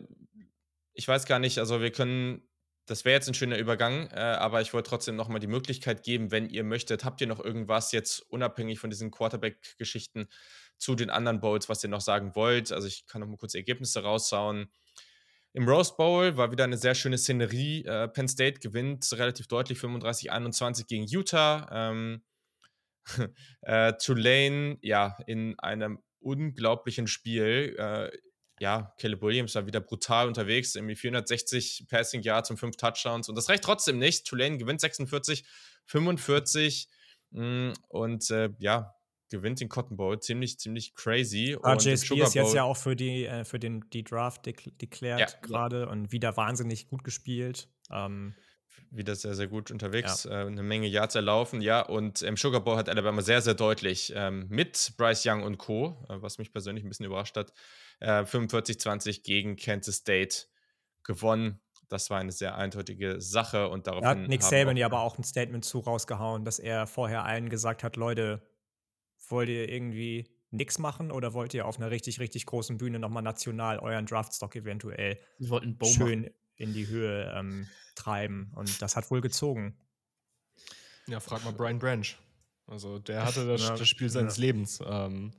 ich 0.94 1.08
weiß 1.08 1.24
gar 1.26 1.38
nicht, 1.38 1.58
also 1.58 1.80
wir 1.80 1.92
können 1.92 2.42
das 2.86 3.04
wäre 3.04 3.14
jetzt 3.14 3.28
ein 3.28 3.34
schöner 3.34 3.58
Übergang, 3.58 4.08
äh, 4.08 4.18
aber 4.18 4.60
ich 4.60 4.74
wollte 4.74 4.90
trotzdem 4.90 5.16
nochmal 5.16 5.40
die 5.40 5.46
Möglichkeit 5.46 6.02
geben, 6.02 6.30
wenn 6.30 6.48
ihr 6.48 6.64
möchtet, 6.64 7.04
habt 7.04 7.20
ihr 7.20 7.26
noch 7.26 7.40
irgendwas 7.40 7.92
jetzt 7.92 8.20
unabhängig 8.30 8.78
von 8.78 8.90
diesen 8.90 9.10
Quarterback-Geschichten 9.10 10.28
zu 10.78 10.94
den 10.94 11.10
anderen 11.10 11.40
Bowls, 11.40 11.68
was 11.68 11.82
ihr 11.84 11.90
noch 11.90 12.00
sagen 12.00 12.34
wollt? 12.34 12.72
Also 12.72 12.88
ich 12.88 13.06
kann 13.06 13.20
noch 13.20 13.28
mal 13.28 13.36
kurz 13.36 13.54
Ergebnisse 13.54 14.02
raushauen. 14.02 14.70
Im 15.54 15.68
Rose 15.68 15.94
Bowl 15.96 16.36
war 16.36 16.50
wieder 16.50 16.64
eine 16.64 16.78
sehr 16.78 16.94
schöne 16.94 17.18
Szenerie. 17.18 17.84
Äh, 17.84 18.08
Penn 18.08 18.26
State 18.26 18.60
gewinnt 18.60 19.06
relativ 19.12 19.46
deutlich 19.46 19.78
35-21 19.78 20.86
gegen 20.86 21.06
Utah. 21.06 21.68
Ähm, 21.70 22.24
äh, 23.62 23.92
Tulane, 23.94 24.78
ja, 24.80 25.18
in 25.26 25.58
einem 25.58 26.02
unglaublichen 26.20 27.06
Spiel. 27.06 27.76
Ja, 28.62 28.94
Caleb 28.96 29.22
Williams 29.22 29.56
war 29.56 29.66
wieder 29.66 29.80
brutal 29.80 30.28
unterwegs, 30.28 30.76
irgendwie 30.76 30.94
460 30.94 31.86
Passing 31.90 32.22
Yards 32.22 32.48
und 32.48 32.58
5 32.58 32.76
Touchdowns 32.76 33.28
und 33.28 33.34
das 33.34 33.48
reicht 33.48 33.64
trotzdem 33.64 33.98
nicht. 33.98 34.24
Tulane 34.24 34.56
gewinnt 34.56 34.80
46, 34.80 35.44
45 35.86 36.88
mh, 37.32 37.72
und 37.88 38.30
äh, 38.30 38.50
ja, 38.60 38.94
gewinnt 39.30 39.58
den 39.58 39.68
Cotton 39.68 39.96
Bowl. 39.96 40.20
Ziemlich, 40.20 40.60
ziemlich 40.60 40.94
crazy. 40.94 41.56
RJSP 41.60 42.20
ist 42.20 42.34
jetzt 42.34 42.54
ja 42.54 42.62
auch 42.62 42.76
für, 42.76 42.94
die, 42.94 43.26
äh, 43.26 43.44
für 43.44 43.58
den, 43.58 43.84
die 43.92 44.04
Draft 44.04 44.46
deklärt 44.46 45.18
ja, 45.18 45.26
gerade 45.40 45.88
und 45.88 46.12
wieder 46.12 46.36
wahnsinnig 46.36 46.86
gut 46.86 47.02
gespielt. 47.02 47.68
Ähm, 47.90 48.32
wieder 48.92 49.16
sehr, 49.16 49.34
sehr 49.34 49.48
gut 49.48 49.72
unterwegs. 49.72 50.22
Ja. 50.22 50.42
Äh, 50.42 50.46
eine 50.46 50.62
Menge 50.62 50.86
Yards 50.86 51.16
erlaufen, 51.16 51.62
ja. 51.62 51.80
Und 51.80 52.22
im 52.22 52.36
Sugar 52.36 52.60
Bowl 52.60 52.76
hat 52.76 52.88
Alabama 52.88 53.22
sehr, 53.22 53.42
sehr 53.42 53.54
deutlich 53.54 54.12
ähm, 54.14 54.46
mit 54.50 54.92
Bryce 54.96 55.26
Young 55.26 55.42
und 55.42 55.58
Co., 55.58 56.06
äh, 56.08 56.22
was 56.22 56.38
mich 56.38 56.52
persönlich 56.52 56.84
ein 56.84 56.88
bisschen 56.88 57.06
überrascht 57.06 57.36
hat, 57.36 57.52
äh, 58.02 58.24
45-20 58.24 59.22
gegen 59.22 59.56
Kansas 59.56 59.96
State 59.96 60.46
gewonnen. 61.04 61.60
Das 61.88 62.10
war 62.10 62.18
eine 62.18 62.32
sehr 62.32 62.56
eindeutige 62.56 63.20
Sache 63.20 63.68
und 63.68 63.86
daraufhin. 63.86 64.04
Da 64.04 64.22
hat 64.22 64.28
Nick 64.28 64.42
Saban 64.42 64.76
ja 64.76 64.86
aber 64.86 65.00
auch 65.00 65.18
ein 65.18 65.24
Statement 65.24 65.64
zu 65.64 65.78
rausgehauen, 65.78 66.44
dass 66.44 66.58
er 66.58 66.86
vorher 66.86 67.24
allen 67.24 67.48
gesagt 67.48 67.84
hat: 67.84 67.96
Leute, 67.96 68.42
wollt 69.28 69.48
ihr 69.48 69.68
irgendwie 69.68 70.26
nichts 70.50 70.78
machen 70.78 71.10
oder 71.12 71.32
wollt 71.34 71.54
ihr 71.54 71.66
auf 71.66 71.78
einer 71.78 71.90
richtig, 71.90 72.18
richtig 72.18 72.46
großen 72.46 72.78
Bühne 72.78 72.98
nochmal 72.98 73.22
national 73.22 73.78
euren 73.78 74.06
Draftstock 74.06 74.56
eventuell 74.56 75.18
schön 75.84 76.22
machen. 76.22 76.30
in 76.56 76.72
die 76.72 76.86
Höhe 76.86 77.32
ähm, 77.36 77.68
treiben? 77.94 78.52
Und 78.54 78.80
das 78.80 78.96
hat 78.96 79.10
wohl 79.10 79.20
gezogen. 79.20 79.78
Ja, 81.08 81.20
frag 81.20 81.44
mal 81.44 81.52
Brian 81.52 81.78
Branch. 81.78 82.06
Also 82.66 82.98
der 82.98 83.24
hatte 83.24 83.46
das, 83.46 83.62
ja, 83.62 83.76
das 83.76 83.88
Spiel 83.88 84.08
seines 84.08 84.38
ja. 84.38 84.42
Lebens. 84.42 84.80
Ähm, 84.84 85.32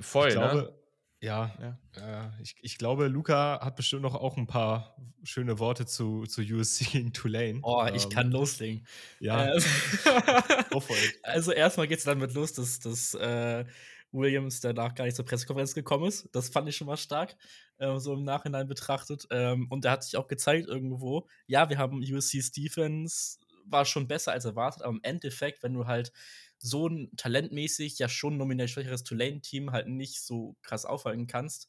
Voll, 0.00 0.28
ich 0.28 0.34
glaube, 0.34 0.56
ne? 0.56 0.79
Ja, 1.22 1.50
ja. 1.60 2.24
Äh, 2.24 2.42
ich, 2.42 2.56
ich 2.62 2.78
glaube, 2.78 3.08
Luca 3.08 3.60
hat 3.62 3.76
bestimmt 3.76 4.02
noch 4.02 4.14
auch 4.14 4.38
ein 4.38 4.46
paar 4.46 4.96
schöne 5.22 5.58
Worte 5.58 5.84
zu, 5.84 6.24
zu 6.24 6.40
USC 6.40 6.86
gegen 6.92 7.12
Tulane. 7.12 7.60
Oh, 7.62 7.86
ich 7.92 8.04
ähm, 8.04 8.10
kann 8.10 8.30
loslegen. 8.30 8.86
Ja. 9.18 9.54
Äh, 9.54 9.60
also 11.22 11.52
erstmal 11.52 11.88
geht 11.88 11.98
es 11.98 12.04
damit 12.04 12.32
los, 12.32 12.54
dass, 12.54 12.78
dass 12.78 13.14
äh, 13.14 13.66
Williams 14.12 14.60
danach 14.60 14.94
gar 14.94 15.04
nicht 15.04 15.14
zur 15.14 15.26
Pressekonferenz 15.26 15.74
gekommen 15.74 16.06
ist. 16.06 16.28
Das 16.32 16.48
fand 16.48 16.68
ich 16.68 16.76
schon 16.76 16.86
mal 16.86 16.96
stark, 16.96 17.36
äh, 17.78 17.98
so 17.98 18.14
im 18.14 18.24
Nachhinein 18.24 18.66
betrachtet. 18.66 19.26
Ähm, 19.30 19.66
und 19.68 19.84
er 19.84 19.92
hat 19.92 20.04
sich 20.04 20.16
auch 20.16 20.26
gezeigt 20.26 20.68
irgendwo, 20.68 21.26
ja, 21.46 21.68
wir 21.68 21.76
haben 21.76 22.02
USC's 22.02 22.50
Defense, 22.50 23.38
war 23.70 23.84
schon 23.84 24.08
besser 24.08 24.32
als 24.32 24.44
erwartet, 24.44 24.82
aber 24.82 24.92
im 24.92 25.00
Endeffekt, 25.02 25.62
wenn 25.62 25.74
du 25.74 25.86
halt 25.86 26.12
so 26.58 26.88
ein 26.88 27.10
talentmäßig 27.16 27.98
ja 27.98 28.08
schon 28.08 28.36
nominell 28.36 28.68
schwächeres 28.68 29.02
Tulane-Team 29.04 29.72
halt 29.72 29.88
nicht 29.88 30.20
so 30.20 30.56
krass 30.62 30.84
aufhalten 30.84 31.26
kannst, 31.26 31.68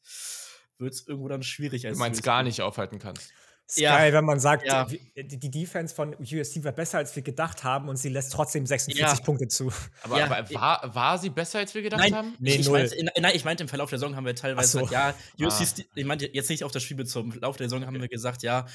wird 0.78 0.94
es 0.94 1.06
irgendwo 1.06 1.28
dann 1.28 1.42
schwierig. 1.42 1.86
Als 1.86 1.96
du 1.96 2.00
meinst 2.00 2.22
gar 2.22 2.42
nicht 2.42 2.60
aufhalten 2.60 2.98
kannst. 2.98 3.32
Ist 3.68 3.78
ja. 3.78 3.96
geil, 3.96 4.12
wenn 4.12 4.24
man 4.24 4.38
sagt, 4.38 4.66
ja. 4.66 4.84
die 4.84 5.50
Defense 5.50 5.94
von 5.94 6.14
USC 6.20 6.62
war 6.62 6.72
besser, 6.72 6.98
als 6.98 7.16
wir 7.16 7.22
gedacht 7.22 7.64
haben 7.64 7.88
und 7.88 7.96
sie 7.96 8.10
lässt 8.10 8.32
trotzdem 8.32 8.66
46 8.66 9.00
ja. 9.18 9.24
Punkte 9.24 9.48
zu. 9.48 9.72
Aber, 10.02 10.18
ja. 10.18 10.26
aber 10.26 10.54
war, 10.54 10.94
war, 10.94 11.18
sie 11.18 11.30
besser, 11.30 11.60
als 11.60 11.74
wir 11.74 11.80
gedacht 11.80 12.00
nein, 12.00 12.14
haben? 12.14 12.36
Nee, 12.38 12.56
ich, 12.56 12.68
meinte, 12.68 12.94
nein, 13.18 13.32
ich 13.34 13.44
meinte, 13.46 13.62
im 13.62 13.68
Verlauf 13.68 13.88
der 13.88 13.98
Saison 13.98 14.14
haben 14.14 14.26
wir 14.26 14.34
teilweise 14.34 14.78
so. 14.78 14.84
gesagt, 14.84 15.18
ja, 15.38 15.46
USC, 15.46 15.62
ah. 15.78 15.84
ich 15.94 16.04
meinte 16.04 16.28
jetzt 16.30 16.50
nicht 16.50 16.64
auf 16.64 16.72
das 16.72 16.82
Spiel 16.82 16.98
bezogen, 16.98 17.28
im 17.28 17.32
Verlauf 17.32 17.56
der 17.56 17.70
Saison 17.70 17.86
haben 17.86 17.98
wir 17.98 18.08
gesagt, 18.08 18.42
ja, 18.42 18.66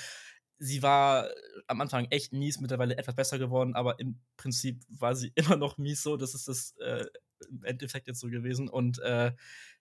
sie 0.59 0.81
war 0.83 1.29
am 1.67 1.81
Anfang 1.81 2.07
echt 2.09 2.33
mies, 2.33 2.59
mittlerweile 2.59 2.97
etwas 2.97 3.15
besser 3.15 3.39
geworden, 3.39 3.75
aber 3.75 3.99
im 3.99 4.19
Prinzip 4.37 4.83
war 4.89 5.15
sie 5.15 5.31
immer 5.35 5.57
noch 5.57 5.77
mies 5.77 6.03
so. 6.03 6.17
Das 6.17 6.33
ist 6.33 6.47
das 6.47 6.71
äh, 6.79 7.05
im 7.49 7.63
Endeffekt 7.63 8.07
jetzt 8.07 8.19
so 8.19 8.29
gewesen. 8.29 8.69
Und 8.69 8.99
äh, 8.99 9.33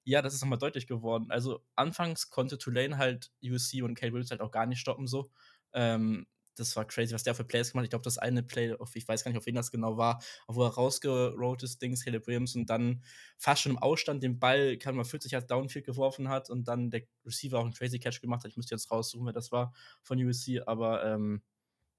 ja, 0.04 0.22
das 0.22 0.34
ist 0.34 0.42
nochmal 0.42 0.58
deutlich 0.58 0.86
geworden. 0.86 1.30
Also 1.30 1.64
anfangs 1.74 2.30
konnte 2.30 2.58
Tulane 2.58 2.98
halt 2.98 3.32
USC 3.42 3.82
und 3.82 3.94
Kate 3.94 4.12
Williams 4.12 4.30
halt 4.30 4.40
auch 4.40 4.50
gar 4.50 4.66
nicht 4.66 4.80
stoppen 4.80 5.06
so. 5.06 5.30
Ähm, 5.72 6.26
das 6.57 6.74
war 6.76 6.84
crazy, 6.84 7.14
was 7.14 7.22
der 7.22 7.34
für 7.34 7.44
Plays 7.44 7.70
gemacht 7.70 7.82
hat. 7.82 7.86
Ich 7.86 7.90
glaube, 7.90 8.04
das 8.04 8.18
eine 8.18 8.42
Play, 8.42 8.74
ich 8.94 9.07
weiß 9.07 9.24
gar 9.24 9.30
nicht, 9.30 9.38
auf 9.38 9.46
wen 9.46 9.54
das 9.54 9.70
genau 9.70 9.96
war, 9.96 10.22
wo 10.48 10.64
er 10.64 10.70
rausgerollt 10.70 11.62
ist, 11.62 11.80
Dings, 11.80 12.04
Caleb 12.04 12.26
Williams 12.26 12.57
und 12.57 12.66
dann 12.66 13.02
fast 13.38 13.62
schon 13.62 13.72
im 13.72 13.78
Ausstand 13.78 14.22
den 14.22 14.38
Ball, 14.38 14.76
kann 14.78 14.96
man 14.96 15.04
40 15.04 15.34
als 15.34 15.46
Downfield 15.46 15.84
geworfen 15.84 16.28
hat 16.28 16.50
und 16.50 16.66
dann 16.66 16.90
der 16.90 17.02
Receiver 17.24 17.59
auch 17.59 17.64
einen 17.64 17.74
crazy 17.74 17.98
Catch 17.98 18.20
gemacht 18.20 18.44
hat. 18.44 18.50
Ich 18.50 18.57
müsste 18.57 18.74
jetzt 18.74 18.90
raussuchen, 18.90 19.26
wer 19.26 19.32
das 19.32 19.52
war 19.52 19.72
von 20.02 20.18
USC, 20.22 20.62
aber 20.66 21.04
ähm, 21.04 21.42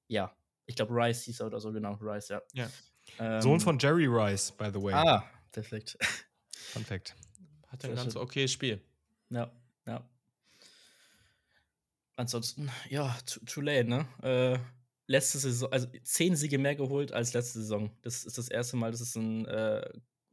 ja, 0.08 0.36
ich 0.66 0.76
glaube, 0.76 0.94
Rice 0.94 1.24
hieß 1.24 1.40
er 1.42 1.48
oder 1.48 1.60
so, 1.60 1.72
genau, 1.72 1.94
Rice, 2.02 2.30
ja. 2.30 2.42
ja. 2.54 2.70
Ähm, 3.20 3.42
Sohn 3.42 3.60
von 3.60 3.80
Jerry 3.80 4.08
Rice, 4.08 4.52
by 4.52 4.70
the 4.74 4.82
way. 4.82 4.94
Ah, 4.94 5.24
perfekt. 5.52 5.98
Fun 6.52 6.84
Fact. 6.84 7.16
Hat 7.68 7.84
ein 7.86 7.96
ganz 7.96 8.16
okayes 8.16 8.52
Spiel. 8.52 8.82
Ja, 9.30 9.52
ja 9.86 10.08
ansonsten, 12.18 12.70
ja, 12.90 13.16
Tulane, 13.46 13.84
ne? 13.86 14.08
Äh, 14.22 14.60
letzte 15.08 15.38
Saison, 15.38 15.72
also 15.72 15.88
zehn 16.04 16.36
Siege 16.36 16.58
mehr 16.58 16.76
geholt 16.76 17.14
als 17.14 17.34
letzte 17.34 17.60
Saison. 17.60 17.92
Das 18.02 18.26
ist 18.26 18.38
das 18.38 18.50
erste 18.50 18.76
Mal, 18.76 18.92
dass 18.92 19.00
es 19.02 19.16
ein 19.16 19.46
äh, 19.46 19.90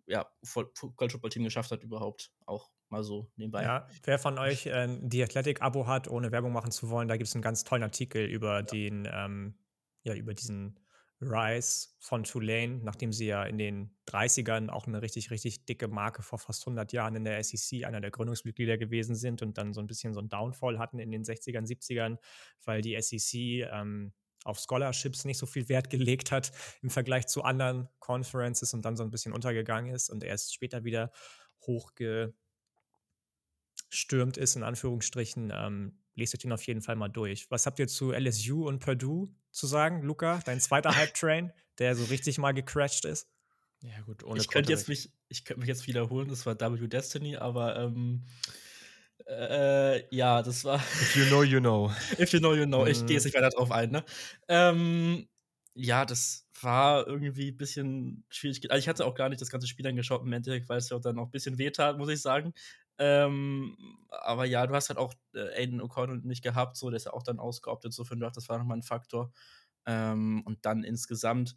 ja, 0.07 0.27
College 0.53 1.13
Football 1.13 1.31
Team 1.31 1.45
geschafft 1.45 1.71
hat, 1.71 1.83
überhaupt. 1.83 2.33
Auch 2.47 2.71
mal 2.89 3.03
so 3.03 3.31
nebenbei. 3.37 3.63
Ja, 3.63 3.87
wer 4.03 4.19
von 4.19 4.39
euch 4.39 4.67
äh, 4.67 4.99
die 5.01 5.23
Athletic-Abo 5.23 5.87
hat, 5.87 6.09
ohne 6.09 6.33
Werbung 6.33 6.53
machen 6.53 6.73
zu 6.73 6.91
wollen, 6.91 7.09
da 7.09 7.17
gibt 7.17 7.29
es 7.29 7.35
einen 7.35 7.43
ganz 7.43 7.65
tollen 7.65 7.83
Artikel 7.83 8.27
über 8.27 8.57
ja. 8.57 8.63
den, 8.63 9.09
ähm, 9.11 9.59
ja, 10.03 10.15
über 10.15 10.35
diesen 10.35 10.79
Rise 11.27 11.89
von 11.99 12.25
Tulane, 12.25 12.81
nachdem 12.83 13.13
sie 13.13 13.27
ja 13.27 13.45
in 13.45 13.59
den 13.59 13.97
30ern 14.09 14.69
auch 14.69 14.87
eine 14.87 15.03
richtig, 15.03 15.31
richtig 15.31 15.65
dicke 15.67 15.89
Marke 15.89 16.23
vor 16.23 16.39
fast 16.39 16.63
100 16.63 16.93
Jahren 16.93 17.17
in 17.17 17.25
der 17.25 17.43
SEC, 17.43 17.85
einer 17.85 18.01
der 18.01 18.11
Gründungsmitglieder 18.11 18.79
gewesen 18.79 19.17
sind 19.17 19.43
und 19.43 19.59
dann 19.59 19.73
so 19.73 19.81
ein 19.81 19.87
bisschen 19.87 20.15
so 20.15 20.21
ein 20.21 20.29
Downfall 20.29 20.79
hatten 20.79 20.99
in 20.99 21.11
den 21.11 21.25
60ern, 21.25 21.67
70ern, 21.67 22.19
weil 22.65 22.83
die 22.83 23.01
SEC 23.01 23.69
ähm, 23.73 24.13
auf 24.45 24.59
Scholarships 24.59 25.25
nicht 25.25 25.39
so 25.39 25.47
viel 25.47 25.69
Wert 25.69 25.91
gelegt 25.91 26.31
hat 26.31 26.53
im 26.83 26.91
Vergleich 26.91 27.27
zu 27.27 27.43
anderen 27.43 27.89
Conferences 27.99 28.75
und 28.75 28.85
dann 28.85 28.97
so 28.97 29.03
ein 29.03 29.11
bisschen 29.11 29.33
untergegangen 29.33 29.95
ist 29.95 30.11
und 30.11 30.23
erst 30.23 30.55
später 30.55 30.85
wieder 30.85 31.11
hochgestürmt 31.63 32.37
ist, 34.37 34.57
in 34.57 34.63
Anführungsstrichen. 34.63 35.53
Ähm, 35.55 36.04
lest 36.15 36.35
euch 36.35 36.41
den 36.41 36.53
auf 36.53 36.63
jeden 36.63 36.83
Fall 36.83 36.97
mal 36.97 37.09
durch. 37.09 37.51
Was 37.51 37.67
habt 37.67 37.79
ihr 37.79 37.89
zu 37.89 38.13
LSU 38.13 38.67
und 38.67 38.79
Purdue 38.79 39.29
zu 39.51 39.67
sagen, 39.67 40.03
Luca? 40.03 40.41
Dein 40.45 40.61
zweiter 40.61 40.95
Hype-Train, 40.95 41.53
der 41.79 41.97
so 41.97 42.05
richtig 42.05 42.39
mal 42.39 42.53
gecrashed 42.53 43.05
ist? 43.05 43.29
Ja, 43.83 44.01
gut, 44.07 44.25
ohne 44.25 44.41
Ich 44.41 44.49
könnte 44.49 44.73
jetzt 44.73 44.89
mich, 44.89 45.11
ich 45.29 45.45
könnte 45.45 45.61
mich 45.61 45.69
jetzt 45.69 45.87
wiederholen, 45.87 46.29
das 46.29 46.47
war 46.47 46.59
W 46.59 46.89
Destiny, 46.89 47.37
aber 47.37 47.77
ähm, 47.77 48.25
äh, 49.27 50.15
ja, 50.15 50.43
das 50.43 50.65
war. 50.65 50.77
If 50.77 51.17
you 51.17 51.27
know, 51.27 51.43
you 51.43 51.61
know. 51.61 51.93
If 52.19 52.33
you 52.33 52.39
know, 52.39 52.55
you 52.55 52.67
know. 52.67 52.87
Ich 52.87 53.05
gehe 53.07 53.17
jetzt 53.17 53.25
nicht 53.25 53.37
weiter 53.37 53.51
drauf 53.51 53.71
ein, 53.71 53.91
ne? 53.91 54.05
Ähm, 54.49 55.29
ja, 55.75 56.05
das 56.05 56.47
war 56.61 57.07
irgendwie 57.07 57.51
ein 57.51 57.57
bisschen 57.57 58.25
schwierig. 58.29 58.71
Also 58.71 58.79
ich 58.79 58.89
hatte 58.89 59.05
auch 59.05 59.15
gar 59.15 59.29
nicht 59.29 59.41
das 59.41 59.51
ganze 59.51 59.67
Spiel 59.67 59.87
angeschaut 59.87 60.23
im 60.23 60.33
Endeffekt, 60.33 60.69
weil 60.69 60.79
es 60.79 60.89
ja 60.89 60.97
auch 60.97 61.01
dann 61.01 61.19
auch 61.19 61.27
ein 61.27 61.31
bisschen 61.31 61.59
wehtat, 61.59 61.99
muss 61.99 62.09
ich 62.09 62.21
sagen. 62.23 62.55
Ähm, 62.99 63.77
aber 64.11 64.45
ja, 64.45 64.67
du 64.67 64.75
hast 64.75 64.89
halt 64.89 64.99
auch 64.99 65.15
äh, 65.35 65.63
Aiden 65.63 65.81
O'Connell 65.83 66.21
nicht 66.25 66.43
gehabt, 66.43 66.77
so, 66.77 66.91
der 66.91 66.97
ist 66.97 67.07
ja 67.07 67.13
auch 67.13 67.23
dann 67.23 67.39
ausgeoptet, 67.39 67.93
so 67.93 68.05
für 68.05 68.17
das 68.17 68.49
war 68.49 68.59
nochmal 68.59 68.79
ein 68.79 68.83
Faktor. 68.83 69.33
Ähm, 69.87 70.43
und 70.45 70.65
dann 70.65 70.85
insgesamt 70.85 71.57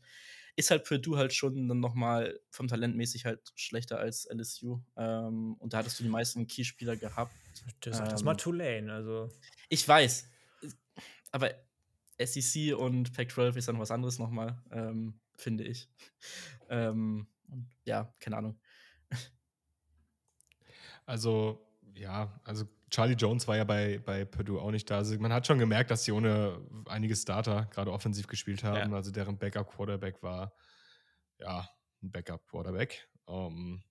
ist 0.56 0.72
halt 0.72 0.86
Purdue 0.86 1.18
halt 1.18 1.34
schon 1.34 1.68
dann 1.68 1.80
nochmal 1.80 2.40
vom 2.50 2.68
Talentmäßig 2.68 3.26
halt 3.26 3.54
schlechter 3.56 4.00
als 4.00 4.26
LSU. 4.26 4.82
Ähm, 4.98 5.54
und 5.60 5.72
da 5.72 5.78
hattest 5.78 6.00
du 6.00 6.04
die 6.04 6.10
meisten 6.10 6.48
Keyspieler 6.48 6.98
gehabt. 6.98 7.32
Das, 7.82 8.00
ähm, 8.00 8.10
das 8.10 8.24
mal 8.24 8.36
Tulane, 8.36 8.92
also. 8.92 9.30
Ich 9.70 9.88
weiß. 9.88 10.30
Aber 11.32 11.52
SEC 12.20 12.76
und 12.76 13.14
Pac-12 13.14 13.56
ist 13.56 13.68
dann 13.68 13.80
was 13.80 13.92
anderes 13.92 14.18
nochmal, 14.18 14.62
ähm, 14.72 15.20
finde 15.36 15.64
ich. 15.64 15.90
Ähm, 16.70 17.28
ja, 17.86 18.14
keine 18.20 18.36
Ahnung. 18.36 18.60
Also, 21.08 21.66
ja, 21.96 22.40
also 22.44 22.66
Charlie 22.90 23.16
Jones 23.16 23.48
war 23.48 23.58
ja 23.58 23.64
bei, 23.64 24.00
bei 24.00 24.26
Purdue 24.26 24.62
auch 24.62 24.72
nicht 24.72 24.90
da. 24.90 24.98
Also 24.98 25.18
man 25.20 25.34
hat 25.34 25.48
schon 25.48 25.58
gemerkt, 25.58 25.90
dass 25.90 26.04
sie 26.04 26.12
ohne 26.12 26.62
einige 26.86 27.16
Starter 27.16 27.66
gerade 27.72 27.92
offensiv 27.92 28.28
gespielt 28.28 28.64
haben. 28.64 28.92
Ja. 28.92 28.96
Also 28.96 29.12
deren 29.12 29.38
Backup-Quarterback 29.38 30.22
war 30.22 30.54
ja 31.40 31.68
ein 32.04 32.12
Backup-Quarterback. 32.12 33.10
Um, 33.26 33.56
ähm, 33.56 33.84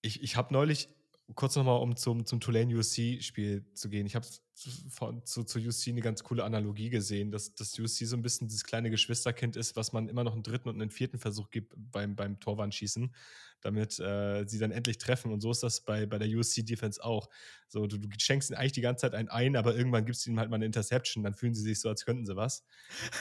ich 0.00 0.22
ich 0.22 0.36
habe 0.36 0.52
neulich, 0.52 0.88
kurz 1.34 1.54
nochmal, 1.54 1.80
um 1.80 1.96
zum, 1.96 2.26
zum 2.26 2.40
Tulane 2.40 2.76
USC-Spiel 2.76 3.72
zu 3.74 3.88
gehen, 3.88 4.06
ich 4.06 4.16
habe 4.16 4.26
von, 4.90 5.24
zu, 5.24 5.44
zu 5.44 5.58
UC 5.58 5.88
eine 5.88 6.00
ganz 6.00 6.22
coole 6.22 6.44
Analogie 6.44 6.90
gesehen, 6.90 7.30
dass, 7.30 7.54
dass 7.54 7.78
UC 7.78 7.88
so 7.88 8.16
ein 8.16 8.22
bisschen 8.22 8.48
dieses 8.48 8.64
kleine 8.64 8.90
Geschwisterkind 8.90 9.56
ist, 9.56 9.76
was 9.76 9.92
man 9.92 10.08
immer 10.08 10.24
noch 10.24 10.34
einen 10.34 10.42
dritten 10.42 10.68
und 10.68 10.80
einen 10.80 10.90
vierten 10.90 11.18
Versuch 11.18 11.50
gibt 11.50 11.74
beim, 11.76 12.16
beim 12.16 12.40
Torwandschießen, 12.40 13.14
damit 13.60 13.98
äh, 14.00 14.44
sie 14.46 14.58
dann 14.58 14.70
endlich 14.70 14.98
treffen. 14.98 15.32
Und 15.32 15.40
so 15.40 15.50
ist 15.50 15.62
das 15.62 15.80
bei, 15.80 16.06
bei 16.06 16.18
der 16.18 16.28
USC-Defense 16.28 17.02
auch. 17.02 17.28
So, 17.68 17.86
du, 17.86 17.96
du 17.96 18.08
schenkst 18.18 18.50
ihnen 18.50 18.58
eigentlich 18.58 18.72
die 18.72 18.80
ganze 18.82 19.02
Zeit 19.02 19.14
einen 19.14 19.28
ein, 19.28 19.56
aber 19.56 19.74
irgendwann 19.74 20.04
gibst 20.04 20.26
du 20.26 20.30
ihnen 20.30 20.38
halt 20.38 20.50
mal 20.50 20.56
eine 20.56 20.66
Interception, 20.66 21.24
dann 21.24 21.34
fühlen 21.34 21.54
sie 21.54 21.62
sich 21.62 21.80
so, 21.80 21.88
als 21.88 22.04
könnten 22.04 22.26
sie 22.26 22.36
was. 22.36 22.64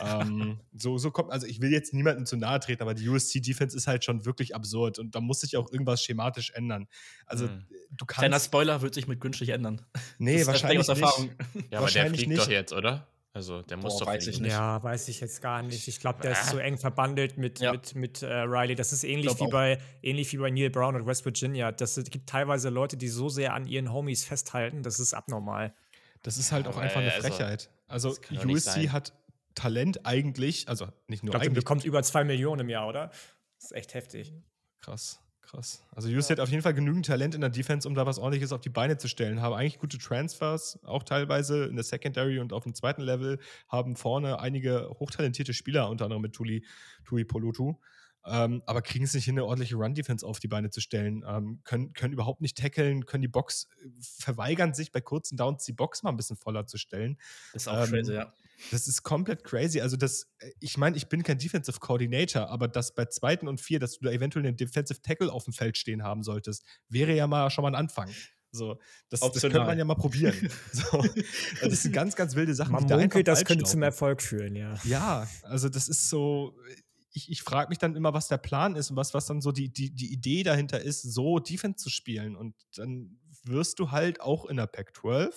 ähm, 0.04 0.60
so, 0.74 0.98
so 0.98 1.12
kommt, 1.12 1.32
also 1.32 1.48
ich 1.48 1.62
will 1.62 1.72
jetzt 1.72 1.94
niemandem 1.94 2.26
zu 2.26 2.36
nahe 2.36 2.60
treten, 2.60 2.82
aber 2.82 2.94
die 2.94 3.08
USC-Defense 3.08 3.78
ist 3.78 3.88
halt 3.88 4.04
schon 4.04 4.26
wirklich 4.26 4.54
absurd 4.54 5.00
und 5.00 5.16
da 5.16 5.22
muss 5.22 5.42
sich 5.42 5.56
auch 5.56 5.72
irgendwas 5.72 6.04
schematisch 6.04 6.52
ändern. 6.52 6.88
Also 7.26 7.46
mhm. 7.48 7.66
du 7.92 8.06
kannst. 8.06 8.20
Kleiner 8.20 8.40
Spoiler 8.40 8.82
wird 8.82 8.94
sich 8.94 9.08
mit 9.08 9.24
nicht 9.24 9.50
ändern. 9.50 9.82
Nee, 10.18 10.46
wahrscheinlich 10.46 10.88
nicht. 10.88 11.31
Ja, 11.70 11.80
aber 11.80 11.90
der 11.90 12.08
fliegt 12.08 12.28
nicht. 12.28 12.42
doch 12.42 12.50
jetzt, 12.50 12.74
oder? 12.74 13.08
Also 13.34 13.62
der 13.62 13.78
muss 13.78 13.94
Boah, 13.94 14.00
doch 14.02 14.08
weiß 14.08 14.28
ich 14.28 14.42
nicht. 14.42 14.52
Ja, 14.52 14.84
weiß 14.84 15.08
ich 15.08 15.22
jetzt 15.22 15.42
gar 15.42 15.64
nicht. 15.64 15.88
Ich 15.88 16.00
glaube, 16.02 16.22
der 16.22 16.34
ist 16.34 16.50
so 16.50 16.58
eng 16.58 16.78
verbandelt 16.78 17.38
mit, 17.38 17.60
ja. 17.60 17.72
mit, 17.72 17.96
mit 17.96 18.22
äh, 18.22 18.28
Riley. 18.28 18.76
Das 18.76 18.92
ist 18.92 19.06
ähnlich 19.06 19.40
wie, 19.40 19.48
bei, 19.48 19.80
ähnlich 20.02 20.34
wie 20.34 20.38
bei 20.38 20.50
Neil 20.50 20.70
Brown 20.70 20.96
und 20.98 21.06
West 21.06 21.24
Virginia. 21.24 21.72
Das 21.72 21.96
gibt 21.96 22.28
teilweise 22.28 22.70
Leute, 22.70 22.98
die 22.98 23.08
so 23.08 23.30
sehr 23.30 23.54
an 23.54 23.68
ihren 23.68 23.94
Homies 23.94 24.26
festhalten, 24.26 24.84
das 24.84 25.00
ist 25.00 25.14
abnormal. 25.14 25.74
Das 26.24 26.38
ist 26.38 26.52
halt 26.52 26.68
auch 26.68 26.78
einfach 26.78 27.00
eine 27.00 27.14
also, 27.14 27.28
Frechheit. 27.28 27.70
Also, 27.88 28.16
USC 28.32 28.90
hat 28.90 29.14
Talent 29.56 30.06
eigentlich, 30.06 30.68
also 30.68 30.88
nicht 31.08 31.24
nur 31.24 31.34
ich 31.34 31.40
glaub, 31.40 31.44
eigentlich. 31.44 31.64
bekommt 31.64 31.86
über 31.86 32.04
zwei 32.04 32.24
Millionen 32.26 32.62
im 32.62 32.70
Jahr, 32.70 32.88
oder? 32.88 33.08
Das 33.56 33.66
ist 33.66 33.72
echt 33.72 33.94
heftig. 33.94 34.34
Krass. 34.82 35.20
Krass. 35.52 35.84
Also 35.94 36.08
Just 36.08 36.30
ja. 36.30 36.36
hat 36.36 36.40
auf 36.40 36.50
jeden 36.50 36.64
Fall 36.64 36.74
genügend 36.74 37.06
Talent 37.06 37.36
in 37.36 37.42
der 37.42 37.50
Defense, 37.50 37.86
um 37.86 37.94
da 37.94 38.06
was 38.06 38.20
ordentliches 38.20 38.54
auf 38.54 38.62
die 38.62 38.70
Beine 38.70 38.98
zu 38.98 39.10
stellen. 39.10 39.42
Haben 39.42 39.54
eigentlich 39.54 39.80
gute 39.80 39.98
Transfers, 39.98 40.80
auch 40.84 41.04
teilweise 41.04 41.66
in 41.66 41.76
der 41.76 41.84
Secondary 41.84 42.40
und 42.40 42.54
auf 42.54 42.64
dem 42.64 42.74
zweiten 42.74 43.02
Level. 43.02 43.38
Haben 43.68 43.98
vorne 43.98 44.40
einige 44.40 44.90
hochtalentierte 45.00 45.54
Spieler, 45.54 45.90
unter 45.90 46.06
anderem 46.06 46.22
mit 46.22 46.34
Tuli, 46.34 46.64
Tui 47.04 47.26
Polutu. 47.26 47.76
Ähm, 48.24 48.62
aber 48.66 48.82
kriegen 48.82 49.04
es 49.04 49.14
nicht 49.14 49.26
hin, 49.26 49.34
eine 49.34 49.46
ordentliche 49.46 49.76
Run-Defense 49.76 50.26
auf 50.26 50.40
die 50.40 50.48
Beine 50.48 50.70
zu 50.70 50.80
stellen. 50.80 51.26
Ähm, 51.28 51.60
können, 51.66 51.92
können 51.94 52.14
überhaupt 52.14 52.40
nicht 52.40 52.58
tackeln, 52.58 53.06
können 53.06 53.24
die 53.24 53.28
Box, 53.28 53.68
äh, 53.84 53.90
verweigern 54.00 54.74
sich 54.74 54.92
bei 54.92 55.02
kurzen 55.02 55.36
Downs 55.38 55.66
die 55.66 55.74
Box 55.74 56.04
mal 56.04 56.12
ein 56.12 56.18
bisschen 56.18 56.38
voller 56.38 56.66
zu 56.66 56.78
stellen. 56.78 57.18
Das 57.52 57.64
ist 57.64 57.68
auch 57.68 57.84
ähm, 57.84 57.90
crazy, 57.90 58.14
ja. 58.14 58.32
Das 58.70 58.88
ist 58.88 59.04
komplett 59.04 59.44
crazy. 59.44 59.82
Also, 59.82 59.98
das, 59.98 60.28
äh, 60.40 60.52
ich 60.60 60.78
meine, 60.78 60.98
ich 60.98 61.08
bin 61.08 61.24
kein 61.24 61.38
Defensive 61.38 61.80
Coordinator, 61.80 62.50
aber 62.50 62.68
dass 62.68 62.94
bei 62.94 63.06
zweiten 63.06 63.48
und 63.48 63.60
vier, 63.60 63.80
dass 63.80 63.98
du 63.98 64.06
da 64.06 64.12
eventuell 64.12 64.46
einen 64.46 64.58
Defensive 64.58 65.02
Tackle 65.02 65.32
auf 65.32 65.46
dem 65.46 65.54
Feld 65.54 65.78
stehen 65.78 66.04
haben 66.04 66.24
solltest, 66.24 66.64
wäre 66.90 67.16
ja 67.16 67.28
mal 67.28 67.50
schon 67.50 67.64
mal 67.64 67.70
ein 67.70 67.76
Anfang. 67.76 68.10
So, 68.54 68.78
das, 69.10 69.22
das 69.22 69.42
könnte 69.42 69.60
man 69.60 69.78
ja 69.78 69.86
mal 69.86 69.96
probieren. 69.96 70.36
so, 70.74 71.00
also 71.00 71.70
das 71.70 71.84
sind 71.84 71.94
ganz, 71.94 72.16
ganz 72.16 72.36
wilde 72.36 72.54
Sachen. 72.54 72.74
Man 72.74 72.86
die 72.86 72.94
munkelt, 72.94 73.28
da 73.28 73.32
das 73.32 73.46
könnte 73.46 73.64
zum 73.64 73.82
Erfolg 73.82 74.22
führen, 74.22 74.56
ja. 74.56 74.78
Ja, 74.84 75.28
also 75.44 75.70
das 75.70 75.88
ist 75.88 76.10
so, 76.10 76.58
ich, 77.14 77.32
ich 77.32 77.44
frage 77.44 77.70
mich 77.70 77.78
dann 77.78 77.96
immer, 77.96 78.14
was 78.14 78.28
der 78.28 78.38
Plan 78.38 78.76
ist 78.76 78.90
und 78.90 78.98
was, 78.98 79.14
was 79.14 79.26
dann 79.26 79.42
so 79.42 79.52
die, 79.52 79.72
die, 79.72 79.92
die 79.94 80.12
Idee 80.12 80.44
dahinter 80.44 80.82
ist, 80.82 81.02
so 81.02 81.40
Defense 81.40 81.78
zu 81.78 81.90
spielen. 81.90 82.36
Und 82.36 82.56
dann 82.76 83.20
wirst 83.44 83.80
du 83.80 83.92
halt 83.92 84.22
auch 84.22 84.46
in 84.46 84.58
der 84.58 84.68
Pac-12 84.68 85.34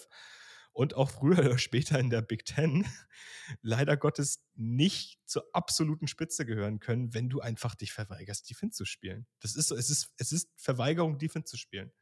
und 0.74 0.94
auch 0.94 1.10
früher 1.10 1.38
oder 1.38 1.56
später 1.56 1.98
in 1.98 2.10
der 2.10 2.20
Big 2.20 2.44
Ten 2.44 2.84
leider 3.62 3.96
Gottes 3.96 4.44
nicht 4.54 5.20
zur 5.24 5.48
absoluten 5.52 6.08
Spitze 6.08 6.44
gehören 6.44 6.80
können, 6.80 7.14
wenn 7.14 7.30
du 7.30 7.40
einfach 7.40 7.74
dich 7.74 7.92
verweigerst, 7.92 8.50
Defense 8.50 8.76
zu 8.76 8.84
spielen. 8.84 9.26
Das 9.40 9.54
ist 9.56 9.68
so, 9.68 9.76
es 9.76 9.88
ist, 9.88 10.12
es 10.18 10.32
ist 10.32 10.50
Verweigerung, 10.56 11.16
Defense 11.16 11.46
zu 11.50 11.56
spielen. 11.56 11.92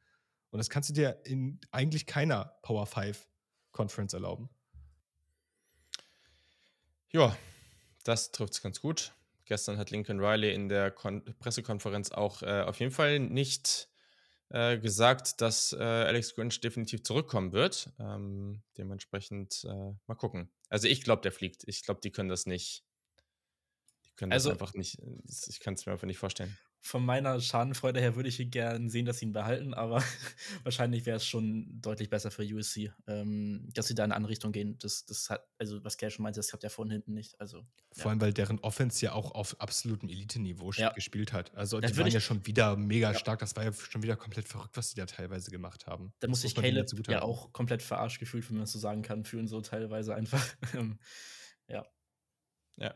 Und 0.51 0.59
das 0.59 0.71
kannst 0.71 0.89
du 0.89 0.95
dir 0.95 1.21
in 1.25 1.61
eigentlich 1.71 2.07
keiner 2.07 2.57
Power 2.63 2.87
5 2.87 3.29
Conference 3.71 4.15
erlauben. 4.15 4.51
Ja, 7.11 7.37
das 8.05 8.33
trifft 8.33 8.55
es 8.55 8.63
ganz 8.63 8.81
gut. 8.81 9.13
Gestern 9.45 9.77
hat 9.77 9.91
Lincoln 9.91 10.21
Riley 10.21 10.55
in 10.55 10.69
der 10.69 10.91
Kon 10.91 11.23
Pressekonferenz 11.39 12.11
auch 12.11 12.43
äh, 12.43 12.63
auf 12.63 12.81
jeden 12.81 12.93
Fall 12.93 13.19
nicht 13.19 13.91
äh, 14.53 14.79
gesagt, 14.79 15.41
dass 15.41 15.73
äh, 15.73 15.83
Alex 15.83 16.35
Grinch 16.35 16.61
definitiv 16.61 17.03
zurückkommen 17.03 17.53
wird. 17.53 17.91
Ähm, 17.99 18.63
dementsprechend 18.77 19.65
äh, 19.65 19.93
mal 20.07 20.15
gucken. 20.15 20.53
Also 20.69 20.89
ich 20.89 21.03
glaube, 21.03 21.23
der 21.23 21.33
fliegt. 21.33 21.65
Ich 21.67 21.83
glaube, 21.85 22.01
die 22.03 22.11
können 22.11 22.29
das 22.29 22.47
nicht. 22.47 22.85
Die 24.07 24.13
können 24.15 24.33
also, 24.33 24.51
das 24.51 24.61
einfach 24.61 24.75
nicht. 24.75 24.99
Ich 25.49 25.61
kann 25.61 25.75
es 25.75 25.87
mir 25.87 25.93
einfach 25.93 26.07
nicht 26.07 26.19
vorstellen 26.19 26.57
von 26.85 27.05
meiner 27.05 27.41
Schadenfreude 27.41 28.01
her 28.01 28.17
würde 28.17 28.29
ich 28.29 28.51
gerne 28.51 28.91
sehen, 28.91 29.07
dass 29.07 29.19
sie 29.19 29.27
ihn 29.27 29.33
behalten, 29.33 29.73
aber 29.73 30.03
wahrscheinlich 30.65 31.07
wäre 31.07 31.19
es 31.19 31.25
schon 31.27 31.81
deutlich 31.81 32.11
besser 32.11 32.33
für 32.33 32.43
USC, 32.43 32.93
ähm, 33.07 33.69
dass 33.73 33.87
sie 33.87 33.95
da 33.95 34.05
in 34.05 34.11
eine 34.11 34.17
andere 34.17 34.33
Richtung 34.33 34.51
gehen. 34.51 34.77
Das, 34.79 35.07
das 35.07 35.31
hat, 35.31 35.47
also 35.59 35.83
was 35.85 35.97
Kerl 35.97 36.11
schon 36.11 36.25
meinte, 36.25 36.41
das 36.41 36.53
hat 36.53 36.65
ja 36.65 36.69
von 36.69 36.91
hinten 36.91 37.15
nicht. 37.15 37.41
Also, 37.41 37.65
Vor 37.93 38.05
ja. 38.05 38.11
allem, 38.11 38.21
weil 38.21 38.33
deren 38.33 38.59
Offense 38.59 39.05
ja 39.05 39.13
auch 39.13 39.31
auf 39.31 39.61
absolutem 39.61 40.09
Elite-Niveau 40.09 40.73
ja. 40.73 40.91
gespielt 40.91 41.33
hat. 41.33 41.55
Also 41.55 41.81
das 41.81 41.93
die 41.93 41.99
waren 41.99 42.11
ja 42.11 42.21
schon 42.21 42.45
wieder 42.47 42.77
mega 42.77 43.13
ja. 43.13 43.19
stark. 43.19 43.39
Das 43.39 43.55
war 43.55 43.63
ja 43.63 43.73
schon 43.73 44.03
wieder 44.03 44.17
komplett 44.17 44.49
verrückt, 44.49 44.77
was 44.77 44.91
sie 44.91 44.97
da 44.97 45.07
teilweise 45.07 45.53
gemacht 45.53 45.87
haben. 45.87 46.13
Da 46.19 46.27
muss 46.27 46.41
sich 46.41 46.55
Caleb 46.55 46.89
ja 47.09 47.23
auch 47.23 47.53
komplett 47.53 47.83
verarscht 47.83 48.19
gefühlt, 48.19 48.49
wenn 48.49 48.57
man 48.57 48.65
das 48.65 48.73
so 48.73 48.81
sagen 48.81 49.03
kann, 49.03 49.25
fühlen 49.25 49.47
so 49.47 49.61
teilweise 49.61 50.17
einfach. 50.17 50.45
ja. 51.69 51.87
Ja. 52.77 52.95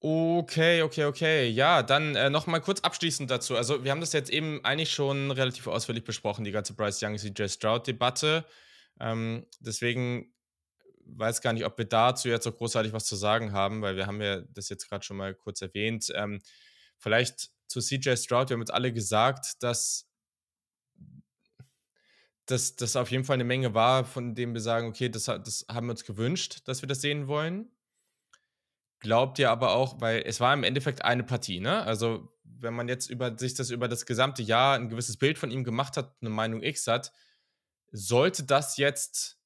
Okay, 0.00 0.82
okay, 0.82 1.04
okay. 1.06 1.48
Ja, 1.48 1.82
dann 1.82 2.16
äh, 2.16 2.28
noch 2.28 2.46
mal 2.46 2.60
kurz 2.60 2.80
abschließend 2.80 3.30
dazu. 3.30 3.56
Also, 3.56 3.82
wir 3.82 3.90
haben 3.90 4.00
das 4.00 4.12
jetzt 4.12 4.28
eben 4.30 4.62
eigentlich 4.64 4.92
schon 4.92 5.30
relativ 5.30 5.66
ausführlich 5.66 6.04
besprochen, 6.04 6.44
die 6.44 6.50
ganze 6.50 6.74
Bryce 6.74 7.02
Young, 7.02 7.16
CJ 7.16 7.48
Stroud-Debatte. 7.48 8.44
Ähm, 9.00 9.46
deswegen 9.58 10.34
weiß 11.06 11.40
gar 11.40 11.52
nicht, 11.54 11.64
ob 11.64 11.78
wir 11.78 11.86
dazu 11.86 12.28
jetzt 12.28 12.44
so 12.44 12.52
großartig 12.52 12.92
was 12.92 13.06
zu 13.06 13.16
sagen 13.16 13.52
haben, 13.52 13.80
weil 13.80 13.96
wir 13.96 14.06
haben 14.06 14.20
ja 14.20 14.42
das 14.50 14.68
jetzt 14.68 14.88
gerade 14.88 15.04
schon 15.04 15.16
mal 15.16 15.34
kurz 15.34 15.62
erwähnt. 15.62 16.12
Ähm, 16.14 16.40
vielleicht 16.98 17.50
zu 17.66 17.80
CJ 17.80 18.16
Stroud, 18.16 18.50
wir 18.50 18.54
haben 18.54 18.60
jetzt 18.62 18.74
alle 18.74 18.92
gesagt, 18.92 19.62
dass 19.62 20.06
das 22.46 22.96
auf 22.96 23.10
jeden 23.10 23.24
Fall 23.24 23.34
eine 23.34 23.44
Menge 23.44 23.74
war, 23.74 24.04
von 24.04 24.34
dem 24.34 24.52
wir 24.54 24.60
sagen, 24.60 24.88
okay, 24.88 25.08
das, 25.08 25.24
das 25.24 25.66
haben 25.68 25.86
wir 25.86 25.92
uns 25.92 26.04
gewünscht, 26.04 26.60
dass 26.66 26.82
wir 26.82 26.86
das 26.86 27.00
sehen 27.00 27.26
wollen 27.28 27.70
glaubt 29.00 29.38
ihr 29.38 29.50
aber 29.50 29.72
auch, 29.72 30.00
weil 30.00 30.22
es 30.26 30.40
war 30.40 30.52
im 30.54 30.64
Endeffekt 30.64 31.04
eine 31.04 31.24
Partie, 31.24 31.60
ne? 31.60 31.82
Also, 31.82 32.32
wenn 32.44 32.74
man 32.74 32.88
jetzt 32.88 33.10
über 33.10 33.36
sich 33.38 33.54
das 33.54 33.70
über 33.70 33.88
das 33.88 34.06
gesamte 34.06 34.42
Jahr 34.42 34.76
ein 34.76 34.88
gewisses 34.88 35.18
Bild 35.18 35.38
von 35.38 35.50
ihm 35.50 35.64
gemacht 35.64 35.96
hat, 35.96 36.14
eine 36.20 36.30
Meinung 36.30 36.62
X 36.62 36.86
hat, 36.86 37.12
sollte 37.92 38.44
das 38.44 38.76
jetzt 38.76 39.38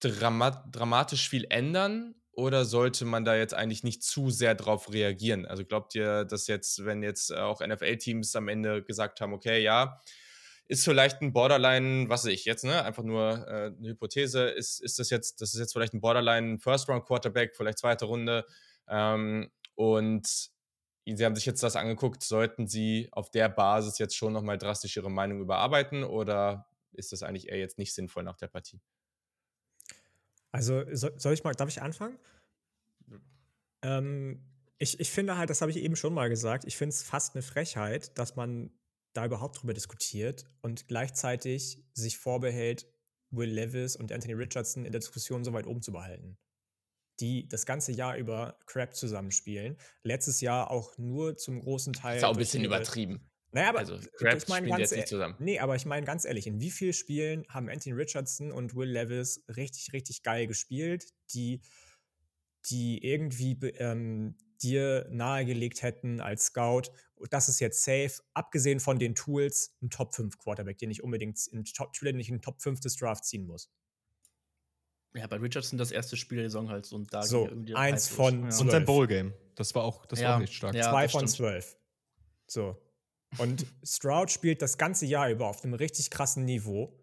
dramat 0.00 0.64
dramatisch 0.70 1.28
viel 1.28 1.46
ändern 1.50 2.14
oder 2.32 2.64
sollte 2.64 3.04
man 3.04 3.24
da 3.24 3.36
jetzt 3.36 3.54
eigentlich 3.54 3.84
nicht 3.84 4.02
zu 4.02 4.30
sehr 4.30 4.54
drauf 4.54 4.92
reagieren? 4.92 5.46
Also 5.46 5.64
glaubt 5.64 5.94
ihr, 5.94 6.24
dass 6.24 6.46
jetzt, 6.46 6.84
wenn 6.84 7.02
jetzt 7.02 7.32
auch 7.32 7.60
NFL-Teams 7.60 8.34
am 8.36 8.48
Ende 8.48 8.82
gesagt 8.82 9.20
haben, 9.20 9.34
okay, 9.34 9.62
ja, 9.62 10.00
ist 10.66 10.84
vielleicht 10.84 11.20
ein 11.20 11.32
Borderline, 11.32 12.08
was 12.08 12.24
weiß 12.24 12.32
ich 12.32 12.46
jetzt, 12.46 12.64
ne? 12.64 12.82
Einfach 12.84 13.02
nur 13.02 13.46
äh, 13.46 13.72
eine 13.76 13.88
Hypothese, 13.90 14.44
ist, 14.44 14.80
ist 14.80 14.98
das 14.98 15.10
jetzt, 15.10 15.40
das 15.42 15.52
ist 15.52 15.60
jetzt 15.60 15.72
vielleicht 15.72 15.92
ein 15.92 16.00
Borderline 16.00 16.58
First-Round-Quarterback, 16.58 17.54
vielleicht 17.54 17.78
zweite 17.78 18.06
Runde, 18.06 18.46
ähm, 18.92 19.50
und 19.74 20.52
Sie 21.04 21.24
haben 21.24 21.34
sich 21.34 21.46
jetzt 21.46 21.62
das 21.62 21.74
angeguckt. 21.74 22.22
Sollten 22.22 22.68
Sie 22.68 23.08
auf 23.10 23.30
der 23.30 23.48
Basis 23.48 23.98
jetzt 23.98 24.14
schon 24.16 24.32
nochmal 24.32 24.58
drastisch 24.58 24.96
Ihre 24.96 25.10
Meinung 25.10 25.40
überarbeiten 25.40 26.04
oder 26.04 26.68
ist 26.92 27.10
das 27.10 27.24
eigentlich 27.24 27.48
eher 27.48 27.58
jetzt 27.58 27.78
nicht 27.78 27.92
sinnvoll 27.94 28.22
nach 28.22 28.36
der 28.36 28.48
Partie? 28.48 28.80
Also, 30.52 30.84
soll 30.92 31.32
ich 31.32 31.42
mal, 31.42 31.54
darf 31.54 31.70
ich 31.70 31.80
anfangen? 31.80 32.18
Ähm, 33.82 34.44
ich, 34.78 35.00
ich 35.00 35.10
finde 35.10 35.38
halt, 35.38 35.48
das 35.48 35.62
habe 35.62 35.70
ich 35.70 35.78
eben 35.78 35.96
schon 35.96 36.12
mal 36.12 36.28
gesagt, 36.28 36.64
ich 36.64 36.76
finde 36.76 36.90
es 36.90 37.02
fast 37.02 37.34
eine 37.34 37.42
Frechheit, 37.42 38.16
dass 38.18 38.36
man 38.36 38.70
da 39.14 39.24
überhaupt 39.24 39.60
drüber 39.60 39.74
diskutiert 39.74 40.44
und 40.60 40.86
gleichzeitig 40.86 41.82
sich 41.94 42.18
vorbehält, 42.18 42.86
Will 43.30 43.50
Levis 43.50 43.96
und 43.96 44.12
Anthony 44.12 44.34
Richardson 44.34 44.84
in 44.84 44.92
der 44.92 45.00
Diskussion 45.00 45.42
so 45.42 45.54
weit 45.54 45.66
oben 45.66 45.80
zu 45.80 45.90
behalten 45.90 46.36
die 47.20 47.48
das 47.48 47.66
ganze 47.66 47.92
Jahr 47.92 48.16
über 48.16 48.58
Crap 48.66 48.94
zusammenspielen. 48.94 49.76
Letztes 50.02 50.40
Jahr 50.40 50.70
auch 50.70 50.96
nur 50.98 51.36
zum 51.36 51.60
großen 51.60 51.92
Teil. 51.92 52.18
ist 52.18 52.24
auch 52.24 52.32
ein 52.32 52.38
bisschen 52.38 52.64
übertrieben. 52.64 53.28
Naja, 53.52 53.68
aber 53.68 53.80
also, 53.80 53.98
Crap 54.16 54.38
ich 54.38 54.46
ganz 54.46 54.90
jetzt 54.90 55.08
zusammen. 55.08 55.36
Nee, 55.38 55.58
aber 55.58 55.76
ich 55.76 55.84
meine 55.84 56.06
ganz 56.06 56.24
ehrlich, 56.24 56.46
in 56.46 56.60
wie 56.60 56.70
vielen 56.70 56.94
Spielen 56.94 57.44
haben 57.50 57.68
Anthony 57.68 57.94
Richardson 57.94 58.50
und 58.50 58.74
Will 58.74 58.88
Levis 58.88 59.44
richtig, 59.56 59.92
richtig 59.92 60.22
geil 60.22 60.46
gespielt, 60.46 61.12
die, 61.34 61.60
die 62.70 63.04
irgendwie 63.04 63.52
ähm, 63.78 64.36
dir 64.62 65.06
nahegelegt 65.10 65.82
hätten 65.82 66.20
als 66.20 66.46
Scout, 66.46 66.84
das 67.30 67.48
ist 67.48 67.60
jetzt 67.60 67.84
safe, 67.84 68.12
abgesehen 68.34 68.80
von 68.80 68.98
den 68.98 69.14
Tools, 69.14 69.76
ein 69.82 69.90
Top 69.90 70.14
5 70.14 70.38
Quarterback, 70.38 70.78
den 70.78 70.90
ich 70.90 71.02
unbedingt 71.02 71.46
in 71.48 71.64
Top, 71.64 71.92
den 71.92 72.20
ich 72.20 72.30
in 72.30 72.40
Top 72.40 72.62
5 72.62 72.80
des 72.80 72.96
Drafts 72.96 73.28
ziehen 73.28 73.46
muss. 73.46 73.70
Ja, 75.14 75.26
bei 75.26 75.36
Richardson 75.36 75.78
das 75.78 75.90
erste 75.90 76.16
Spiel 76.16 76.38
der 76.38 76.46
Saison 76.46 76.70
halt 76.70 76.90
und 76.92 77.12
da 77.12 77.22
so 77.22 77.48
eins 77.74 78.08
von 78.08 78.50
ja. 78.50 78.58
und 78.58 78.70
sein 78.70 78.84
Bowl 78.84 79.06
Game. 79.06 79.34
Das 79.54 79.74
war 79.74 79.84
auch, 79.84 80.06
das 80.06 80.20
ja. 80.20 80.28
war 80.28 80.36
auch 80.36 80.40
nicht 80.40 80.54
stark. 80.54 80.74
Ja, 80.74 80.90
Zwei 80.90 81.08
von 81.08 81.28
zwölf. 81.28 81.76
So 82.46 82.76
und 83.38 83.66
Stroud 83.82 84.30
spielt 84.30 84.62
das 84.62 84.78
ganze 84.78 85.06
Jahr 85.06 85.30
über 85.30 85.46
auf 85.46 85.64
einem 85.64 85.74
richtig 85.74 86.10
krassen 86.10 86.44
Niveau. 86.44 86.98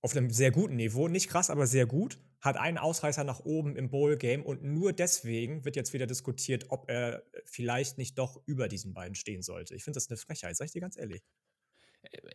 auf 0.00 0.16
einem 0.16 0.30
sehr 0.30 0.52
guten 0.52 0.76
Niveau, 0.76 1.08
nicht 1.08 1.28
krass, 1.28 1.50
aber 1.50 1.66
sehr 1.66 1.84
gut, 1.84 2.20
hat 2.40 2.56
einen 2.56 2.78
Ausreißer 2.78 3.24
nach 3.24 3.40
oben 3.40 3.74
im 3.74 3.90
Bowl-Game 3.90 4.46
und 4.46 4.62
nur 4.62 4.92
deswegen 4.92 5.64
wird 5.64 5.74
jetzt 5.74 5.92
wieder 5.92 6.06
diskutiert, 6.06 6.66
ob 6.68 6.88
er 6.88 7.24
vielleicht 7.44 7.98
nicht 7.98 8.16
doch 8.16 8.40
über 8.46 8.68
diesen 8.68 8.94
beiden 8.94 9.16
stehen 9.16 9.42
sollte. 9.42 9.74
Ich 9.74 9.82
finde 9.82 9.96
das 9.96 10.08
eine 10.08 10.16
Frechheit, 10.16 10.56
sag 10.56 10.66
ich 10.66 10.72
dir 10.72 10.80
ganz 10.80 10.96
ehrlich. 10.96 11.24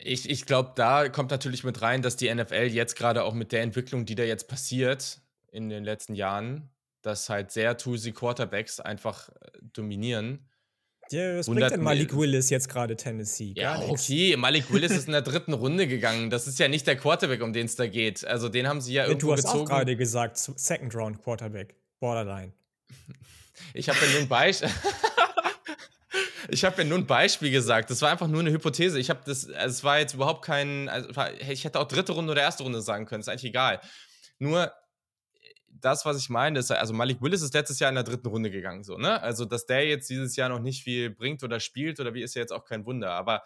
Ich, 0.00 0.28
ich 0.28 0.46
glaube, 0.46 0.72
da 0.76 1.08
kommt 1.08 1.30
natürlich 1.30 1.64
mit 1.64 1.80
rein, 1.82 2.02
dass 2.02 2.16
die 2.16 2.32
NFL 2.32 2.68
jetzt 2.70 2.96
gerade 2.96 3.24
auch 3.24 3.34
mit 3.34 3.52
der 3.52 3.62
Entwicklung, 3.62 4.04
die 4.04 4.14
da 4.14 4.22
jetzt 4.22 4.48
passiert 4.48 5.20
in 5.50 5.68
den 5.68 5.84
letzten 5.84 6.14
Jahren, 6.14 6.70
dass 7.02 7.28
halt 7.28 7.50
sehr 7.50 7.76
toolsy 7.76 8.12
Quarterbacks 8.12 8.80
einfach 8.80 9.28
äh, 9.28 9.32
dominieren. 9.72 10.46
Ja, 11.10 11.38
was 11.38 11.46
bringt 11.46 11.70
denn 11.70 11.82
Malik 11.82 12.16
Willis 12.16 12.50
jetzt 12.50 12.68
gerade 12.68 12.96
Tennessee? 12.96 13.52
Gar 13.54 13.80
ja, 13.80 13.86
nix. 13.86 14.02
okay, 14.02 14.36
Malik 14.36 14.72
Willis 14.72 14.92
ist 14.96 15.06
in 15.06 15.12
der 15.12 15.22
dritten 15.22 15.52
Runde 15.52 15.86
gegangen. 15.86 16.30
Das 16.30 16.46
ist 16.46 16.58
ja 16.58 16.68
nicht 16.68 16.86
der 16.86 16.96
Quarterback, 16.96 17.42
um 17.42 17.52
den 17.52 17.66
es 17.66 17.76
da 17.76 17.86
geht. 17.86 18.24
Also 18.26 18.48
den 18.48 18.66
haben 18.66 18.80
sie 18.80 18.94
ja, 18.94 19.02
ja 19.02 19.08
irgendwo 19.08 19.28
Du 19.28 19.32
hast 19.34 19.42
gezogen. 19.44 19.64
auch 19.64 19.68
gerade 19.68 19.96
gesagt, 19.96 20.38
Second 20.38 20.94
Round 20.94 21.22
Quarterback, 21.22 21.74
Borderline. 22.00 22.52
Ich 23.72 23.88
habe 23.88 23.98
ja 24.04 24.10
nur 24.12 24.20
ein 24.22 24.28
Beispiel. 24.28 24.68
ich 26.48 26.64
habe 26.64 26.82
ja 26.82 26.88
nur 26.88 26.98
ein 26.98 27.06
Beispiel 27.06 27.50
gesagt. 27.50 27.90
Das 27.90 28.02
war 28.02 28.10
einfach 28.10 28.28
nur 28.28 28.40
eine 28.40 28.50
Hypothese. 28.50 28.98
Ich 28.98 29.10
habe 29.10 29.20
das, 29.24 29.48
also 29.50 29.72
es 29.72 29.84
war 29.84 29.98
jetzt 29.98 30.14
überhaupt 30.14 30.44
kein, 30.44 30.88
also 30.88 31.08
ich 31.38 31.64
hätte 31.64 31.80
auch 31.80 31.88
dritte 31.88 32.12
Runde 32.12 32.32
oder 32.32 32.42
erste 32.42 32.62
Runde 32.62 32.80
sagen 32.82 33.06
können. 33.06 33.20
Ist 33.20 33.28
eigentlich 33.28 33.44
egal. 33.44 33.80
Nur 34.38 34.72
das, 35.68 36.04
was 36.04 36.18
ich 36.18 36.30
meine, 36.30 36.58
ist, 36.58 36.70
also 36.70 36.94
Malik 36.94 37.20
Willis 37.20 37.42
ist 37.42 37.54
letztes 37.54 37.78
Jahr 37.78 37.90
in 37.90 37.94
der 37.94 38.04
dritten 38.04 38.28
Runde 38.28 38.50
gegangen, 38.50 38.84
so, 38.84 38.96
ne? 38.96 39.20
Also, 39.20 39.44
dass 39.44 39.66
der 39.66 39.86
jetzt 39.86 40.08
dieses 40.08 40.36
Jahr 40.36 40.48
noch 40.48 40.60
nicht 40.60 40.82
viel 40.82 41.10
bringt 41.10 41.42
oder 41.42 41.60
spielt 41.60 42.00
oder 42.00 42.14
wie, 42.14 42.22
ist 42.22 42.34
ja 42.34 42.40
jetzt 42.40 42.52
auch 42.52 42.64
kein 42.64 42.86
Wunder. 42.86 43.10
Aber 43.10 43.42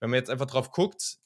wenn 0.00 0.10
man 0.10 0.18
jetzt 0.18 0.30
einfach 0.30 0.46
drauf 0.46 0.70
guckt, 0.70 1.18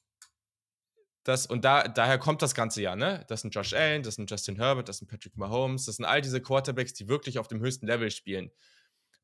das, 1.24 1.47
und 1.47 1.64
da, 1.64 1.88
daher 1.88 2.18
kommt 2.18 2.43
das 2.43 2.55
ganze 2.55 2.82
Jahr, 2.82 2.97
ne? 2.97 3.24
Das 3.28 3.40
sind 3.40 3.55
Josh 3.55 3.72
Allen, 3.72 4.02
das 4.02 4.14
sind 4.16 4.30
Justin 4.30 4.56
Herbert, 4.56 4.88
das 4.88 4.98
sind 4.98 5.09
Patrick 5.09 5.36
Mahomes, 5.36 5.86
das 5.86 5.97
sind 5.97 6.05
all 6.05 6.20
diese 6.20 6.40
Quarterbacks, 6.40 6.93
die 6.93 7.09
wirklich 7.09 7.38
auf 7.38 7.48
dem 7.48 7.60
höchsten 7.60 7.86
Level 7.86 8.10
spielen. 8.10 8.51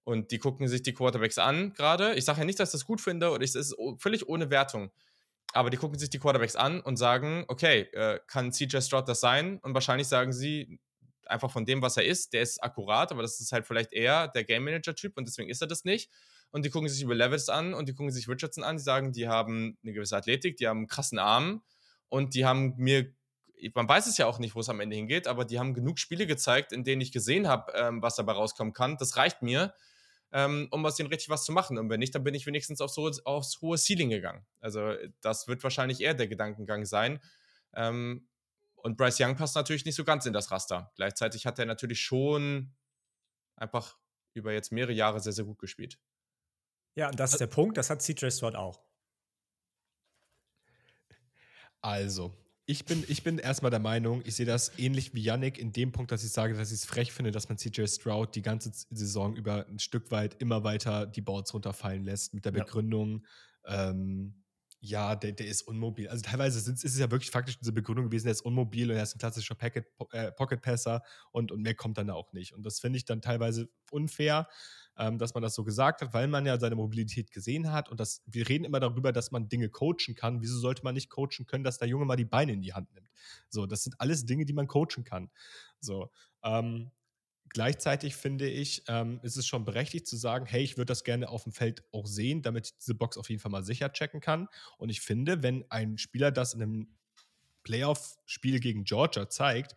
Und 0.05 0.31
die 0.31 0.39
gucken 0.39 0.67
sich 0.69 0.83
die 0.83 0.95
Quarterbacks 0.95 1.39
an 1.39 1.73
gerade. 1.75 2.15
Ich 2.15 2.25
sage 2.25 2.41
ja 2.41 2.45
nicht, 2.45 2.59
dass 2.59 2.71
ich 2.71 2.81
das 2.81 2.87
gut 2.87 3.01
finde 3.01 3.31
oder 3.31 3.45
es 3.45 3.55
ist 3.55 3.77
völlig 3.99 4.29
ohne 4.29 4.51
Wertung. 4.51 4.91
Aber 5.53 5.71
die 5.71 5.77
gucken 5.77 5.99
sich 5.99 6.11
die 6.11 6.19
Quarterbacks 6.19 6.57
an 6.57 6.81
und 6.81 6.97
sagen, 6.97 7.45
okay, 7.49 7.83
äh, 7.93 8.19
kann 8.27 8.53
CJ 8.53 8.81
Stroud 8.81 9.09
das 9.09 9.21
sein? 9.21 9.59
Und 9.59 9.75
wahrscheinlich 9.75 10.09
sagen 10.09 10.33
sie, 10.33 10.81
einfach 11.27 11.51
von 11.51 11.65
dem, 11.65 11.83
was 11.83 11.97
er 11.97 12.05
ist, 12.05 12.33
der 12.33 12.43
ist 12.43 12.63
akkurat, 12.63 13.13
aber 13.13 13.23
das 13.23 13.41
ist 13.41 13.53
halt 13.53 13.67
vielleicht 13.67 13.93
eher 13.93 14.29
der 14.29 14.45
Game 14.45 14.65
Manager-Typ 14.65 15.17
und 15.17 15.27
deswegen 15.27 15.51
ist 15.51 15.61
er 15.61 15.69
das 15.69 15.85
nicht. 15.85 16.11
Und 16.51 16.65
die 16.65 16.71
gucken 16.71 16.89
sich 16.89 17.03
über 17.03 17.15
Levis 17.15 17.49
an 17.49 17.75
und 17.75 17.89
die 17.89 17.95
gucken 17.95 18.13
sich 18.13 18.29
Richardson 18.29 18.65
an, 18.65 18.77
die 18.77 18.83
sagen, 18.83 19.13
die 19.13 19.29
haben 19.29 19.79
eine 19.83 19.93
gewisse 19.93 20.17
Athletik, 20.17 20.57
die 20.57 20.69
haben 20.69 20.79
einen 20.79 20.87
krassen 20.87 21.19
Arm 21.19 21.63
und 22.09 22.35
die 22.35 22.45
haben 22.45 22.75
mir, 22.77 23.13
man 23.75 23.89
weiß 23.89 24.07
es 24.07 24.19
ja 24.19 24.27
auch 24.27 24.39
nicht, 24.39 24.55
wo 24.55 24.61
es 24.61 24.69
am 24.69 24.81
Ende 24.81 24.97
hingeht, 24.97 25.27
aber 25.27 25.45
die 25.45 25.59
haben 25.59 25.75
genug 25.75 25.99
Spiele 25.99 26.27
gezeigt, 26.27 26.73
in 26.73 26.85
denen 26.85 27.01
ich 27.01 27.13
gesehen 27.13 27.49
habe, 27.49 27.73
ähm, 27.75 28.03
was 28.03 28.17
dabei 28.17 28.33
rauskommen 28.33 28.75
kann. 28.75 28.97
Das 28.99 29.17
reicht 29.17 29.43
mir, 29.43 29.73
ähm, 30.33 30.69
um 30.71 30.85
aus 30.85 30.97
denen 30.97 31.09
richtig 31.09 31.29
was 31.29 31.45
zu 31.45 31.53
machen. 31.53 31.79
Und 31.79 31.91
wenn 31.91 32.01
nicht, 32.01 32.15
dann 32.15 32.25
bin 32.25 32.35
ich 32.35 32.47
wenigstens 32.47 32.81
aufs 32.81 32.97
hohe, 32.97 33.13
aufs 33.25 33.61
hohe 33.61 33.77
Ceiling 33.77 34.11
gegangen. 34.11 34.45
Also 34.61 34.95
das 35.21 35.47
wird 35.47 35.63
wahrscheinlich 35.63 36.01
eher 36.01 36.15
der 36.15 36.29
Gedankengang 36.29 36.85
sein. 36.85 37.21
Ähm, 37.75 38.29
und 38.77 38.97
Bryce 38.97 39.21
Young 39.21 39.37
passt 39.37 39.55
natürlich 39.55 39.85
nicht 39.85 39.95
so 39.95 40.05
ganz 40.05 40.27
in 40.27 40.33
das 40.33 40.51
Raster. 40.51 40.91
Gleichzeitig 40.97 41.47
hat 41.47 41.59
er 41.59 41.67
natürlich 41.67 42.01
schon 42.01 42.75
einfach 43.57 43.99
über 44.35 44.53
jetzt 44.53 44.73
mehrere 44.73 44.93
Jahre 44.93 45.21
sehr, 45.21 45.33
sehr 45.33 45.45
gut 45.45 45.59
gespielt. 45.59 45.99
Ja, 46.95 47.09
und 47.09 47.21
das 47.21 47.33
ist 47.33 47.41
der 47.41 47.47
Punkt, 47.47 47.77
das 47.77 47.91
hat 47.91 48.03
CJ 48.03 48.31
Stroud 48.31 48.55
auch. 48.55 48.83
Also, 51.81 52.35
ich 52.65 52.85
bin, 52.85 53.05
ich 53.09 53.25
bin 53.25 53.39
erstmal 53.39 53.71
der 53.71 53.81
Meinung, 53.81 54.23
ich 54.25 54.37
sehe 54.37 54.47
das 54.47 54.79
ähnlich 54.79 55.15
wie 55.15 55.23
Yannick 55.23 55.59
in 55.59 55.73
dem 55.73 55.91
Punkt, 55.91 56.13
dass 56.13 56.23
ich 56.23 56.31
sage, 56.31 56.55
dass 56.55 56.71
ich 56.71 56.79
es 56.79 56.85
frech 56.85 57.13
finde, 57.13 57.33
dass 57.33 57.49
man 57.49 57.59
CJ 57.59 57.87
Stroud 57.87 58.35
die 58.35 58.43
ganze 58.43 58.71
Saison 58.91 59.35
über 59.35 59.67
ein 59.67 59.81
Stück 59.81 60.11
weit 60.11 60.41
immer 60.41 60.63
weiter 60.63 61.07
die 61.07 61.21
Boards 61.21 61.53
runterfallen 61.55 62.05
lässt 62.05 62.35
mit 62.35 62.45
der 62.45 62.55
ja. 62.55 62.63
Begründung, 62.63 63.27
ähm, 63.67 64.43
ja, 64.85 65.15
der, 65.15 65.33
der 65.33 65.47
ist 65.47 65.63
unmobil. 65.63 66.09
Also 66.09 66.23
teilweise 66.23 66.59
ist 66.59 66.85
es 66.85 66.99
ja 66.99 67.11
wirklich 67.11 67.31
faktisch 67.31 67.59
diese 67.59 67.73
Begründung 67.73 68.07
gewesen, 68.07 68.27
er 68.27 68.33
ist 68.33 68.41
unmobil 68.41 68.91
und 68.91 68.97
er 68.97 69.03
ist 69.05 69.15
ein 69.15 69.19
klassischer 69.19 69.55
Packet, 69.55 69.87
äh, 70.13 70.33
Pocket-Passer 70.33 71.03
und, 71.31 71.53
und 71.53 71.63
mehr 71.63 71.75
kommt 71.75 71.99
dann 71.99 72.11
auch 72.11 72.33
nicht. 72.33 72.53
Und 72.53 72.65
das 72.65 72.81
finde 72.81 72.97
ich 72.97 73.05
dann 73.05 73.23
teilweise 73.23 73.69
unfair, 73.91 74.49
ähm, 74.99 75.19
dass 75.19 75.35
man 75.35 75.43
das 75.43 75.55
so 75.55 75.65
gesagt 75.65 76.03
hat, 76.03 76.15
weil 76.15 76.29
man 76.29 76.47
ja 76.47 76.59
seine 76.59 76.77
Mobilität 76.77 77.33
gesehen 77.33 77.73
hat 77.73 77.89
und 77.89 78.01
das, 78.01 78.23
wir 78.27 78.49
reden 78.49 78.65
immer 78.65 78.81
darüber, 78.81 79.13
dass 79.13 79.31
man 79.31 79.49
Dinge 79.49 79.69
coachen 79.69 80.15
kann. 80.15 80.41
Wieso 80.41 80.59
sollte 80.59 80.83
man 80.85 80.95
nicht 80.95 81.11
coachen 81.11 81.47
können, 81.47 81.65
dass 81.65 81.79
der 81.79 81.89
Junge 81.89 82.05
mal 82.05 82.17
die 82.17 82.25
Beine 82.25 82.53
in 82.53 82.63
die 82.63 82.75
Hand 82.75 82.93
nimmt? 82.95 83.09
So, 83.49 83.67
das 83.67 83.85
sind 83.85 84.01
alles 84.01 84.27
Dinge, 84.27 84.45
die 84.45 84.53
man 84.53 84.67
coachen 84.67 85.05
kann. 85.05 85.31
So, 85.81 86.11
ähm, 86.43 86.91
Gleichzeitig 87.55 88.17
finde 88.17 88.49
ich, 88.49 88.83
ähm, 88.89 89.21
ist 89.23 89.37
es 89.37 89.47
schon 89.47 89.67
berechtigt 89.67 90.07
zu 90.07 90.17
sagen, 90.17 90.47
hey, 90.47 90.63
ich 90.63 90.79
würde 90.79 90.87
das 90.87 91.05
gerne 91.05 91.29
auf 91.29 91.43
dem 91.43 91.53
Feld 91.53 91.85
auch 91.93 92.07
sehen, 92.07 92.41
damit 92.41 92.69
ich 92.69 92.79
diese 92.79 92.95
Box 92.95 93.19
auf 93.19 93.29
jeden 93.29 93.43
Fall 93.43 93.51
mal 93.51 93.63
sicher 93.63 93.93
checken 93.93 94.21
kann. 94.21 94.49
Und 94.79 94.89
ich 94.89 95.03
finde, 95.03 95.43
wenn 95.43 95.71
ein 95.71 95.99
Spieler 95.99 96.31
das 96.31 96.55
in 96.55 96.63
einem 96.63 96.97
Playoff-Spiel 97.63 98.59
gegen 98.59 98.85
Georgia 98.85 99.29
zeigt, 99.29 99.75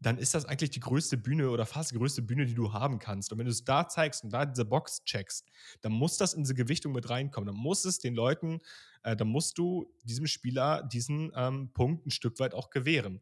dann 0.00 0.18
ist 0.18 0.34
das 0.34 0.44
eigentlich 0.44 0.70
die 0.70 0.80
größte 0.80 1.16
Bühne 1.16 1.50
oder 1.50 1.66
fast 1.66 1.90
die 1.90 1.96
größte 1.96 2.22
Bühne, 2.22 2.46
die 2.46 2.54
du 2.54 2.72
haben 2.72 2.98
kannst. 2.98 3.32
Und 3.32 3.38
wenn 3.38 3.46
du 3.46 3.50
es 3.50 3.64
da 3.64 3.88
zeigst 3.88 4.22
und 4.24 4.30
da 4.30 4.46
diese 4.46 4.64
Box 4.64 5.02
checkst, 5.04 5.50
dann 5.80 5.92
muss 5.92 6.16
das 6.16 6.34
in 6.34 6.44
diese 6.44 6.54
Gewichtung 6.54 6.92
mit 6.92 7.10
reinkommen. 7.10 7.48
Dann 7.48 7.56
muss 7.56 7.84
es 7.84 7.98
den 7.98 8.14
Leuten, 8.14 8.60
äh, 9.02 9.16
dann 9.16 9.28
musst 9.28 9.58
du 9.58 9.92
diesem 10.04 10.26
Spieler 10.26 10.82
diesen 10.84 11.32
ähm, 11.34 11.72
Punkt 11.72 12.06
ein 12.06 12.10
Stück 12.10 12.38
weit 12.38 12.54
auch 12.54 12.70
gewähren. 12.70 13.20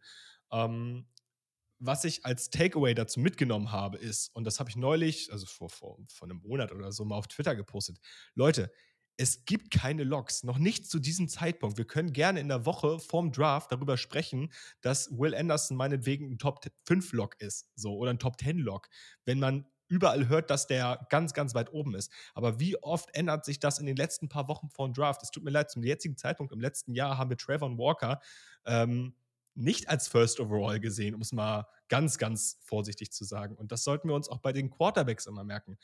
Ähm, 0.52 1.06
was 1.78 2.04
ich 2.04 2.24
als 2.24 2.50
Takeaway 2.50 2.94
dazu 2.94 3.20
mitgenommen 3.20 3.70
habe, 3.70 3.98
ist, 3.98 4.34
und 4.34 4.44
das 4.44 4.60
habe 4.60 4.70
ich 4.70 4.76
neulich, 4.76 5.30
also 5.32 5.46
vor, 5.46 5.68
vor, 5.68 5.98
vor 6.08 6.28
einem 6.28 6.38
Monat 6.38 6.72
oder 6.72 6.90
so 6.92 7.04
mal 7.04 7.16
auf 7.16 7.28
Twitter 7.28 7.54
gepostet, 7.54 7.98
Leute, 8.34 8.70
es 9.16 9.44
gibt 9.44 9.70
keine 9.70 10.04
Logs, 10.04 10.44
noch 10.44 10.58
nicht 10.58 10.88
zu 10.88 10.98
diesem 10.98 11.28
Zeitpunkt. 11.28 11.78
Wir 11.78 11.86
können 11.86 12.12
gerne 12.12 12.40
in 12.40 12.48
der 12.48 12.66
Woche 12.66 12.98
vorm 12.98 13.32
Draft 13.32 13.72
darüber 13.72 13.96
sprechen, 13.96 14.52
dass 14.82 15.10
Will 15.10 15.34
Anderson 15.34 15.76
meinetwegen 15.76 16.32
ein 16.32 16.38
Top 16.38 16.60
5 16.84 17.12
Log 17.12 17.40
ist, 17.40 17.70
so 17.74 17.96
oder 17.96 18.10
ein 18.10 18.18
Top 18.18 18.38
10 18.38 18.58
Log, 18.58 18.88
wenn 19.24 19.38
man 19.38 19.66
überall 19.88 20.28
hört, 20.28 20.50
dass 20.50 20.66
der 20.66 21.06
ganz, 21.10 21.32
ganz 21.32 21.54
weit 21.54 21.72
oben 21.72 21.94
ist. 21.94 22.10
Aber 22.34 22.58
wie 22.58 22.76
oft 22.82 23.14
ändert 23.14 23.44
sich 23.44 23.60
das 23.60 23.78
in 23.78 23.86
den 23.86 23.96
letzten 23.96 24.28
paar 24.28 24.48
Wochen 24.48 24.68
vor 24.68 24.88
dem 24.88 24.94
Draft? 24.94 25.22
Es 25.22 25.30
tut 25.30 25.44
mir 25.44 25.50
leid, 25.50 25.70
zum 25.70 25.82
jetzigen 25.82 26.16
Zeitpunkt 26.16 26.52
im 26.52 26.60
letzten 26.60 26.92
Jahr 26.92 27.16
haben 27.16 27.30
wir 27.30 27.36
Trayvon 27.36 27.78
Walker 27.78 28.20
ähm, 28.64 29.14
nicht 29.56 29.88
als 29.88 30.08
First 30.08 30.38
Overall 30.38 30.78
gesehen, 30.80 31.14
um 31.14 31.22
es 31.22 31.32
mal 31.32 31.66
ganz, 31.88 32.18
ganz 32.18 32.58
vorsichtig 32.62 33.12
zu 33.12 33.24
sagen. 33.24 33.56
Und 33.56 33.72
das 33.72 33.84
sollten 33.84 34.08
wir 34.08 34.14
uns 34.14 34.28
auch 34.28 34.38
bei 34.38 34.52
den 34.52 34.70
Quarterbacks 34.70 35.26
immer 35.26 35.44
merken. 35.44 35.78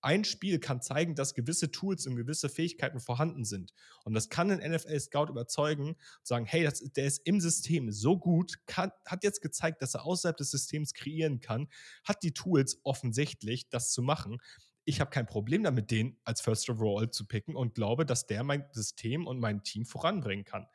Ein 0.00 0.24
Spiel 0.24 0.58
kann 0.58 0.82
zeigen, 0.82 1.14
dass 1.14 1.34
gewisse 1.34 1.70
Tools 1.70 2.06
und 2.06 2.16
gewisse 2.16 2.48
Fähigkeiten 2.48 2.98
vorhanden 2.98 3.44
sind. 3.44 3.72
Und 4.04 4.14
das 4.14 4.28
kann 4.28 4.50
ein 4.50 4.72
NFL-Scout 4.72 5.30
überzeugen 5.30 5.90
und 5.90 5.96
sagen, 6.22 6.44
hey, 6.44 6.64
das, 6.64 6.80
der 6.80 7.04
ist 7.04 7.18
im 7.24 7.40
System 7.40 7.92
so 7.92 8.18
gut, 8.18 8.66
kann, 8.66 8.90
hat 9.06 9.22
jetzt 9.22 9.40
gezeigt, 9.40 9.82
dass 9.82 9.94
er 9.94 10.04
außerhalb 10.04 10.36
des 10.36 10.50
Systems 10.50 10.92
kreieren 10.92 11.40
kann, 11.40 11.68
hat 12.04 12.22
die 12.22 12.32
Tools 12.32 12.80
offensichtlich, 12.82 13.68
das 13.68 13.92
zu 13.92 14.02
machen 14.02 14.38
ich 14.84 15.00
habe 15.00 15.10
kein 15.10 15.26
Problem 15.26 15.62
damit, 15.62 15.90
den 15.90 16.18
als 16.24 16.40
First 16.40 16.68
Overall 16.68 17.10
zu 17.10 17.26
picken 17.26 17.54
und 17.54 17.74
glaube, 17.74 18.04
dass 18.04 18.26
der 18.26 18.42
mein 18.42 18.64
System 18.72 19.26
und 19.26 19.38
mein 19.38 19.62
Team 19.62 19.84
voranbringen 19.86 20.44
kann. 20.44 20.66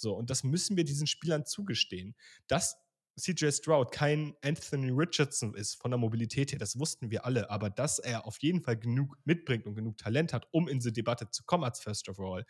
So, 0.00 0.14
und 0.14 0.30
das 0.30 0.44
müssen 0.44 0.76
wir 0.76 0.84
diesen 0.84 1.06
Spielern 1.06 1.44
zugestehen. 1.46 2.14
Dass 2.46 2.76
CJ 3.18 3.50
Stroud 3.50 3.92
kein 3.92 4.34
Anthony 4.42 4.90
Richardson 4.90 5.54
ist 5.54 5.80
von 5.80 5.90
der 5.90 5.98
Mobilität 5.98 6.50
her, 6.50 6.58
das 6.58 6.78
wussten 6.78 7.10
wir 7.10 7.24
alle, 7.24 7.48
aber 7.48 7.70
dass 7.70 7.98
er 8.00 8.26
auf 8.26 8.38
jeden 8.38 8.60
Fall 8.60 8.76
genug 8.76 9.16
mitbringt 9.24 9.66
und 9.66 9.74
genug 9.74 9.98
Talent 9.98 10.32
hat, 10.32 10.48
um 10.50 10.68
in 10.68 10.78
diese 10.78 10.92
Debatte 10.92 11.30
zu 11.30 11.44
kommen 11.44 11.64
als 11.64 11.80
First 11.80 12.08
Overall, 12.08 12.44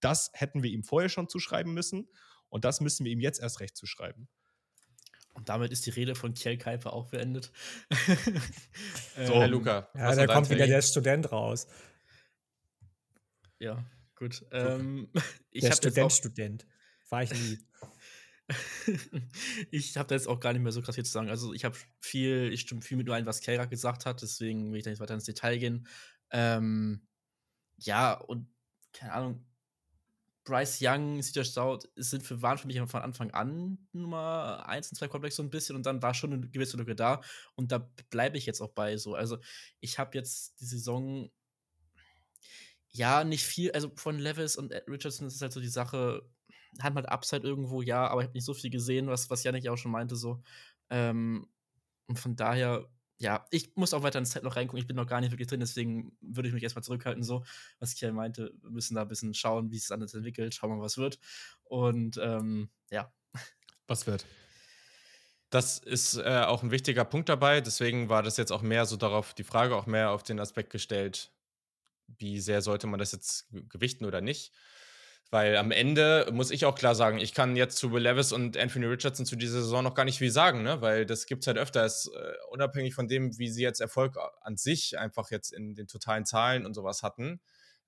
das 0.00 0.30
hätten 0.32 0.62
wir 0.62 0.70
ihm 0.70 0.84
vorher 0.84 1.10
schon 1.10 1.28
zuschreiben 1.28 1.74
müssen 1.74 2.08
und 2.48 2.64
das 2.64 2.80
müssen 2.80 3.04
wir 3.04 3.12
ihm 3.12 3.20
jetzt 3.20 3.40
erst 3.40 3.60
recht 3.60 3.76
zuschreiben. 3.76 4.28
Und 5.34 5.50
damit 5.50 5.70
ist 5.70 5.84
die 5.84 5.90
Rede 5.90 6.14
von 6.14 6.32
Kjell 6.32 6.56
Kuiper 6.56 6.94
auch 6.94 7.10
beendet. 7.10 7.52
so, 9.16 9.34
Herr 9.34 9.48
Luca. 9.48 9.90
Ja, 9.94 10.14
da 10.14 10.26
kommt 10.26 10.48
wieder 10.48 10.66
der 10.66 10.80
Student 10.80 11.30
raus. 11.30 11.66
Ja, 13.58 13.84
gut. 14.14 14.46
Ähm, 14.50 15.10
der 15.54 15.72
Student, 15.72 16.12
Student. 16.12 16.66
War 17.08 17.22
ich 17.22 17.32
nie. 17.32 17.58
ich 19.70 19.96
habe 19.96 20.08
da 20.08 20.14
jetzt 20.14 20.28
auch 20.28 20.40
gar 20.40 20.52
nicht 20.52 20.62
mehr 20.62 20.72
so 20.72 20.82
krass 20.82 20.94
viel 20.94 21.04
zu 21.04 21.12
sagen. 21.12 21.30
Also 21.30 21.52
ich 21.52 21.64
habe 21.64 21.76
viel, 22.00 22.50
ich 22.52 22.60
stimme 22.60 22.80
viel 22.80 22.96
mit 22.96 23.06
nur 23.06 23.16
ein, 23.16 23.26
was 23.26 23.40
Keira 23.40 23.64
gesagt 23.64 24.06
hat, 24.06 24.22
deswegen 24.22 24.70
will 24.70 24.78
ich 24.78 24.84
da 24.84 24.90
nicht 24.90 25.00
weiter 25.00 25.14
ins 25.14 25.24
Detail 25.24 25.58
gehen. 25.58 25.86
Ähm, 26.30 27.06
ja, 27.76 28.14
und 28.14 28.48
keine 28.92 29.12
Ahnung, 29.12 29.46
Bryce 30.44 30.78
Young, 30.80 31.20
CJ 31.20 31.44
Stout 31.44 31.80
sind 31.96 32.22
für, 32.22 32.40
waren 32.40 32.56
für 32.56 32.68
mich 32.68 32.78
von 32.78 33.02
Anfang 33.02 33.32
an 33.32 33.78
Nummer 33.92 34.64
1 34.68 34.90
und 34.90 34.96
2 34.96 35.08
Quarterbacks 35.08 35.36
so 35.36 35.42
ein 35.42 35.50
bisschen 35.50 35.74
und 35.74 35.84
dann 35.84 36.00
war 36.02 36.14
schon 36.14 36.32
eine 36.32 36.48
gewisse 36.48 36.76
Lücke 36.76 36.94
da 36.94 37.20
und 37.56 37.72
da 37.72 37.90
bleibe 38.10 38.38
ich 38.38 38.46
jetzt 38.46 38.60
auch 38.60 38.70
bei 38.70 38.96
so. 38.96 39.14
Also 39.14 39.38
ich 39.80 39.98
habe 39.98 40.16
jetzt 40.16 40.60
die 40.60 40.66
Saison 40.66 41.30
ja 42.90 43.24
nicht 43.24 43.44
viel, 43.44 43.72
also 43.72 43.90
von 43.96 44.18
Levis 44.18 44.56
und 44.56 44.72
Richardson 44.88 45.26
ist 45.26 45.42
halt 45.42 45.52
so 45.52 45.60
die 45.60 45.68
Sache, 45.68 46.22
hat 46.80 46.94
halt 46.94 47.08
Upside 47.08 47.46
irgendwo, 47.46 47.82
ja, 47.82 48.06
aber 48.06 48.20
ich 48.20 48.26
habe 48.26 48.36
nicht 48.36 48.44
so 48.44 48.54
viel 48.54 48.70
gesehen, 48.70 49.08
was, 49.08 49.30
was 49.30 49.44
Janik 49.44 49.64
ja 49.64 49.72
auch 49.72 49.76
schon 49.76 49.92
meinte, 49.92 50.16
so. 50.16 50.42
Ähm, 50.90 51.46
und 52.06 52.18
von 52.18 52.36
daher, 52.36 52.88
ja, 53.18 53.46
ich 53.50 53.74
muss 53.76 53.94
auch 53.94 54.02
weiter 54.02 54.18
ins 54.18 54.32
Set 54.32 54.42
noch 54.42 54.56
reingucken. 54.56 54.78
Ich 54.78 54.86
bin 54.86 54.96
noch 54.96 55.06
gar 55.06 55.20
nicht 55.20 55.30
wirklich 55.30 55.48
drin, 55.48 55.60
deswegen 55.60 56.16
würde 56.20 56.48
ich 56.48 56.54
mich 56.54 56.62
erstmal 56.62 56.84
zurückhalten, 56.84 57.22
so. 57.22 57.44
Was 57.78 57.94
ich 57.94 58.00
ja 58.00 58.12
meinte, 58.12 58.52
wir 58.62 58.70
müssen 58.70 58.94
da 58.94 59.02
ein 59.02 59.08
bisschen 59.08 59.34
schauen, 59.34 59.70
wie 59.70 59.76
es 59.76 59.90
anders 59.90 60.14
entwickelt, 60.14 60.54
schauen 60.54 60.70
wir 60.70 60.76
mal, 60.76 60.84
was 60.84 60.98
wird. 60.98 61.18
Und 61.64 62.18
ähm, 62.22 62.68
ja. 62.90 63.12
Was 63.86 64.06
wird? 64.06 64.26
Das 65.50 65.78
ist 65.78 66.16
äh, 66.16 66.42
auch 66.46 66.62
ein 66.62 66.70
wichtiger 66.70 67.04
Punkt 67.04 67.28
dabei. 67.28 67.60
Deswegen 67.60 68.08
war 68.08 68.22
das 68.22 68.36
jetzt 68.36 68.50
auch 68.50 68.62
mehr 68.62 68.84
so 68.84 68.96
darauf, 68.96 69.32
die 69.32 69.44
Frage 69.44 69.76
auch 69.76 69.86
mehr 69.86 70.10
auf 70.10 70.22
den 70.22 70.40
Aspekt 70.40 70.70
gestellt, 70.70 71.32
wie 72.06 72.40
sehr 72.40 72.62
sollte 72.62 72.86
man 72.86 72.98
das 72.98 73.12
jetzt 73.12 73.48
gewichten 73.68 74.04
oder 74.04 74.20
nicht. 74.20 74.52
Weil 75.30 75.56
am 75.56 75.72
Ende 75.72 76.28
muss 76.32 76.52
ich 76.52 76.66
auch 76.66 76.76
klar 76.76 76.94
sagen, 76.94 77.18
ich 77.18 77.34
kann 77.34 77.56
jetzt 77.56 77.78
zu 77.78 77.90
Will 77.90 78.02
Levis 78.02 78.32
und 78.32 78.56
Anthony 78.56 78.86
Richardson 78.86 79.26
zu 79.26 79.34
dieser 79.34 79.60
Saison 79.60 79.82
noch 79.82 79.94
gar 79.94 80.04
nicht 80.04 80.18
viel 80.18 80.30
sagen, 80.30 80.62
ne? 80.62 80.80
weil 80.80 81.04
das 81.04 81.26
gibt 81.26 81.42
es 81.42 81.48
halt 81.48 81.58
öfter. 81.58 81.84
Äh, 81.84 82.34
unabhängig 82.50 82.94
von 82.94 83.08
dem, 83.08 83.36
wie 83.38 83.48
sie 83.48 83.62
jetzt 83.62 83.80
Erfolg 83.80 84.16
an 84.42 84.56
sich 84.56 84.98
einfach 84.98 85.30
jetzt 85.30 85.52
in 85.52 85.74
den 85.74 85.88
totalen 85.88 86.24
Zahlen 86.26 86.64
und 86.64 86.74
sowas 86.74 87.02
hatten, 87.02 87.40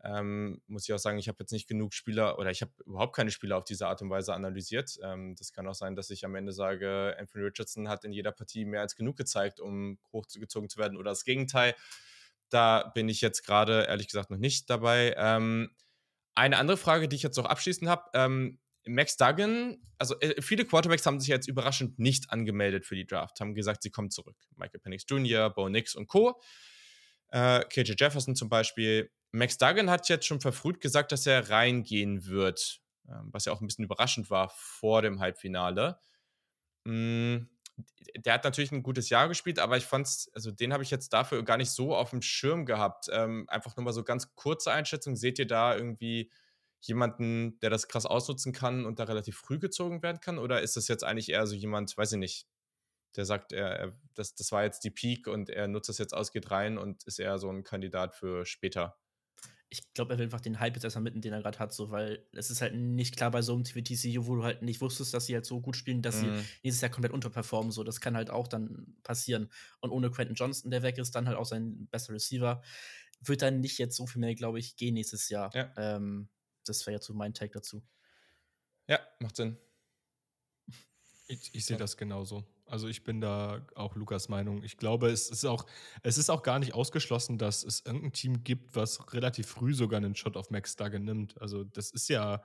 ähm, 0.04 0.60
muss 0.66 0.84
ich 0.88 0.94
auch 0.94 0.98
sagen, 0.98 1.18
ich 1.18 1.28
habe 1.28 1.38
jetzt 1.40 1.52
nicht 1.52 1.68
genug 1.68 1.92
Spieler 1.92 2.38
oder 2.38 2.50
ich 2.50 2.62
habe 2.62 2.72
überhaupt 2.86 3.14
keine 3.16 3.30
Spieler 3.30 3.56
auf 3.56 3.64
diese 3.64 3.86
Art 3.86 4.00
und 4.02 4.10
Weise 4.10 4.34
analysiert. 4.34 4.98
Ähm, 5.02 5.34
das 5.36 5.52
kann 5.52 5.66
auch 5.66 5.74
sein, 5.74 5.96
dass 5.96 6.10
ich 6.10 6.24
am 6.24 6.34
Ende 6.34 6.52
sage, 6.52 7.16
Anthony 7.18 7.44
Richardson 7.44 7.88
hat 7.88 8.04
in 8.04 8.12
jeder 8.12 8.32
Partie 8.32 8.64
mehr 8.64 8.80
als 8.80 8.94
genug 8.96 9.16
gezeigt, 9.16 9.60
um 9.60 9.98
hochgezogen 10.12 10.68
zu 10.68 10.78
werden 10.78 10.96
oder 10.96 11.10
das 11.10 11.24
Gegenteil. 11.24 11.74
Da 12.48 12.90
bin 12.94 13.08
ich 13.08 13.20
jetzt 13.20 13.44
gerade 13.44 13.84
ehrlich 13.84 14.06
gesagt 14.06 14.30
noch 14.30 14.38
nicht 14.38 14.70
dabei. 14.70 15.14
Ähm, 15.16 15.70
eine 16.38 16.56
andere 16.56 16.76
Frage, 16.76 17.08
die 17.08 17.16
ich 17.16 17.22
jetzt 17.22 17.36
noch 17.36 17.44
abschließend 17.44 17.90
habe. 17.90 18.04
Ähm, 18.14 18.58
Max 18.86 19.16
Duggan, 19.16 19.76
also 19.98 20.18
äh, 20.20 20.40
viele 20.40 20.64
Quarterbacks 20.64 21.04
haben 21.04 21.20
sich 21.20 21.28
jetzt 21.28 21.48
überraschend 21.48 21.98
nicht 21.98 22.30
angemeldet 22.30 22.86
für 22.86 22.94
die 22.94 23.06
Draft, 23.06 23.40
haben 23.40 23.54
gesagt, 23.54 23.82
sie 23.82 23.90
kommen 23.90 24.10
zurück. 24.10 24.36
Michael 24.56 24.80
Penix 24.80 25.04
Jr., 25.08 25.50
Bo 25.50 25.68
Nix 25.68 25.94
und 25.94 26.06
Co. 26.06 26.40
Äh, 27.28 27.64
KJ 27.64 27.94
Jefferson 27.98 28.34
zum 28.36 28.48
Beispiel. 28.48 29.10
Max 29.32 29.58
Duggan 29.58 29.90
hat 29.90 30.08
jetzt 30.08 30.26
schon 30.26 30.40
verfrüht 30.40 30.80
gesagt, 30.80 31.12
dass 31.12 31.26
er 31.26 31.50
reingehen 31.50 32.24
wird, 32.26 32.80
äh, 33.06 33.12
was 33.24 33.44
ja 33.44 33.52
auch 33.52 33.60
ein 33.60 33.66
bisschen 33.66 33.84
überraschend 33.84 34.30
war 34.30 34.50
vor 34.54 35.02
dem 35.02 35.20
Halbfinale. 35.20 35.98
Mm, 36.84 37.38
der 38.16 38.34
hat 38.34 38.44
natürlich 38.44 38.72
ein 38.72 38.82
gutes 38.82 39.10
Jahr 39.10 39.28
gespielt, 39.28 39.58
aber 39.58 39.76
ich 39.76 39.86
fand's, 39.86 40.30
also 40.34 40.50
den 40.50 40.72
habe 40.72 40.82
ich 40.82 40.90
jetzt 40.90 41.12
dafür 41.12 41.42
gar 41.44 41.56
nicht 41.56 41.70
so 41.70 41.94
auf 41.94 42.10
dem 42.10 42.22
Schirm 42.22 42.66
gehabt. 42.66 43.06
Ähm, 43.12 43.44
einfach 43.48 43.76
nur 43.76 43.84
mal 43.84 43.92
so 43.92 44.02
ganz 44.02 44.34
kurze 44.34 44.72
Einschätzung. 44.72 45.16
Seht 45.16 45.38
ihr 45.38 45.46
da 45.46 45.76
irgendwie 45.76 46.30
jemanden, 46.80 47.58
der 47.60 47.70
das 47.70 47.88
krass 47.88 48.06
ausnutzen 48.06 48.52
kann 48.52 48.86
und 48.86 48.98
da 48.98 49.04
relativ 49.04 49.36
früh 49.36 49.58
gezogen 49.58 50.02
werden 50.02 50.20
kann? 50.20 50.38
Oder 50.38 50.62
ist 50.62 50.76
das 50.76 50.88
jetzt 50.88 51.04
eigentlich 51.04 51.30
eher 51.30 51.46
so 51.46 51.54
jemand, 51.54 51.96
weiß 51.96 52.12
ich 52.12 52.18
nicht, 52.18 52.46
der 53.16 53.24
sagt, 53.24 53.52
er, 53.52 53.68
er 53.68 53.98
das, 54.14 54.34
das 54.34 54.52
war 54.52 54.64
jetzt 54.64 54.84
die 54.84 54.90
Peak 54.90 55.26
und 55.26 55.50
er 55.50 55.68
nutzt 55.68 55.88
das 55.88 55.98
jetzt 55.98 56.14
aus, 56.14 56.32
geht 56.32 56.50
rein 56.50 56.78
und 56.78 57.04
ist 57.04 57.18
eher 57.18 57.38
so 57.38 57.50
ein 57.50 57.64
Kandidat 57.64 58.14
für 58.14 58.44
später? 58.46 58.96
Ich 59.70 59.92
glaube, 59.92 60.14
er 60.14 60.18
will 60.18 60.24
einfach 60.24 60.40
den 60.40 60.60
Hype 60.60 60.74
jetzt 60.74 60.84
erstmal 60.84 61.02
mitten, 61.02 61.20
den 61.20 61.32
er 61.32 61.42
gerade 61.42 61.58
hat, 61.58 61.74
so, 61.74 61.90
weil 61.90 62.26
es 62.32 62.50
ist 62.50 62.62
halt 62.62 62.74
nicht 62.74 63.16
klar 63.16 63.30
bei 63.30 63.42
so 63.42 63.54
einem 63.54 63.64
TVTC, 63.64 64.26
wo 64.26 64.36
du 64.36 64.44
halt 64.44 64.62
nicht 64.62 64.80
wusstest, 64.80 65.12
dass 65.12 65.26
sie 65.26 65.34
halt 65.34 65.44
so 65.44 65.60
gut 65.60 65.76
spielen, 65.76 66.00
dass 66.00 66.22
mhm. 66.22 66.38
sie 66.38 66.44
nächstes 66.62 66.80
Jahr 66.80 66.90
komplett 66.90 67.12
unterperformen. 67.12 67.70
So, 67.70 67.84
das 67.84 68.00
kann 68.00 68.16
halt 68.16 68.30
auch 68.30 68.48
dann 68.48 68.96
passieren. 69.02 69.50
Und 69.80 69.90
ohne 69.90 70.10
Quentin 70.10 70.36
Johnston, 70.36 70.70
der 70.70 70.82
weg 70.82 70.96
ist, 70.96 71.14
dann 71.14 71.28
halt 71.28 71.36
auch 71.36 71.44
sein 71.44 71.86
bester 71.90 72.14
Receiver, 72.14 72.62
wird 73.20 73.42
dann 73.42 73.60
nicht 73.60 73.78
jetzt 73.78 73.96
so 73.96 74.06
viel 74.06 74.20
mehr, 74.20 74.34
glaube 74.34 74.58
ich, 74.58 74.76
gehen 74.76 74.94
nächstes 74.94 75.28
Jahr. 75.28 75.54
Ja. 75.54 75.72
Ähm, 75.76 76.28
das 76.64 76.86
wäre 76.86 76.94
jetzt 76.94 77.06
so 77.06 77.12
mein 77.12 77.34
Take 77.34 77.52
dazu. 77.52 77.82
Ja, 78.86 79.00
macht 79.20 79.36
Sinn. 79.36 79.58
Ich, 81.26 81.54
ich 81.54 81.66
sehe 81.66 81.76
das 81.76 81.96
genauso. 81.98 82.46
Also 82.68 82.88
ich 82.88 83.02
bin 83.02 83.20
da 83.20 83.66
auch 83.74 83.96
Lukas 83.96 84.28
Meinung. 84.28 84.62
Ich 84.62 84.76
glaube, 84.76 85.08
es 85.10 85.30
ist 85.30 85.44
auch, 85.44 85.66
es 86.02 86.18
ist 86.18 86.30
auch 86.30 86.42
gar 86.42 86.58
nicht 86.58 86.74
ausgeschlossen, 86.74 87.38
dass 87.38 87.64
es 87.64 87.84
irgendein 87.84 88.12
Team 88.12 88.44
gibt, 88.44 88.76
was 88.76 89.12
relativ 89.12 89.46
früh 89.46 89.74
sogar 89.74 89.98
einen 89.98 90.14
Shot 90.14 90.36
auf 90.36 90.50
Max 90.50 90.76
Duggan 90.76 91.04
nimmt. 91.04 91.40
Also 91.40 91.64
das 91.64 91.90
ist 91.90 92.08
ja 92.08 92.42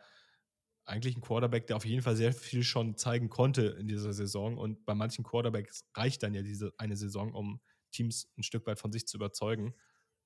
eigentlich 0.86 1.16
ein 1.16 1.22
Quarterback, 1.22 1.68
der 1.68 1.78
auf 1.78 1.86
jeden 1.86 2.02
Fall 2.02 2.16
sehr 2.16 2.34
viel 2.34 2.64
schon 2.64 2.98
zeigen 2.98 3.30
konnte 3.30 3.64
in 3.64 3.88
dieser 3.88 4.14
Saison. 4.14 4.58
Und 4.58 4.86
bei 4.86 4.96
manchen 4.96 5.24
Quarterbacks 5.24 5.86
reicht 5.96 6.24
dann 6.24 6.34
ja 6.34 6.42
diese 6.42 6.74
eine 6.78 6.98
Saison, 6.98 7.34
um 7.34 7.62
Teams 7.92 8.32
ein 8.38 8.44
Stück 8.44 8.66
weit 8.66 8.80
von 8.80 8.92
sich 8.92 9.08
zu 9.08 9.18
überzeugen. 9.18 9.76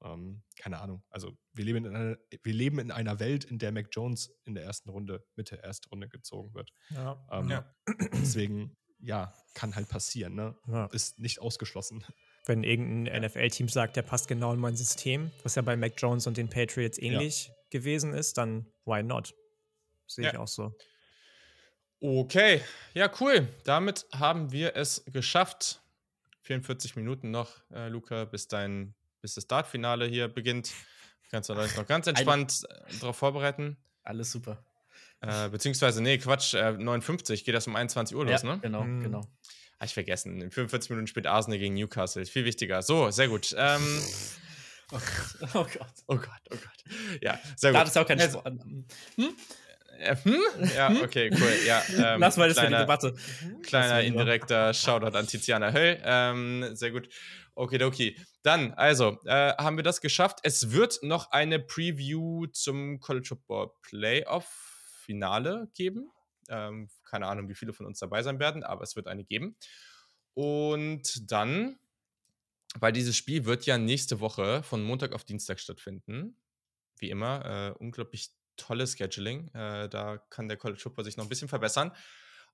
Ähm, 0.04 0.44
keine 0.56 0.80
Ahnung. 0.80 1.04
Also 1.10 1.38
wir 1.54 1.66
leben, 1.66 1.86
in 1.86 1.96
einer, 1.96 2.18
wir 2.44 2.54
leben 2.54 2.80
in 2.80 2.92
einer 2.92 3.20
Welt, 3.20 3.46
in 3.46 3.58
der 3.58 3.72
Mac 3.72 3.88
Jones 3.92 4.32
in 4.46 4.54
der 4.54 4.64
ersten 4.64 4.90
Runde, 4.90 5.26
Mitte 5.36 5.56
der 5.56 5.64
ersten 5.64 5.90
Runde 5.90 6.08
gezogen 6.08 6.54
wird. 6.54 6.72
Ja. 6.90 7.26
Ähm, 7.32 7.50
ja. 7.50 7.76
Deswegen 8.14 8.76
ja, 9.00 9.34
kann 9.54 9.76
halt 9.76 9.90
passieren, 9.90 10.36
ne? 10.36 10.56
Ja. 10.68 10.86
Ist 10.88 11.20
nicht 11.20 11.40
ausgeschlossen. 11.40 12.04
Wenn 12.46 12.64
irgendein 12.64 13.22
ja. 13.22 13.28
NFL-Team 13.28 13.68
sagt, 13.70 13.96
der 13.96 14.04
passt 14.04 14.28
genau 14.28 14.54
in 14.54 14.60
mein 14.60 14.76
System, 14.76 15.32
was 15.44 15.56
ja 15.56 15.62
bei 15.62 15.76
Mac 15.76 15.94
Jones 15.98 16.28
und 16.28 16.38
den 16.38 16.50
Patriots 16.50 16.98
ähnlich 16.98 17.48
ja. 17.48 17.54
gewesen 17.70 18.14
ist, 18.14 18.38
dann 18.38 18.66
why 18.86 19.04
not? 19.04 19.36
Sehe 20.08 20.30
ich 20.30 20.38
auch 20.38 20.48
so. 20.48 20.74
Okay, 22.00 22.62
ja, 22.94 23.12
cool. 23.20 23.48
Damit 23.64 24.06
haben 24.14 24.52
wir 24.52 24.76
es 24.76 25.04
geschafft. 25.06 25.82
44 26.44 26.96
Minuten 26.96 27.32
noch, 27.32 27.60
äh, 27.72 27.90
Luca, 27.90 28.26
bis 28.26 28.48
dein, 28.48 28.94
bis 29.22 29.34
das 29.34 29.44
Startfinale 29.46 30.06
hier 30.08 30.28
beginnt. 30.28 30.72
Kannst 31.30 31.50
du 31.50 31.54
euch 31.56 31.76
noch 31.76 31.88
ganz 31.88 32.08
entspannt 32.08 32.66
darauf 33.02 33.18
vorbereiten. 33.18 33.78
Alles 34.04 34.32
super. 34.32 34.64
Äh, 35.22 35.50
beziehungsweise, 35.50 36.02
nee, 36.02 36.18
Quatsch, 36.18 36.54
äh, 36.54 36.74
59 36.74 37.44
geht 37.44 37.56
das 37.56 37.68
um 37.68 37.76
21 37.76 38.16
Uhr 38.16 38.26
los, 38.26 38.44
ja, 38.44 38.56
ne? 38.56 38.60
Genau, 38.62 38.84
mhm. 38.84 39.02
genau. 39.02 39.20
Habe 39.20 39.86
ich 39.86 39.94
vergessen. 39.94 40.42
In 40.42 40.52
45 40.52 40.90
Minuten 40.90 41.08
spielt 41.08 41.28
Arsenal 41.28 41.60
gegen 41.60 41.76
Newcastle. 41.76 42.26
Viel 42.26 42.46
wichtiger. 42.46 42.82
So, 42.82 43.12
sehr 43.12 43.28
gut. 43.28 43.56
Ähm, 43.58 44.02
oh, 44.92 44.98
Gott. 44.98 45.52
oh 45.54 45.64
Gott. 45.64 45.94
Oh 46.08 46.16
Gott, 46.16 46.42
oh 46.52 46.56
Gott. 46.56 47.22
Ja, 47.22 47.40
sehr 47.56 47.72
gut. 47.72 47.82
Da 47.82 47.84
ist 47.84 47.98
auch 47.98 48.08
kein 48.08 48.20
Sport. 48.20 48.46
Hm? 49.16 49.36
Äh, 50.00 50.16
hm? 50.16 50.42
Ja, 50.76 50.90
hm? 50.90 51.02
okay, 51.02 51.30
cool. 51.32 51.54
Ja, 51.66 51.84
ähm, 51.96 52.20
Lass 52.20 52.38
mal 52.38 52.48
das 52.48 52.58
kleiner, 52.58 52.78
für 52.78 52.86
die 52.86 53.12
Debatte. 53.14 53.62
Kleiner 53.64 54.02
indirekter 54.02 54.74
Shoutout 54.74 55.18
an 55.18 55.28
Tiziana 55.28 55.72
Höll. 55.72 56.00
Ähm, 56.04 56.76
sehr 56.76 56.92
gut. 56.92 57.10
Okidoki. 57.56 58.18
Dann, 58.44 58.74
also, 58.74 59.20
äh, 59.26 59.54
haben 59.58 59.78
wir 59.78 59.84
das 59.84 60.02
geschafft. 60.02 60.40
Es 60.44 60.72
wird 60.72 61.00
noch 61.02 61.32
eine 61.32 61.60
Preview 61.60 62.46
zum 62.48 63.00
College 63.00 63.28
Football 63.30 63.72
Playoff 63.82 64.67
Finale 65.08 65.70
geben. 65.74 66.12
Ähm, 66.50 66.90
keine 67.04 67.28
Ahnung, 67.28 67.50
wie 67.50 67.56
viele 67.56 67.74
von 67.74 67.86
uns 67.86 68.00
dabei 68.00 68.22
sein 68.24 68.40
werden, 68.40 68.64
aber 68.64 68.84
es 68.84 68.96
wird 68.96 69.08
eine 69.08 69.24
geben. 69.24 69.56
Und 70.34 71.32
dann, 71.32 71.80
weil 72.76 72.92
dieses 72.92 73.18
Spiel 73.18 73.46
wird 73.46 73.66
ja 73.66 73.78
nächste 73.78 74.20
Woche 74.20 74.62
von 74.64 74.84
Montag 74.84 75.14
auf 75.14 75.24
Dienstag 75.24 75.60
stattfinden. 75.60 76.36
Wie 77.00 77.10
immer, 77.10 77.46
äh, 77.46 77.72
unglaublich 77.80 78.30
tolles 78.58 78.98
Scheduling. 78.98 79.48
Äh, 79.54 79.90
da 79.90 80.18
kann 80.30 80.48
der 80.48 80.58
College 80.58 80.80
Football 80.80 81.06
sich 81.06 81.18
noch 81.18 81.26
ein 81.26 81.30
bisschen 81.30 81.48
verbessern. 81.48 81.92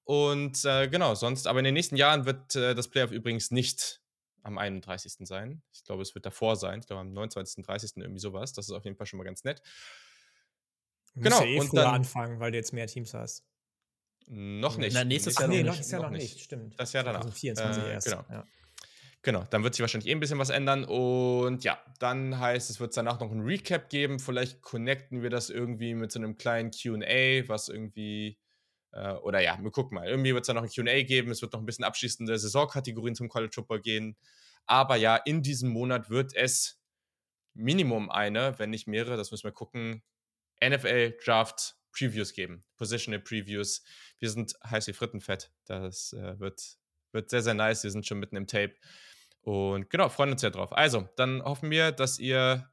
Und 0.04 0.64
äh, 0.66 0.88
genau, 0.88 1.16
sonst, 1.16 1.48
aber 1.48 1.60
in 1.60 1.66
den 1.66 1.74
nächsten 1.74 1.96
Jahren 1.96 2.26
wird 2.26 2.56
äh, 2.56 2.76
das 2.76 2.90
Playoff 2.90 3.12
übrigens 3.12 3.52
nicht 3.52 4.02
am 4.44 4.58
31. 4.58 5.28
sein. 5.28 5.64
Ich 5.74 5.84
glaube, 5.84 6.02
es 6.02 6.14
wird 6.14 6.26
davor 6.26 6.56
sein. 6.56 6.80
Ich 6.80 6.88
glaube, 6.88 7.02
am 7.02 7.14
29., 7.14 7.66
30. 7.66 7.98
irgendwie 7.98 8.20
sowas. 8.20 8.54
Das 8.54 8.66
ist 8.66 8.72
auf 8.72 8.84
jeden 8.84 8.98
Fall 8.98 9.08
schon 9.08 9.18
mal 9.18 9.24
ganz 9.24 9.44
nett. 9.44 9.62
Genau. 11.16 11.40
Ja 11.40 11.46
eh 11.46 11.60
und 11.60 11.74
dann 11.76 11.94
anfangen, 11.94 12.40
weil 12.40 12.52
du 12.52 12.58
jetzt 12.58 12.74
mehr 12.74 12.88
Teams 12.88 13.14
hast. 13.14 13.44
Noch 14.28 14.78
nicht. 14.78 14.94
Na, 14.94 15.04
nächstes 15.04 15.38
Jahr 15.38 15.48
nee, 15.48 15.64
noch, 15.64 15.78
nicht. 15.78 15.92
Jahr 15.92 16.02
noch, 16.02 16.12
noch 16.12 16.18
nicht. 16.18 16.40
Stimmt. 16.40 16.80
Das 16.80 16.94
Jahr 16.94 17.04
danach. 17.04 17.22
2024 17.22 17.84
äh, 17.84 17.92
erst. 17.92 18.08
Genau. 18.08 18.26
Ja. 18.30 18.46
Genau, 19.22 19.46
dann 19.50 19.64
wird 19.64 19.74
sich 19.74 19.82
wahrscheinlich 19.82 20.10
eh 20.10 20.16
ein 20.16 20.20
bisschen 20.20 20.40
was 20.40 20.50
ändern. 20.50 20.84
Und 20.84 21.64
ja, 21.64 21.80
dann 22.00 22.40
heißt 22.40 22.70
es, 22.70 22.80
wird 22.80 22.96
danach 22.96 23.20
noch 23.22 23.32
ein 23.32 23.42
Recap 23.42 23.90
geben. 23.90 24.20
Vielleicht 24.20 24.62
connecten 24.62 25.22
wir 25.22 25.30
das 25.30 25.50
irgendwie 25.50 25.94
mit 25.94 26.12
so 26.12 26.20
einem 26.20 26.38
kleinen 26.38 26.72
QA, 26.72 27.48
was 27.48 27.70
irgendwie. 27.70 28.38
Äh, 28.92 29.14
oder 29.14 29.40
ja, 29.40 29.58
wir 29.62 29.72
gucken 29.72 29.96
mal. 29.96 30.08
Irgendwie 30.08 30.34
wird 30.34 30.44
es 30.44 30.48
dann 30.48 30.58
noch 30.58 30.64
ein 30.64 30.70
QA 30.70 31.04
geben. 31.04 31.32
Es 31.32 31.42
wird 31.42 31.54
noch 31.54 31.62
ein 31.62 31.66
bisschen 31.66 31.86
abschließende 31.86 32.38
Saisonkategorien 32.38 33.16
zum 33.16 33.30
College 33.30 33.52
Football 33.54 33.82
gehen. 33.82 34.18
Aber 34.66 34.96
ja, 34.98 35.16
in 35.16 35.42
diesem 35.42 35.70
Monat 35.70 36.10
wird 36.10 36.36
es 36.36 36.82
Minimum 37.54 38.10
eine, 38.10 38.58
wenn 38.60 38.72
nicht 38.72 38.88
mehrere, 38.88 39.18
das 39.18 39.32
müssen 39.32 39.44
wir 39.44 39.52
gucken, 39.52 40.02
NFL 40.70 41.18
Draft 41.24 41.76
Previews 41.92 42.34
geben, 42.34 42.64
Positional 42.78 43.20
Previews. 43.20 43.84
Wir 44.20 44.30
sind 44.30 44.56
heiß 44.70 44.88
wie 44.88 44.94
Frittenfett. 44.94 45.52
Das 45.66 46.14
äh, 46.14 46.40
wird, 46.40 46.62
wird 47.12 47.30
sehr, 47.30 47.44
sehr 47.44 47.54
nice. 47.54 47.84
Wir 47.84 47.92
sind 47.92 48.06
schon 48.06 48.20
mitten 48.20 48.36
im 48.36 48.48
Tape. 48.48 48.74
Und 49.42 49.90
genau, 49.90 50.10
freuen 50.10 50.32
uns 50.32 50.42
ja 50.42 50.50
drauf. 50.50 50.74
Also, 50.74 51.08
dann 51.18 51.44
hoffen 51.44 51.70
wir, 51.70 51.92
dass 51.92 52.18
ihr 52.18 52.70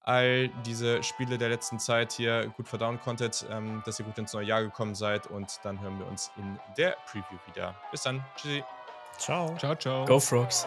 all 0.00 0.48
diese 0.66 1.02
Spiele 1.02 1.38
der 1.38 1.48
letzten 1.48 1.78
Zeit 1.78 2.12
hier 2.12 2.52
gut 2.56 2.68
verdauen 2.68 3.00
konntet, 3.00 3.46
ähm, 3.50 3.82
dass 3.84 3.98
ihr 4.00 4.04
gut 4.04 4.18
ins 4.18 4.32
neue 4.32 4.46
Jahr 4.46 4.62
gekommen 4.62 4.94
seid 4.94 5.28
und 5.28 5.60
dann 5.62 5.80
hören 5.80 5.98
wir 5.98 6.06
uns 6.06 6.30
in 6.36 6.58
der 6.76 6.96
Preview 7.06 7.38
wieder. 7.46 7.80
Bis 7.90 8.02
dann. 8.02 8.24
Tschüssi. 8.36 8.64
Ciao. 9.18 9.56
Ciao, 9.58 9.76
ciao. 9.76 10.04
Go 10.04 10.18
Frogs. 10.18 10.66